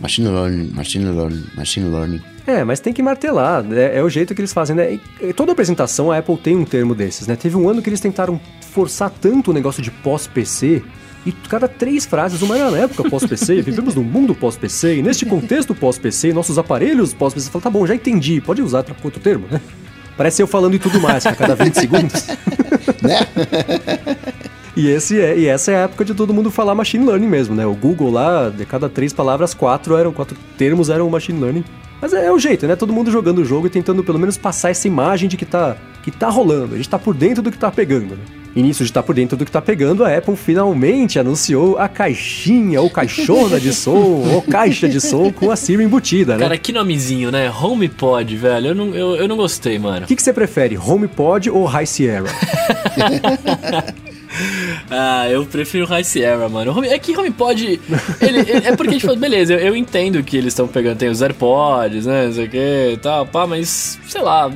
Machine 0.00 0.28
learning, 0.28 0.70
machine 0.72 1.04
learning, 1.04 1.44
machine 1.56 1.88
learning. 1.88 2.22
É, 2.46 2.62
mas 2.62 2.78
tem 2.78 2.92
que 2.92 3.02
martelar, 3.02 3.62
né? 3.62 3.96
é 3.96 4.02
o 4.02 4.08
jeito 4.08 4.34
que 4.34 4.40
eles 4.40 4.52
fazem, 4.52 4.76
né? 4.76 5.00
E 5.20 5.32
toda 5.32 5.52
apresentação 5.52 6.12
a 6.12 6.18
Apple 6.18 6.36
tem 6.36 6.56
um 6.56 6.64
termo 6.64 6.94
desses, 6.94 7.26
né? 7.26 7.36
Teve 7.36 7.56
um 7.56 7.68
ano 7.68 7.80
que 7.80 7.88
eles 7.88 8.00
tentaram 8.00 8.38
forçar 8.70 9.10
tanto 9.10 9.50
o 9.50 9.54
negócio 9.54 9.82
de 9.82 9.90
pós-PC 9.90 10.82
e 11.24 11.32
cada 11.32 11.66
três 11.66 12.04
frases, 12.04 12.42
uma 12.42 12.58
era 12.58 12.70
na 12.70 12.78
época 12.78 13.08
pós-PC, 13.08 13.62
vivemos 13.62 13.94
num 13.94 14.02
mundo 14.02 14.34
pós-PC, 14.34 14.96
e 14.96 15.02
neste 15.02 15.24
contexto 15.24 15.74
pós-PC, 15.74 16.34
nossos 16.34 16.58
aparelhos 16.58 17.14
pós-PC, 17.14 17.50
fala, 17.50 17.62
tá 17.62 17.70
bom, 17.70 17.86
já 17.86 17.94
entendi, 17.94 18.42
pode 18.42 18.60
usar 18.60 18.82
para 18.82 18.94
outro 19.02 19.20
termo, 19.20 19.46
né? 19.50 19.60
Parece 20.16 20.42
eu 20.42 20.46
falando 20.46 20.74
e 20.74 20.78
tudo 20.78 21.00
mais, 21.00 21.24
a 21.26 21.34
cada 21.34 21.54
20 21.54 21.74
segundos. 21.74 22.26
Né? 23.00 23.18
E, 24.76 24.88
esse 24.88 25.20
é, 25.20 25.38
e 25.38 25.46
essa 25.46 25.70
é 25.70 25.76
a 25.76 25.78
época 25.80 26.04
de 26.04 26.14
todo 26.14 26.34
mundo 26.34 26.50
falar 26.50 26.74
machine 26.74 27.06
learning 27.06 27.28
mesmo, 27.28 27.54
né? 27.54 27.64
O 27.66 27.74
Google 27.74 28.10
lá, 28.10 28.50
de 28.50 28.64
cada 28.66 28.88
três 28.88 29.12
palavras, 29.12 29.54
quatro 29.54 29.96
eram, 29.96 30.12
quatro 30.12 30.36
termos 30.58 30.90
eram 30.90 31.08
machine 31.08 31.40
learning. 31.40 31.64
Mas 32.04 32.12
é, 32.12 32.26
é 32.26 32.30
o 32.30 32.38
jeito, 32.38 32.66
né? 32.66 32.76
Todo 32.76 32.92
mundo 32.92 33.10
jogando 33.10 33.38
o 33.38 33.44
jogo 33.46 33.66
e 33.66 33.70
tentando 33.70 34.04
pelo 34.04 34.18
menos 34.18 34.36
passar 34.36 34.68
essa 34.68 34.86
imagem 34.86 35.26
de 35.26 35.38
que 35.38 35.46
tá, 35.46 35.74
que 36.02 36.10
tá 36.10 36.28
rolando. 36.28 36.74
A 36.74 36.76
gente 36.76 36.86
tá 36.86 36.98
por 36.98 37.14
dentro 37.14 37.42
do 37.42 37.50
que 37.50 37.56
tá 37.56 37.70
pegando, 37.70 38.14
né? 38.14 38.22
E 38.54 38.62
nisso 38.62 38.84
de 38.84 38.90
estar 38.90 39.02
por 39.02 39.14
dentro 39.14 39.38
do 39.38 39.44
que 39.46 39.50
tá 39.50 39.62
pegando, 39.62 40.04
a 40.04 40.14
Apple 40.14 40.36
finalmente 40.36 41.18
anunciou 41.18 41.78
a 41.78 41.88
caixinha, 41.88 42.78
ou 42.82 42.90
caixona 42.90 43.58
de 43.58 43.72
som, 43.72 44.20
ou 44.34 44.42
caixa 44.42 44.86
de 44.86 45.00
som 45.00 45.32
com 45.32 45.50
a 45.50 45.56
Siri 45.56 45.82
embutida, 45.82 46.34
né? 46.34 46.40
Cara, 46.40 46.58
que 46.58 46.72
nomezinho, 46.72 47.30
né? 47.30 47.50
HomePod, 47.50 48.36
velho. 48.36 48.66
Eu 48.66 48.74
não, 48.74 48.94
eu, 48.94 49.16
eu 49.16 49.26
não 49.26 49.38
gostei, 49.38 49.78
mano. 49.78 50.04
O 50.04 50.06
que, 50.06 50.14
que 50.14 50.22
você 50.22 50.32
prefere, 50.34 50.76
HomePod 50.76 51.48
ou 51.48 51.64
High 51.64 51.86
Sierra? 51.86 52.26
Ah, 54.90 55.28
eu 55.30 55.44
prefiro 55.46 55.86
High 55.86 56.04
Sierra, 56.04 56.48
mano. 56.48 56.84
É 56.84 56.98
que 56.98 57.16
HomePod. 57.16 57.80
Ele, 58.20 58.38
ele- 58.38 58.66
é 58.66 58.76
porque, 58.76 58.98
tipo, 58.98 59.16
beleza, 59.16 59.54
eu, 59.54 59.58
eu 59.58 59.76
entendo 59.76 60.22
que 60.22 60.36
eles 60.36 60.52
estão 60.52 60.68
pegando. 60.68 60.98
Tem 60.98 61.08
os 61.08 61.22
AirPods, 61.22 62.06
né? 62.06 62.26
Não 62.26 62.32
sei 62.34 62.44
o 62.44 62.50
que 62.50 62.90
e 62.92 62.96
tal, 62.98 63.26
pá, 63.26 63.46
mas 63.46 63.98
sei 64.06 64.20
lá. 64.22 64.50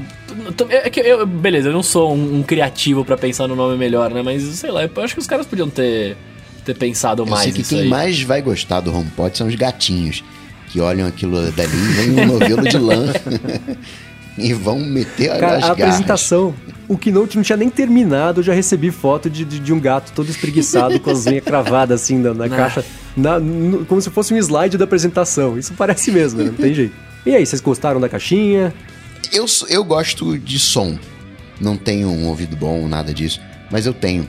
t- 0.57 0.67
É 0.69 0.91
que 0.91 1.01
eu, 1.01 1.27
beleza, 1.27 1.71
eu 1.71 1.73
não 1.73 1.83
sou 1.83 2.15
um, 2.15 2.37
um 2.39 2.43
criativo 2.43 3.05
pra 3.05 3.17
pensar 3.17 3.49
no 3.49 3.57
nome 3.57 3.77
melhor, 3.79 4.11
né? 4.11 4.23
Mas 4.23 4.43
sei 4.43 4.71
lá, 4.71 4.83
eu 4.85 5.03
acho 5.03 5.15
que 5.15 5.21
os 5.21 5.27
caras 5.27 5.47
podiam 5.47 5.69
ter, 5.71 6.17
ter 6.65 6.75
pensado 6.75 7.23
Eu 7.23 7.27
mais 7.27 7.45
sei 7.45 7.53
que 7.53 7.63
quem 7.69 7.81
aí. 7.81 7.89
mais 7.89 8.21
vai 8.23 8.43
gostar 8.43 8.81
do 8.81 8.95
HomePod 8.95 9.37
são 9.37 9.47
os 9.47 9.55
gatinhos. 9.55 10.23
Que 10.71 10.81
olham 10.81 11.07
aquilo 11.09 11.51
dali 11.53 11.71
e 11.73 11.93
vem 11.95 12.11
um 12.21 12.27
novelo 12.27 12.69
de 12.69 12.77
lã. 12.77 13.07
e 14.39 14.53
vão 14.53 14.79
meter 14.79 15.29
Cara, 15.39 15.57
as 15.59 15.65
a 15.65 15.69
garras. 15.69 15.71
apresentação, 15.95 16.55
o 16.87 16.97
Keynote 16.97 17.37
não 17.37 17.43
tinha 17.43 17.57
nem 17.57 17.69
terminado, 17.69 18.41
eu 18.41 18.45
já 18.45 18.53
recebi 18.55 18.91
foto 18.91 19.29
de, 19.29 19.45
de, 19.45 19.59
de 19.59 19.73
um 19.73 19.81
gato 19.81 20.13
todo 20.15 20.31
espreguiçado 20.31 20.99
com 21.01 21.11
as 21.11 21.27
unhas 21.27 21.45
cravadas 21.45 22.03
assim 22.03 22.19
na, 22.19 22.33
na 22.35 22.45
Ah. 22.47 22.49
caixa, 22.49 22.85
na- 23.17 23.39
no- 23.41 23.85
como 23.85 24.01
se 24.01 24.11
fosse 24.11 24.33
um 24.33 24.37
slide 24.39 24.77
da 24.79 24.85
apresentação. 24.85 25.59
Isso 25.59 25.75
parece 25.77 26.11
mesmo, 26.11 26.39
né? 26.43 26.47
não 26.47 26.55
tem 26.55 26.73
jeito. 26.75 26.95
E 27.27 27.35
aí, 27.35 27.45
vocês 27.45 27.61
gostaram 27.61 28.01
da 28.01 28.09
caixinha? 28.09 28.73
Eu, 29.33 29.45
eu 29.69 29.85
gosto 29.85 30.39
de 30.39 30.59
som. 30.59 30.97
Não 31.61 31.77
tenho 31.77 32.09
um 32.09 32.27
ouvido 32.29 32.57
bom, 32.57 32.87
nada 32.89 33.13
disso. 33.13 33.41
Mas 33.71 33.85
eu 33.85 33.93
tenho 33.93 34.27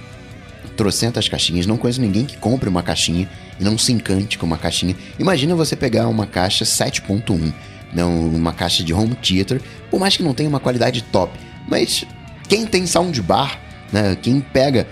trocentas 0.76 1.28
caixinhas. 1.30 1.66
Não 1.66 1.78
conheço 1.78 2.01
ninguém 2.01 2.26
que 2.26 2.38
compre 2.38 2.68
uma 2.68 2.82
caixinha 2.84 3.30
e 3.60 3.64
não 3.64 3.78
se 3.78 3.91
encante 3.93 4.38
com 4.38 4.45
uma 4.45 4.57
caixinha. 4.57 4.95
Imagina 5.18 5.55
você 5.55 5.76
pegar 5.76 6.07
uma 6.07 6.26
caixa 6.26 6.66
7.1, 6.66 7.53
não 7.94 8.28
uma 8.28 8.54
caixa 8.54 8.84
de 8.84 8.94
home 8.94 9.16
theater, 9.16 9.62
por 9.90 10.00
mais 10.00 10.16
que 10.16 10.24
não 10.24 10.34
tenha 10.34 10.50
uma 10.50 10.60
qualidade 10.60 11.02
top. 11.04 11.38
Mas 11.68 12.06
quem 12.48 12.66
tem 12.66 12.86
soundbar, 12.86 13.60
né, 13.92 14.18
quem 14.22 14.40
pega... 14.40 14.88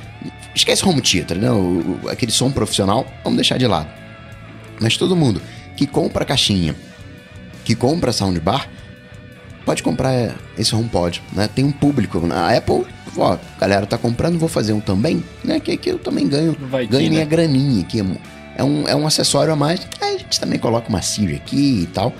Esquece 0.55 0.83
home 0.87 1.01
theater, 1.01 1.37
né, 1.37 1.51
o- 1.51 1.99
o- 2.03 2.09
aquele 2.09 2.31
som 2.31 2.51
profissional, 2.51 3.05
vamos 3.23 3.37
deixar 3.37 3.57
de 3.57 3.67
lado. 3.67 3.87
Mas 4.79 4.97
todo 4.97 5.15
mundo 5.15 5.41
que 5.75 5.85
compra 5.85 6.25
caixinha, 6.25 6.75
que 7.63 7.75
compra 7.75 8.11
soundbar, 8.11 8.67
pode 9.65 9.83
comprar 9.83 10.35
esse 10.57 10.73
HomePod, 10.73 11.21
né? 11.33 11.47
Tem 11.53 11.63
um 11.65 11.71
público. 11.71 12.21
A 12.31 12.55
Apple, 12.55 12.85
ó, 13.17 13.33
a 13.33 13.59
galera 13.59 13.85
tá 13.85 13.97
comprando, 13.97 14.39
vou 14.39 14.47
fazer 14.49 14.73
um 14.73 14.79
também, 14.79 15.23
né? 15.43 15.59
Que, 15.59 15.75
que 15.77 15.91
eu 15.91 15.99
também 15.99 16.27
ganho, 16.27 16.55
Vai 16.69 16.85
que, 16.85 16.91
ganho 16.93 17.09
minha 17.09 17.23
né? 17.23 17.29
graninha 17.29 17.81
aqui. 17.81 17.99
É 18.55 18.63
um, 18.63 18.87
é 18.87 18.95
um 18.95 19.05
acessório 19.05 19.51
a 19.53 19.55
mais. 19.55 19.85
Aí 20.01 20.15
a 20.15 20.17
gente 20.19 20.39
também 20.39 20.57
coloca 20.57 20.87
uma 20.89 21.01
Siri 21.01 21.35
aqui 21.35 21.81
e 21.83 21.85
tal. 21.87 22.13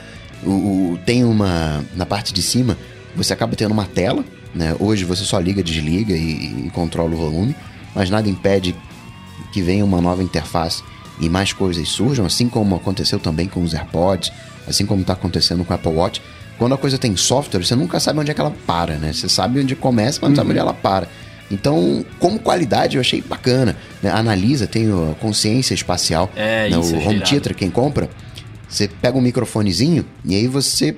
O, 0.48 0.94
o- 0.94 1.00
tem 1.06 1.24
uma... 1.24 1.84
Na 1.96 2.06
parte 2.06 2.34
de 2.34 2.42
cima, 2.42 2.78
você 3.16 3.34
acaba 3.34 3.56
tendo 3.56 3.72
uma 3.72 3.86
tela, 3.86 4.24
né? 4.56 4.76
Hoje 4.80 5.04
você 5.06 5.24
só 5.24 5.40
liga, 5.40 5.62
desliga 5.62 6.14
e, 6.16 6.66
e 6.68 6.72
controla 6.74 7.14
o 7.14 7.18
volume. 7.18 7.56
Mas 7.94 8.10
nada 8.10 8.30
impede 8.30 8.76
que 9.52 9.62
venha 9.62 9.84
uma 9.84 10.00
nova 10.02 10.24
interface 10.24 10.84
e 11.20 11.28
mais 11.30 11.52
coisas 11.54 11.88
surjam, 11.90 12.26
assim 12.26 12.48
como 12.48 12.76
aconteceu 12.76 13.20
também 13.20 13.48
com 13.48 13.62
os 13.64 13.74
AirPods, 13.74 14.32
assim 14.68 14.86
como 14.86 15.02
está 15.02 15.14
acontecendo 15.14 15.64
com 15.66 15.74
o 15.74 15.76
Apple 15.76 15.92
Watch. 15.92 16.22
Quando 16.58 16.74
a 16.74 16.78
coisa 16.78 16.98
tem 16.98 17.16
software, 17.16 17.64
você 17.64 17.76
nunca 17.76 18.00
sabe 18.00 18.20
onde 18.20 18.32
é 18.32 18.34
que 18.34 18.42
ela 18.42 18.54
para, 18.66 18.96
né? 18.98 19.14
Você 19.14 19.28
sabe 19.30 19.60
onde 19.60 19.76
começa, 19.76 20.20
mas 20.22 20.30
não 20.32 20.36
sabe 20.36 20.50
onde 20.52 20.60
ela 20.60 20.74
para. 20.74 21.08
Então, 21.50 22.04
como 22.20 22.38
qualidade, 22.40 22.98
eu 22.98 23.02
achei 23.02 23.22
bacana. 23.22 23.76
né? 24.04 24.12
Analisa, 24.12 24.68
tem 24.68 24.88
a 24.92 25.16
consciência 25.16 25.74
espacial. 25.74 26.30
É, 26.36 26.70
né? 26.70 26.80
isso, 26.80 26.96
O 26.96 27.00
é 27.02 27.08
Home. 27.08 27.22
Theater, 27.22 27.56
quem 27.56 27.70
compra, 27.70 28.10
você 28.68 28.88
pega 28.88 29.18
um 29.18 29.22
microfonezinho 29.22 30.06
e 30.26 30.36
aí 30.36 30.48
você 30.48 30.96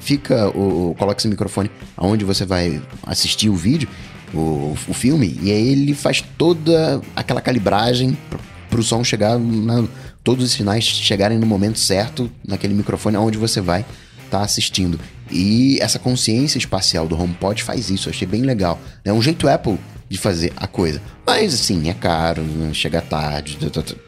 fica, 0.00 0.48
o, 0.56 0.90
o- 0.90 0.94
coloca 0.94 1.18
esse 1.20 1.28
microfone 1.28 1.70
aonde 1.96 2.24
você 2.24 2.44
vai 2.44 2.80
assistir 3.04 3.48
o 3.48 3.54
vídeo, 3.54 3.88
o, 4.32 4.76
o 4.88 4.94
filme, 4.94 5.38
e 5.42 5.50
aí 5.50 5.68
ele 5.68 5.94
faz 5.94 6.22
toda 6.38 7.00
aquela 7.16 7.40
calibragem 7.40 8.16
pro, 8.28 8.38
pro 8.70 8.82
som 8.82 9.02
chegar, 9.02 9.38
na, 9.38 9.84
todos 10.22 10.44
os 10.44 10.52
sinais 10.52 10.84
chegarem 10.84 11.38
no 11.38 11.46
momento 11.46 11.78
certo 11.78 12.30
naquele 12.46 12.74
microfone 12.74 13.16
aonde 13.16 13.36
você 13.38 13.60
vai 13.60 13.84
estar 14.24 14.42
assistindo. 14.42 14.98
E 15.30 15.78
essa 15.80 15.98
consciência 15.98 16.58
espacial 16.58 17.06
do 17.08 17.20
HomePod 17.20 17.62
faz 17.62 17.90
isso, 17.90 18.08
eu 18.08 18.12
achei 18.12 18.26
bem 18.26 18.42
legal. 18.42 18.80
É 19.04 19.12
um 19.12 19.20
jeito 19.22 19.48
Apple 19.48 19.78
de 20.08 20.18
fazer 20.18 20.52
a 20.56 20.66
coisa. 20.66 21.00
Mas 21.26 21.54
assim, 21.54 21.88
é 21.88 21.94
caro, 21.94 22.42
né, 22.42 22.72
chega 22.72 23.00
tarde, 23.00 23.58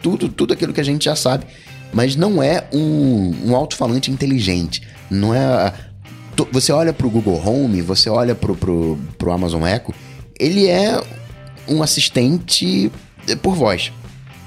tudo, 0.00 0.28
tudo 0.28 0.52
aquilo 0.52 0.72
que 0.72 0.80
a 0.80 0.84
gente 0.84 1.04
já 1.04 1.14
sabe. 1.16 1.44
Mas 1.92 2.16
não 2.16 2.42
é 2.42 2.66
um, 2.72 3.34
um 3.44 3.56
alto-falante 3.56 4.10
inteligente. 4.10 4.82
Não 5.10 5.34
é. 5.34 5.72
Você 6.50 6.72
olha 6.72 6.92
pro 6.92 7.10
Google 7.10 7.40
Home, 7.46 7.82
você 7.82 8.08
olha 8.08 8.34
pro, 8.34 8.56
pro, 8.56 8.98
pro 9.18 9.32
Amazon 9.32 9.64
Echo, 9.66 9.92
ele 10.40 10.66
é 10.66 11.00
um 11.68 11.82
assistente 11.82 12.90
por 13.42 13.54
voz. 13.54 13.92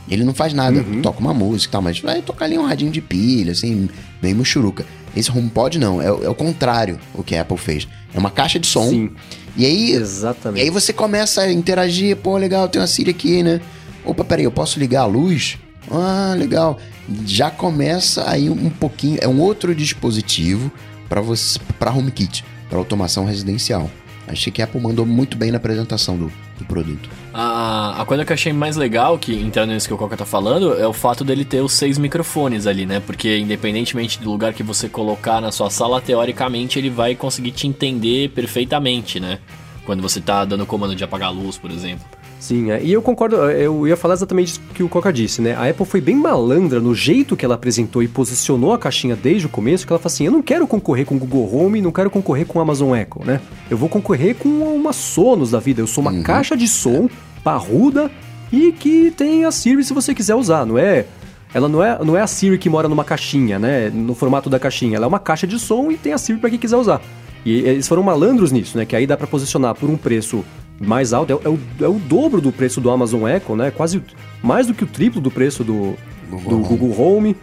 Ele 0.10 0.24
não 0.24 0.34
faz 0.34 0.54
nada, 0.54 0.80
uhum. 0.82 1.02
toca 1.02 1.20
uma 1.20 1.34
música 1.34 1.70
e 1.70 1.72
tal, 1.72 1.82
mas 1.82 2.00
vai 2.00 2.22
tocar 2.22 2.46
ali 2.46 2.58
um 2.58 2.66
radinho 2.66 2.92
de 2.92 3.02
pilha, 3.02 3.52
assim, 3.52 3.90
meio 4.22 4.36
muxuruca. 4.36 4.86
Esse 5.16 5.32
HomePod 5.32 5.80
não, 5.80 6.02
é, 6.02 6.08
é, 6.08 6.30
o 6.30 6.36
contrário 6.36 7.00
o 7.14 7.24
que 7.24 7.36
a 7.36 7.42
Apple 7.42 7.58
fez. 7.58 7.88
É 8.14 8.20
uma 8.20 8.30
caixa 8.30 8.60
de 8.60 8.68
som. 8.68 8.90
Sim. 8.90 9.12
E 9.56 9.66
aí, 9.66 9.92
Exatamente. 9.94 10.62
E 10.62 10.66
aí 10.66 10.70
você 10.70 10.92
começa 10.92 11.42
a 11.42 11.52
interagir, 11.52 12.18
pô, 12.18 12.38
legal, 12.38 12.68
tem 12.68 12.82
uma 12.82 12.88
Siri 12.88 13.12
aqui, 13.12 13.42
né? 13.42 13.62
Opa, 14.04 14.24
peraí, 14.24 14.44
eu 14.44 14.52
posso 14.52 14.78
ligar 14.78 15.02
a 15.02 15.06
luz? 15.06 15.58
Ah, 15.90 16.36
legal. 16.38 16.78
Já 17.26 17.52
começa 17.52 18.30
aí 18.30 18.50
um 18.50 18.70
pouquinho, 18.70 19.20
é 19.22 19.28
um 19.28 19.40
outro 19.40 19.76
dispositivo 19.76 20.72
para 21.08 21.22
você 21.22 21.60
para 21.78 21.92
HomeKit, 21.92 22.44
para 22.70 22.78
automação 22.78 23.26
residencial. 23.26 23.90
Achei 24.28 24.52
que 24.52 24.62
a 24.62 24.66
Apple 24.66 24.82
mandou 24.82 25.06
muito 25.06 25.38
bem 25.38 25.52
na 25.52 25.58
apresentação 25.58 26.18
do, 26.18 26.32
do 26.58 26.66
produto. 26.66 27.08
A, 27.34 28.02
a 28.02 28.06
coisa 28.06 28.26
que 28.26 28.32
eu 28.32 28.34
achei 28.34 28.52
mais 28.52 28.76
legal, 28.76 29.20
que 29.20 29.36
entrando 29.36 29.72
nisso 29.72 29.88
que 29.88 29.94
o 29.94 29.98
Coca 29.98 30.18
tá 30.18 30.26
falando, 30.26 30.74
é 30.80 30.88
o 30.88 30.94
fato 30.94 31.24
dele 31.24 31.46
ter 31.46 31.62
os 31.62 31.74
seis 31.74 31.98
microfones 31.98 32.66
ali, 32.66 32.86
né? 32.86 33.00
Porque 33.00 33.38
independentemente 33.38 34.20
do 34.20 34.32
lugar 34.32 34.54
que 34.54 34.64
você 34.64 34.90
colocar 34.90 35.40
na 35.42 35.52
sua 35.52 35.70
sala, 35.70 36.02
teoricamente 36.02 36.80
ele 36.80 36.90
vai 36.90 37.14
conseguir 37.14 37.52
te 37.52 37.68
entender 37.68 38.30
perfeitamente, 38.30 39.20
né? 39.20 39.40
Quando 39.86 40.02
você 40.02 40.20
tá 40.20 40.44
dando 40.44 40.66
comando 40.66 40.96
de 40.96 41.04
apagar 41.04 41.30
a 41.30 41.32
luz, 41.32 41.58
por 41.58 41.70
exemplo. 41.70 42.06
Sim, 42.40 42.70
é. 42.70 42.84
e 42.84 42.92
eu 42.92 43.02
concordo, 43.02 43.38
eu 43.38 43.88
ia 43.88 43.98
falar 43.98 44.14
exatamente 44.14 44.60
o 44.60 44.74
que 44.74 44.84
o 44.84 44.90
Coca 44.90 45.12
disse, 45.12 45.42
né? 45.42 45.56
A 45.56 45.70
Apple 45.70 45.86
foi 45.86 46.02
bem 46.02 46.16
malandra 46.16 46.80
no 46.80 46.94
jeito 46.94 47.36
que 47.36 47.46
ela 47.46 47.56
apresentou 47.56 48.04
e 48.04 48.08
posicionou 48.08 48.74
a 48.74 48.78
caixinha 48.78 49.16
desde 49.16 49.48
o 49.48 49.50
começo, 49.50 49.86
que 49.86 49.92
ela 49.92 50.00
falou 50.00 50.14
assim, 50.14 50.26
eu 50.26 50.32
não 50.32 50.42
quero 50.42 50.68
concorrer 50.68 51.06
com 51.06 51.16
o 51.16 51.18
Google 51.18 51.50
Home, 51.56 51.82
não 51.82 51.92
quero 51.92 52.10
concorrer 52.10 52.46
com 52.46 52.60
o 52.60 52.62
Amazon 52.62 52.96
Echo, 52.96 53.24
né? 53.26 53.42
Eu 53.70 53.78
vou 53.78 53.90
concorrer 53.90 54.36
com 54.36 54.50
uma 54.50 54.94
Sonos 54.94 55.52
da 55.52 55.60
vida, 55.60 55.82
eu 55.82 55.88
sou 55.88 56.02
uma 56.02 56.12
uhum. 56.12 56.24
caixa 56.24 56.56
de 56.56 56.68
som 56.68 57.10
parruda 57.44 58.12
e 58.52 58.72
que 58.72 59.12
tem 59.12 59.46
a 59.46 59.52
Siri 59.52 59.84
se 59.84 59.94
você 59.94 60.14
quiser 60.14 60.36
usar, 60.36 60.66
não 60.66 60.78
é? 60.78 61.06
Ela 61.54 61.70
não 61.70 61.84
é, 61.84 61.98
não 62.04 62.18
é 62.18 62.22
a 62.22 62.28
Siri 62.28 62.58
que 62.58 62.70
mora 62.70 62.90
numa 62.90 63.04
caixinha, 63.04 63.58
né? 63.58 63.90
No 63.90 64.14
formato 64.14 64.50
da 64.50 64.60
caixinha, 64.60 64.98
ela 64.98 65.06
é 65.06 65.08
uma 65.08 65.20
caixa 65.20 65.48
de 65.48 65.58
som 65.58 65.90
e 65.90 65.98
tem 65.98 66.14
a 66.14 66.18
Siri 66.18 66.38
para 66.38 66.50
quem 66.50 66.60
quiser 66.60 66.76
usar. 66.76 67.02
E 67.46 67.60
eles 67.60 67.88
foram 67.88 68.04
malandros 68.04 68.52
nisso, 68.52 68.78
né? 68.78 68.86
Que 68.86 68.96
aí 68.96 69.08
dá 69.08 69.16
para 69.16 69.26
posicionar 69.26 69.74
por 69.76 69.90
um 69.90 69.96
preço 69.96 70.44
mais 70.80 71.14
alto, 71.14 71.32
é, 71.32 71.48
é, 71.48 71.50
o, 71.50 71.60
é 71.82 71.88
o 71.88 72.00
dobro 72.00 72.42
do 72.42 72.52
preço 72.52 72.82
do 72.82 72.90
Amazon 72.90 73.28
Echo, 73.28 73.56
né? 73.56 73.72
Quase 73.72 74.02
mais 74.44 74.68
do 74.68 74.74
que 74.74 74.84
o 74.84 74.88
triplo 74.88 75.22
do 75.22 75.32
preço 75.32 75.64
do 75.64 75.96
Google, 76.30 76.50
do 76.50 76.56
Home. 76.56 76.68
Google 76.68 77.02
Home. 77.02 77.36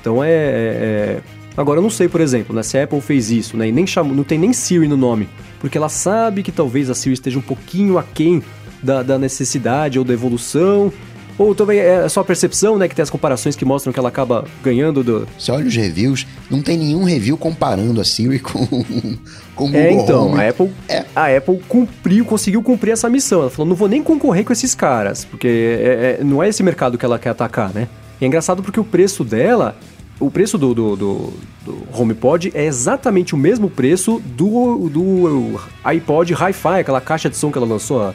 Então 0.00 0.22
é, 0.22 0.30
é, 0.30 0.32
é, 0.32 1.20
Agora 1.56 1.78
eu 1.78 1.82
não 1.82 1.90
sei, 1.90 2.08
por 2.08 2.20
exemplo, 2.20 2.54
né, 2.54 2.62
se 2.62 2.78
a 2.78 2.84
Apple 2.84 3.00
fez 3.00 3.30
isso, 3.30 3.56
né? 3.56 3.68
E 3.68 3.72
nem 3.72 3.86
chamou, 3.86 4.14
não 4.14 4.22
tem 4.22 4.38
nem 4.38 4.52
Siri 4.52 4.86
no 4.86 4.96
nome. 4.96 5.28
Porque 5.58 5.76
ela 5.76 5.88
sabe 5.88 6.42
que 6.42 6.52
talvez 6.52 6.88
a 6.88 6.94
Siri 6.94 7.14
esteja 7.14 7.38
um 7.38 7.42
pouquinho 7.42 7.98
aquém 7.98 8.42
da, 8.82 9.02
da 9.02 9.18
necessidade 9.18 9.98
ou 9.98 10.04
da 10.04 10.12
evolução. 10.12 10.92
Ou 11.38 11.54
também 11.54 11.78
é 11.78 12.08
só 12.08 12.20
a 12.20 12.24
percepção, 12.24 12.76
né? 12.76 12.88
Que 12.88 12.96
tem 12.96 13.02
as 13.02 13.10
comparações 13.10 13.54
que 13.54 13.64
mostram 13.64 13.92
que 13.92 13.98
ela 13.98 14.08
acaba 14.08 14.44
ganhando 14.62 15.04
do. 15.04 15.28
Você 15.38 15.52
olha 15.52 15.66
os 15.66 15.76
reviews, 15.76 16.26
não 16.50 16.60
tem 16.60 16.76
nenhum 16.76 17.04
review 17.04 17.36
comparando 17.36 18.00
a 18.00 18.04
Siri 18.04 18.40
com, 18.40 18.66
com 19.54 19.64
o 19.64 19.68
Google 19.68 19.80
É, 19.80 19.92
então, 19.92 20.26
Home. 20.26 20.40
a 20.40 20.48
Apple, 20.48 20.70
é. 20.88 21.04
a 21.14 21.36
Apple 21.36 21.60
cumpriu, 21.68 22.24
conseguiu 22.24 22.60
cumprir 22.60 22.90
essa 22.90 23.08
missão. 23.08 23.42
Ela 23.42 23.50
falou, 23.50 23.68
não 23.68 23.76
vou 23.76 23.88
nem 23.88 24.02
concorrer 24.02 24.44
com 24.44 24.52
esses 24.52 24.74
caras, 24.74 25.24
porque 25.24 25.46
é, 25.80 26.18
é, 26.20 26.24
não 26.24 26.42
é 26.42 26.48
esse 26.48 26.62
mercado 26.62 26.98
que 26.98 27.04
ela 27.04 27.20
quer 27.20 27.30
atacar, 27.30 27.72
né? 27.72 27.86
E 28.20 28.24
é 28.24 28.26
engraçado 28.26 28.60
porque 28.60 28.80
o 28.80 28.84
preço 28.84 29.22
dela 29.22 29.76
o 30.20 30.32
preço 30.32 30.58
do, 30.58 30.74
do, 30.74 30.96
do, 30.96 31.32
do, 31.64 31.86
HomePod 31.96 32.50
é 32.52 32.64
exatamente 32.64 33.36
o 33.36 33.38
mesmo 33.38 33.70
preço 33.70 34.20
do, 34.36 34.88
do 34.88 35.60
iPod 35.84 36.34
Hi-Fi, 36.34 36.80
aquela 36.80 37.00
caixa 37.00 37.30
de 37.30 37.36
som 37.36 37.52
que 37.52 37.58
ela 37.58 37.66
lançou 37.66 38.02
há, 38.02 38.14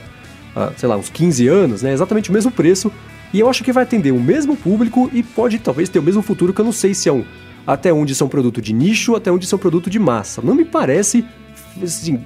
há, 0.53 0.71
sei 0.75 0.89
lá, 0.89 0.97
uns 0.97 1.09
15 1.09 1.47
anos, 1.47 1.81
né? 1.81 1.93
Exatamente 1.93 2.29
o 2.29 2.33
mesmo 2.33 2.51
preço 2.51 2.91
e 3.33 3.39
eu 3.39 3.49
acho 3.49 3.63
que 3.63 3.71
vai 3.71 3.83
atender 3.83 4.11
o 4.11 4.19
mesmo 4.19 4.55
público 4.55 5.09
e 5.11 5.23
pode 5.23 5.57
talvez 5.59 5.89
ter 5.89 5.99
o 5.99 6.03
mesmo 6.03 6.21
futuro, 6.21 6.53
que 6.53 6.61
eu 6.61 6.65
não 6.65 6.71
sei 6.71 6.93
se 6.93 7.09
é 7.09 7.11
um 7.11 7.25
até 7.65 7.91
onde 7.93 8.21
um 8.21 8.27
produto 8.27 8.61
de 8.61 8.73
nicho, 8.73 9.15
até 9.15 9.31
onde 9.31 9.53
um 9.53 9.57
produto 9.57 9.89
de 9.89 9.97
massa. 9.97 10.41
Não 10.41 10.53
me 10.53 10.65
parece. 10.65 11.25
Assim, 11.81 12.21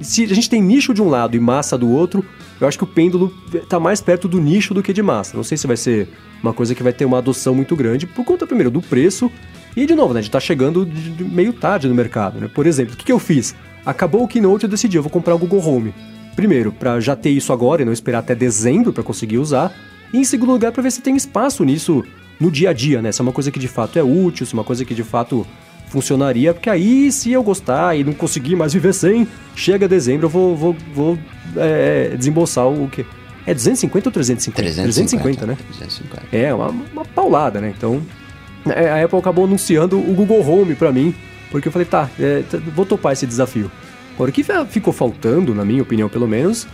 se 0.00 0.24
a 0.24 0.34
gente 0.34 0.50
tem 0.50 0.60
nicho 0.60 0.92
de 0.92 1.00
um 1.00 1.08
lado 1.08 1.36
e 1.36 1.40
massa 1.40 1.78
do 1.78 1.88
outro, 1.88 2.24
eu 2.60 2.66
acho 2.66 2.76
que 2.76 2.84
o 2.84 2.86
pêndulo 2.86 3.32
está 3.54 3.78
mais 3.78 4.00
perto 4.00 4.26
do 4.26 4.40
nicho 4.40 4.74
do 4.74 4.82
que 4.82 4.92
de 4.92 5.02
massa. 5.02 5.36
Não 5.36 5.44
sei 5.44 5.56
se 5.56 5.66
vai 5.66 5.76
ser 5.76 6.08
uma 6.42 6.52
coisa 6.52 6.74
que 6.74 6.82
vai 6.82 6.92
ter 6.92 7.04
uma 7.04 7.18
adoção 7.18 7.54
muito 7.54 7.76
grande, 7.76 8.06
por 8.06 8.24
conta, 8.24 8.46
primeiro, 8.46 8.70
do 8.70 8.80
preço 8.80 9.30
e, 9.76 9.86
de 9.86 9.94
novo, 9.94 10.12
né, 10.12 10.20
a 10.20 10.22
gente 10.22 10.32
tá 10.32 10.40
chegando 10.40 10.84
de 10.84 11.22
meio 11.22 11.52
tarde 11.52 11.86
no 11.86 11.94
mercado. 11.94 12.40
Né? 12.40 12.50
Por 12.52 12.66
exemplo, 12.66 12.94
o 12.94 12.96
que, 12.96 13.04
que 13.04 13.12
eu 13.12 13.18
fiz? 13.18 13.54
Acabou 13.86 14.24
o 14.24 14.28
Keynote, 14.28 14.64
eu 14.64 14.70
decidi, 14.70 14.96
eu 14.96 15.02
vou 15.02 15.10
comprar 15.10 15.34
o 15.34 15.38
Google 15.38 15.64
Home. 15.64 15.94
Primeiro, 16.34 16.72
para 16.72 16.98
já 17.00 17.14
ter 17.14 17.30
isso 17.30 17.52
agora 17.52 17.82
e 17.82 17.84
não 17.84 17.92
esperar 17.92 18.20
até 18.20 18.34
dezembro 18.34 18.92
para 18.92 19.02
conseguir 19.02 19.38
usar. 19.38 19.72
E 20.12 20.18
em 20.18 20.24
segundo 20.24 20.52
lugar, 20.52 20.72
para 20.72 20.82
ver 20.82 20.90
se 20.90 21.00
tem 21.00 21.16
espaço 21.16 21.64
nisso 21.64 22.04
no 22.38 22.50
dia 22.50 22.70
a 22.70 22.72
dia, 22.72 23.02
né? 23.02 23.12
Se 23.12 23.20
é 23.20 23.22
uma 23.22 23.32
coisa 23.32 23.50
que 23.50 23.58
de 23.58 23.68
fato 23.68 23.98
é 23.98 24.02
útil, 24.02 24.46
se 24.46 24.54
é 24.54 24.56
uma 24.58 24.64
coisa 24.64 24.84
que 24.84 24.94
de 24.94 25.04
fato 25.04 25.46
funcionaria, 25.88 26.54
porque 26.54 26.70
aí 26.70 27.10
se 27.10 27.32
eu 27.32 27.42
gostar 27.42 27.96
e 27.96 28.04
não 28.04 28.12
conseguir 28.12 28.54
mais 28.56 28.72
viver 28.72 28.94
sem, 28.94 29.26
chega 29.56 29.88
dezembro 29.88 30.26
eu 30.26 30.30
vou, 30.30 30.56
vou, 30.56 30.76
vou 30.94 31.18
é, 31.56 32.14
desembolsar 32.16 32.66
o 32.68 32.88
que? 32.88 33.04
É 33.46 33.52
250 33.52 34.08
ou 34.08 34.12
350? 34.12 34.56
350, 34.56 35.46
350 35.46 35.46
né? 35.46 35.56
350. 35.78 36.36
É, 36.36 36.54
uma, 36.54 36.68
uma 36.68 37.04
paulada, 37.04 37.60
né? 37.60 37.74
Então, 37.76 38.00
é, 38.66 38.90
a 38.90 39.04
Apple 39.04 39.18
acabou 39.18 39.44
anunciando 39.44 39.98
o 39.98 40.14
Google 40.14 40.46
Home 40.46 40.74
para 40.74 40.92
mim, 40.92 41.14
porque 41.50 41.66
eu 41.66 41.72
falei, 41.72 41.86
tá, 41.86 42.08
é, 42.20 42.44
vou 42.74 42.86
topar 42.86 43.12
esse 43.12 43.26
desafio. 43.26 43.70
Agora, 44.14 44.30
o 44.30 44.32
que 44.32 44.44
ficou 44.68 44.92
faltando, 44.92 45.54
na 45.54 45.64
minha 45.64 45.82
opinião 45.82 46.08
pelo 46.08 46.28
menos, 46.28 46.68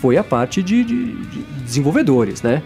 foi 0.00 0.16
a 0.16 0.24
parte 0.24 0.62
de, 0.62 0.82
de, 0.82 1.12
de 1.12 1.42
desenvolvedores, 1.64 2.42
né? 2.42 2.62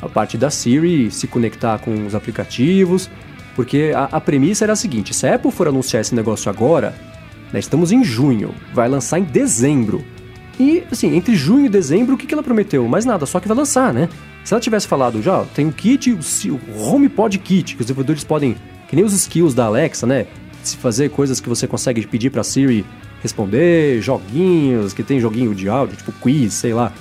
A 0.00 0.08
parte 0.08 0.36
da 0.36 0.50
Siri 0.50 1.10
se 1.10 1.26
conectar 1.26 1.78
com 1.78 2.06
os 2.06 2.14
aplicativos, 2.14 3.10
porque 3.54 3.92
a, 3.94 4.04
a 4.04 4.20
premissa 4.20 4.64
era 4.64 4.74
a 4.74 4.76
seguinte: 4.76 5.14
se 5.14 5.26
a 5.26 5.34
Apple 5.34 5.50
for 5.50 5.68
anunciar 5.68 6.00
esse 6.00 6.14
negócio 6.14 6.50
agora, 6.50 6.94
né, 7.52 7.58
estamos 7.58 7.92
em 7.92 8.04
junho, 8.04 8.54
vai 8.74 8.88
lançar 8.88 9.18
em 9.18 9.24
dezembro. 9.24 10.04
E, 10.58 10.84
assim, 10.90 11.14
entre 11.14 11.34
junho 11.34 11.66
e 11.66 11.68
dezembro, 11.68 12.14
o 12.14 12.18
que, 12.18 12.26
que 12.26 12.32
ela 12.32 12.42
prometeu? 12.42 12.86
Mais 12.88 13.04
nada, 13.04 13.26
só 13.26 13.38
que 13.38 13.48
vai 13.48 13.56
lançar, 13.56 13.92
né? 13.92 14.08
Se 14.42 14.54
ela 14.54 14.60
tivesse 14.60 14.86
falado 14.86 15.20
já, 15.20 15.44
tem 15.54 15.68
o 15.68 15.72
kit, 15.72 16.12
o 16.12 16.18
HomePod 16.80 17.38
Kit, 17.38 17.74
que 17.74 17.80
os 17.80 17.86
desenvolvedores 17.86 18.24
podem, 18.24 18.56
que 18.88 18.96
nem 18.96 19.04
os 19.04 19.12
skills 19.12 19.54
da 19.54 19.66
Alexa, 19.66 20.06
né? 20.06 20.26
Se 20.62 20.76
fazer 20.76 21.10
coisas 21.10 21.40
que 21.40 21.48
você 21.48 21.66
consegue 21.66 22.06
pedir 22.06 22.30
pra 22.30 22.42
Siri 22.42 22.86
responder, 23.22 24.00
joguinhos, 24.00 24.92
que 24.92 25.02
tem 25.02 25.20
joguinho 25.20 25.54
de 25.54 25.68
áudio, 25.68 25.96
tipo 25.96 26.12
quiz, 26.12 26.54
sei 26.54 26.72
lá. 26.72 26.92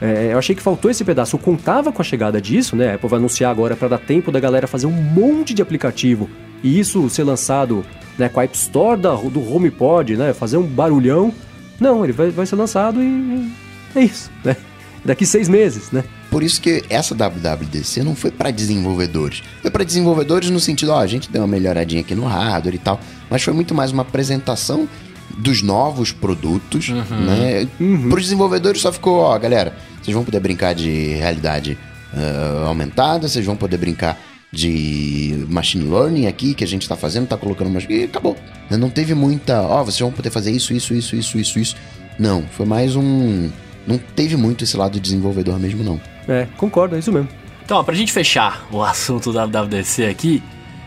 É, 0.00 0.32
eu 0.32 0.38
achei 0.38 0.54
que 0.54 0.62
faltou 0.62 0.90
esse 0.90 1.04
pedaço. 1.04 1.36
Eu 1.36 1.40
contava 1.40 1.92
com 1.92 2.02
a 2.02 2.04
chegada 2.04 2.40
disso, 2.40 2.74
né? 2.76 2.92
A 2.92 2.94
Apple 2.94 3.08
vai 3.08 3.18
anunciar 3.18 3.50
agora 3.50 3.76
para 3.76 3.88
dar 3.88 3.98
tempo 3.98 4.32
da 4.32 4.40
galera 4.40 4.66
fazer 4.66 4.86
um 4.86 4.92
monte 4.92 5.54
de 5.54 5.62
aplicativo 5.62 6.28
e 6.62 6.78
isso 6.78 7.08
ser 7.10 7.24
lançado 7.24 7.84
né, 8.18 8.28
com 8.28 8.40
a 8.40 8.44
App 8.44 8.56
Store 8.56 9.00
da, 9.00 9.14
do 9.14 9.52
HomePod, 9.52 10.16
né? 10.16 10.32
Fazer 10.32 10.56
um 10.56 10.66
barulhão. 10.66 11.32
Não, 11.78 12.04
ele 12.04 12.12
vai, 12.12 12.30
vai 12.30 12.46
ser 12.46 12.56
lançado 12.56 13.02
e 13.02 13.50
é 13.94 14.02
isso, 14.02 14.30
né? 14.44 14.56
Daqui 15.04 15.26
seis 15.26 15.48
meses, 15.48 15.90
né? 15.90 16.02
Por 16.30 16.42
isso 16.42 16.60
que 16.60 16.82
essa 16.88 17.14
WWDC 17.14 18.02
não 18.02 18.16
foi 18.16 18.30
para 18.30 18.50
desenvolvedores. 18.50 19.42
Foi 19.60 19.70
para 19.70 19.84
desenvolvedores 19.84 20.50
no 20.50 20.58
sentido, 20.58 20.92
ó, 20.92 20.98
a 20.98 21.06
gente 21.06 21.30
deu 21.30 21.42
uma 21.42 21.48
melhoradinha 21.48 22.00
aqui 22.00 22.14
no 22.14 22.24
hardware 22.24 22.74
e 22.74 22.78
tal, 22.78 22.98
mas 23.30 23.42
foi 23.42 23.52
muito 23.52 23.74
mais 23.74 23.92
uma 23.92 24.02
apresentação 24.02 24.88
dos 25.36 25.62
novos 25.62 26.12
produtos, 26.12 26.88
uhum. 26.88 27.24
né? 27.24 27.68
Uhum. 27.80 28.08
Para 28.08 28.18
os 28.18 28.24
desenvolvedores 28.24 28.80
só 28.80 28.92
ficou, 28.92 29.20
ó, 29.20 29.38
galera, 29.38 29.74
vocês 30.02 30.14
vão 30.14 30.24
poder 30.24 30.40
brincar 30.40 30.74
de 30.74 31.14
realidade 31.14 31.78
uh, 32.12 32.66
aumentada, 32.66 33.28
vocês 33.28 33.44
vão 33.44 33.56
poder 33.56 33.76
brincar 33.76 34.18
de 34.52 35.44
machine 35.48 35.90
learning 35.90 36.26
aqui 36.26 36.54
que 36.54 36.62
a 36.62 36.66
gente 36.66 36.82
está 36.82 36.96
fazendo, 36.96 37.24
está 37.24 37.36
colocando 37.36 37.68
umas 37.68 37.84
e 37.88 38.04
acabou. 38.04 38.36
Não 38.70 38.88
teve 38.88 39.14
muita, 39.14 39.60
ó, 39.62 39.82
vocês 39.82 40.00
vão 40.00 40.12
poder 40.12 40.30
fazer 40.30 40.52
isso, 40.52 40.72
isso, 40.72 40.94
isso, 40.94 41.16
isso, 41.16 41.38
isso, 41.38 41.58
isso. 41.58 41.76
Não, 42.18 42.44
foi 42.52 42.64
mais 42.64 42.94
um, 42.94 43.50
não 43.86 43.98
teve 43.98 44.36
muito 44.36 44.64
esse 44.64 44.76
lado 44.76 44.92
de 44.92 45.00
desenvolvedor 45.00 45.58
mesmo 45.58 45.82
não. 45.82 46.00
É, 46.28 46.46
concordo, 46.56 46.94
é 46.94 46.98
isso 47.00 47.12
mesmo. 47.12 47.28
Então, 47.64 47.78
ó, 47.78 47.82
pra 47.82 47.94
gente 47.94 48.12
fechar 48.12 48.66
o 48.70 48.82
assunto 48.82 49.32
da 49.32 49.46
WWDC 49.46 50.06
aqui, 50.06 50.42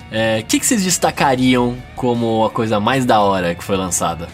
o 0.09 0.15
é, 0.15 0.41
que, 0.41 0.59
que 0.59 0.65
vocês 0.65 0.83
destacariam 0.83 1.75
como 1.95 2.45
a 2.45 2.49
coisa 2.49 2.79
mais 2.79 3.05
da 3.05 3.19
hora 3.19 3.53
que 3.53 3.63
foi 3.63 3.75
lançada? 3.75 4.27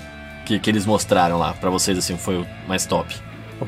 Que, 0.45 0.59
que 0.59 0.69
eles 0.69 0.85
mostraram 0.85 1.37
lá, 1.37 1.53
para 1.53 1.69
vocês, 1.69 1.97
assim, 1.97 2.17
foi 2.17 2.37
o 2.37 2.47
mais 2.67 2.85
top? 2.85 3.15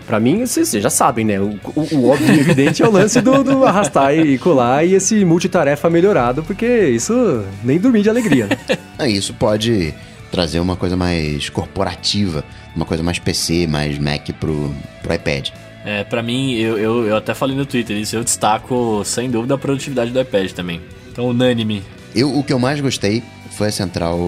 Pra 0.06 0.20
mim, 0.20 0.46
vocês 0.46 0.72
já 0.72 0.90
sabem, 0.90 1.26
né? 1.26 1.40
O, 1.40 1.58
o, 1.76 1.96
o 1.96 2.10
óbvio 2.10 2.36
e 2.36 2.40
evidente 2.40 2.84
é 2.84 2.88
o 2.88 2.92
lance 2.92 3.22
do, 3.22 3.44
do, 3.44 3.66
arrastar 3.66 4.14
e 4.14 4.38
colar 4.38 4.84
e 4.84 4.94
esse 4.94 5.24
multitarefa 5.24 5.90
melhorado, 5.90 6.44
porque 6.44 6.66
isso 6.90 7.44
nem 7.64 7.80
dormir 7.80 8.02
de 8.02 8.10
alegria. 8.10 8.48
Né? 8.48 8.58
É, 8.98 9.10
isso 9.10 9.34
pode 9.34 9.94
trazer 10.32 10.62
uma 10.62 10.78
coisa 10.78 10.96
mais 10.96 11.50
corporativa, 11.50 12.46
uma 12.74 12.86
coisa 12.86 13.04
mais 13.04 13.20
PC, 13.20 13.68
mais 13.68 13.98
Mac 13.98 14.30
pro, 14.40 14.74
pro 15.02 15.14
iPad. 15.14 15.50
É, 15.84 16.04
pra 16.06 16.24
mim, 16.24 16.54
eu, 16.54 16.78
eu, 16.78 17.08
eu 17.08 17.18
até 17.18 17.34
falei 17.34 17.58
no 17.58 17.66
Twitter 17.66 17.98
isso, 17.98 18.16
eu 18.16 18.24
destaco 18.24 19.04
sem 19.04 19.30
dúvida 19.30 19.56
a 19.56 19.58
produtividade 19.58 20.12
do 20.12 20.20
iPad 20.22 20.52
também. 20.52 20.82
Então, 21.16 21.30
unânime. 21.30 21.82
Eu, 22.14 22.38
o 22.38 22.44
que 22.44 22.52
eu 22.52 22.60
mais 22.60 22.82
gostei 22.82 23.24
foi 23.52 23.70
a 23.70 23.72
central 23.72 24.20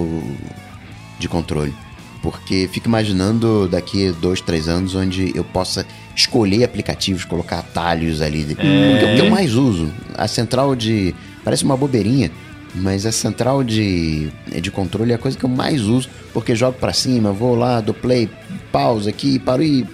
de 1.20 1.28
controle. 1.28 1.76
Porque 2.22 2.70
fico 2.72 2.88
imaginando 2.88 3.68
daqui 3.68 4.10
dois, 4.22 4.40
três 4.40 4.70
anos 4.70 4.96
onde 4.96 5.36
eu 5.36 5.44
possa 5.44 5.86
escolher 6.16 6.64
aplicativos, 6.64 7.26
colocar 7.26 7.60
atalhos 7.60 8.22
ali. 8.22 8.46
Porque 8.46 8.66
o 8.66 9.16
que 9.16 9.22
eu 9.22 9.30
mais 9.30 9.54
uso, 9.54 9.92
a 10.18 10.30
central 10.30 10.78
de. 10.78 11.14
Parece 11.44 11.66
uma 11.66 11.76
bobeirinha, 11.76 12.32
mas 12.74 13.06
a 13.06 13.12
central 13.12 13.66
de, 13.66 14.30
de 14.62 14.72
controle 14.72 15.12
é 15.12 15.16
a 15.16 15.18
coisa 15.18 15.38
que 15.38 15.44
eu 15.44 15.50
mais 15.50 15.82
uso, 15.82 16.10
porque 16.34 16.56
jogo 16.56 16.78
pra 16.80 16.94
cima, 16.94 17.34
vou 17.34 17.54
lá, 17.54 17.82
dou 17.82 17.94
play, 17.94 18.30
pausa 18.72 19.10
aqui, 19.10 19.40
paro 19.40 19.62
e 19.62 19.86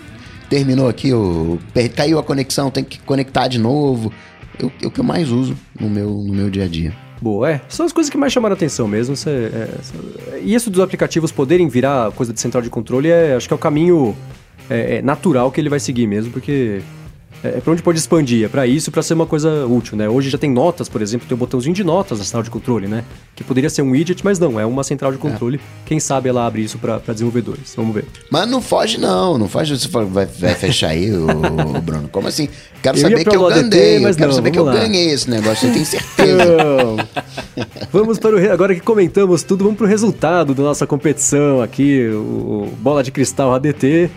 terminou 0.48 0.88
aqui, 0.88 1.12
o, 1.12 1.58
caiu 1.96 2.20
a 2.20 2.24
conexão, 2.24 2.70
tem 2.70 2.84
que 2.84 3.00
conectar 3.00 3.48
de 3.48 3.58
novo. 3.58 4.14
Eu- 4.60 4.72
É 4.82 4.88
o 4.88 4.92
que 4.92 5.00
eu 5.00 5.04
mais 5.04 5.30
uso 5.32 5.56
no 5.80 5.90
meu, 5.90 6.10
no 6.10 6.34
meu 6.34 6.50
dia 6.50 6.66
a 6.66 6.68
dia. 6.68 6.94
Boa, 7.22 7.52
é. 7.52 7.62
São 7.70 7.86
as 7.86 7.94
coisas 7.94 8.10
que 8.10 8.18
mais 8.18 8.34
chamaram 8.34 8.54
atenção 8.54 8.88
mesmo. 8.88 9.16
Cê, 9.16 9.30
é, 9.30 9.70
cê- 9.82 10.40
e 10.44 10.54
isso 10.54 10.70
dos 10.70 10.82
aplicativos 10.82 11.32
poderem 11.32 11.68
virar 11.70 12.12
coisa 12.12 12.34
de 12.34 12.40
central 12.40 12.62
de 12.62 12.70
controle, 12.70 13.10
é, 13.10 13.36
acho 13.36 13.48
que 13.48 13.54
é 13.54 13.56
o 13.56 13.60
caminho 13.60 14.16
é, 14.70 14.98
é, 14.98 15.02
natural 15.02 15.52
que 15.52 15.60
ele 15.62 15.70
vai 15.70 15.80
seguir 15.80 16.06
mesmo, 16.08 16.32
porque 16.32 16.82
é, 17.44 17.58
é 17.58 17.62
pra 17.62 17.74
onde 17.74 17.84
pode 17.84 18.00
expandir, 18.00 18.46
é 18.46 18.48
pra 18.48 18.66
isso, 18.66 18.92
pra 18.92 19.04
ser 19.04 19.14
uma 19.14 19.26
coisa 19.26 19.66
útil, 19.66 19.98
né? 19.98 20.08
Hoje 20.08 20.30
já 20.30 20.38
tem 20.38 20.50
notas, 20.50 20.88
por 20.88 21.02
exemplo, 21.02 21.28
tem 21.28 21.36
um 21.36 21.40
botãozinho 21.40 21.76
de 21.76 21.84
notas 21.84 22.20
na 22.20 22.24
central 22.24 22.44
de 22.44 22.50
controle, 22.50 22.88
né? 22.88 23.04
Que 23.36 23.44
poderia 23.44 23.70
ser 23.70 23.82
um 23.82 23.92
widget, 23.92 24.24
mas 24.24 24.40
não, 24.40 24.60
é 24.60 24.66
uma 24.66 24.84
central 24.84 25.12
de 25.12 25.18
controle. 25.18 25.60
Quem 25.86 26.00
sabe 26.00 26.30
ela 26.30 26.46
abre 26.46 26.64
isso 26.64 26.78
pra, 26.78 27.00
pra 27.00 27.14
desenvolvedores. 27.14 27.74
Vamos 27.76 27.94
ver. 27.94 28.06
Mas 28.30 28.48
não 28.50 28.62
foge, 28.62 28.98
não. 28.98 29.38
Não 29.38 29.48
foge. 29.50 29.78
Você 29.78 29.88
vai, 29.88 30.26
vai 30.26 30.56
fechar 30.56 30.90
aí, 30.90 31.12
o, 31.12 31.82
Bruno. 31.82 32.08
Como 32.10 32.28
assim? 32.28 32.48
Quero 32.82 32.98
Eu 32.98 33.02
saber 33.02 33.26
que 33.26 33.36
eu 33.36 33.48
ADT, 33.48 33.70
ganhei. 33.70 34.00
mas 34.00 34.16
quero 34.16 34.30
não, 34.30 34.36
saber 34.36 34.52
que 34.52 34.60
eu 34.60 34.66
lá. 34.66 34.74
ganhei 34.74 35.10
esse 35.12 35.30
negócio. 35.30 35.68
Eu 35.68 35.74
tenho 35.74 35.86
certeza. 35.86 36.58
Vamos 37.92 38.20
para 38.20 38.36
o. 38.36 38.52
Agora 38.52 38.74
que 38.74 38.82
comentamos 38.82 39.44
tudo, 39.44 39.64
vamos 39.64 39.78
para 39.78 39.86
o 39.86 39.90
resultado 39.90 40.54
da 40.54 40.64
nossa 40.64 40.88
competição 40.88 41.62
aqui, 41.62 42.08
o 42.10 42.44
o 42.64 42.74
Bola 42.80 43.04
de 43.04 43.12
Cristal 43.12 43.54
ADT. 43.54 44.10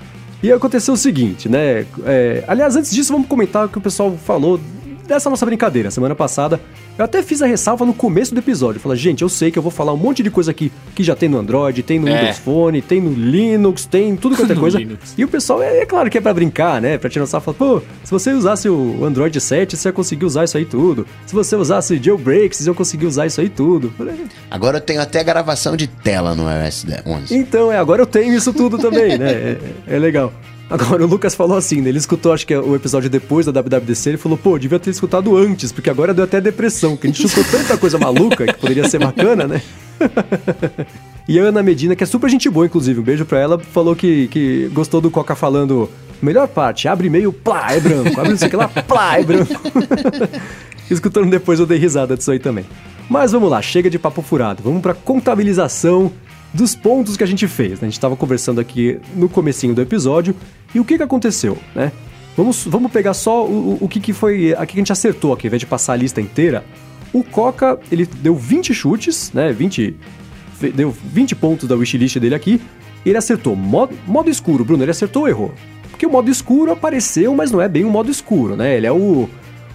E 0.43 0.53
aconteceu 0.53 0.95
o 0.95 0.97
seguinte, 0.97 1.49
né? 1.49 1.87
é, 2.05 2.45
aliás, 2.47 2.77
antes 2.77 2.91
disso, 2.91 3.13
vamos 3.13 3.27
comentar 3.27 3.67
o 3.67 3.69
que 3.69 3.79
o 3.79 3.81
pessoal 3.81 4.17
falou 4.25 4.61
dessa 5.07 5.31
nossa 5.31 5.47
brincadeira. 5.47 5.91
Semana 5.91 6.15
passada, 6.15 6.61
eu 6.99 7.05
até 7.05 7.23
fiz 7.23 7.43
a 7.43 7.47
ressalva 7.47 7.85
no 7.85 7.93
começo 7.95 8.35
do 8.35 8.39
episódio. 8.39 8.81
Falei, 8.81 8.97
gente, 8.99 9.23
eu 9.23 9.29
sei 9.29 9.51
que 9.51 9.59
eu 9.59 9.63
vou 9.63 9.71
falar 9.71 9.93
um 9.93 9.97
monte 9.97 10.23
de 10.23 10.31
coisa 10.31 10.51
aqui 10.51 10.73
que 10.95 11.03
já 11.03 11.15
tem 11.15 11.29
no 11.29 11.39
Android, 11.39 11.83
tem 11.83 11.99
no 11.99 12.09
É. 12.09 12.19
Windows 12.21 12.39
Phone, 12.39 12.81
tem 12.83 13.01
no 13.01 13.13
Linux, 13.13 13.85
tem 13.85 14.17
tudo 14.17 14.37
quanto 14.37 14.53
é 14.53 14.57
coisa. 14.57 14.79
Linux. 14.79 15.15
E 15.17 15.25
o 15.25 15.29
pessoal, 15.29 15.63
é, 15.63 15.79
é 15.81 15.87
claro 15.87 16.09
que 16.11 16.19
é 16.19 16.21
pra 16.21 16.33
brincar, 16.33 16.81
né? 16.81 16.97
Pra 16.99 17.11
tirar 17.11 17.27
sarro, 17.27 17.45
falar, 17.45 17.57
pô, 17.59 17.83
se 18.05 18.11
você 18.11 18.31
usasse 18.33 18.69
o 18.69 19.05
Android 19.05 19.41
7, 19.41 19.77
você 19.77 19.89
ia 19.89 19.93
conseguir 19.93 20.25
usar 20.25 20.45
isso 20.45 20.57
aí 20.57 20.65
tudo. 20.65 21.07
Se 21.27 21.35
você 21.35 21.55
usasse 21.57 21.97
jailbreak, 22.03 22.57
vocês 22.57 22.67
iam 22.67 22.75
conseguir 22.75 23.07
usar 23.07 23.27
isso 23.27 23.41
aí 23.41 23.49
tudo. 23.49 23.93
Falei, 23.97 24.15
Agora 24.51 24.79
eu 24.79 24.81
tenho 24.81 25.01
até 25.01 25.23
gravação 25.23 25.77
de 25.77 25.87
tela 25.87 26.35
no 26.35 26.45
iOS 26.51 26.87
11. 27.07 27.35
Então, 27.37 27.71
é, 27.71 27.79
agora 27.79 28.03
eu 28.03 28.07
tenho 28.07 28.35
isso 28.35 28.53
tudo 28.53 28.79
também, 28.79 29.19
né? 29.19 29.31
É, 29.33 29.59
é 29.97 29.99
legal. 29.99 30.33
Agora, 30.69 31.05
o 31.05 31.07
Lucas 31.07 31.35
falou 31.35 31.57
assim, 31.57 31.81
né? 31.81 31.91
Ele 31.91 31.99
escutou, 31.99 32.33
acho 32.33 32.47
que 32.47 32.53
é 32.53 32.59
o 32.59 32.75
episódio 32.75 33.09
depois 33.09 33.47
da 33.47 33.53
WWDC, 33.53 34.11
ele 34.11 34.19
falou, 34.19 34.37
pô, 34.37 34.59
devia 34.59 34.81
ter 34.81 34.91
escutado 34.91 35.37
antes, 35.37 35.71
porque 35.71 35.89
agora 35.89 36.13
deu 36.13 36.25
até 36.25 36.41
depressão, 36.41 36.97
que 36.97 37.07
a 37.07 37.11
gente 37.11 37.25
escutou 37.25 37.61
tanta 37.61 37.77
coisa 37.77 37.99
maluca 37.99 38.47
que 38.47 38.59
poderia 38.59 38.89
ser 38.89 38.99
bacana, 38.99 39.47
né? 39.47 39.63
e 41.29 41.39
a 41.39 41.45
Ana 41.45 41.63
Medina, 41.63 41.95
que 41.95 42.03
é 42.03 42.07
super 42.07 42.29
gente 42.29 42.51
boa, 42.51 42.67
inclusive, 42.67 42.99
um 42.99 43.05
beijo 43.05 43.25
pra 43.25 43.39
ela, 43.39 43.59
falou 43.59 43.95
que, 43.95 44.27
que 44.29 44.69
gostou 44.73 45.01
do 45.01 45.09
Coca 45.09 45.37
falando, 45.37 45.89
melhor 46.21 46.49
parte, 46.49 46.89
abre 46.89 47.07
e-mail, 47.07 47.33
plá, 47.33 47.73
é 47.73 47.79
branco, 47.79 48.21
abre 48.21 48.37
sei 48.37 48.49
o 48.49 48.51
que 48.51 48.57
lá, 48.57 48.67
plá, 48.69 49.21
é 49.21 49.23
branco. 49.23 49.55
Escutando 50.91 51.31
depois 51.31 51.61
eu 51.61 51.67
dei 51.67 51.79
risada 51.79 52.17
disso 52.17 52.31
aí 52.31 52.39
também. 52.39 52.65
Mas 53.09 53.33
vamos 53.33 53.51
lá, 53.51 53.63
chega 53.63 53.89
de 53.89 53.99
papo 53.99 54.23
furado. 54.23 54.63
Vamos 54.63 54.83
pra 54.83 54.95
contabilização 54.95 56.13
dos 56.53 56.75
pontos 56.75 57.17
que 57.17 57.25
a 57.25 57.27
gente 57.27 57.47
fez. 57.47 57.73
né? 57.73 57.79
A 57.83 57.85
gente 57.87 57.93
estava 57.95 58.17
conversando 58.17 58.61
aqui 58.61 58.99
no 59.15 59.29
comecinho 59.29 59.75
do 59.75 59.81
episódio 59.83 60.35
e 60.75 60.81
o 60.81 60.85
que, 60.85 60.97
que 60.97 61.03
aconteceu, 61.03 61.59
né? 61.75 61.93
Vamos, 62.37 62.65
vamos 62.67 62.93
pegar 62.93 63.15
só 63.15 63.47
o, 63.47 63.79
o- 63.81 63.89
que, 63.89 63.99
que 63.99 64.13
foi. 64.13 64.53
Aqui 64.55 64.75
que 64.75 64.79
a 64.79 64.83
gente 64.83 64.93
acertou 64.93 65.33
aqui, 65.33 65.47
ao 65.47 65.49
invés 65.49 65.61
de 65.61 65.67
passar 65.67 65.95
a 65.95 65.97
lista 65.97 66.21
inteira. 66.21 66.65
O 67.13 67.23
Coca, 67.25 67.79
ele 67.91 68.05
deu 68.05 68.35
20 68.37 68.75
chutes, 68.75 69.33
né? 69.33 69.53
20. 69.53 69.97
fe- 70.59 70.71
Deu 70.71 70.91
20 70.91 71.35
pontos 71.35 71.67
da 71.67 71.75
wishlist 71.75 72.19
dele 72.19 72.35
aqui. 72.35 72.61
Ele 73.07 73.17
acertou 73.17 73.57
modo, 73.57 73.95
modo 74.07 74.29
escuro, 74.29 74.65
Bruno. 74.67 74.83
Ele 74.85 74.91
acertou 74.91 75.23
ou 75.23 75.29
errou? 75.29 75.55
Porque 75.91 76.05
o 76.05 76.11
modo 76.11 76.31
escuro 76.31 76.73
apareceu, 76.73 77.35
mas 77.35 77.51
não 77.51 77.63
é 77.63 77.69
bem 77.69 77.85
o 77.85 77.91
modo 77.91 78.11
escuro, 78.11 78.55
né? 78.55 78.77
Ele 78.77 78.87
é 78.87 78.93
o. 78.93 79.29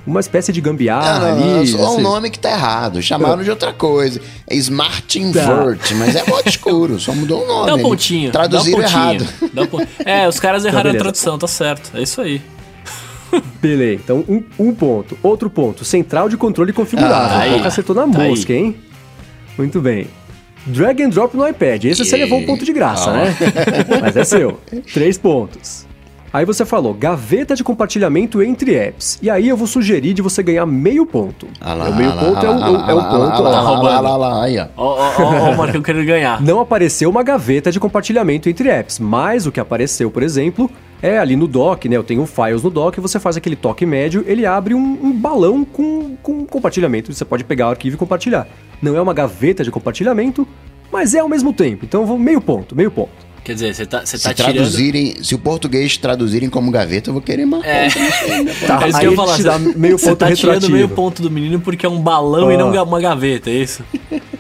Uma 0.05 0.19
espécie 0.19 0.51
de 0.51 0.59
gambiarra 0.59 1.27
Ah, 1.27 1.35
não, 1.35 1.59
ali. 1.59 1.67
só 1.67 1.77
um 1.77 1.93
assim. 1.93 2.01
nome 2.01 2.29
que 2.31 2.39
tá 2.39 2.49
errado. 2.49 3.01
Chamaram 3.03 3.43
de 3.43 3.49
outra 3.51 3.71
coisa. 3.71 4.19
É 4.47 4.55
Smart 4.55 5.19
Invert, 5.19 5.93
mas 5.95 6.15
é 6.15 6.23
modo 6.27 6.47
escuro. 6.49 6.99
Só 6.99 7.13
mudou 7.13 7.43
o 7.43 7.47
nome. 7.47 7.67
Dá 7.67 7.75
um 7.75 7.81
pontinho. 7.83 8.31
Traduziram 8.31 8.79
dá 8.81 8.87
um 8.87 8.89
pontinho, 8.89 9.21
errado. 9.21 9.49
dá 9.53 9.61
um 9.61 9.67
pon- 9.67 9.85
É, 10.03 10.27
os 10.27 10.39
caras 10.39 10.65
erraram 10.65 10.89
a 10.89 10.95
tradução, 10.95 11.37
tá 11.37 11.47
certo. 11.47 11.91
É 11.95 12.01
isso 12.01 12.19
aí. 12.19 12.41
Beleza, 13.61 14.01
então 14.03 14.25
um, 14.27 14.43
um 14.59 14.73
ponto. 14.73 15.17
Outro 15.23 15.49
ponto, 15.49 15.85
central 15.85 16.27
de 16.27 16.35
controle 16.35 16.73
configurável. 16.73 17.37
Ah, 17.37 17.41
aí, 17.41 17.59
acertou 17.65 17.95
na 17.95 18.01
tá 18.01 18.07
mosca, 18.07 18.51
hein? 18.53 18.75
Muito 19.57 19.79
bem. 19.79 20.07
Drag 20.65 21.01
and 21.01 21.09
drop 21.09 21.35
no 21.37 21.47
iPad. 21.47 21.85
Esse 21.85 22.03
você 22.03 22.17
levou 22.17 22.39
um 22.39 22.45
ponto 22.45 22.65
de 22.65 22.73
graça, 22.73 23.09
Ah. 23.09 23.13
né? 23.13 23.35
Mas 24.01 24.17
é 24.17 24.23
seu. 24.23 24.59
Três 24.93 25.17
pontos. 25.17 25.85
Aí 26.33 26.45
você 26.45 26.65
falou, 26.65 26.93
gaveta 26.93 27.55
de 27.55 27.63
compartilhamento 27.63 28.41
entre 28.41 28.73
apps. 28.73 29.19
E 29.21 29.29
aí 29.29 29.49
eu 29.49 29.57
vou 29.57 29.67
sugerir 29.67 30.13
de 30.13 30.21
você 30.21 30.41
ganhar 30.41 30.65
meio 30.65 31.05
ponto. 31.05 31.45
Ah 31.59 31.73
lá, 31.73 31.89
o 31.89 31.95
meio 31.95 32.09
ah 32.09 32.13
lá, 32.13 32.23
ponto 32.23 32.45
é 32.45 32.49
o, 32.49 32.53
ah 32.53 32.55
lá, 32.55 32.67
é 32.67 32.93
o 32.93 32.99
ah 32.99 33.03
lá, 33.03 33.09
ponto. 33.09 33.15
ah 33.15 33.17
ó. 33.17 33.19
lá, 33.19 33.31
Tá 33.31 33.37
ah 33.37 33.51
lá, 33.51 33.61
roubando. 33.61 33.87
ah 33.97 33.99
lá, 34.01 34.09
ah 34.11 34.17
lá, 34.17 34.43
aí, 34.43 34.57
ó. 34.57 34.67
Ó, 34.77 34.95
ó, 34.97 35.11
ó, 35.17 35.49
ó, 35.49 35.51
o 35.51 35.57
Marcão 35.57 35.81
querendo 35.81 36.05
ganhar. 36.05 36.41
Não 36.41 36.61
apareceu 36.61 37.09
uma 37.09 37.21
gaveta 37.21 37.69
de 37.69 37.81
compartilhamento 37.81 38.47
entre 38.47 38.69
apps, 38.69 38.97
mas 38.97 39.45
o 39.45 39.51
que 39.51 39.59
apareceu, 39.59 40.09
por 40.09 40.23
exemplo, 40.23 40.71
é 41.01 41.17
ali 41.19 41.35
no 41.35 41.47
dock, 41.47 41.89
né? 41.89 41.97
Eu 41.97 42.03
tenho 42.03 42.25
files 42.25 42.63
no 42.63 42.69
dock, 42.69 43.01
você 43.01 43.19
faz 43.19 43.35
aquele 43.35 43.57
toque 43.57 43.85
médio, 43.85 44.23
ele 44.25 44.45
abre 44.45 44.73
um, 44.73 44.99
um 45.03 45.11
balão 45.11 45.65
com, 45.65 46.15
com 46.23 46.45
compartilhamento. 46.45 47.13
Você 47.13 47.25
pode 47.25 47.43
pegar 47.43 47.67
o 47.67 47.71
arquivo 47.71 47.95
e 47.97 47.99
compartilhar. 47.99 48.47
Não 48.81 48.95
é 48.95 49.01
uma 49.01 49.13
gaveta 49.13 49.65
de 49.65 49.71
compartilhamento, 49.71 50.47
mas 50.89 51.13
é 51.13 51.19
ao 51.19 51.27
mesmo 51.27 51.51
tempo. 51.51 51.83
Então, 51.83 52.01
eu 52.01 52.07
vou 52.07 52.17
meio 52.17 52.39
ponto, 52.39 52.73
meio 52.73 52.89
ponto. 52.89 53.30
Quer 53.43 53.53
dizer, 53.55 53.73
você 53.73 53.85
tá, 53.87 54.01
você 54.05 54.19
Se 54.19 54.23
tá 54.23 54.33
tirando... 54.35 54.53
traduzirem, 54.53 55.15
se 55.23 55.33
o 55.33 55.39
português 55.39 55.97
traduzirem 55.97 56.47
como 56.47 56.69
gaveta, 56.69 57.09
eu 57.09 57.13
vou 57.13 57.21
querer 57.23 57.43
uma 57.43 57.65
É. 57.65 57.87
Tá, 58.67 58.85
É 58.85 58.89
isso 58.89 58.97
aí 58.97 58.99
que 58.99 59.05
eu 59.07 59.15
falar. 59.15 59.35
você- 59.37 59.77
meio 59.77 59.97
ponto 59.97 60.15
tá 60.15 60.25
tirando 60.27 60.53
retroativo. 60.53 60.71
meio 60.73 60.89
ponto 60.89 61.21
do 61.23 61.31
menino 61.31 61.59
porque 61.59 61.83
é 61.85 61.89
um 61.89 61.99
balão 61.99 62.51
e 62.51 62.55
Ó. 62.55 62.59
não 62.59 62.71
ga- 62.71 62.83
uma 62.83 63.01
gaveta, 63.01 63.49
é 63.49 63.53
isso? 63.53 63.83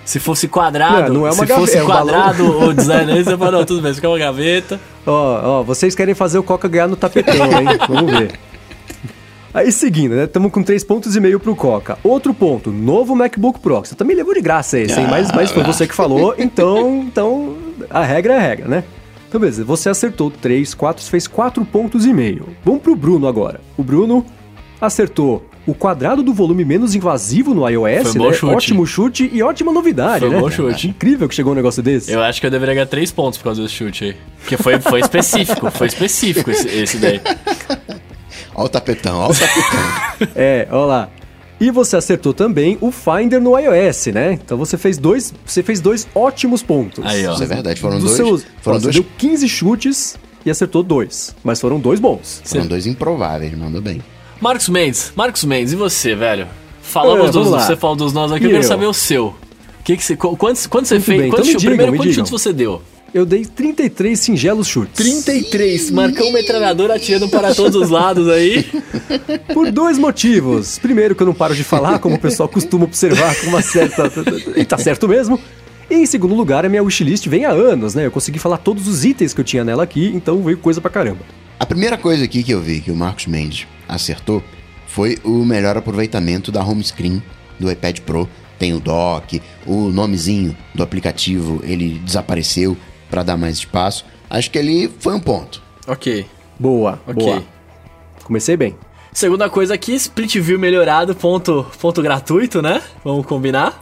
Se 0.05 0.19
fosse 0.19 0.47
quadrado, 0.47 1.11
Não, 1.13 1.21
não 1.21 1.27
é 1.27 1.31
uma 1.31 1.33
se 1.33 1.39
gaveta, 1.47 1.59
fosse 1.59 1.77
é 1.77 1.83
um 1.83 1.87
balão. 1.87 2.13
quadrado 2.13 2.59
o 2.59 2.73
design 2.75 3.11
aí, 3.11 3.23
você 3.23 3.35
fala, 3.35 3.51
não, 3.51 3.65
tudo 3.65 3.81
bem, 3.81 3.91
isso 3.91 4.05
é 4.05 4.07
uma 4.09 4.19
gaveta. 4.19 4.79
Ó, 5.07 5.59
ó, 5.59 5.63
vocês 5.63 5.95
querem 5.95 6.13
fazer 6.13 6.37
o 6.37 6.43
Coca 6.43 6.67
ganhar 6.67 6.87
no 6.87 6.95
tapetão, 6.95 7.33
hein? 7.35 7.67
Vamos 7.89 8.11
ver. 8.19 8.31
Aí 9.53 9.69
seguindo, 9.71 10.15
né? 10.15 10.23
Estamos 10.23 10.49
com 10.51 10.63
três 10.63 10.81
pontos 10.83 11.13
e 11.15 11.19
meio 11.19 11.37
pro 11.39 11.53
Coca. 11.55 11.97
Outro 12.03 12.33
ponto, 12.33 12.71
novo 12.71 13.13
MacBook 13.15 13.59
Pro. 13.59 13.79
Você 13.79 13.95
também 13.95 14.15
levou 14.15 14.33
de 14.33 14.39
graça 14.39 14.79
esse, 14.79 14.97
hein? 14.97 15.07
Mas, 15.09 15.29
mas 15.33 15.51
foi 15.51 15.61
você 15.63 15.85
que 15.85 15.93
falou, 15.93 16.33
então, 16.37 17.03
então 17.05 17.57
a 17.89 18.03
regra 18.03 18.33
é 18.33 18.37
a 18.37 18.41
regra, 18.41 18.67
né? 18.67 18.83
Então 19.27 19.39
beleza, 19.39 19.63
você 19.63 19.89
acertou 19.89 20.29
três, 20.29 20.73
quatro, 20.73 21.03
fez 21.03 21.27
quatro 21.27 21.63
pontos 21.63 22.05
e 22.05 22.13
meio. 22.13 22.49
Vamos 22.65 22.81
pro 22.81 22.95
Bruno 22.95 23.27
agora. 23.27 23.61
O 23.77 23.83
Bruno 23.83 24.25
acertou 24.79 25.47
o 25.65 25.73
quadrado 25.75 26.23
do 26.23 26.33
volume 26.33 26.65
menos 26.65 26.95
invasivo 26.95 27.53
no 27.53 27.67
iOS, 27.69 28.11
Foi 28.11 28.19
bom 28.19 28.27
né? 28.27 28.33
chute. 28.33 28.53
Ótimo 28.55 28.85
chute 28.87 29.29
e 29.31 29.43
ótima 29.43 29.71
novidade, 29.71 30.21
Foi 30.21 30.29
né? 30.29 30.39
bom 30.39 30.49
chute. 30.49 30.87
Incrível 30.87 31.29
que 31.29 31.35
chegou 31.35 31.53
um 31.53 31.55
negócio 31.55 31.83
desse. 31.83 32.11
Eu 32.11 32.21
acho 32.21 32.41
que 32.41 32.47
eu 32.47 32.51
deveria 32.51 32.73
ganhar 32.73 32.87
três 32.87 33.11
pontos 33.11 33.37
por 33.37 33.45
causa 33.45 33.61
desse 33.61 33.75
chute 33.75 34.03
aí. 34.05 34.15
Porque 34.39 34.57
foi, 34.57 34.79
foi 34.79 34.99
específico, 34.99 35.69
foi 35.71 35.87
específico 35.87 36.49
esse, 36.51 36.67
esse 36.67 36.97
daí. 36.97 37.21
Ó 38.55 38.65
o 38.65 38.69
tapetão, 38.69 39.19
ó 39.19 39.29
o 39.29 39.33
tapetão. 39.33 40.29
É, 40.35 40.67
olha 40.69 40.85
lá. 40.85 41.09
E 41.61 41.69
você 41.71 41.95
acertou 41.95 42.33
também 42.33 42.77
o 42.81 42.91
Finder 42.91 43.39
no 43.39 43.57
iOS, 43.57 44.07
né? 44.07 44.33
Então 44.33 44.57
você 44.57 44.77
fez 44.77 44.97
dois, 44.97 45.31
você 45.45 45.61
fez 45.61 45.79
dois 45.79 46.07
ótimos 46.15 46.63
pontos. 46.63 47.05
Aí, 47.05 47.25
ó. 47.27 47.33
Isso 47.35 47.43
é 47.43 47.45
verdade, 47.45 47.79
foram 47.79 47.99
Dos 47.99 48.05
dois. 48.05 48.15
seus, 48.17 48.45
foram 48.63 48.77
ó, 48.77 48.79
dois, 48.81 48.95
Você 48.95 49.01
deu 49.03 49.09
15 49.19 49.47
chutes 49.47 50.17
e 50.43 50.49
acertou 50.49 50.81
dois. 50.81 51.35
Mas 51.43 51.61
foram 51.61 51.79
dois 51.79 51.99
bons. 51.99 52.41
foram 52.43 52.65
dois 52.65 52.87
improváveis, 52.87 53.55
mandou 53.55 53.79
bem. 53.79 54.01
Marcos 54.41 54.67
Mendes, 54.69 55.13
Marcos 55.15 55.43
Mendes, 55.43 55.71
e 55.71 55.75
você, 55.75 56.15
velho? 56.15 56.47
Falamos 56.81 57.29
É, 57.29 57.31
dos, 57.31 57.47
lá. 57.47 57.59
você 57.59 57.75
falou 57.75 57.95
dos 57.95 58.11
nós 58.11 58.31
aqui, 58.31 58.43
E 58.43 58.47
eu 58.47 58.51
quero 58.53 58.63
eu? 58.63 58.67
saber 58.67 58.87
o 58.87 58.93
seu. 58.93 59.35
Que 59.83 59.95
que 59.95 60.03
você, 60.03 60.15
qu- 60.15 60.35
quantos, 60.35 60.65
quantos 60.65 60.89
você 60.89 60.95
Muito 60.95 61.05
fez? 61.05 61.21
bem, 61.21 61.29
quantos 61.29 61.47
então 61.49 61.59
digam, 61.59 61.69
primeiro, 61.75 61.91
me 61.91 61.97
quantos 61.99 62.11
digam. 62.13 62.25
chutes 62.25 62.41
você 62.43 62.51
deu? 62.51 62.81
Eu 63.13 63.25
dei 63.25 63.43
33 63.43 64.17
singelos 64.17 64.67
chutes. 64.67 64.95
33, 64.95 65.91
Marcão 65.91 66.31
metralhador 66.31 66.91
atirando 66.91 67.27
para 67.27 67.53
todos 67.53 67.75
os 67.75 67.89
lados 67.89 68.29
aí. 68.29 68.65
Por 69.53 69.69
dois 69.69 69.97
motivos. 69.97 70.79
Primeiro, 70.79 71.13
que 71.13 71.21
eu 71.21 71.27
não 71.27 71.33
paro 71.33 71.53
de 71.53 71.63
falar, 71.63 71.99
como 71.99 72.15
o 72.15 72.19
pessoal 72.19 72.47
costuma 72.47 72.85
observar 72.85 73.35
com 73.41 73.47
uma 73.47 73.61
certa. 73.61 74.09
E 74.55 74.63
tá 74.63 74.77
certo 74.77 75.09
mesmo. 75.09 75.39
Em 75.89 76.05
segundo 76.05 76.33
lugar, 76.33 76.65
a 76.65 76.69
minha 76.69 76.81
wishlist 76.81 77.27
vem 77.27 77.43
há 77.43 77.51
anos, 77.51 77.95
né? 77.95 78.05
Eu 78.05 78.11
consegui 78.11 78.39
falar 78.39 78.57
todos 78.57 78.87
os 78.87 79.03
itens 79.03 79.33
que 79.33 79.41
eu 79.41 79.45
tinha 79.45 79.63
nela 79.63 79.83
aqui, 79.83 80.09
então 80.15 80.41
veio 80.41 80.57
coisa 80.57 80.79
pra 80.79 80.89
caramba. 80.89 81.19
A 81.59 81.65
primeira 81.65 81.97
coisa 81.97 82.23
aqui 82.23 82.43
que 82.43 82.53
eu 82.53 82.61
vi 82.61 82.79
que 82.79 82.91
o 82.91 82.95
Marcos 82.95 83.27
Mendes 83.27 83.67
acertou 83.89 84.41
foi 84.87 85.17
o 85.23 85.43
melhor 85.43 85.75
aproveitamento 85.75 86.49
da 86.49 86.63
home 86.63 86.83
screen 86.83 87.21
do 87.59 87.69
iPad 87.69 87.99
Pro. 87.99 88.27
Tem 88.57 88.73
o 88.73 88.79
dock, 88.79 89.41
o 89.65 89.89
nomezinho 89.89 90.55
do 90.73 90.81
aplicativo 90.81 91.61
ele 91.63 91.99
desapareceu 92.05 92.77
para 93.11 93.21
dar 93.21 93.37
mais 93.37 93.57
espaço. 93.57 94.05
Acho 94.29 94.49
que 94.49 94.57
ali 94.57 94.91
foi 94.99 95.13
um 95.13 95.19
ponto. 95.19 95.61
Ok. 95.87 96.25
Boa, 96.57 96.99
Ok. 97.05 97.23
boa. 97.23 97.43
Comecei 98.23 98.55
bem. 98.55 98.75
Segunda 99.13 99.49
coisa 99.49 99.73
aqui, 99.73 99.93
Split 99.93 100.37
View 100.39 100.57
melhorado, 100.57 101.13
ponto, 101.13 101.65
ponto 101.81 102.01
gratuito, 102.01 102.61
né? 102.61 102.81
Vamos 103.03 103.25
combinar? 103.25 103.77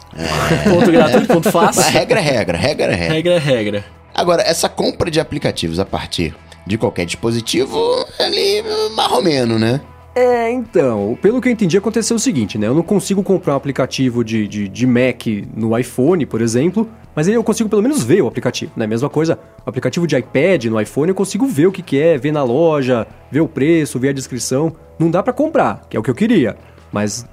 Ponto 0.68 0.90
gratuito, 0.90 1.28
ponto 1.28 1.44
Mas 1.54 1.76
fácil. 1.76 1.92
regra 1.92 2.18
é 2.18 2.22
regra, 2.22 2.58
regra 2.58 2.92
é 2.92 2.96
regra. 2.96 3.14
Regra 3.14 3.32
é 3.34 3.38
regra. 3.38 3.84
Agora, 4.12 4.42
essa 4.42 4.68
compra 4.68 5.08
de 5.08 5.20
aplicativos 5.20 5.78
a 5.78 5.84
partir 5.84 6.34
de 6.66 6.76
qualquer 6.76 7.06
dispositivo, 7.06 7.78
ali, 8.18 8.62
marromeno, 8.96 9.56
né? 9.56 9.80
É, 10.16 10.50
então, 10.50 11.16
pelo 11.22 11.40
que 11.40 11.46
eu 11.48 11.52
entendi, 11.52 11.76
aconteceu 11.78 12.16
o 12.16 12.18
seguinte, 12.18 12.58
né? 12.58 12.66
Eu 12.66 12.74
não 12.74 12.82
consigo 12.82 13.22
comprar 13.22 13.52
um 13.52 13.56
aplicativo 13.56 14.24
de, 14.24 14.48
de, 14.48 14.68
de 14.68 14.86
Mac 14.86 15.26
no 15.56 15.78
iPhone, 15.78 16.26
por 16.26 16.40
exemplo, 16.42 16.90
mas 17.14 17.28
eu 17.28 17.42
consigo 17.42 17.68
pelo 17.68 17.82
menos 17.82 18.02
ver 18.02 18.22
o 18.22 18.26
aplicativo, 18.26 18.72
né? 18.76 18.86
Mesma 18.86 19.08
coisa, 19.08 19.38
o 19.64 19.68
aplicativo 19.68 20.06
de 20.06 20.16
iPad 20.16 20.66
no 20.66 20.80
iPhone 20.80 21.08
eu 21.08 21.14
consigo 21.14 21.46
ver 21.46 21.66
o 21.66 21.72
que, 21.72 21.82
que 21.82 22.00
é, 22.00 22.16
ver 22.16 22.32
na 22.32 22.42
loja, 22.42 23.06
ver 23.30 23.40
o 23.40 23.48
preço, 23.48 23.98
ver 23.98 24.10
a 24.10 24.12
descrição. 24.12 24.72
Não 24.98 25.10
dá 25.10 25.22
pra 25.22 25.32
comprar, 25.32 25.86
que 25.88 25.96
é 25.96 26.00
o 26.00 26.02
que 26.02 26.10
eu 26.10 26.14
queria. 26.14 26.56
Mas 26.92 27.24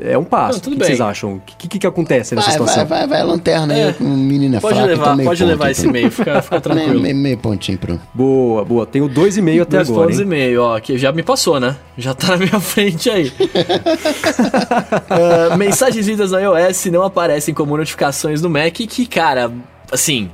é 0.00 0.18
um 0.18 0.24
passo. 0.24 0.54
Não, 0.54 0.60
tudo 0.60 0.72
o 0.72 0.76
que, 0.76 0.80
bem. 0.80 0.88
vocês 0.88 1.00
acham? 1.00 1.34
O 1.34 1.40
que, 1.40 1.68
que, 1.68 1.78
que 1.78 1.86
acontece 1.86 2.34
nessa 2.34 2.48
Vai, 2.50 2.58
vai, 2.58 2.66
situação? 2.68 2.86
vai, 2.88 3.06
vai 3.06 3.20
a 3.20 3.24
lanterna 3.24 3.72
aí, 3.74 3.80
É. 3.80 3.88
é 4.56 4.60
Pode 4.60 4.74
fraco, 4.74 4.88
levar, 4.88 5.02
então 5.04 5.16
meio 5.16 5.28
pode 5.28 5.40
ponto 5.40 5.48
levar 5.50 5.64
aí 5.66 5.72
esse 5.72 5.86
e-mail, 5.86 6.10
fica, 6.10 6.42
fica 6.42 6.50
Meio, 6.56 6.62
tranquilo. 6.62 7.00
meio, 7.00 7.14
meio 7.16 7.38
pontinho 7.38 7.78
pro... 7.78 8.00
Boa, 8.12 8.64
boa. 8.64 8.84
Tenho 8.84 9.08
dois 9.08 9.36
e 9.36 9.42
meio 9.42 9.62
até 9.62 9.76
Dois 9.76 9.88
agora, 9.90 10.06
pontos 10.06 10.20
e 10.20 10.24
meio, 10.24 10.60
ó, 10.62 10.80
que 10.80 10.98
já 10.98 11.12
me 11.12 11.22
passou, 11.22 11.60
né? 11.60 11.76
Já 11.96 12.14
tá 12.14 12.28
na 12.32 12.36
minha 12.38 12.58
frente 12.60 13.08
aí. 13.08 13.32
Ah, 15.08 15.56
mensagens 15.56 16.06
vindas 16.06 16.32
no 16.32 16.38
iOS 16.38 16.86
não 16.86 17.02
aparecem 17.02 17.54
como 17.54 17.76
notificações 17.76 18.42
no 18.42 18.50
Mac, 18.50 18.72
que, 18.74 19.06
cara, 19.06 19.50
assim, 19.90 20.30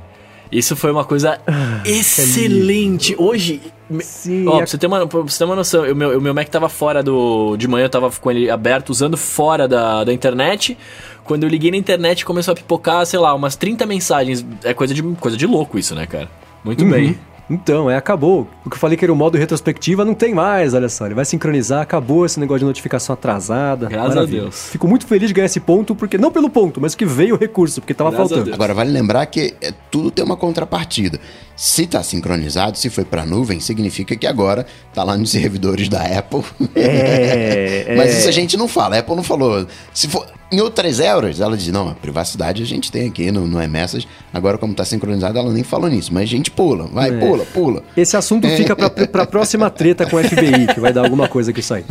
isso 0.51 0.75
foi 0.75 0.91
uma 0.91 1.05
coisa 1.05 1.39
excelente. 1.85 3.15
Hoje, 3.17 3.61
Sim, 4.01 4.47
ó, 4.47 4.55
é- 4.55 4.57
pra 4.57 4.67
você 4.67 4.77
ter 4.77 4.87
uma, 4.87 5.05
pra 5.07 5.19
você 5.21 5.37
ter 5.37 5.43
uma 5.45 5.55
noção, 5.55 5.83
o 5.91 5.95
meu, 5.95 6.17
o 6.17 6.21
meu 6.21 6.33
Mac 6.33 6.47
tava 6.49 6.69
fora 6.69 7.03
do. 7.03 7.55
De 7.57 7.67
manhã 7.67 7.85
eu 7.85 7.89
tava 7.89 8.09
com 8.11 8.31
ele 8.31 8.49
aberto, 8.49 8.89
usando 8.89 9.17
fora 9.17 9.67
da, 9.67 10.03
da 10.03 10.13
internet. 10.13 10.77
Quando 11.23 11.43
eu 11.43 11.49
liguei 11.49 11.71
na 11.71 11.77
internet, 11.77 12.25
começou 12.25 12.51
a 12.51 12.55
pipocar, 12.55 13.05
sei 13.05 13.19
lá, 13.19 13.33
umas 13.33 13.55
30 13.55 13.85
mensagens. 13.85 14.45
É 14.63 14.73
coisa 14.73 14.93
de, 14.93 15.01
coisa 15.01 15.37
de 15.37 15.45
louco 15.47 15.77
isso, 15.79 15.95
né, 15.95 16.05
cara? 16.05 16.29
Muito 16.63 16.83
bem. 16.85 17.17
Então, 17.49 17.89
é, 17.89 17.95
acabou. 17.97 18.47
O 18.65 18.69
que 18.69 18.75
eu 18.75 18.79
falei 18.79 18.97
que 18.97 19.03
era 19.03 19.11
o 19.11 19.15
modo 19.15 19.37
retrospectiva 19.37 20.05
não 20.05 20.13
tem 20.13 20.33
mais, 20.33 20.73
olha 20.73 20.89
só. 20.89 21.05
Ele 21.05 21.15
vai 21.15 21.25
sincronizar, 21.25 21.81
acabou 21.81 22.25
esse 22.25 22.39
negócio 22.39 22.59
de 22.59 22.65
notificação 22.65 23.13
atrasada. 23.13 23.87
Graças 23.87 24.15
Maravilha. 24.15 24.39
a 24.39 24.43
Deus. 24.43 24.69
Fico 24.69 24.87
muito 24.87 25.05
feliz 25.05 25.27
de 25.27 25.33
ganhar 25.33 25.45
esse 25.45 25.59
ponto, 25.59 25.93
porque 25.93 26.17
não 26.17 26.31
pelo 26.31 26.49
ponto, 26.49 26.79
mas 26.79 26.95
que 26.95 27.05
veio 27.05 27.35
o 27.35 27.37
recurso, 27.37 27.81
porque 27.81 27.93
tava 27.93 28.11
Graças 28.11 28.29
faltando. 28.29 28.53
Agora, 28.53 28.73
vale 28.73 28.91
lembrar 28.91 29.25
que 29.25 29.53
é, 29.61 29.73
tudo 29.91 30.09
tem 30.09 30.23
uma 30.23 30.37
contrapartida. 30.37 31.19
Se 31.55 31.85
tá 31.85 32.01
sincronizado, 32.01 32.77
se 32.77 32.89
foi 32.89 33.05
pra 33.05 33.25
nuvem, 33.25 33.59
significa 33.59 34.15
que 34.15 34.25
agora 34.25 34.65
tá 34.93 35.03
lá 35.03 35.17
nos 35.17 35.31
servidores 35.31 35.89
da 35.89 36.01
Apple. 36.01 36.43
É, 36.75 37.93
Mas 37.97 38.09
é. 38.09 38.19
isso 38.19 38.29
a 38.29 38.31
gente 38.31 38.57
não 38.57 38.67
fala. 38.67 38.95
A 38.95 38.99
Apple 38.99 39.15
não 39.15 39.23
falou. 39.23 39.67
Se 39.93 40.07
for 40.07 40.25
em 40.53 40.61
outras 40.61 40.99
euros, 40.99 41.39
ela 41.41 41.57
diz: 41.57 41.67
não, 41.69 41.89
a 41.89 41.93
privacidade 41.95 42.61
a 42.61 42.65
gente 42.65 42.91
tem 42.91 43.07
aqui 43.07 43.31
no, 43.31 43.47
no 43.47 43.61
iMessage. 43.61 44.07
Agora, 44.33 44.57
como 44.57 44.73
tá 44.73 44.85
sincronizado, 44.85 45.37
ela 45.39 45.51
nem 45.51 45.63
falou 45.63 45.89
nisso. 45.89 46.13
Mas 46.13 46.23
a 46.23 46.25
gente 46.27 46.51
pula, 46.51 46.85
vai, 46.87 47.09
É. 47.09 47.17
pula, 47.19 47.45
pula. 47.45 47.83
Esse 47.97 48.15
assunto 48.15 48.47
fica 48.49 48.75
pra, 48.75 48.89
pra 48.89 49.25
próxima 49.25 49.69
treta 49.69 50.05
com 50.05 50.17
o 50.17 50.23
FBI, 50.23 50.67
que 50.73 50.79
vai 50.79 50.93
dar 50.93 51.03
alguma 51.03 51.27
coisa 51.27 51.51
que 51.51 51.61
sai. 51.63 51.83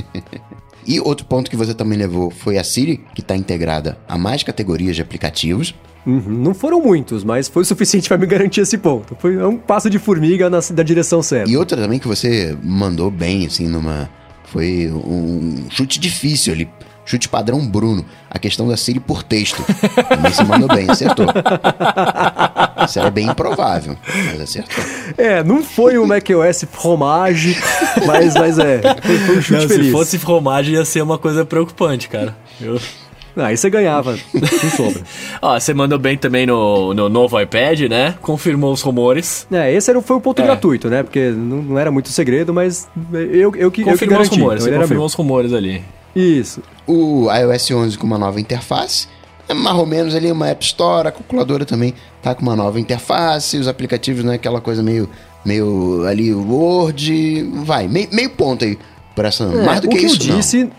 E 0.87 0.99
outro 1.01 1.27
ponto 1.27 1.51
que 1.51 1.57
você 1.57 1.75
também 1.75 1.97
levou 1.99 2.31
foi 2.31 2.59
a 2.59 2.65
Siri, 2.65 3.01
que 3.15 3.21
está 3.21 3.37
integrada 3.37 3.99
a 4.09 4.19
mais 4.19 4.43
categorias 4.43 4.97
de 4.97 5.03
aplicativos. 5.03 5.75
Uhum, 6.05 6.21
Não 6.27 6.53
foram 6.55 6.81
muitos, 6.83 7.23
mas 7.23 7.47
foi 7.49 7.63
o 7.63 7.65
suficiente 7.65 8.09
pra 8.09 8.19
me 8.19 8.27
garantir 8.27 8.61
esse 8.63 8.77
ponto. 8.77 9.17
Foi 9.21 9.37
um 9.45 9.57
passo 9.57 9.89
de 9.89 10.01
formiga 10.01 10.51
na, 10.51 10.59
da 10.59 10.83
direção 10.83 11.23
certa. 11.23 11.49
E 11.49 11.57
outra 11.57 11.81
também 11.81 12.01
que 12.01 12.09
você 12.09 12.57
mandou 12.63 13.11
bem, 13.11 13.47
assim, 13.47 13.69
numa. 13.69 14.11
Foi 14.45 14.91
um 14.93 15.65
chute 15.71 16.01
difícil 16.01 16.53
ali. 16.53 16.69
Chute 17.05 17.29
padrão 17.29 17.67
Bruno. 17.67 18.05
A 18.31 18.39
questão 18.39 18.69
da 18.69 18.77
Siri 18.77 19.01
por 19.01 19.23
texto. 19.23 19.63
Também 20.09 20.33
se 20.33 20.45
mandou 20.45 20.69
bem, 20.69 20.89
acertou. 20.91 21.27
Isso 22.87 22.99
era 22.99 23.11
bem 23.11 23.27
improvável, 23.29 23.97
mas 24.27 24.41
acertou. 24.41 24.85
É, 25.17 25.43
não 25.43 25.63
foi 25.63 25.99
um 25.99 26.07
macOS 26.07 26.65
fromage, 26.71 27.57
mas, 28.07 28.35
mas 28.35 28.59
é, 28.59 28.81
foi, 29.03 29.19
foi 29.19 29.39
um 29.39 29.43
chute 29.43 29.61
Não, 29.63 29.69
feliz. 29.69 29.87
se 29.87 29.93
fosse 29.93 30.19
fromagem 30.19 30.75
ia 30.75 30.85
ser 30.85 31.03
uma 31.03 31.19
coisa 31.19 31.45
preocupante, 31.45 32.09
cara. 32.09 32.37
Eu- 32.61 32.81
Ah, 33.35 33.47
aí 33.47 33.57
você 33.57 33.71
ganhava, 33.71 34.13
não 34.35 34.71
sobra. 34.77 35.03
Ó, 35.41 35.59
você 35.59 35.73
mandou 35.73 35.99
bem 35.99 36.19
também 36.19 36.45
no, 36.47 36.93
no 36.93 37.09
novo 37.09 37.41
iPad, 37.41 37.81
né? 37.89 38.15
Confirmou 38.21 38.73
os 38.73 38.83
rumores. 38.83 39.47
É, 39.51 39.73
esse 39.73 39.91
era, 39.91 40.01
foi 40.03 40.17
o 40.17 40.21
ponto 40.21 40.41
É. 40.43 40.45
gratuito, 40.45 40.89
né? 40.91 41.03
Porque 41.03 41.31
não, 41.31 41.63
não 41.63 41.79
era 41.79 41.91
muito 41.91 42.11
segredo, 42.11 42.53
mas 42.53 42.89
eu, 43.13 43.21
eu, 43.31 43.51
que, 43.53 43.59
eu 43.61 43.71
que 43.71 43.83
Confirmou 43.85 44.21
os 44.21 44.29
garanti. 44.29 44.39
rumores, 44.41 44.63
então 44.67 44.75
você 44.75 44.81
confirmou 44.83 45.03
meu. 45.03 45.07
os 45.07 45.15
rumores 45.15 45.53
ali. 45.55 45.83
Isso. 46.15 46.63
O 46.87 47.29
iOS 47.33 47.71
11 47.71 47.99
com 47.99 48.07
uma 48.07 48.19
nova 48.19 48.41
interface. 48.41 49.07
É 49.49 49.55
mais 49.55 49.77
ou 49.77 49.87
menos 49.87 50.15
ali 50.15 50.31
uma 50.31 50.49
App 50.49 50.65
Store, 50.65 51.09
a 51.09 51.13
calculadora 51.13 51.65
também 51.65 51.95
tá 52.23 52.35
com 52.35 52.43
uma 52.43 52.57
nova 52.57 52.81
interface, 52.81 53.59
os 53.59 53.67
aplicativos, 53.67 54.25
né, 54.25 54.35
aquela 54.35 54.61
coisa 54.61 54.83
meio, 54.83 55.09
meio 55.45 56.07
ali, 56.07 56.33
Word, 56.33 57.43
vai, 57.65 57.89
meio, 57.89 58.09
meio 58.13 58.31
ponto 58.31 58.65
aí 58.65 58.79
por 59.15 59.25
essa, 59.25 59.45
É, 59.45 59.65
mais 59.65 59.81
do 59.81 59.89
o 59.89 59.91
que, 59.91 59.99
que 59.99 60.07
isso 60.07 60.31
eu 60.31 60.37
disse, 60.37 60.63
é, 60.63 60.71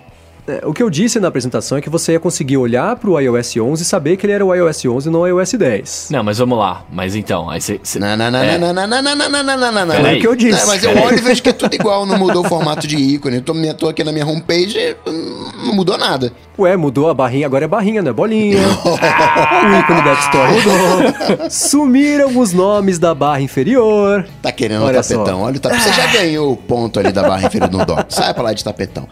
o 0.65 0.73
que 0.73 0.83
eu 0.83 0.89
disse 0.89 1.19
na 1.19 1.27
apresentação 1.29 1.77
é 1.77 1.81
que 1.81 1.89
você 1.89 2.11
ia 2.13 2.19
conseguir 2.19 2.57
olhar 2.57 2.95
pro 2.97 3.19
iOS 3.19 3.55
11 3.57 3.81
e 3.81 3.85
saber 3.85 4.17
que 4.17 4.25
ele 4.25 4.33
era 4.33 4.45
o 4.45 4.53
iOS 4.53 4.85
11 4.85 5.07
e 5.07 5.11
não 5.11 5.21
o 5.21 5.27
iOS 5.27 5.53
10. 5.53 6.07
Não, 6.11 6.23
mas 6.23 6.37
vamos 6.37 6.57
lá. 6.57 6.83
Mas 6.91 7.15
então, 7.15 7.49
aí 7.49 7.61
você. 7.61 7.79
você- 7.81 7.97
não. 7.99 8.17
Não, 8.17 8.29
não, 8.29 8.31
não, 8.31 8.39
É. 8.39 8.57
não, 8.57 8.73
não, 8.73 8.87
não, 8.87 9.01
não, 9.01 9.15
não, 9.15 9.29
não, 9.29 9.57
não, 9.57 9.71
não, 9.71 9.85
não. 9.85 9.95
É 9.95 10.13
o 10.15 10.19
que 10.19 10.27
eu 10.27 10.35
disse. 10.35 10.59
Não, 10.59 10.67
mas 10.67 10.83
eu 10.83 10.91
olho 10.97 11.17
e 11.17 11.21
vejo 11.21 11.41
que 11.41 11.49
é 11.49 11.53
tudo 11.53 11.73
igual, 11.73 12.05
não 12.05 12.17
mudou 12.17 12.45
o 12.45 12.49
formato 12.49 12.85
de 12.85 12.97
ícone. 12.97 13.37
Eu 13.37 13.41
tô, 13.41 13.53
tô 13.77 13.87
aqui 13.89 14.03
na 14.03 14.11
minha 14.11 14.25
homepage, 14.27 14.95
hum, 15.07 15.45
não 15.65 15.75
mudou 15.75 15.97
nada. 15.97 16.31
Ué, 16.59 16.75
mudou 16.75 17.09
a 17.09 17.13
barrinha, 17.13 17.45
agora 17.47 17.65
é 17.65 17.67
barrinha, 17.67 18.01
não 18.01 18.09
é 18.09 18.13
bolinha. 18.13 18.59
o 18.67 19.79
ícone 19.79 20.01
da 20.03 20.11
App 20.11 20.21
Store 20.23 20.51
mudou. 20.51 21.49
Sumiram 21.49 22.37
os 22.37 22.51
nomes 22.53 22.99
da 22.99 23.15
barra 23.15 23.41
inferior. 23.41 24.25
Tá 24.41 24.51
querendo 24.51 24.83
Olha 24.83 24.99
o 24.99 25.01
tapetão. 25.01 25.25
só. 25.25 25.37
Olha 25.43 25.55
o 25.55 25.59
tapetão. 25.59 25.83
Você 25.83 25.93
já 25.93 26.07
ganhou 26.07 26.51
o 26.51 26.57
ponto 26.57 26.99
ali 26.99 27.11
da 27.11 27.23
barra 27.23 27.45
inferior 27.47 27.71
no 27.71 27.85
dock. 27.85 28.13
Sai 28.13 28.33
pra 28.33 28.43
lá 28.43 28.53
de 28.53 28.63
tapetão. 28.63 29.07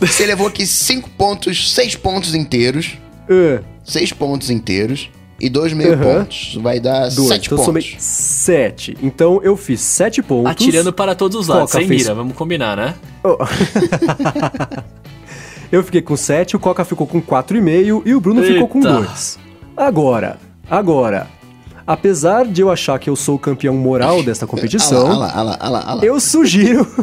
Você 0.00 0.26
levou 0.26 0.46
aqui 0.46 0.66
5 0.66 1.08
pontos, 1.10 1.72
6 1.74 1.96
pontos 1.96 2.34
inteiros. 2.34 2.98
Ah, 3.30 3.62
6 3.84 4.12
pontos 4.12 4.50
inteiros. 4.50 5.10
E 5.38 5.50
dois 5.50 5.74
meio 5.74 5.92
Aham. 5.92 6.20
pontos. 6.20 6.56
Vai 6.62 6.80
dar 6.80 7.10
dois. 7.10 7.28
7 7.28 7.46
então 7.46 7.58
eu 7.58 7.64
somei 7.64 7.82
pontos. 7.82 8.02
sete. 8.02 8.96
Então 9.02 9.40
eu 9.42 9.54
fiz 9.54 9.82
sete 9.82 10.22
pontos. 10.22 10.50
Atirando 10.50 10.94
para 10.94 11.14
todos 11.14 11.36
os 11.38 11.46
lados, 11.46 11.70
Coca 11.72 11.78
sem 11.78 11.86
fez- 11.88 12.02
mira, 12.04 12.14
vamos 12.14 12.34
combinar, 12.34 12.74
né? 12.74 12.94
Oh. 13.22 13.36
eu 15.70 15.82
fiquei 15.84 16.00
com 16.00 16.16
7, 16.16 16.56
o 16.56 16.58
Coca 16.58 16.86
ficou 16.86 17.06
com 17.06 17.20
4,5 17.20 18.02
e 18.06 18.14
o 18.14 18.20
Bruno 18.20 18.42
ficou 18.42 18.66
com 18.66 18.78
Eita. 18.78 18.92
2. 18.94 19.38
Agora, 19.76 20.38
agora, 20.70 21.26
apesar 21.86 22.46
de 22.46 22.62
eu 22.62 22.70
achar 22.70 22.98
que 22.98 23.10
eu 23.10 23.14
sou 23.16 23.34
o 23.34 23.38
campeão 23.38 23.74
moral 23.74 24.22
desta 24.22 24.46
competição, 24.48 25.12
Ah 25.12 25.16
lá, 25.18 25.32
ah 25.34 25.42
lá, 25.42 25.56
ah 25.60 25.68
lá, 25.68 25.84
ah 25.86 25.94
lá. 25.96 26.02
eu 26.02 26.18
sugiro. 26.18 26.86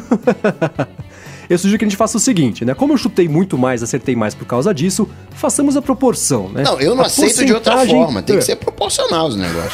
eu 1.49 1.57
sugiro 1.57 1.77
que 1.79 1.85
a 1.85 1.87
gente 1.87 1.97
faça 1.97 2.17
o 2.17 2.19
seguinte, 2.19 2.63
né? 2.65 2.73
Como 2.73 2.93
eu 2.93 2.97
chutei 2.97 3.27
muito 3.27 3.57
mais, 3.57 3.81
acertei 3.83 4.15
mais 4.15 4.33
por 4.35 4.45
causa 4.45 4.73
disso, 4.73 5.07
façamos 5.31 5.75
a 5.77 5.81
proporção, 5.81 6.49
né? 6.49 6.63
Não, 6.63 6.79
eu 6.79 6.95
não 6.95 7.03
A 7.03 7.07
aceito 7.07 7.45
de 7.45 7.53
outra 7.53 7.71
porcentagem- 7.73 8.03
forma. 8.03 8.21
Tem 8.21 8.35
É. 8.35 8.39
que 8.39 8.45
ser 8.45 8.55
proporcional 8.55 9.27
os 9.27 9.35
negócios. 9.35 9.73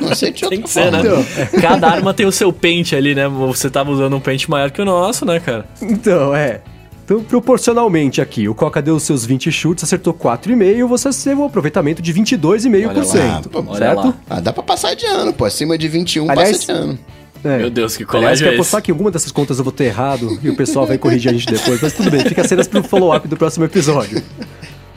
Não 0.00 0.10
aceito 0.10 0.36
de 0.36 0.44
outra 0.46 0.56
Tem 0.56 0.62
que 0.62 0.70
ser, 0.70 0.90
forma. 0.90 1.02
né? 1.02 1.24
Cada 1.60 1.88
arma 1.88 2.12
tem 2.14 2.26
o 2.26 2.32
seu 2.32 2.52
pente 2.52 2.94
ali, 2.96 3.14
né? 3.14 3.28
Você 3.28 3.68
tava 3.70 3.90
usando 3.90 4.14
um 4.16 4.20
pente 4.20 4.50
maior 4.50 4.70
que 4.70 4.80
o 4.80 4.84
nosso, 4.84 5.24
né, 5.24 5.40
cara? 5.40 5.66
Então, 5.82 6.34
é. 6.34 6.60
Então, 7.04 7.22
proporcionalmente 7.22 8.20
aqui, 8.20 8.46
o 8.50 8.54
Coca 8.54 8.82
deu 8.82 8.94
os 8.96 9.02
seus 9.02 9.24
20 9.24 9.50
chutes, 9.50 9.82
acertou 9.82 10.12
4,5, 10.12 10.86
você 10.86 11.08
teve 11.10 11.40
um 11.40 11.46
aproveitamento 11.46 12.02
de 12.02 12.12
22,5%. 12.12 12.76
Olha 12.76 12.86
lá, 12.86 13.70
olha 13.70 13.78
certo? 13.78 14.04
lá. 14.08 14.14
Ah, 14.28 14.40
dá 14.40 14.52
pra 14.52 14.62
passar 14.62 14.94
de 14.94 15.06
ano, 15.06 15.32
pô. 15.32 15.46
Acima 15.46 15.78
de 15.78 15.88
21 15.88 16.30
Aliás- 16.30 16.58
passa 16.58 16.66
de 16.74 16.78
ano. 16.78 16.98
É. 17.44 17.58
Meu 17.58 17.70
Deus, 17.70 17.96
que 17.96 18.02
Aliás, 18.02 18.20
colégio 18.20 18.46
quer 18.46 18.52
é 18.52 18.54
apostar 18.54 18.78
esse? 18.78 18.84
que 18.84 18.90
alguma 18.90 19.10
dessas 19.10 19.32
contas 19.32 19.58
eu 19.58 19.64
vou 19.64 19.72
ter 19.72 19.84
errado 19.84 20.38
e 20.42 20.50
o 20.50 20.56
pessoal 20.56 20.86
vai 20.86 20.98
corrigir 20.98 21.30
a 21.30 21.34
gente 21.34 21.46
depois, 21.46 21.80
mas 21.80 21.92
tudo 21.92 22.10
bem, 22.10 22.20
fica 22.20 22.46
cenas 22.46 22.66
pro 22.66 22.82
follow-up 22.82 23.26
do 23.28 23.36
próximo 23.36 23.64
episódio. 23.64 24.22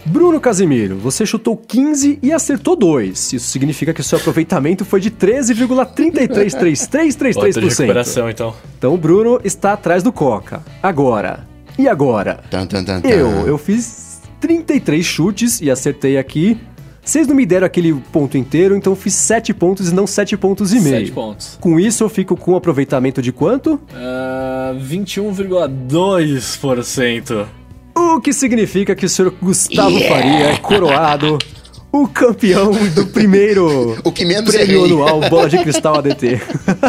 Bruno 0.03 0.41
Casimiro, 0.41 0.97
você 0.97 1.25
chutou 1.25 1.55
15 1.55 2.19
e 2.23 2.31
acertou 2.31 2.75
2. 2.75 3.33
Isso 3.33 3.47
significa 3.47 3.93
que 3.93 4.01
o 4.01 4.03
seu 4.03 4.17
aproveitamento 4.17 4.83
foi 4.83 4.99
de 4.99 5.09
Outra 5.09 5.29
de 5.29 5.53
13,333333%. 5.53 7.69
recuperação, 7.69 8.29
então. 8.29 8.55
Então 8.77 8.93
o 8.93 8.97
Bruno 8.97 9.39
está 9.43 9.73
atrás 9.73 10.01
do 10.01 10.11
Coca. 10.11 10.63
Agora, 10.81 11.47
e 11.77 11.87
agora? 11.87 12.39
Tan, 12.49 12.65
tan, 12.65 12.83
tan, 12.83 13.01
tan. 13.01 13.07
Eu, 13.07 13.47
eu 13.47 13.57
fiz 13.57 14.21
33 14.39 15.05
chutes 15.05 15.61
e 15.61 15.69
acertei 15.69 16.17
aqui 16.17 16.59
Vocês 17.11 17.27
não 17.27 17.35
me 17.35 17.45
deram 17.45 17.67
aquele 17.67 17.93
ponto 17.93 18.37
inteiro, 18.37 18.73
então 18.73 18.93
eu 18.93 18.95
fiz 18.95 19.13
7 19.15 19.53
pontos 19.53 19.89
e 19.89 19.93
não 19.93 20.07
7 20.07 20.37
pontos 20.37 20.71
e 20.71 20.79
meio. 20.79 20.99
7 20.99 21.11
pontos. 21.11 21.57
Com 21.59 21.77
isso 21.77 22.05
eu 22.05 22.09
fico 22.09 22.37
com 22.37 22.53
um 22.53 22.55
aproveitamento 22.55 23.21
de 23.21 23.33
quanto? 23.33 23.73
Uh, 23.73 24.79
21,2%. 24.79 27.47
O 27.93 28.21
que 28.21 28.31
significa 28.31 28.95
que 28.95 29.05
o 29.05 29.09
senhor 29.09 29.35
Gustavo 29.41 29.97
yeah! 29.97 30.15
Faria 30.15 30.53
é 30.53 30.57
coroado 30.57 31.37
o 31.91 32.07
campeão 32.07 32.71
do 32.95 33.05
primeiro 33.07 33.97
o 34.05 34.11
que 34.13 34.23
menos 34.23 34.55
prêmio 34.55 34.85
errei. 34.85 34.93
anual 34.93 35.19
Bola 35.29 35.49
de 35.49 35.57
Cristal 35.57 35.97
ADT. 35.97 36.39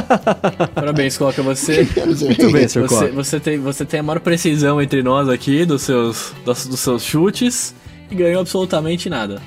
Parabéns, 0.72 1.18
Coca, 1.18 1.42
você. 1.42 1.84
Muito 2.06 2.52
bem, 2.52 2.68
senhor 2.68 2.88
você, 2.88 3.08
você, 3.08 3.40
tem, 3.40 3.58
você 3.58 3.84
tem 3.84 3.98
a 3.98 4.04
maior 4.04 4.20
precisão 4.20 4.80
entre 4.80 5.02
nós 5.02 5.28
aqui 5.28 5.64
dos 5.64 5.82
seus, 5.82 6.32
dos, 6.44 6.68
dos 6.68 6.78
seus 6.78 7.02
chutes 7.02 7.74
e 8.08 8.14
ganhou 8.14 8.40
absolutamente 8.40 9.10
nada. 9.10 9.42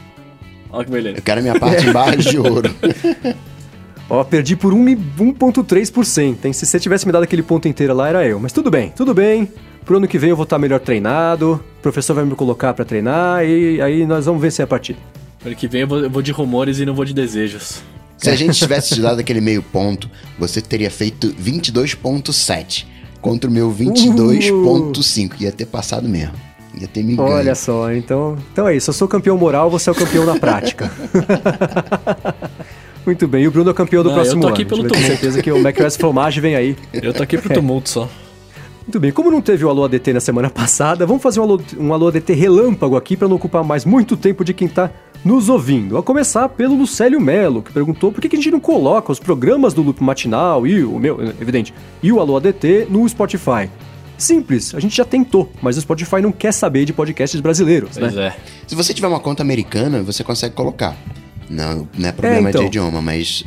Olha 0.75 0.85
que 0.85 0.91
beleza. 0.91 1.17
Eu 1.17 1.21
quero 1.21 1.41
minha 1.41 1.57
parte 1.57 1.87
embaixo 1.87 2.29
de 2.29 2.37
ouro. 2.37 2.69
Ó, 4.09 4.23
perdi 4.23 4.55
por 4.55 4.73
1,3%, 4.73 6.45
hein? 6.45 6.53
Se 6.53 6.65
você 6.65 6.79
tivesse 6.79 7.07
me 7.07 7.11
dado 7.11 7.23
aquele 7.23 7.41
ponto 7.41 7.67
inteiro 7.67 7.93
lá, 7.93 8.09
era 8.09 8.27
eu. 8.27 8.39
Mas 8.39 8.51
tudo 8.51 8.69
bem, 8.69 8.89
tudo 8.89 9.13
bem. 9.13 9.49
Pro 9.85 9.97
ano 9.97 10.07
que 10.07 10.19
vem 10.19 10.31
eu 10.31 10.35
vou 10.35 10.43
estar 10.43 10.59
melhor 10.59 10.79
treinado, 10.79 11.63
o 11.79 11.81
professor 11.81 12.13
vai 12.13 12.25
me 12.25 12.35
colocar 12.35 12.73
para 12.73 12.83
treinar 12.83 13.45
e 13.45 13.81
aí 13.81 14.05
nós 14.05 14.25
vamos 14.25 14.41
vencer 14.41 14.63
a 14.63 14.67
partida. 14.67 14.99
Ano 15.45 15.55
que 15.55 15.67
vem 15.67 15.81
eu 15.81 15.87
vou, 15.87 15.99
eu 15.99 16.09
vou, 16.09 16.21
de 16.21 16.31
rumores 16.31 16.79
e 16.79 16.85
não 16.85 16.93
vou 16.93 17.05
de 17.05 17.13
desejos. 17.13 17.81
Se 18.17 18.29
a 18.29 18.35
gente 18.35 18.57
tivesse 18.57 18.95
te 18.95 19.01
dado 19.01 19.19
aquele 19.19 19.41
meio 19.41 19.61
ponto, 19.61 20.09
você 20.39 20.59
teria 20.59 20.89
feito 20.89 21.29
22.7 21.33 22.85
contra 23.21 23.49
o 23.49 23.53
meu 23.53 23.71
22.5. 23.71 25.31
Uh! 25.31 25.43
Ia 25.43 25.51
ter 25.51 25.65
passado 25.65 26.09
mesmo. 26.09 26.33
Ia 26.79 26.87
ter 26.87 27.03
me 27.03 27.15
ganho. 27.15 27.29
Olha 27.29 27.55
só, 27.55 27.91
então, 27.91 28.37
então 28.51 28.67
é 28.67 28.75
isso. 28.75 28.89
Eu 28.89 28.93
sou 28.93 29.07
campeão 29.07 29.37
moral, 29.37 29.69
você 29.69 29.89
é 29.89 29.93
o 29.93 29.95
campeão 29.95 30.25
na 30.25 30.37
prática. 30.37 30.91
Muito 33.05 33.27
bem, 33.27 33.43
e 33.43 33.47
o 33.47 33.51
Bruno 33.51 33.69
é 33.69 33.71
o 33.71 33.75
campeão 33.75 34.01
do 34.01 34.09
não, 34.09 34.15
próximo 34.15 34.37
ano. 34.37 34.43
Eu 34.43 34.47
tô 34.47 34.53
aqui 34.53 34.61
ano. 34.63 34.69
pelo 34.69 34.83
tumulto. 34.83 35.07
certeza 35.07 35.41
que 35.41 35.51
o 35.51 35.61
macOS 35.61 35.95
Fromage 35.95 36.41
vem 36.41 36.55
aí. 36.55 36.75
Eu 36.91 37.13
tô 37.13 37.21
aqui 37.21 37.37
pro 37.37 37.53
tumulto 37.53 37.89
só. 37.89 38.09
Muito 38.81 38.99
bem, 38.99 39.11
como 39.11 39.31
não 39.31 39.41
teve 39.41 39.65
o 39.65 39.69
Alô 39.69 39.85
ADT 39.85 40.13
na 40.13 40.19
semana 40.19 40.49
passada, 40.49 41.07
vamos 41.07 41.23
fazer 41.23 41.39
um 41.39 41.43
Alô, 41.43 41.61
um 41.79 41.93
Alô 41.93 42.07
ADT 42.07 42.33
relâmpago 42.33 42.95
aqui 42.95 43.17
para 43.17 43.27
não 43.27 43.35
ocupar 43.35 43.63
mais 43.63 43.83
muito 43.83 44.15
tempo 44.15 44.43
de 44.43 44.53
quem 44.53 44.67
tá 44.67 44.91
nos 45.23 45.49
ouvindo. 45.49 45.97
A 45.97 46.03
começar 46.03 46.47
pelo 46.49 46.75
Lucélio 46.75 47.19
Melo, 47.19 47.63
que 47.63 47.73
perguntou 47.73 48.11
por 48.11 48.21
que, 48.21 48.29
que 48.29 48.35
a 48.35 48.39
gente 48.39 48.51
não 48.51 48.59
coloca 48.59 49.11
os 49.11 49.19
programas 49.19 49.73
do 49.73 49.81
Loop 49.81 50.03
Matinal 50.03 50.67
e 50.67 50.83
o 50.83 50.99
meu, 50.99 51.19
evidente, 51.41 51.73
e 52.03 52.11
o 52.11 52.19
Alô 52.19 52.37
ADT 52.37 52.87
no 52.89 53.07
Spotify. 53.09 53.69
Simples, 54.17 54.73
a 54.73 54.79
gente 54.79 54.95
já 54.95 55.05
tentou, 55.05 55.51
mas 55.61 55.77
o 55.77 55.81
Spotify 55.81 56.21
não 56.21 56.31
quer 56.31 56.53
saber 56.53 56.85
de 56.85 56.93
podcasts 56.93 57.39
brasileiros, 57.41 57.97
pois 57.97 58.13
né? 58.13 58.27
É. 58.27 58.35
Se 58.67 58.75
você 58.75 58.93
tiver 58.93 59.07
uma 59.07 59.19
conta 59.19 59.43
americana, 59.43 60.01
você 60.01 60.23
consegue 60.23 60.55
colocar. 60.55 60.95
Não, 61.49 61.87
não 61.97 62.09
é 62.09 62.11
problema 62.11 62.47
é, 62.47 62.49
então. 62.49 62.61
de 62.61 62.67
idioma, 62.67 63.01
mas 63.01 63.43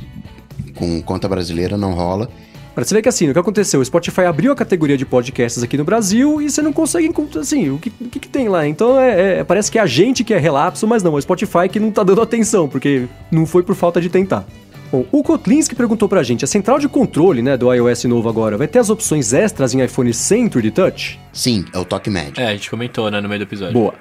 com 0.74 1.00
conta 1.02 1.28
brasileira 1.28 1.76
não 1.76 1.94
rola. 1.94 2.28
Pra 2.74 2.84
você 2.84 2.94
ver 2.94 3.02
que 3.02 3.08
assim, 3.08 3.28
o 3.28 3.32
que 3.32 3.38
aconteceu? 3.40 3.80
O 3.80 3.84
Spotify 3.84 4.20
abriu 4.20 4.52
a 4.52 4.54
categoria 4.54 4.96
de 4.96 5.04
podcasts 5.04 5.60
aqui 5.64 5.76
no 5.76 5.84
Brasil 5.84 6.40
e 6.40 6.48
você 6.48 6.62
não 6.62 6.72
consegue 6.72 7.08
encontrar, 7.08 7.40
assim, 7.40 7.70
o 7.70 7.78
que, 7.78 7.92
o 8.00 8.08
que, 8.08 8.20
que 8.20 8.28
tem 8.28 8.48
lá? 8.48 8.68
Então 8.68 8.96
é, 9.00 9.38
é, 9.38 9.44
parece 9.44 9.68
que 9.68 9.80
é 9.80 9.82
a 9.82 9.86
gente 9.86 10.22
que 10.22 10.32
é 10.32 10.38
relapso, 10.38 10.86
mas 10.86 11.02
não, 11.02 11.14
é 11.14 11.18
o 11.18 11.20
Spotify 11.20 11.68
que 11.68 11.80
não 11.80 11.90
tá 11.90 12.04
dando 12.04 12.22
atenção, 12.22 12.68
porque 12.68 13.06
não 13.32 13.46
foi 13.46 13.64
por 13.64 13.74
falta 13.74 14.00
de 14.00 14.08
tentar. 14.08 14.46
Bom, 14.90 15.04
o 15.12 15.22
Kotlinski 15.22 15.74
perguntou 15.74 16.08
pra 16.08 16.22
gente, 16.22 16.44
a 16.44 16.48
central 16.48 16.78
de 16.78 16.88
controle, 16.88 17.42
né, 17.42 17.56
do 17.56 17.72
iOS 17.72 18.04
novo 18.04 18.28
agora, 18.28 18.56
vai 18.56 18.66
ter 18.66 18.78
as 18.78 18.88
opções 18.88 19.34
extras 19.34 19.74
em 19.74 19.82
iPhone 19.82 20.12
sem 20.14 20.48
3D 20.48 20.72
Touch? 20.72 21.20
Sim, 21.32 21.64
é 21.74 21.78
o 21.78 21.84
toque 21.84 22.08
médio. 22.08 22.42
É, 22.42 22.46
a 22.46 22.52
gente 22.52 22.70
comentou, 22.70 23.10
né, 23.10 23.20
no 23.20 23.28
meio 23.28 23.40
do 23.40 23.44
episódio. 23.44 23.74
Boa. 23.74 23.94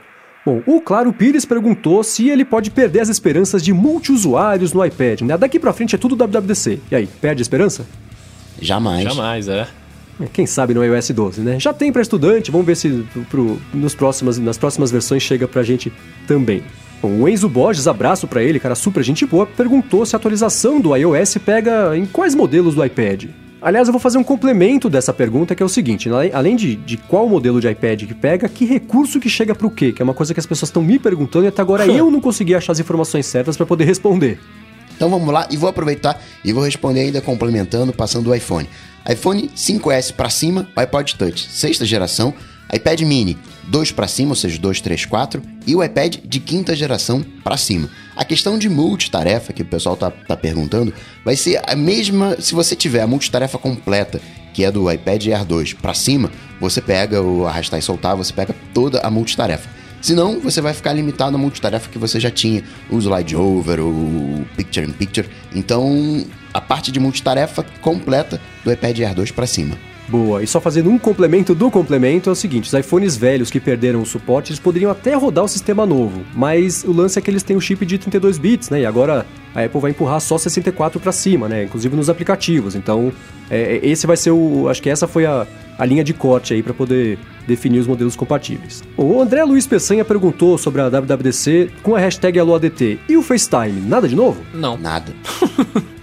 Bom, 0.45 0.61
o 0.65 0.79
Claro 0.79 1.11
Pires 1.11 1.43
perguntou 1.43 2.01
se 2.05 2.29
ele 2.29 2.45
pode 2.45 2.71
perder 2.71 3.01
as 3.01 3.09
esperanças 3.09 3.61
de 3.61 3.73
multiusuários 3.73 4.71
no 4.71 4.85
iPad, 4.85 5.19
né? 5.21 5.37
Daqui 5.37 5.59
pra 5.59 5.73
frente 5.73 5.93
é 5.93 5.97
tudo 5.97 6.15
WWDC. 6.15 6.79
E 6.89 6.95
aí, 6.95 7.05
perde 7.05 7.41
a 7.41 7.43
esperança? 7.43 7.85
Jamais. 8.61 9.03
Jamais, 9.03 9.49
é. 9.49 9.67
Quem 10.31 10.45
sabe 10.45 10.73
no 10.73 10.83
iOS 10.85 11.09
12, 11.09 11.41
né? 11.41 11.59
Já 11.59 11.73
tem 11.73 11.91
para 11.91 12.01
estudante, 12.01 12.49
vamos 12.49 12.65
ver 12.65 12.77
se 12.77 13.05
pro, 13.29 13.61
nos 13.73 13.93
próximas, 13.93 14.37
nas 14.39 14.57
próximas 14.57 14.89
versões 14.89 15.21
chega 15.21 15.49
pra 15.49 15.63
gente 15.63 15.91
também. 16.25 16.63
Bom, 17.01 17.21
o 17.21 17.29
Enzo 17.29 17.47
Borges, 17.47 17.87
abraço 17.87 18.27
para 18.27 18.41
ele, 18.41 18.59
cara 18.59 18.73
super 18.73 19.03
gente 19.03 19.25
boa, 19.25 19.45
perguntou 19.45 20.05
se 20.05 20.15
a 20.15 20.17
atualização 20.17 20.81
do 20.81 20.95
iOS 20.95 21.37
pega 21.45 21.95
em 21.95 22.05
quais 22.05 22.33
modelos 22.33 22.73
do 22.73 22.83
iPad. 22.83 23.25
Aliás, 23.61 23.87
eu 23.87 23.91
vou 23.91 23.99
fazer 23.99 24.17
um 24.17 24.23
complemento 24.23 24.89
dessa 24.89 25.11
pergunta, 25.11 25.55
que 25.55 25.63
é 25.63 25.65
o 25.65 25.69
seguinte: 25.69 26.09
além 26.33 26.55
de, 26.55 26.75
de 26.75 26.97
qual 26.97 27.27
modelo 27.27 27.59
de 27.59 27.69
iPad 27.69 28.03
que 28.03 28.13
pega, 28.13 28.47
que 28.47 28.65
recurso 28.65 29.19
que 29.19 29.29
chega 29.29 29.55
pro 29.55 29.69
quê? 29.69 29.91
Que 29.91 30.01
é 30.01 30.05
uma 30.05 30.13
coisa 30.13 30.33
que 30.33 30.39
as 30.39 30.45
pessoas 30.45 30.69
estão 30.69 30.81
me 30.81 30.99
perguntando 30.99 31.45
e 31.45 31.47
até 31.47 31.61
agora 31.61 31.85
eu 31.87 32.11
não 32.11 32.21
consegui 32.21 32.53
achar 32.53 32.71
as 32.71 32.79
informações 32.79 33.25
certas 33.25 33.57
para 33.57 33.65
poder 33.65 33.85
responder. 33.85 34.39
Então 34.95 35.09
vamos 35.09 35.31
lá 35.31 35.47
e 35.51 35.57
vou 35.57 35.69
aproveitar 35.69 36.19
e 36.43 36.51
vou 36.51 36.63
responder 36.63 37.01
ainda 37.01 37.21
complementando, 37.21 37.93
passando 37.93 38.29
o 38.29 38.35
iPhone. 38.35 38.67
iPhone 39.09 39.49
5S 39.55 40.13
para 40.13 40.29
cima, 40.29 40.67
iPod 40.75 41.15
Touch, 41.15 41.47
sexta 41.49 41.85
geração, 41.85 42.33
iPad 42.73 43.01
mini 43.01 43.37
2 43.67 43.91
para 43.91 44.07
cima, 44.07 44.31
ou 44.31 44.35
seja, 44.35 44.57
2, 44.59 44.81
3, 44.81 45.05
4, 45.05 45.41
e 45.65 45.75
o 45.75 45.83
iPad 45.83 46.17
de 46.23 46.39
quinta 46.39 46.75
geração 46.75 47.23
para 47.43 47.57
cima. 47.57 47.89
A 48.15 48.23
questão 48.23 48.57
de 48.57 48.69
multitarefa 48.69 49.53
que 49.53 49.61
o 49.61 49.65
pessoal 49.65 49.95
tá, 49.95 50.09
tá 50.09 50.35
perguntando 50.35 50.93
vai 51.23 51.35
ser 51.35 51.61
a 51.65 51.75
mesma 51.75 52.37
se 52.39 52.55
você 52.55 52.75
tiver 52.75 53.01
a 53.01 53.07
multitarefa 53.07 53.57
completa, 53.57 54.21
que 54.53 54.63
é 54.63 54.71
do 54.71 54.91
iPad 54.91 55.27
Air 55.27 55.45
2 55.45 55.73
para 55.73 55.93
cima, 55.93 56.31
você 56.59 56.81
pega 56.81 57.21
o 57.21 57.45
arrastar 57.45 57.79
e 57.79 57.83
soltar, 57.83 58.15
você 58.15 58.33
pega 58.33 58.55
toda 58.73 58.99
a 59.01 59.11
multitarefa. 59.11 59.69
Senão, 60.01 60.39
você 60.39 60.61
vai 60.61 60.73
ficar 60.73 60.93
limitado 60.93 61.35
à 61.35 61.39
multitarefa 61.39 61.89
que 61.89 61.97
você 61.97 62.19
já 62.19 62.29
tinha, 62.29 62.63
o 62.89 62.97
slide 62.97 63.35
over, 63.35 63.79
o 63.79 64.45
picture 64.55 64.87
in 64.87 64.91
picture. 64.91 65.27
Então, 65.53 66.25
a 66.53 66.61
parte 66.61 66.91
de 66.91 66.99
multitarefa 66.99 67.65
completa 67.81 68.39
do 68.63 68.71
iPad 68.71 68.99
Air 68.99 69.15
2 69.15 69.31
para 69.31 69.47
cima. 69.47 69.77
Boa, 70.07 70.41
e 70.41 70.47
só 70.47 70.61
fazendo 70.61 70.89
um 70.89 70.97
complemento 70.97 71.53
do 71.53 71.69
complemento 71.69 72.29
é 72.29 72.33
o 72.33 72.35
seguinte: 72.35 72.67
os 72.67 72.73
iPhones 72.73 73.17
velhos 73.17 73.49
que 73.49 73.59
perderam 73.59 74.01
o 74.01 74.05
suporte, 74.05 74.51
eles 74.51 74.59
poderiam 74.59 74.89
até 74.89 75.13
rodar 75.15 75.43
o 75.43 75.47
sistema 75.47 75.85
novo, 75.85 76.23
mas 76.33 76.83
o 76.83 76.93
lance 76.93 77.19
é 77.19 77.21
que 77.21 77.29
eles 77.29 77.43
têm 77.43 77.57
o 77.57 77.61
chip 77.61 77.85
de 77.85 77.97
32 77.97 78.37
bits, 78.37 78.69
né? 78.69 78.81
E 78.81 78.85
agora 78.85 79.25
a 79.53 79.63
Apple 79.63 79.81
vai 79.81 79.91
empurrar 79.91 80.21
só 80.21 80.37
64 80.37 80.99
para 80.99 81.11
cima, 81.11 81.49
né? 81.49 81.65
Inclusive 81.65 81.95
nos 81.95 82.09
aplicativos. 82.09 82.75
Então, 82.75 83.11
é, 83.49 83.79
esse 83.83 84.07
vai 84.07 84.15
ser 84.15 84.31
o. 84.31 84.69
Acho 84.69 84.81
que 84.81 84.89
essa 84.89 85.07
foi 85.07 85.25
a, 85.25 85.45
a 85.77 85.85
linha 85.85 86.03
de 86.03 86.13
corte 86.13 86.53
aí 86.53 86.63
para 86.63 86.73
poder 86.73 87.19
definir 87.45 87.79
os 87.79 87.87
modelos 87.87 88.15
compatíveis. 88.15 88.83
O 88.95 89.21
André 89.21 89.43
Luiz 89.43 89.67
Peçanha 89.67 90.05
perguntou 90.05 90.57
sobre 90.57 90.81
a 90.81 90.89
WWDC 90.89 91.71
com 91.83 91.95
a 91.95 91.99
hashtag 91.99 92.39
AloADT. 92.39 92.99
E 93.09 93.17
o 93.17 93.21
FaceTime, 93.21 93.81
nada 93.81 94.07
de 94.07 94.15
novo? 94.15 94.41
Não. 94.53 94.77
Nada. 94.77 95.11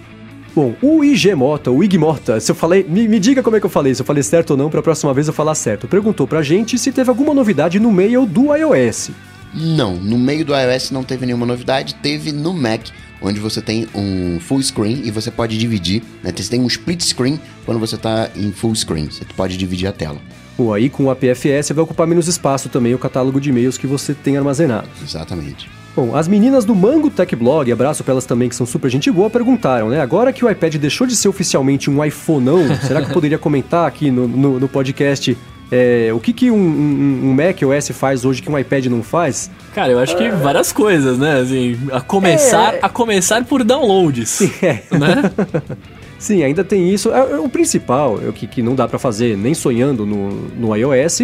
Bom, 0.55 0.73
o 0.81 1.03
IG 1.03 1.35
Mota, 1.35 1.69
o 1.69 1.83
IG 1.83 1.97
Mota, 1.97 2.39
se 2.39 2.49
eu 2.49 2.55
falei, 2.55 2.85
me, 2.87 3.09
me, 3.09 3.19
diga 3.19 3.43
como 3.43 3.57
é 3.57 3.59
que 3.59 3.65
eu 3.65 3.69
falei, 3.69 3.93
se 3.93 4.01
eu 4.01 4.05
falei 4.05 4.23
certo 4.23 4.51
ou 4.51 4.57
não, 4.57 4.69
para 4.69 4.79
a 4.79 4.83
próxima 4.83 5.13
vez 5.13 5.27
eu 5.27 5.33
falar 5.33 5.53
certo. 5.53 5.85
Perguntou 5.85 6.25
pra 6.25 6.41
gente 6.41 6.77
se 6.77 6.93
teve 6.93 7.09
alguma 7.09 7.33
novidade 7.33 7.77
no 7.77 7.91
meio 7.91 8.25
do 8.25 8.55
iOS. 8.55 9.11
Não, 9.53 9.95
no 9.95 10.17
meio 10.17 10.45
do 10.45 10.53
iOS 10.55 10.91
não 10.91 11.03
teve 11.03 11.25
nenhuma 11.25 11.45
novidade, 11.45 11.95
teve 11.95 12.31
no 12.31 12.53
Mac, 12.53 12.87
onde 13.21 13.37
você 13.37 13.61
tem 13.61 13.85
um 13.93 14.39
full 14.39 14.63
screen 14.63 15.01
e 15.03 15.11
você 15.11 15.29
pode 15.29 15.57
dividir, 15.57 16.01
né? 16.23 16.31
Você 16.33 16.49
tem 16.49 16.61
um 16.61 16.67
split 16.67 17.01
screen 17.01 17.37
quando 17.65 17.79
você 17.79 17.95
está 17.95 18.29
em 18.33 18.49
full 18.53 18.75
screen, 18.75 19.09
você 19.11 19.25
pode 19.35 19.57
dividir 19.57 19.89
a 19.89 19.91
tela. 19.91 20.21
Bom, 20.57 20.73
aí 20.73 20.89
com 20.89 21.05
o 21.05 21.09
APFS 21.09 21.71
vai 21.73 21.83
ocupar 21.83 22.07
menos 22.07 22.27
espaço 22.27 22.69
também 22.69 22.93
o 22.93 22.97
catálogo 22.97 23.41
de 23.41 23.49
e-mails 23.49 23.77
que 23.77 23.87
você 23.87 24.13
tem 24.13 24.37
armazenado. 24.37 24.87
Exatamente. 25.03 25.69
Bom, 25.95 26.15
as 26.15 26.27
meninas 26.27 26.65
do 26.65 26.75
Mango 26.75 27.09
Tech 27.09 27.33
Blog, 27.35 27.71
abraço 27.71 28.03
pra 28.03 28.11
elas 28.11 28.25
também 28.25 28.49
que 28.49 28.55
são 28.55 28.65
super 28.65 28.89
gente 28.89 29.09
boa, 29.09 29.29
perguntaram, 29.29 29.89
né? 29.89 30.01
Agora 30.01 30.33
que 30.33 30.43
o 30.43 30.49
iPad 30.49 30.75
deixou 30.75 31.07
de 31.07 31.15
ser 31.15 31.29
oficialmente 31.29 31.89
um 31.89 32.03
iPhoneão, 32.03 32.63
será 32.85 33.01
que 33.01 33.13
poderia 33.13 33.37
comentar 33.37 33.87
aqui 33.87 34.11
no, 34.11 34.27
no, 34.27 34.59
no 34.59 34.67
podcast 34.67 35.37
é, 35.71 36.11
o 36.13 36.19
que, 36.19 36.31
que 36.31 36.51
um, 36.51 36.55
um, 36.55 37.29
um, 37.29 37.33
Mac 37.33 37.59
OS 37.63 37.89
faz 37.89 38.23
hoje 38.23 38.41
que 38.41 38.49
um 38.49 38.57
iPad 38.57 38.85
não 38.85 39.01
faz? 39.01 39.49
Cara, 39.73 39.91
eu 39.91 39.99
acho 39.99 40.15
que 40.15 40.29
várias 40.29 40.71
coisas, 40.71 41.17
né? 41.17 41.39
Assim, 41.39 41.77
a 41.91 42.01
começar, 42.01 42.75
é... 42.75 42.79
a 42.81 42.89
começar 42.89 43.43
por 43.45 43.63
downloads. 43.63 44.29
Sim, 44.29 44.51
é. 44.61 44.83
Né? 44.91 45.31
Sim, 46.25 46.41
ainda 46.41 46.63
tem 46.63 46.91
isso. 46.91 47.13
É, 47.13 47.33
é 47.33 47.37
o 47.37 47.47
principal, 47.47 48.19
é 48.19 48.27
o 48.27 48.33
que, 48.33 48.47
que 48.47 48.59
não 48.59 48.73
dá 48.73 48.87
para 48.87 48.97
fazer 48.97 49.37
nem 49.37 49.53
sonhando 49.53 50.07
no, 50.07 50.31
no 50.57 50.75
iOS, 50.75 51.21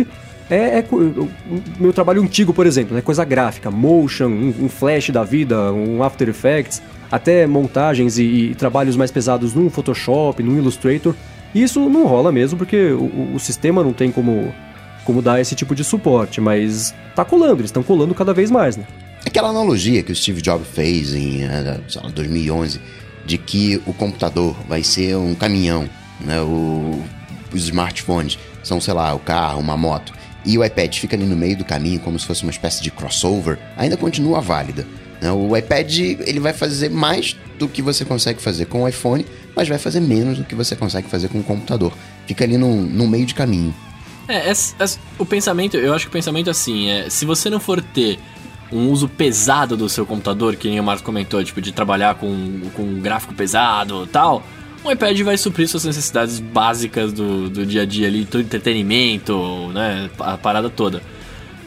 é, 0.48 0.78
é 0.78 0.86
meu 1.80 1.92
trabalho 1.92 2.22
antigo, 2.22 2.54
por 2.54 2.68
exemplo, 2.68 2.94
né? 2.94 3.02
Coisa 3.02 3.26
gráfica, 3.26 3.72
motion, 3.72 4.28
um, 4.28 4.54
um, 4.66 4.70
flash 4.70 5.10
da 5.10 5.24
vida, 5.24 5.74
um 5.74 6.04
After 6.04 6.30
Effects, 6.30 6.84
até 7.12 7.48
montagens 7.48 8.20
e, 8.20 8.52
e, 8.52 8.56
trabalhos 8.56 8.96
mais 8.96 9.10
pesados 9.10 9.56
num 9.56 9.72
Photoshop, 9.72 10.44
num 10.44 10.56
Illustrator. 10.56 11.16
Isso 11.56 11.80
não 11.90 12.06
rola 12.06 12.32
mesmo 12.32 12.60
porque 12.60 12.92
o, 12.92 13.34
o 13.34 13.40
sistema 13.40 13.84
não 13.84 13.94
tem 13.94 14.12
como, 14.12 14.54
como 15.04 15.20
dar 15.20 15.42
esse 15.42 15.56
tipo 15.56 15.74
de 15.74 15.84
suporte, 15.84 16.40
mas 16.40 16.94
tá 17.16 17.26
colando, 17.26 17.62
eles 17.62 17.70
estão 17.70 17.82
colando 17.82 18.14
cada 18.14 18.36
vez 18.36 18.52
mais, 18.52 18.78
né? 18.78 18.86
Aquela 19.26 19.50
analogia 19.50 20.04
que 20.04 20.12
o 20.12 20.16
Steve 20.16 20.44
Jobs 20.44 20.68
fez 20.68 21.16
em 21.16 21.48
lá, 21.48 21.80
2011 22.14 22.80
de 23.26 23.38
que 23.38 23.82
o 23.86 23.94
computador 23.94 24.56
vai 24.68 24.84
ser 24.84 25.16
um 25.16 25.36
caminhão, 25.36 25.90
né? 26.20 26.42
O, 26.42 27.02
os 27.54 27.64
smartphones 27.64 28.38
são, 28.64 28.80
sei 28.80 28.94
lá, 28.94 29.14
o 29.14 29.20
carro, 29.20 29.60
uma 29.60 29.76
moto 29.76 30.14
e 30.46 30.58
o 30.58 30.66
iPad 30.66 30.96
fica 30.98 31.16
ali 31.16 31.26
no 31.26 31.36
meio 31.36 31.58
do 31.58 31.66
caminho 31.66 32.00
como 32.00 32.18
se 32.18 32.26
fosse 32.26 32.44
uma 32.44 32.52
espécie 32.52 32.82
de 32.82 32.90
crossover, 32.90 33.60
ainda 33.78 33.96
continua 33.96 34.42
válida. 34.42 34.86
né? 35.22 35.32
O 35.32 35.56
iPad 35.56 36.00
ele 36.00 36.40
vai 36.40 36.54
fazer 36.54 36.90
mais 36.90 37.36
do 37.60 37.68
que 37.68 37.82
você 37.82 38.04
consegue 38.04 38.42
fazer 38.42 38.66
com 38.66 38.84
o 38.84 38.88
iPhone, 38.88 39.26
mas 39.56 39.68
vai 39.68 39.78
fazer 39.78 40.00
menos 40.00 40.38
do 40.40 40.44
que 40.44 40.56
você 40.56 40.76
consegue 40.76 41.08
fazer 41.08 41.28
com 41.28 41.40
o 41.40 41.44
computador. 41.44 41.94
Fica 42.26 42.44
ali 42.44 42.58
no, 42.58 42.82
no 42.82 43.08
meio 43.08 43.26
de 43.26 43.36
caminho. 43.36 43.74
É, 44.28 44.50
é, 44.50 44.52
é, 44.52 44.86
o 45.20 45.26
pensamento, 45.26 45.78
eu 45.78 45.94
acho 45.94 46.06
que 46.06 46.10
o 46.10 46.14
pensamento 46.14 46.48
é 46.48 46.52
assim, 46.52 46.90
é, 46.90 47.10
se 47.10 47.26
você 47.26 47.50
não 47.50 47.60
for 47.60 47.82
ter 47.82 48.18
um 48.72 48.90
uso 48.90 49.08
pesado 49.08 49.76
do 49.76 49.90
seu 49.90 50.06
computador, 50.06 50.56
que 50.56 50.70
nem 50.70 50.80
o 50.80 50.84
Marcos 50.84 51.04
comentou, 51.04 51.44
tipo, 51.44 51.62
de 51.62 51.72
trabalhar 51.72 52.16
com, 52.16 52.62
com 52.74 52.84
um 52.84 53.02
gráfico 53.02 53.34
pesado 53.34 54.08
tal, 54.08 54.44
um 54.84 54.92
iPad 54.92 55.20
vai 55.22 55.38
suprir 55.38 55.68
suas 55.68 55.86
necessidades 55.86 56.40
básicas 56.40 57.14
do, 57.14 57.50
do 57.50 57.66
dia 57.66 57.84
a 57.84 57.86
dia 57.86 58.08
ali, 58.08 58.26
todo 58.26 58.42
entretenimento, 58.42 59.70
né, 59.74 60.10
a 60.20 60.38
parada 60.38 60.70
toda. 60.70 61.02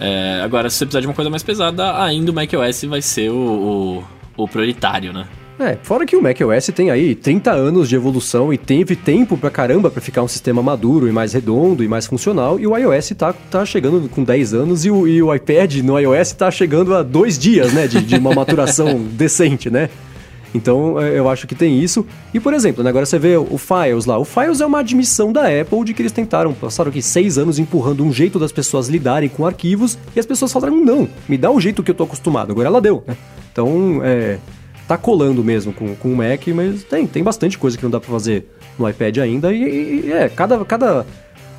É, 0.01 0.41
agora, 0.43 0.69
se 0.69 0.79
você 0.79 0.87
precisar 0.87 1.01
de 1.01 1.07
uma 1.07 1.15
coisa 1.15 1.31
mais 1.31 1.43
pesada, 1.43 2.03
ainda 2.03 2.33
o 2.33 2.35
macOS 2.35 2.83
vai 2.85 3.01
ser 3.01 3.31
o, 3.31 4.05
o, 4.37 4.45
o 4.45 4.49
prioritário, 4.49 5.13
né? 5.13 5.27
É, 5.59 5.79
fora 5.83 6.05
que 6.05 6.17
o 6.17 6.23
macOS 6.23 6.67
tem 6.75 6.91
aí 6.91 7.15
30 7.15 7.53
anos 7.53 7.89
de 7.89 7.95
evolução 7.95 8.53
e 8.53 8.59
teve 8.59 8.97
tempo 8.97 9.39
pra 9.39 9.51
caramba 9.51 9.89
pra 9.89 10.01
ficar 10.01 10.23
um 10.23 10.29
sistema 10.29 10.61
maduro 10.61 11.09
e 11.09 11.13
mais 11.13 11.33
redondo 11.33 11.85
e 11.85 11.89
mais 11.89 12.07
funcional, 12.07 12.59
e 12.59 12.67
o 12.67 12.77
iOS 12.77 13.11
tá, 13.17 13.33
tá 13.33 13.65
chegando 13.65 14.09
com 14.09 14.25
10 14.25 14.53
anos 14.53 14.85
e 14.85 14.91
o, 14.91 15.07
e 15.07 15.23
o 15.23 15.33
iPad 15.33 15.77
no 15.77 15.99
iOS 15.99 16.33
tá 16.33 16.51
chegando 16.51 16.93
a 16.93 17.05
dois 17.05 17.39
dias, 17.39 17.73
né, 17.73 17.87
de, 17.87 18.03
de 18.03 18.17
uma 18.17 18.35
maturação 18.35 19.01
decente, 19.13 19.71
né? 19.71 19.89
Então 20.53 21.01
é, 21.01 21.19
eu 21.19 21.29
acho 21.29 21.47
que 21.47 21.55
tem 21.55 21.81
isso. 21.81 22.07
E 22.33 22.39
por 22.39 22.55
exemplo, 22.55 22.83
né, 22.83 22.91
agora 22.91 23.07
você 23.07 23.19
vê 23.19 23.37
o 23.37 23.59
Files 23.59 24.07
lá. 24.07 24.19
O 24.19 24.25
Files 24.25 24.61
é 24.61 24.67
uma 24.67 24.81
admissão 24.81 25.33
da 25.33 25.43
Apple 25.43 25.85
de 25.85 25.93
que 25.93 26.03
eles 26.03 26.13
tentaram, 26.13 26.53
passaram 26.53 26.91
aqui 26.91 27.03
seis 27.03 27.39
anos 27.39 27.59
empurrando 27.59 28.05
um 28.05 28.13
jeito 28.13 28.39
das 28.39 28.53
pessoas 28.53 28.89
lidarem 28.89 29.29
com 29.29 29.45
arquivos 29.45 29.99
e 30.15 30.21
as 30.21 30.27
pessoas 30.27 30.53
falaram: 30.53 30.77
não, 30.77 31.09
me 31.29 31.37
dá 31.37 31.51
o 31.51 31.61
jeito 31.61 31.83
que 31.83 31.91
eu 31.91 31.95
tô 31.95 32.05
acostumado. 32.05 32.53
Agora 32.53 32.69
ela 32.69 32.81
deu, 32.81 33.03
né? 33.07 33.17
Então 33.53 34.01
é, 34.05 34.39
tá 34.86 34.97
colando 34.97 35.43
mesmo 35.43 35.73
com, 35.73 35.94
com 35.94 36.12
o 36.12 36.16
Mac, 36.16 36.47
mas 36.48 36.85
tem, 36.85 37.06
tem 37.06 37.23
bastante 37.23 37.59
coisa 37.59 37.77
que 37.77 37.82
não 37.82 37.90
dá 37.90 38.01
para 38.01 38.11
fazer 38.11 38.47
no 38.78 38.89
iPad 38.89 39.19
ainda. 39.19 39.52
E, 39.52 40.06
e, 40.06 40.12
é, 40.12 40.28
cada, 40.28 40.65
cada 40.65 41.06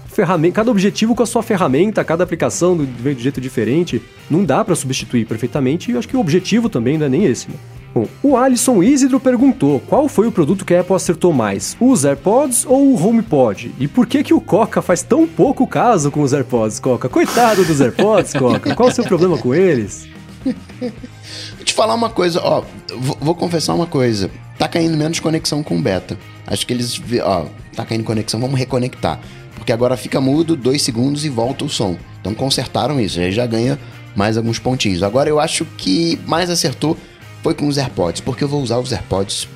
ferramenta, 0.07 0.56
cada 0.56 0.72
objetivo 0.72 1.15
com 1.15 1.23
a 1.23 1.26
sua 1.26 1.43
ferramenta, 1.43 2.03
cada 2.03 2.23
aplicação 2.23 2.77
do, 2.77 2.85
de 2.85 3.22
jeito 3.22 3.41
diferente, 3.41 4.02
não 4.30 4.43
dá 4.43 4.64
para 4.64 4.76
substituir 4.76 5.26
perfeitamente. 5.26 5.91
E 5.91 5.93
eu 5.93 5.99
acho 5.99 6.07
que 6.07 6.18
o 6.18 6.19
objetivo 6.19 6.69
também 6.69 6.97
não 6.97 7.06
é 7.06 7.10
nem 7.10 7.26
esse, 7.26 7.49
né? 7.49 7.56
Bom, 7.93 8.07
o 8.22 8.35
Alisson 8.35 8.84
Isidro 8.84 9.22
perguntou 9.22 9.80
qual 9.88 10.10
foi 10.10 10.27
o 10.27 10.31
produto 10.31 10.65
que 10.65 10.76
a 10.76 10.81
Apple 10.81 10.97
acertou 10.97 11.31
mais, 11.31 11.77
os 11.80 12.03
AirPods 12.03 12.65
ou 12.65 12.89
o 12.89 13.02
HomePod? 13.02 13.73
E 13.80 13.88
por 13.88 14.06
que 14.06 14.22
que 14.22 14.34
o 14.34 14.41
Coca 14.41 14.81
faz 14.81 15.02
tão 15.02 15.26
pouco 15.26 15.65
caso 15.65 16.11
com 16.11 16.22
os 16.22 16.34
AirPods, 16.34 16.77
Coca? 16.77 17.07
Coitado 17.07 17.64
dos 17.64 17.80
AirPods, 17.80 18.34
Coca. 18.34 18.76
Qual 18.76 18.89
o 18.89 18.91
seu 18.91 19.06
problema 19.06 19.38
com 19.38 19.56
eles? 19.56 20.10
Vou 20.46 21.64
te 21.64 21.74
falar 21.74 21.96
uma 21.96 22.10
coisa, 22.10 22.40
ó, 22.42 22.64
vou, 22.98 23.18
vou, 23.20 23.36
confessar 23.36 23.74
uma 23.74 23.88
coisa. 23.88 24.30
Tá 24.58 24.68
caindo 24.68 24.96
menos 24.96 25.20
conexão 25.20 25.64
com 25.64 25.78
o 25.78 25.82
beta. 25.82 26.18
Acho 26.46 26.66
que 26.66 26.74
eles, 26.74 27.02
ó, 27.24 27.46
tá 27.76 27.86
caindo 27.86 28.04
conexão, 28.04 28.40
vamos 28.40 28.60
reconectar. 28.60 29.20
Porque 29.56 29.72
agora 29.72 29.98
fica 29.98 30.22
mudo, 30.22 30.56
dois 30.56 30.82
segundos 30.82 31.26
e 31.26 31.30
volta 31.30 31.66
o 31.66 31.70
som. 31.70 31.98
Então 32.22 32.34
consertaram 32.34 33.00
isso, 33.00 33.20
aí 33.20 33.32
já 33.32 33.46
ganha 33.46 33.80
mais 34.16 34.38
alguns 34.38 34.60
pontinhos. 34.60 35.04
Agora 35.04 35.30
eu 35.30 35.40
acho 35.40 35.66
que 35.78 36.20
mais 36.26 36.50
acertou 36.50 36.98
foi 37.42 37.54
com 37.54 37.68
os 37.68 37.78
AirPods, 37.78 38.22
porque 38.22 38.44
eu 38.44 38.48
vou 38.48 38.62
usar 38.62 38.80
os 38.80 38.92
AirPods 38.92 39.48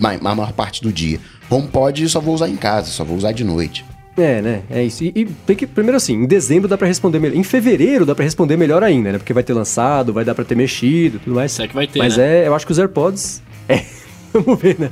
a 0.00 0.34
maior 0.34 0.52
parte 0.52 0.82
do 0.82 0.92
dia. 0.92 1.18
HomePod 1.50 2.02
eu 2.02 2.08
só 2.08 2.20
vou 2.20 2.34
usar 2.34 2.48
em 2.48 2.56
casa, 2.56 2.90
só 2.90 3.04
vou 3.04 3.16
usar 3.16 3.32
de 3.32 3.44
noite. 3.44 3.84
É, 4.16 4.40
né? 4.40 4.62
É 4.70 4.82
isso. 4.82 5.04
E, 5.04 5.28
e 5.48 5.54
que, 5.54 5.66
primeiro 5.66 5.96
assim, 5.96 6.14
em 6.14 6.26
dezembro 6.26 6.68
dá 6.68 6.78
para 6.78 6.86
responder 6.86 7.18
melhor. 7.18 7.36
Em 7.36 7.42
fevereiro 7.42 8.06
dá 8.06 8.14
para 8.14 8.24
responder 8.24 8.56
melhor 8.56 8.82
ainda, 8.82 9.12
né? 9.12 9.18
Porque 9.18 9.32
vai 9.32 9.42
ter 9.42 9.52
lançado, 9.52 10.12
vai 10.12 10.24
dar 10.24 10.34
para 10.34 10.44
ter 10.44 10.54
mexido, 10.54 11.18
tudo 11.18 11.34
mais. 11.34 11.52
Será 11.52 11.68
que 11.68 11.74
vai 11.74 11.86
ter, 11.86 11.98
Mas 11.98 12.16
né? 12.16 12.44
é, 12.44 12.48
eu 12.48 12.54
acho 12.54 12.64
que 12.64 12.72
os 12.72 12.78
AirPods 12.78 13.42
é, 13.68 13.82
vamos 14.32 14.60
ver, 14.60 14.78
né? 14.78 14.90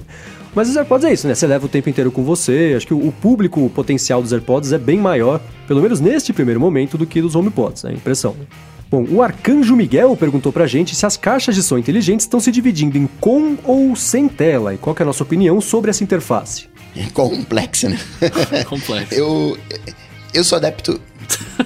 Mas 0.55 0.68
os 0.68 0.76
AirPods 0.76 1.05
é 1.05 1.12
isso, 1.12 1.26
né? 1.26 1.34
Você 1.34 1.46
leva 1.46 1.66
o 1.66 1.68
tempo 1.68 1.88
inteiro 1.88 2.12
com 2.12 2.22
você. 2.22 2.74
Acho 2.76 2.86
que 2.86 2.94
o, 2.94 3.10
público 3.10 3.68
potencial 3.70 4.22
dos 4.22 4.32
AirPods 4.32 4.72
é 4.72 4.78
bem 4.78 4.98
maior, 4.98 5.40
pelo 5.66 5.82
menos 5.82 6.01
neste 6.01 6.32
primeiro 6.32 6.60
momento, 6.60 6.96
do 6.96 7.06
que 7.06 7.20
dos 7.20 7.34
HomePods, 7.34 7.84
é 7.84 7.88
a 7.88 7.92
impressão. 7.92 8.36
Né? 8.38 8.46
Bom, 8.88 9.05
o 9.10 9.22
Arcanjo 9.22 9.74
Miguel 9.74 10.14
perguntou 10.16 10.52
pra 10.52 10.68
gente 10.68 10.94
se 10.94 11.05
as 11.05 11.16
caixas 11.16 11.56
de 11.56 11.62
som 11.62 11.76
inteligentes 11.76 12.24
estão 12.24 12.38
se 12.38 12.52
dividindo 12.52 12.96
em 12.96 13.09
com 13.18 13.56
ou 13.64 13.96
sem 13.96 14.28
tela 14.28 14.72
e 14.72 14.78
qual 14.78 14.94
é 14.96 15.02
a 15.02 15.06
nossa 15.06 15.24
opinião 15.24 15.60
sobre 15.60 15.90
essa 15.90 16.05
interface. 16.05 16.68
É 16.96 17.04
complexa, 17.10 17.88
né? 17.88 17.98
Complexa. 18.68 19.14
eu, 19.14 19.58
eu 20.32 20.44
sou 20.44 20.56
adepto. 20.56 21.00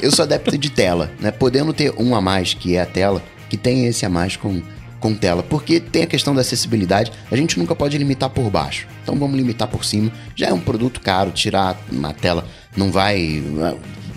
Eu 0.00 0.10
sou 0.10 0.22
adepto 0.22 0.56
de 0.56 0.70
tela, 0.70 1.10
né? 1.20 1.30
Podendo 1.30 1.72
ter 1.72 1.92
um 1.98 2.14
a 2.14 2.20
mais, 2.20 2.55
que 2.55 2.76
é 2.76 2.80
a 2.80 2.86
tela, 2.86 3.22
que 3.48 3.56
tem 3.56 3.86
esse 3.86 4.06
a 4.06 4.09
mais 4.09 4.36
com, 4.36 4.62
com 5.00 5.14
tela. 5.14 5.42
Porque 5.42 5.80
tem 5.80 6.02
a 6.02 6.06
questão 6.06 6.34
da 6.34 6.40
acessibilidade, 6.40 7.12
a 7.30 7.36
gente 7.36 7.59
nunca 7.59 7.74
pode 7.74 7.98
limitar 7.98 8.30
por 8.30 8.48
baixo. 8.50 8.86
Então 9.02 9.18
vamos 9.18 9.36
limitar 9.36 9.68
por 9.68 9.84
cima. 9.84 10.12
Já 10.34 10.48
é 10.48 10.52
um 10.52 10.60
produto 10.60 11.00
caro, 11.00 11.30
tirar 11.30 11.78
uma 11.90 12.14
tela 12.14 12.46
não 12.76 12.92
vai 12.92 13.42
ah, 13.60 13.74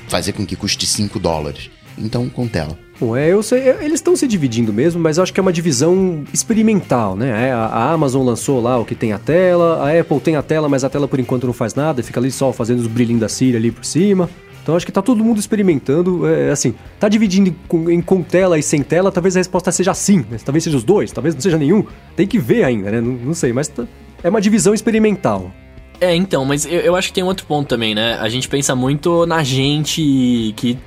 fazer 0.07 0.33
com 0.33 0.45
que 0.45 0.55
custe 0.55 0.85
5 0.85 1.19
dólares. 1.19 1.69
Então 1.97 2.29
com 2.29 2.47
tela. 2.47 2.77
Bom, 3.01 3.17
é, 3.17 3.33
eu 3.33 3.41
sei, 3.41 3.67
eles 3.67 3.93
estão 3.93 4.15
se 4.15 4.27
dividindo 4.27 4.71
mesmo, 4.71 5.01
mas 5.01 5.17
eu 5.17 5.23
acho 5.23 5.33
que 5.33 5.39
é 5.39 5.41
uma 5.41 5.51
divisão 5.51 6.23
experimental, 6.31 7.15
né? 7.15 7.47
É, 7.47 7.51
a, 7.51 7.65
a, 7.65 7.91
Amazon 7.91 8.23
lançou 8.23 8.61
lá 8.61 8.77
o 8.77 8.85
que 8.85 8.93
tem 8.93 9.11
a 9.11 9.17
tela, 9.17 9.83
a 9.83 9.99
Apple 9.99 10.19
tem 10.19 10.35
a 10.35 10.43
tela, 10.43 10.69
mas 10.69 10.83
a 10.83 10.89
tela 10.89 11.07
por 11.07 11.19
enquanto 11.19 11.47
não 11.47 11.53
faz 11.53 11.73
nada, 11.73 12.03
fica 12.03 12.19
ali 12.19 12.31
só 12.31 12.53
fazendo 12.53 12.77
os 12.77 12.85
brilhinhos 12.85 13.21
da 13.21 13.27
Siri 13.27 13.57
ali 13.57 13.71
por 13.71 13.83
cima. 13.83 14.29
Então 14.61 14.75
acho 14.75 14.85
que 14.85 14.91
tá 14.91 15.01
todo 15.01 15.23
mundo 15.23 15.39
experimentando, 15.39 16.27
é, 16.27 16.51
assim, 16.51 16.75
tá 16.99 17.09
dividindo 17.09 17.49
em, 17.73 17.93
em, 17.93 18.01
com 18.03 18.21
tela 18.21 18.59
e 18.59 18.61
sem 18.61 18.83
tela, 18.83 19.11
talvez 19.11 19.35
a 19.35 19.39
resposta 19.39 19.71
seja 19.71 19.95
sim, 19.95 20.23
né? 20.29 20.37
talvez 20.45 20.63
seja 20.63 20.77
os 20.77 20.83
dois, 20.83 21.11
talvez 21.11 21.33
não 21.33 21.41
seja 21.41 21.57
nenhum. 21.57 21.83
Tem 22.15 22.27
que 22.27 22.37
ver 22.37 22.65
ainda, 22.65 22.91
né? 22.91 23.01
Não, 23.01 23.13
não 23.13 23.33
sei, 23.33 23.51
mas 23.51 23.67
tá, 23.67 23.83
é 24.23 24.29
uma 24.29 24.39
divisão 24.39 24.75
experimental. 24.75 25.51
É, 25.99 26.15
então, 26.15 26.45
mas 26.45 26.67
eu, 26.67 26.79
eu 26.81 26.95
acho 26.95 27.07
que 27.07 27.15
tem 27.15 27.23
outro 27.23 27.47
ponto 27.47 27.67
também, 27.67 27.95
né? 27.95 28.19
A 28.21 28.29
gente 28.29 28.47
pensa 28.47 28.75
muito 28.75 29.25
na 29.25 29.43
gente 29.43 30.53
que 30.55 30.77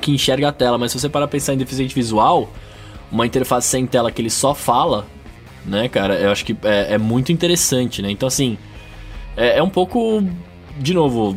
que 0.00 0.10
enxerga 0.10 0.48
a 0.48 0.52
tela, 0.52 0.78
mas 0.78 0.92
se 0.92 0.98
você 0.98 1.08
parar 1.08 1.26
pra 1.26 1.32
pensar 1.32 1.54
em 1.54 1.58
deficiente 1.58 1.94
visual, 1.94 2.50
uma 3.10 3.26
interface 3.26 3.68
sem 3.68 3.86
tela 3.86 4.10
que 4.10 4.20
ele 4.20 4.30
só 4.30 4.54
fala, 4.54 5.06
né, 5.64 5.88
cara, 5.88 6.14
eu 6.14 6.30
acho 6.30 6.44
que 6.44 6.56
é, 6.62 6.94
é 6.94 6.98
muito 6.98 7.32
interessante, 7.32 8.02
né? 8.02 8.10
Então, 8.10 8.26
assim, 8.26 8.58
é, 9.36 9.58
é, 9.58 9.62
um 9.62 9.70
pouco. 9.70 10.22
De 10.78 10.92
novo. 10.92 11.36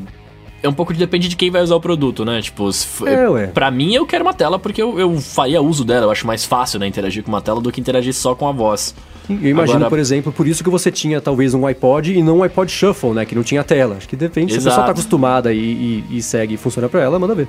É 0.64 0.70
um 0.70 0.74
pouco 0.74 0.94
de 0.94 1.00
depende 1.00 1.28
de 1.28 1.36
quem 1.36 1.50
vai 1.50 1.64
usar 1.64 1.76
o 1.76 1.82
produto, 1.82 2.24
né? 2.24 2.40
Tipo, 2.40 2.72
se, 2.72 2.88
é, 3.08 3.28
ué. 3.28 3.48
pra 3.48 3.72
mim 3.72 3.96
eu 3.96 4.06
quero 4.06 4.24
uma 4.24 4.34
tela 4.34 4.60
porque 4.60 4.80
eu, 4.80 5.00
eu 5.00 5.20
faria 5.20 5.60
uso 5.60 5.84
dela. 5.84 6.06
Eu 6.06 6.12
acho 6.12 6.28
mais 6.28 6.46
fácil, 6.46 6.80
né, 6.80 6.86
interagir 6.86 7.24
com 7.24 7.30
uma 7.30 7.42
tela 7.42 7.60
do 7.60 7.72
que 7.72 7.82
interagir 7.82 8.14
só 8.14 8.36
com 8.36 8.48
a 8.48 8.52
voz. 8.52 8.94
Eu 9.28 9.50
imagino, 9.50 9.78
Agora... 9.78 9.90
por 9.90 9.98
exemplo, 9.98 10.32
por 10.32 10.48
isso 10.48 10.64
que 10.64 10.70
você 10.70 10.92
tinha 10.92 11.20
talvez 11.20 11.56
um 11.56 11.66
iPod 11.66 12.14
e 12.14 12.22
não 12.22 12.40
um 12.40 12.44
iPod 12.44 12.72
Shuffle, 12.72 13.12
né? 13.12 13.26
Que 13.26 13.34
não 13.34 13.44
tinha 13.44 13.64
tela. 13.64 13.96
Acho 13.98 14.08
que 14.08 14.16
depende. 14.16 14.54
Exato. 14.54 14.62
Se 14.62 14.68
a 14.68 14.72
pessoa 14.72 14.86
tá 14.86 14.92
acostumada 14.92 15.54
e, 15.54 16.04
e, 16.10 16.18
e 16.18 16.22
segue 16.22 16.54
e 16.54 16.58
funciona 16.58 16.88
pra 16.88 17.02
ela, 17.02 17.18
manda 17.18 17.34
ver. 17.34 17.48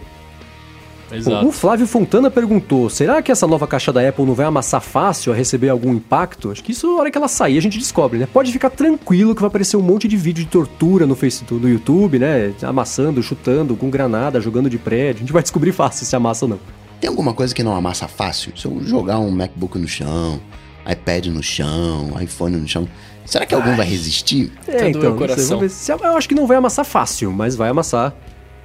Exato. 1.12 1.46
O 1.46 1.52
Flávio 1.52 1.86
Fontana 1.86 2.30
perguntou: 2.30 2.88
será 2.88 3.20
que 3.20 3.30
essa 3.30 3.46
nova 3.46 3.66
caixa 3.66 3.92
da 3.92 4.06
Apple 4.06 4.24
não 4.24 4.34
vai 4.34 4.46
amassar 4.46 4.80
fácil 4.80 5.32
a 5.32 5.36
receber 5.36 5.68
algum 5.68 5.92
impacto? 5.92 6.50
Acho 6.50 6.62
que 6.62 6.72
isso, 6.72 6.86
na 6.86 7.00
hora 7.00 7.10
que 7.10 7.18
ela 7.18 7.28
sair, 7.28 7.58
a 7.58 7.62
gente 7.62 7.78
descobre, 7.78 8.18
né? 8.18 8.26
Pode 8.32 8.50
ficar 8.50 8.70
tranquilo 8.70 9.34
que 9.34 9.40
vai 9.40 9.48
aparecer 9.48 9.76
um 9.76 9.82
monte 9.82 10.08
de 10.08 10.16
vídeo 10.16 10.44
de 10.44 10.50
tortura 10.50 11.06
no 11.06 11.14
Facebook, 11.14 11.62
no 11.62 11.68
YouTube, 11.68 12.18
né? 12.18 12.52
Amassando, 12.62 13.22
chutando, 13.22 13.76
com 13.76 13.90
granada, 13.90 14.40
jogando 14.40 14.70
de 14.70 14.78
prédio. 14.78 15.18
A 15.18 15.20
gente 15.20 15.32
vai 15.32 15.42
descobrir 15.42 15.72
fácil 15.72 16.06
se 16.06 16.16
amassa 16.16 16.44
ou 16.44 16.50
não. 16.50 16.60
Tem 17.00 17.08
alguma 17.08 17.34
coisa 17.34 17.54
que 17.54 17.62
não 17.62 17.74
amassa 17.74 18.06
fácil? 18.06 18.52
Se 18.56 18.64
eu 18.64 18.80
jogar 18.84 19.18
um 19.18 19.30
MacBook 19.30 19.76
no 19.76 19.88
chão, 19.88 20.40
iPad 20.90 21.26
no 21.26 21.42
chão, 21.42 22.12
iPhone 22.20 22.56
no 22.56 22.68
chão, 22.68 22.88
será 23.26 23.44
que 23.44 23.54
algum 23.54 23.70
Ai. 23.70 23.76
vai 23.76 23.86
resistir? 23.86 24.52
É, 24.66 24.76
tá 24.76 24.88
então, 24.88 25.16
coração. 25.16 25.68
Sei, 25.68 25.94
eu 25.94 26.16
acho 26.16 26.28
que 26.28 26.34
não 26.34 26.46
vai 26.46 26.56
amassar 26.56 26.84
fácil, 26.84 27.32
mas 27.32 27.56
vai 27.56 27.68
amassar. 27.68 28.14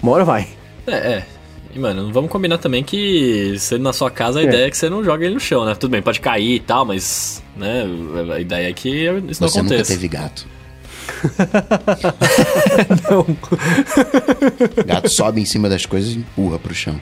Uma 0.02 0.12
hora 0.12 0.24
vai. 0.24 0.48
É, 0.86 0.94
é. 0.94 1.26
E, 1.78 1.80
mano, 1.80 2.02
não 2.02 2.12
vamos 2.12 2.32
combinar 2.32 2.58
também 2.58 2.84
que 2.84 3.56
sendo 3.60 3.84
na 3.84 3.94
sua 3.94 4.10
casa 4.10 4.40
a 4.40 4.42
é. 4.42 4.46
ideia 4.46 4.66
é 4.66 4.70
que 4.72 4.76
você 4.76 4.90
não 4.90 5.04
joga 5.04 5.24
ele 5.24 5.36
no 5.36 5.40
chão, 5.40 5.64
né? 5.64 5.76
Tudo 5.76 5.92
bem, 5.92 6.02
pode 6.02 6.20
cair 6.20 6.56
e 6.56 6.60
tal, 6.60 6.84
mas, 6.84 7.44
né, 7.56 7.86
a 8.34 8.40
ideia 8.40 8.68
é 8.68 8.74
que 8.74 8.90
isso 9.30 9.40
não 9.40 9.48
você 9.48 9.60
aconteça. 9.60 9.86
Você 9.86 9.94
nunca 9.94 10.02
teve 10.02 10.08
gato. 10.08 10.48
não. 13.12 13.38
Gato 14.88 15.10
sobe 15.10 15.40
em 15.40 15.46
cima 15.46 15.70
das 15.70 15.86
coisas 15.86 16.16
e 16.16 16.18
empurra 16.18 16.58
pro 16.58 16.74
chão. 16.74 17.00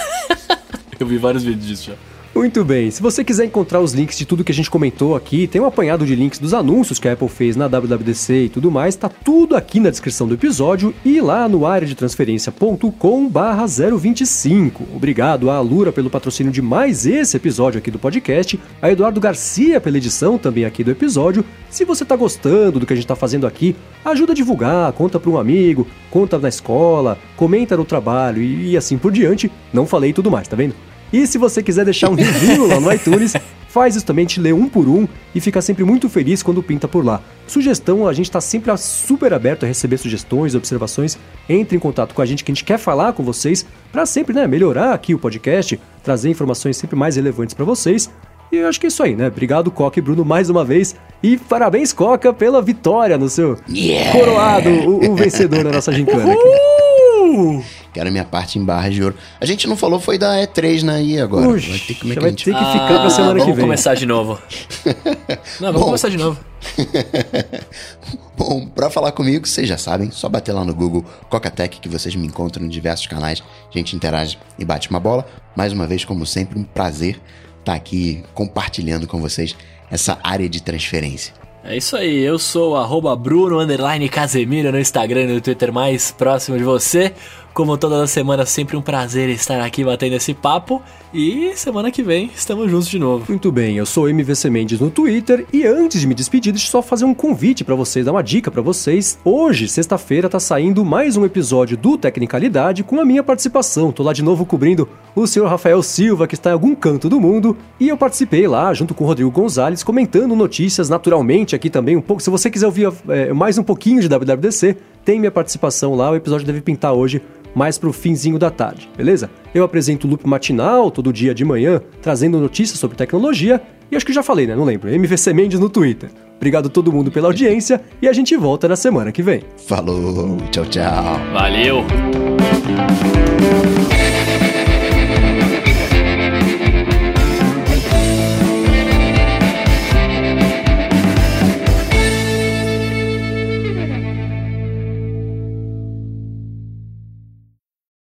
Eu 1.00 1.06
vi 1.06 1.16
vários 1.16 1.42
vídeos 1.42 1.66
disso 1.66 1.86
já. 1.86 1.94
Muito 2.34 2.64
bem, 2.64 2.90
se 2.90 3.02
você 3.02 3.24
quiser 3.24 3.46
encontrar 3.46 3.80
os 3.80 3.92
links 3.92 4.16
de 4.16 4.24
tudo 4.24 4.44
que 4.44 4.52
a 4.52 4.54
gente 4.54 4.70
comentou 4.70 5.16
aqui, 5.16 5.46
tem 5.46 5.60
um 5.60 5.66
apanhado 5.66 6.06
de 6.06 6.14
links 6.14 6.38
dos 6.38 6.54
anúncios 6.54 6.98
que 6.98 7.08
a 7.08 7.14
Apple 7.14 7.28
fez 7.28 7.56
na 7.56 7.66
WWDC 7.66 8.44
e 8.44 8.48
tudo 8.48 8.70
mais, 8.70 8.94
tá 8.94 9.08
tudo 9.08 9.56
aqui 9.56 9.80
na 9.80 9.90
descrição 9.90 10.28
do 10.28 10.34
episódio 10.34 10.94
e 11.04 11.20
lá 11.20 11.48
no 11.48 11.66
areadetransferencia.com 11.66 13.28
barra 13.28 13.66
025. 13.66 14.84
Obrigado 14.94 15.50
a 15.50 15.56
Alura 15.56 15.90
pelo 15.90 16.10
patrocínio 16.10 16.52
de 16.52 16.62
mais 16.62 17.06
esse 17.06 17.36
episódio 17.36 17.78
aqui 17.78 17.90
do 17.90 17.98
podcast, 17.98 18.60
a 18.80 18.90
Eduardo 18.90 19.20
Garcia 19.20 19.80
pela 19.80 19.96
edição 19.96 20.38
também 20.38 20.64
aqui 20.64 20.84
do 20.84 20.92
episódio. 20.92 21.44
Se 21.70 21.84
você 21.84 22.04
tá 22.04 22.14
gostando 22.14 22.78
do 22.78 22.86
que 22.86 22.92
a 22.92 22.96
gente 22.96 23.08
tá 23.08 23.16
fazendo 23.16 23.46
aqui, 23.46 23.74
ajuda 24.04 24.32
a 24.32 24.36
divulgar, 24.36 24.92
conta 24.92 25.18
para 25.18 25.30
um 25.30 25.38
amigo, 25.38 25.86
conta 26.10 26.38
na 26.38 26.48
escola, 26.48 27.18
comenta 27.36 27.76
no 27.76 27.84
trabalho 27.84 28.40
e, 28.40 28.72
e 28.72 28.76
assim 28.76 28.96
por 28.96 29.10
diante. 29.10 29.50
Não 29.72 29.86
falei 29.86 30.12
tudo 30.12 30.30
mais, 30.30 30.46
tá 30.46 30.54
vendo? 30.54 30.74
E 31.12 31.26
se 31.26 31.38
você 31.38 31.62
quiser 31.62 31.84
deixar 31.84 32.10
um 32.10 32.14
review 32.16 32.66
lá 32.66 32.80
no 32.80 32.92
iTunes, 32.92 33.34
faz 33.68 33.96
isso 33.96 34.04
também, 34.04 34.26
te 34.26 34.40
lê 34.40 34.52
um 34.52 34.68
por 34.68 34.88
um 34.88 35.06
e 35.34 35.40
fica 35.40 35.60
sempre 35.62 35.84
muito 35.84 36.08
feliz 36.08 36.42
quando 36.42 36.62
pinta 36.62 36.88
por 36.88 37.04
lá. 37.04 37.20
Sugestão, 37.46 38.06
a 38.06 38.12
gente 38.12 38.26
está 38.26 38.40
sempre 38.40 38.76
super 38.76 39.32
aberto 39.32 39.64
a 39.64 39.66
receber 39.66 39.98
sugestões, 39.98 40.54
observações. 40.54 41.18
Entre 41.48 41.76
em 41.76 41.80
contato 41.80 42.14
com 42.14 42.22
a 42.22 42.26
gente 42.26 42.44
que 42.44 42.50
a 42.50 42.54
gente 42.54 42.64
quer 42.64 42.78
falar 42.78 43.12
com 43.12 43.22
vocês 43.22 43.64
para 43.92 44.04
sempre 44.06 44.34
né, 44.34 44.46
melhorar 44.46 44.92
aqui 44.92 45.14
o 45.14 45.18
podcast, 45.18 45.78
trazer 46.02 46.30
informações 46.30 46.76
sempre 46.76 46.96
mais 46.96 47.16
relevantes 47.16 47.54
para 47.54 47.64
vocês. 47.64 48.10
E 48.50 48.56
eu 48.56 48.68
acho 48.68 48.80
que 48.80 48.86
é 48.86 48.88
isso 48.88 49.02
aí, 49.02 49.14
né? 49.14 49.28
Obrigado, 49.28 49.70
Coca 49.70 49.98
e 49.98 50.02
Bruno, 50.02 50.24
mais 50.24 50.48
uma 50.48 50.64
vez. 50.64 50.96
E 51.22 51.36
parabéns, 51.36 51.92
Coca, 51.92 52.32
pela 52.32 52.62
vitória 52.62 53.18
no 53.18 53.28
seu 53.28 53.58
Yeah! 53.68 54.12
coroado, 54.12 54.70
o, 54.70 55.10
o 55.10 55.14
vencedor 55.14 55.64
da 55.64 55.70
nossa 55.70 55.92
gincana 55.92 56.32
aqui. 56.32 57.77
Uh! 57.88 57.92
Quero 57.92 58.10
minha 58.12 58.24
parte 58.24 58.58
em 58.58 58.64
barras 58.64 58.94
de 58.94 59.02
ouro. 59.02 59.16
A 59.40 59.46
gente 59.46 59.66
não 59.66 59.76
falou, 59.76 59.98
foi 59.98 60.18
da 60.18 60.34
E3 60.36 60.82
na 60.82 61.00
I 61.00 61.20
agora. 61.20 61.46
Puxa, 61.48 61.70
vai 61.70 61.78
ter, 61.78 61.94
como 61.94 62.12
é 62.12 62.14
que 62.16 62.20
vai 62.20 62.28
a 62.28 62.30
gente... 62.30 62.44
ter 62.44 62.54
que 62.54 62.64
ficar 62.72 63.00
pra 63.00 63.10
semana 63.10 63.34
que 63.34 63.40
Ah, 63.40 63.44
vamos 63.44 63.56
vem. 63.56 63.64
começar 63.64 63.94
de 63.94 64.06
novo. 64.06 64.38
Não, 65.60 65.66
vamos 65.68 65.80
Bom. 65.80 65.84
começar 65.86 66.08
de 66.08 66.16
novo. 66.16 66.38
Bom, 68.36 68.66
pra 68.68 68.88
falar 68.90 69.12
comigo, 69.12 69.46
vocês 69.46 69.68
já 69.68 69.76
sabem, 69.76 70.10
só 70.10 70.28
bater 70.28 70.52
lá 70.52 70.64
no 70.64 70.74
Google 70.74 71.04
Cocatec 71.28 71.80
que 71.80 71.88
vocês 71.88 72.14
me 72.14 72.26
encontram 72.26 72.64
em 72.64 72.68
diversos 72.68 73.06
canais. 73.06 73.42
A 73.72 73.76
gente 73.76 73.96
interage 73.96 74.38
e 74.58 74.64
bate 74.64 74.88
uma 74.90 75.00
bola. 75.00 75.26
Mais 75.56 75.72
uma 75.72 75.86
vez, 75.86 76.04
como 76.04 76.24
sempre, 76.24 76.58
um 76.58 76.62
prazer 76.64 77.20
estar 77.58 77.74
aqui 77.74 78.22
compartilhando 78.34 79.06
com 79.06 79.20
vocês 79.20 79.56
essa 79.90 80.18
área 80.22 80.48
de 80.48 80.62
transferência. 80.62 81.34
É 81.64 81.76
isso 81.76 81.96
aí, 81.96 82.20
eu 82.20 82.38
sou 82.38 82.72
o 82.72 82.76
arroba 82.76 83.14
Bruno 83.16 83.58
underline 83.58 84.08
Casemiro 84.08 84.70
no 84.70 84.78
Instagram 84.78 85.22
e 85.24 85.26
no 85.34 85.40
Twitter 85.40 85.72
mais 85.72 86.12
próximo 86.12 86.56
de 86.56 86.62
você. 86.64 87.12
Como 87.58 87.76
toda 87.76 88.06
semana, 88.06 88.46
sempre 88.46 88.76
um 88.76 88.80
prazer 88.80 89.28
estar 89.30 89.60
aqui 89.60 89.82
batendo 89.82 90.14
esse 90.14 90.32
papo. 90.32 90.80
E 91.12 91.50
semana 91.56 91.90
que 91.90 92.04
vem 92.04 92.30
estamos 92.32 92.70
juntos 92.70 92.86
de 92.86 93.00
novo. 93.00 93.24
Muito 93.28 93.50
bem, 93.50 93.76
eu 93.76 93.84
sou 93.84 94.08
MVC 94.08 94.48
Mendes 94.48 94.78
no 94.78 94.90
Twitter 94.90 95.44
e 95.52 95.66
antes 95.66 96.00
de 96.00 96.06
me 96.06 96.14
despedir, 96.14 96.52
deixa 96.52 96.68
eu 96.68 96.70
só 96.70 96.82
fazer 96.82 97.04
um 97.04 97.12
convite 97.12 97.64
pra 97.64 97.74
vocês, 97.74 98.06
dar 98.06 98.12
uma 98.12 98.22
dica 98.22 98.48
pra 98.48 98.62
vocês. 98.62 99.18
Hoje, 99.24 99.66
sexta-feira, 99.66 100.28
tá 100.28 100.38
saindo 100.38 100.84
mais 100.84 101.16
um 101.16 101.24
episódio 101.24 101.76
do 101.76 101.98
Tecnicalidade 101.98 102.84
com 102.84 103.00
a 103.00 103.04
minha 103.04 103.24
participação. 103.24 103.90
Tô 103.90 104.04
lá 104.04 104.12
de 104.12 104.22
novo 104.22 104.46
cobrindo 104.46 104.88
o 105.16 105.26
senhor 105.26 105.48
Rafael 105.48 105.82
Silva, 105.82 106.28
que 106.28 106.36
está 106.36 106.50
em 106.50 106.52
algum 106.52 106.76
canto 106.76 107.08
do 107.08 107.18
mundo, 107.18 107.56
e 107.80 107.88
eu 107.88 107.96
participei 107.96 108.46
lá 108.46 108.72
junto 108.72 108.94
com 108.94 109.02
o 109.02 109.06
Rodrigo 109.08 109.32
Gonzalez, 109.32 109.82
comentando 109.82 110.36
notícias 110.36 110.88
naturalmente 110.88 111.56
aqui 111.56 111.68
também 111.68 111.96
um 111.96 112.02
pouco. 112.02 112.22
Se 112.22 112.30
você 112.30 112.48
quiser 112.50 112.66
ouvir 112.66 112.92
é, 113.08 113.32
mais 113.32 113.58
um 113.58 113.64
pouquinho 113.64 114.00
de 114.00 114.08
WWDC, 114.08 114.76
tem 115.04 115.18
minha 115.18 115.32
participação 115.32 115.94
lá. 115.94 116.10
O 116.10 116.14
episódio 116.14 116.46
deve 116.46 116.60
pintar 116.60 116.92
hoje 116.92 117.22
mais 117.58 117.76
pro 117.76 117.92
finzinho 117.92 118.38
da 118.38 118.50
tarde, 118.50 118.88
beleza? 118.96 119.28
Eu 119.52 119.64
apresento 119.64 120.06
o 120.06 120.10
loop 120.10 120.26
matinal 120.26 120.92
todo 120.92 121.12
dia 121.12 121.34
de 121.34 121.44
manhã, 121.44 121.82
trazendo 122.00 122.38
notícias 122.38 122.78
sobre 122.78 122.96
tecnologia, 122.96 123.60
e 123.90 123.96
acho 123.96 124.06
que 124.06 124.12
já 124.12 124.22
falei, 124.22 124.46
né? 124.46 124.54
Não 124.54 124.64
lembro. 124.64 124.88
MVC 124.88 125.34
Mendes 125.34 125.58
no 125.58 125.68
Twitter. 125.68 126.08
Obrigado 126.36 126.66
a 126.66 126.70
todo 126.70 126.92
mundo 126.92 127.10
pela 127.10 127.26
audiência 127.26 127.82
e 128.00 128.06
a 128.06 128.12
gente 128.12 128.36
volta 128.36 128.68
na 128.68 128.76
semana 128.76 129.10
que 129.10 129.22
vem. 129.22 129.42
Falou, 129.66 130.36
tchau, 130.52 130.64
tchau. 130.66 131.18
Valeu! 131.32 131.84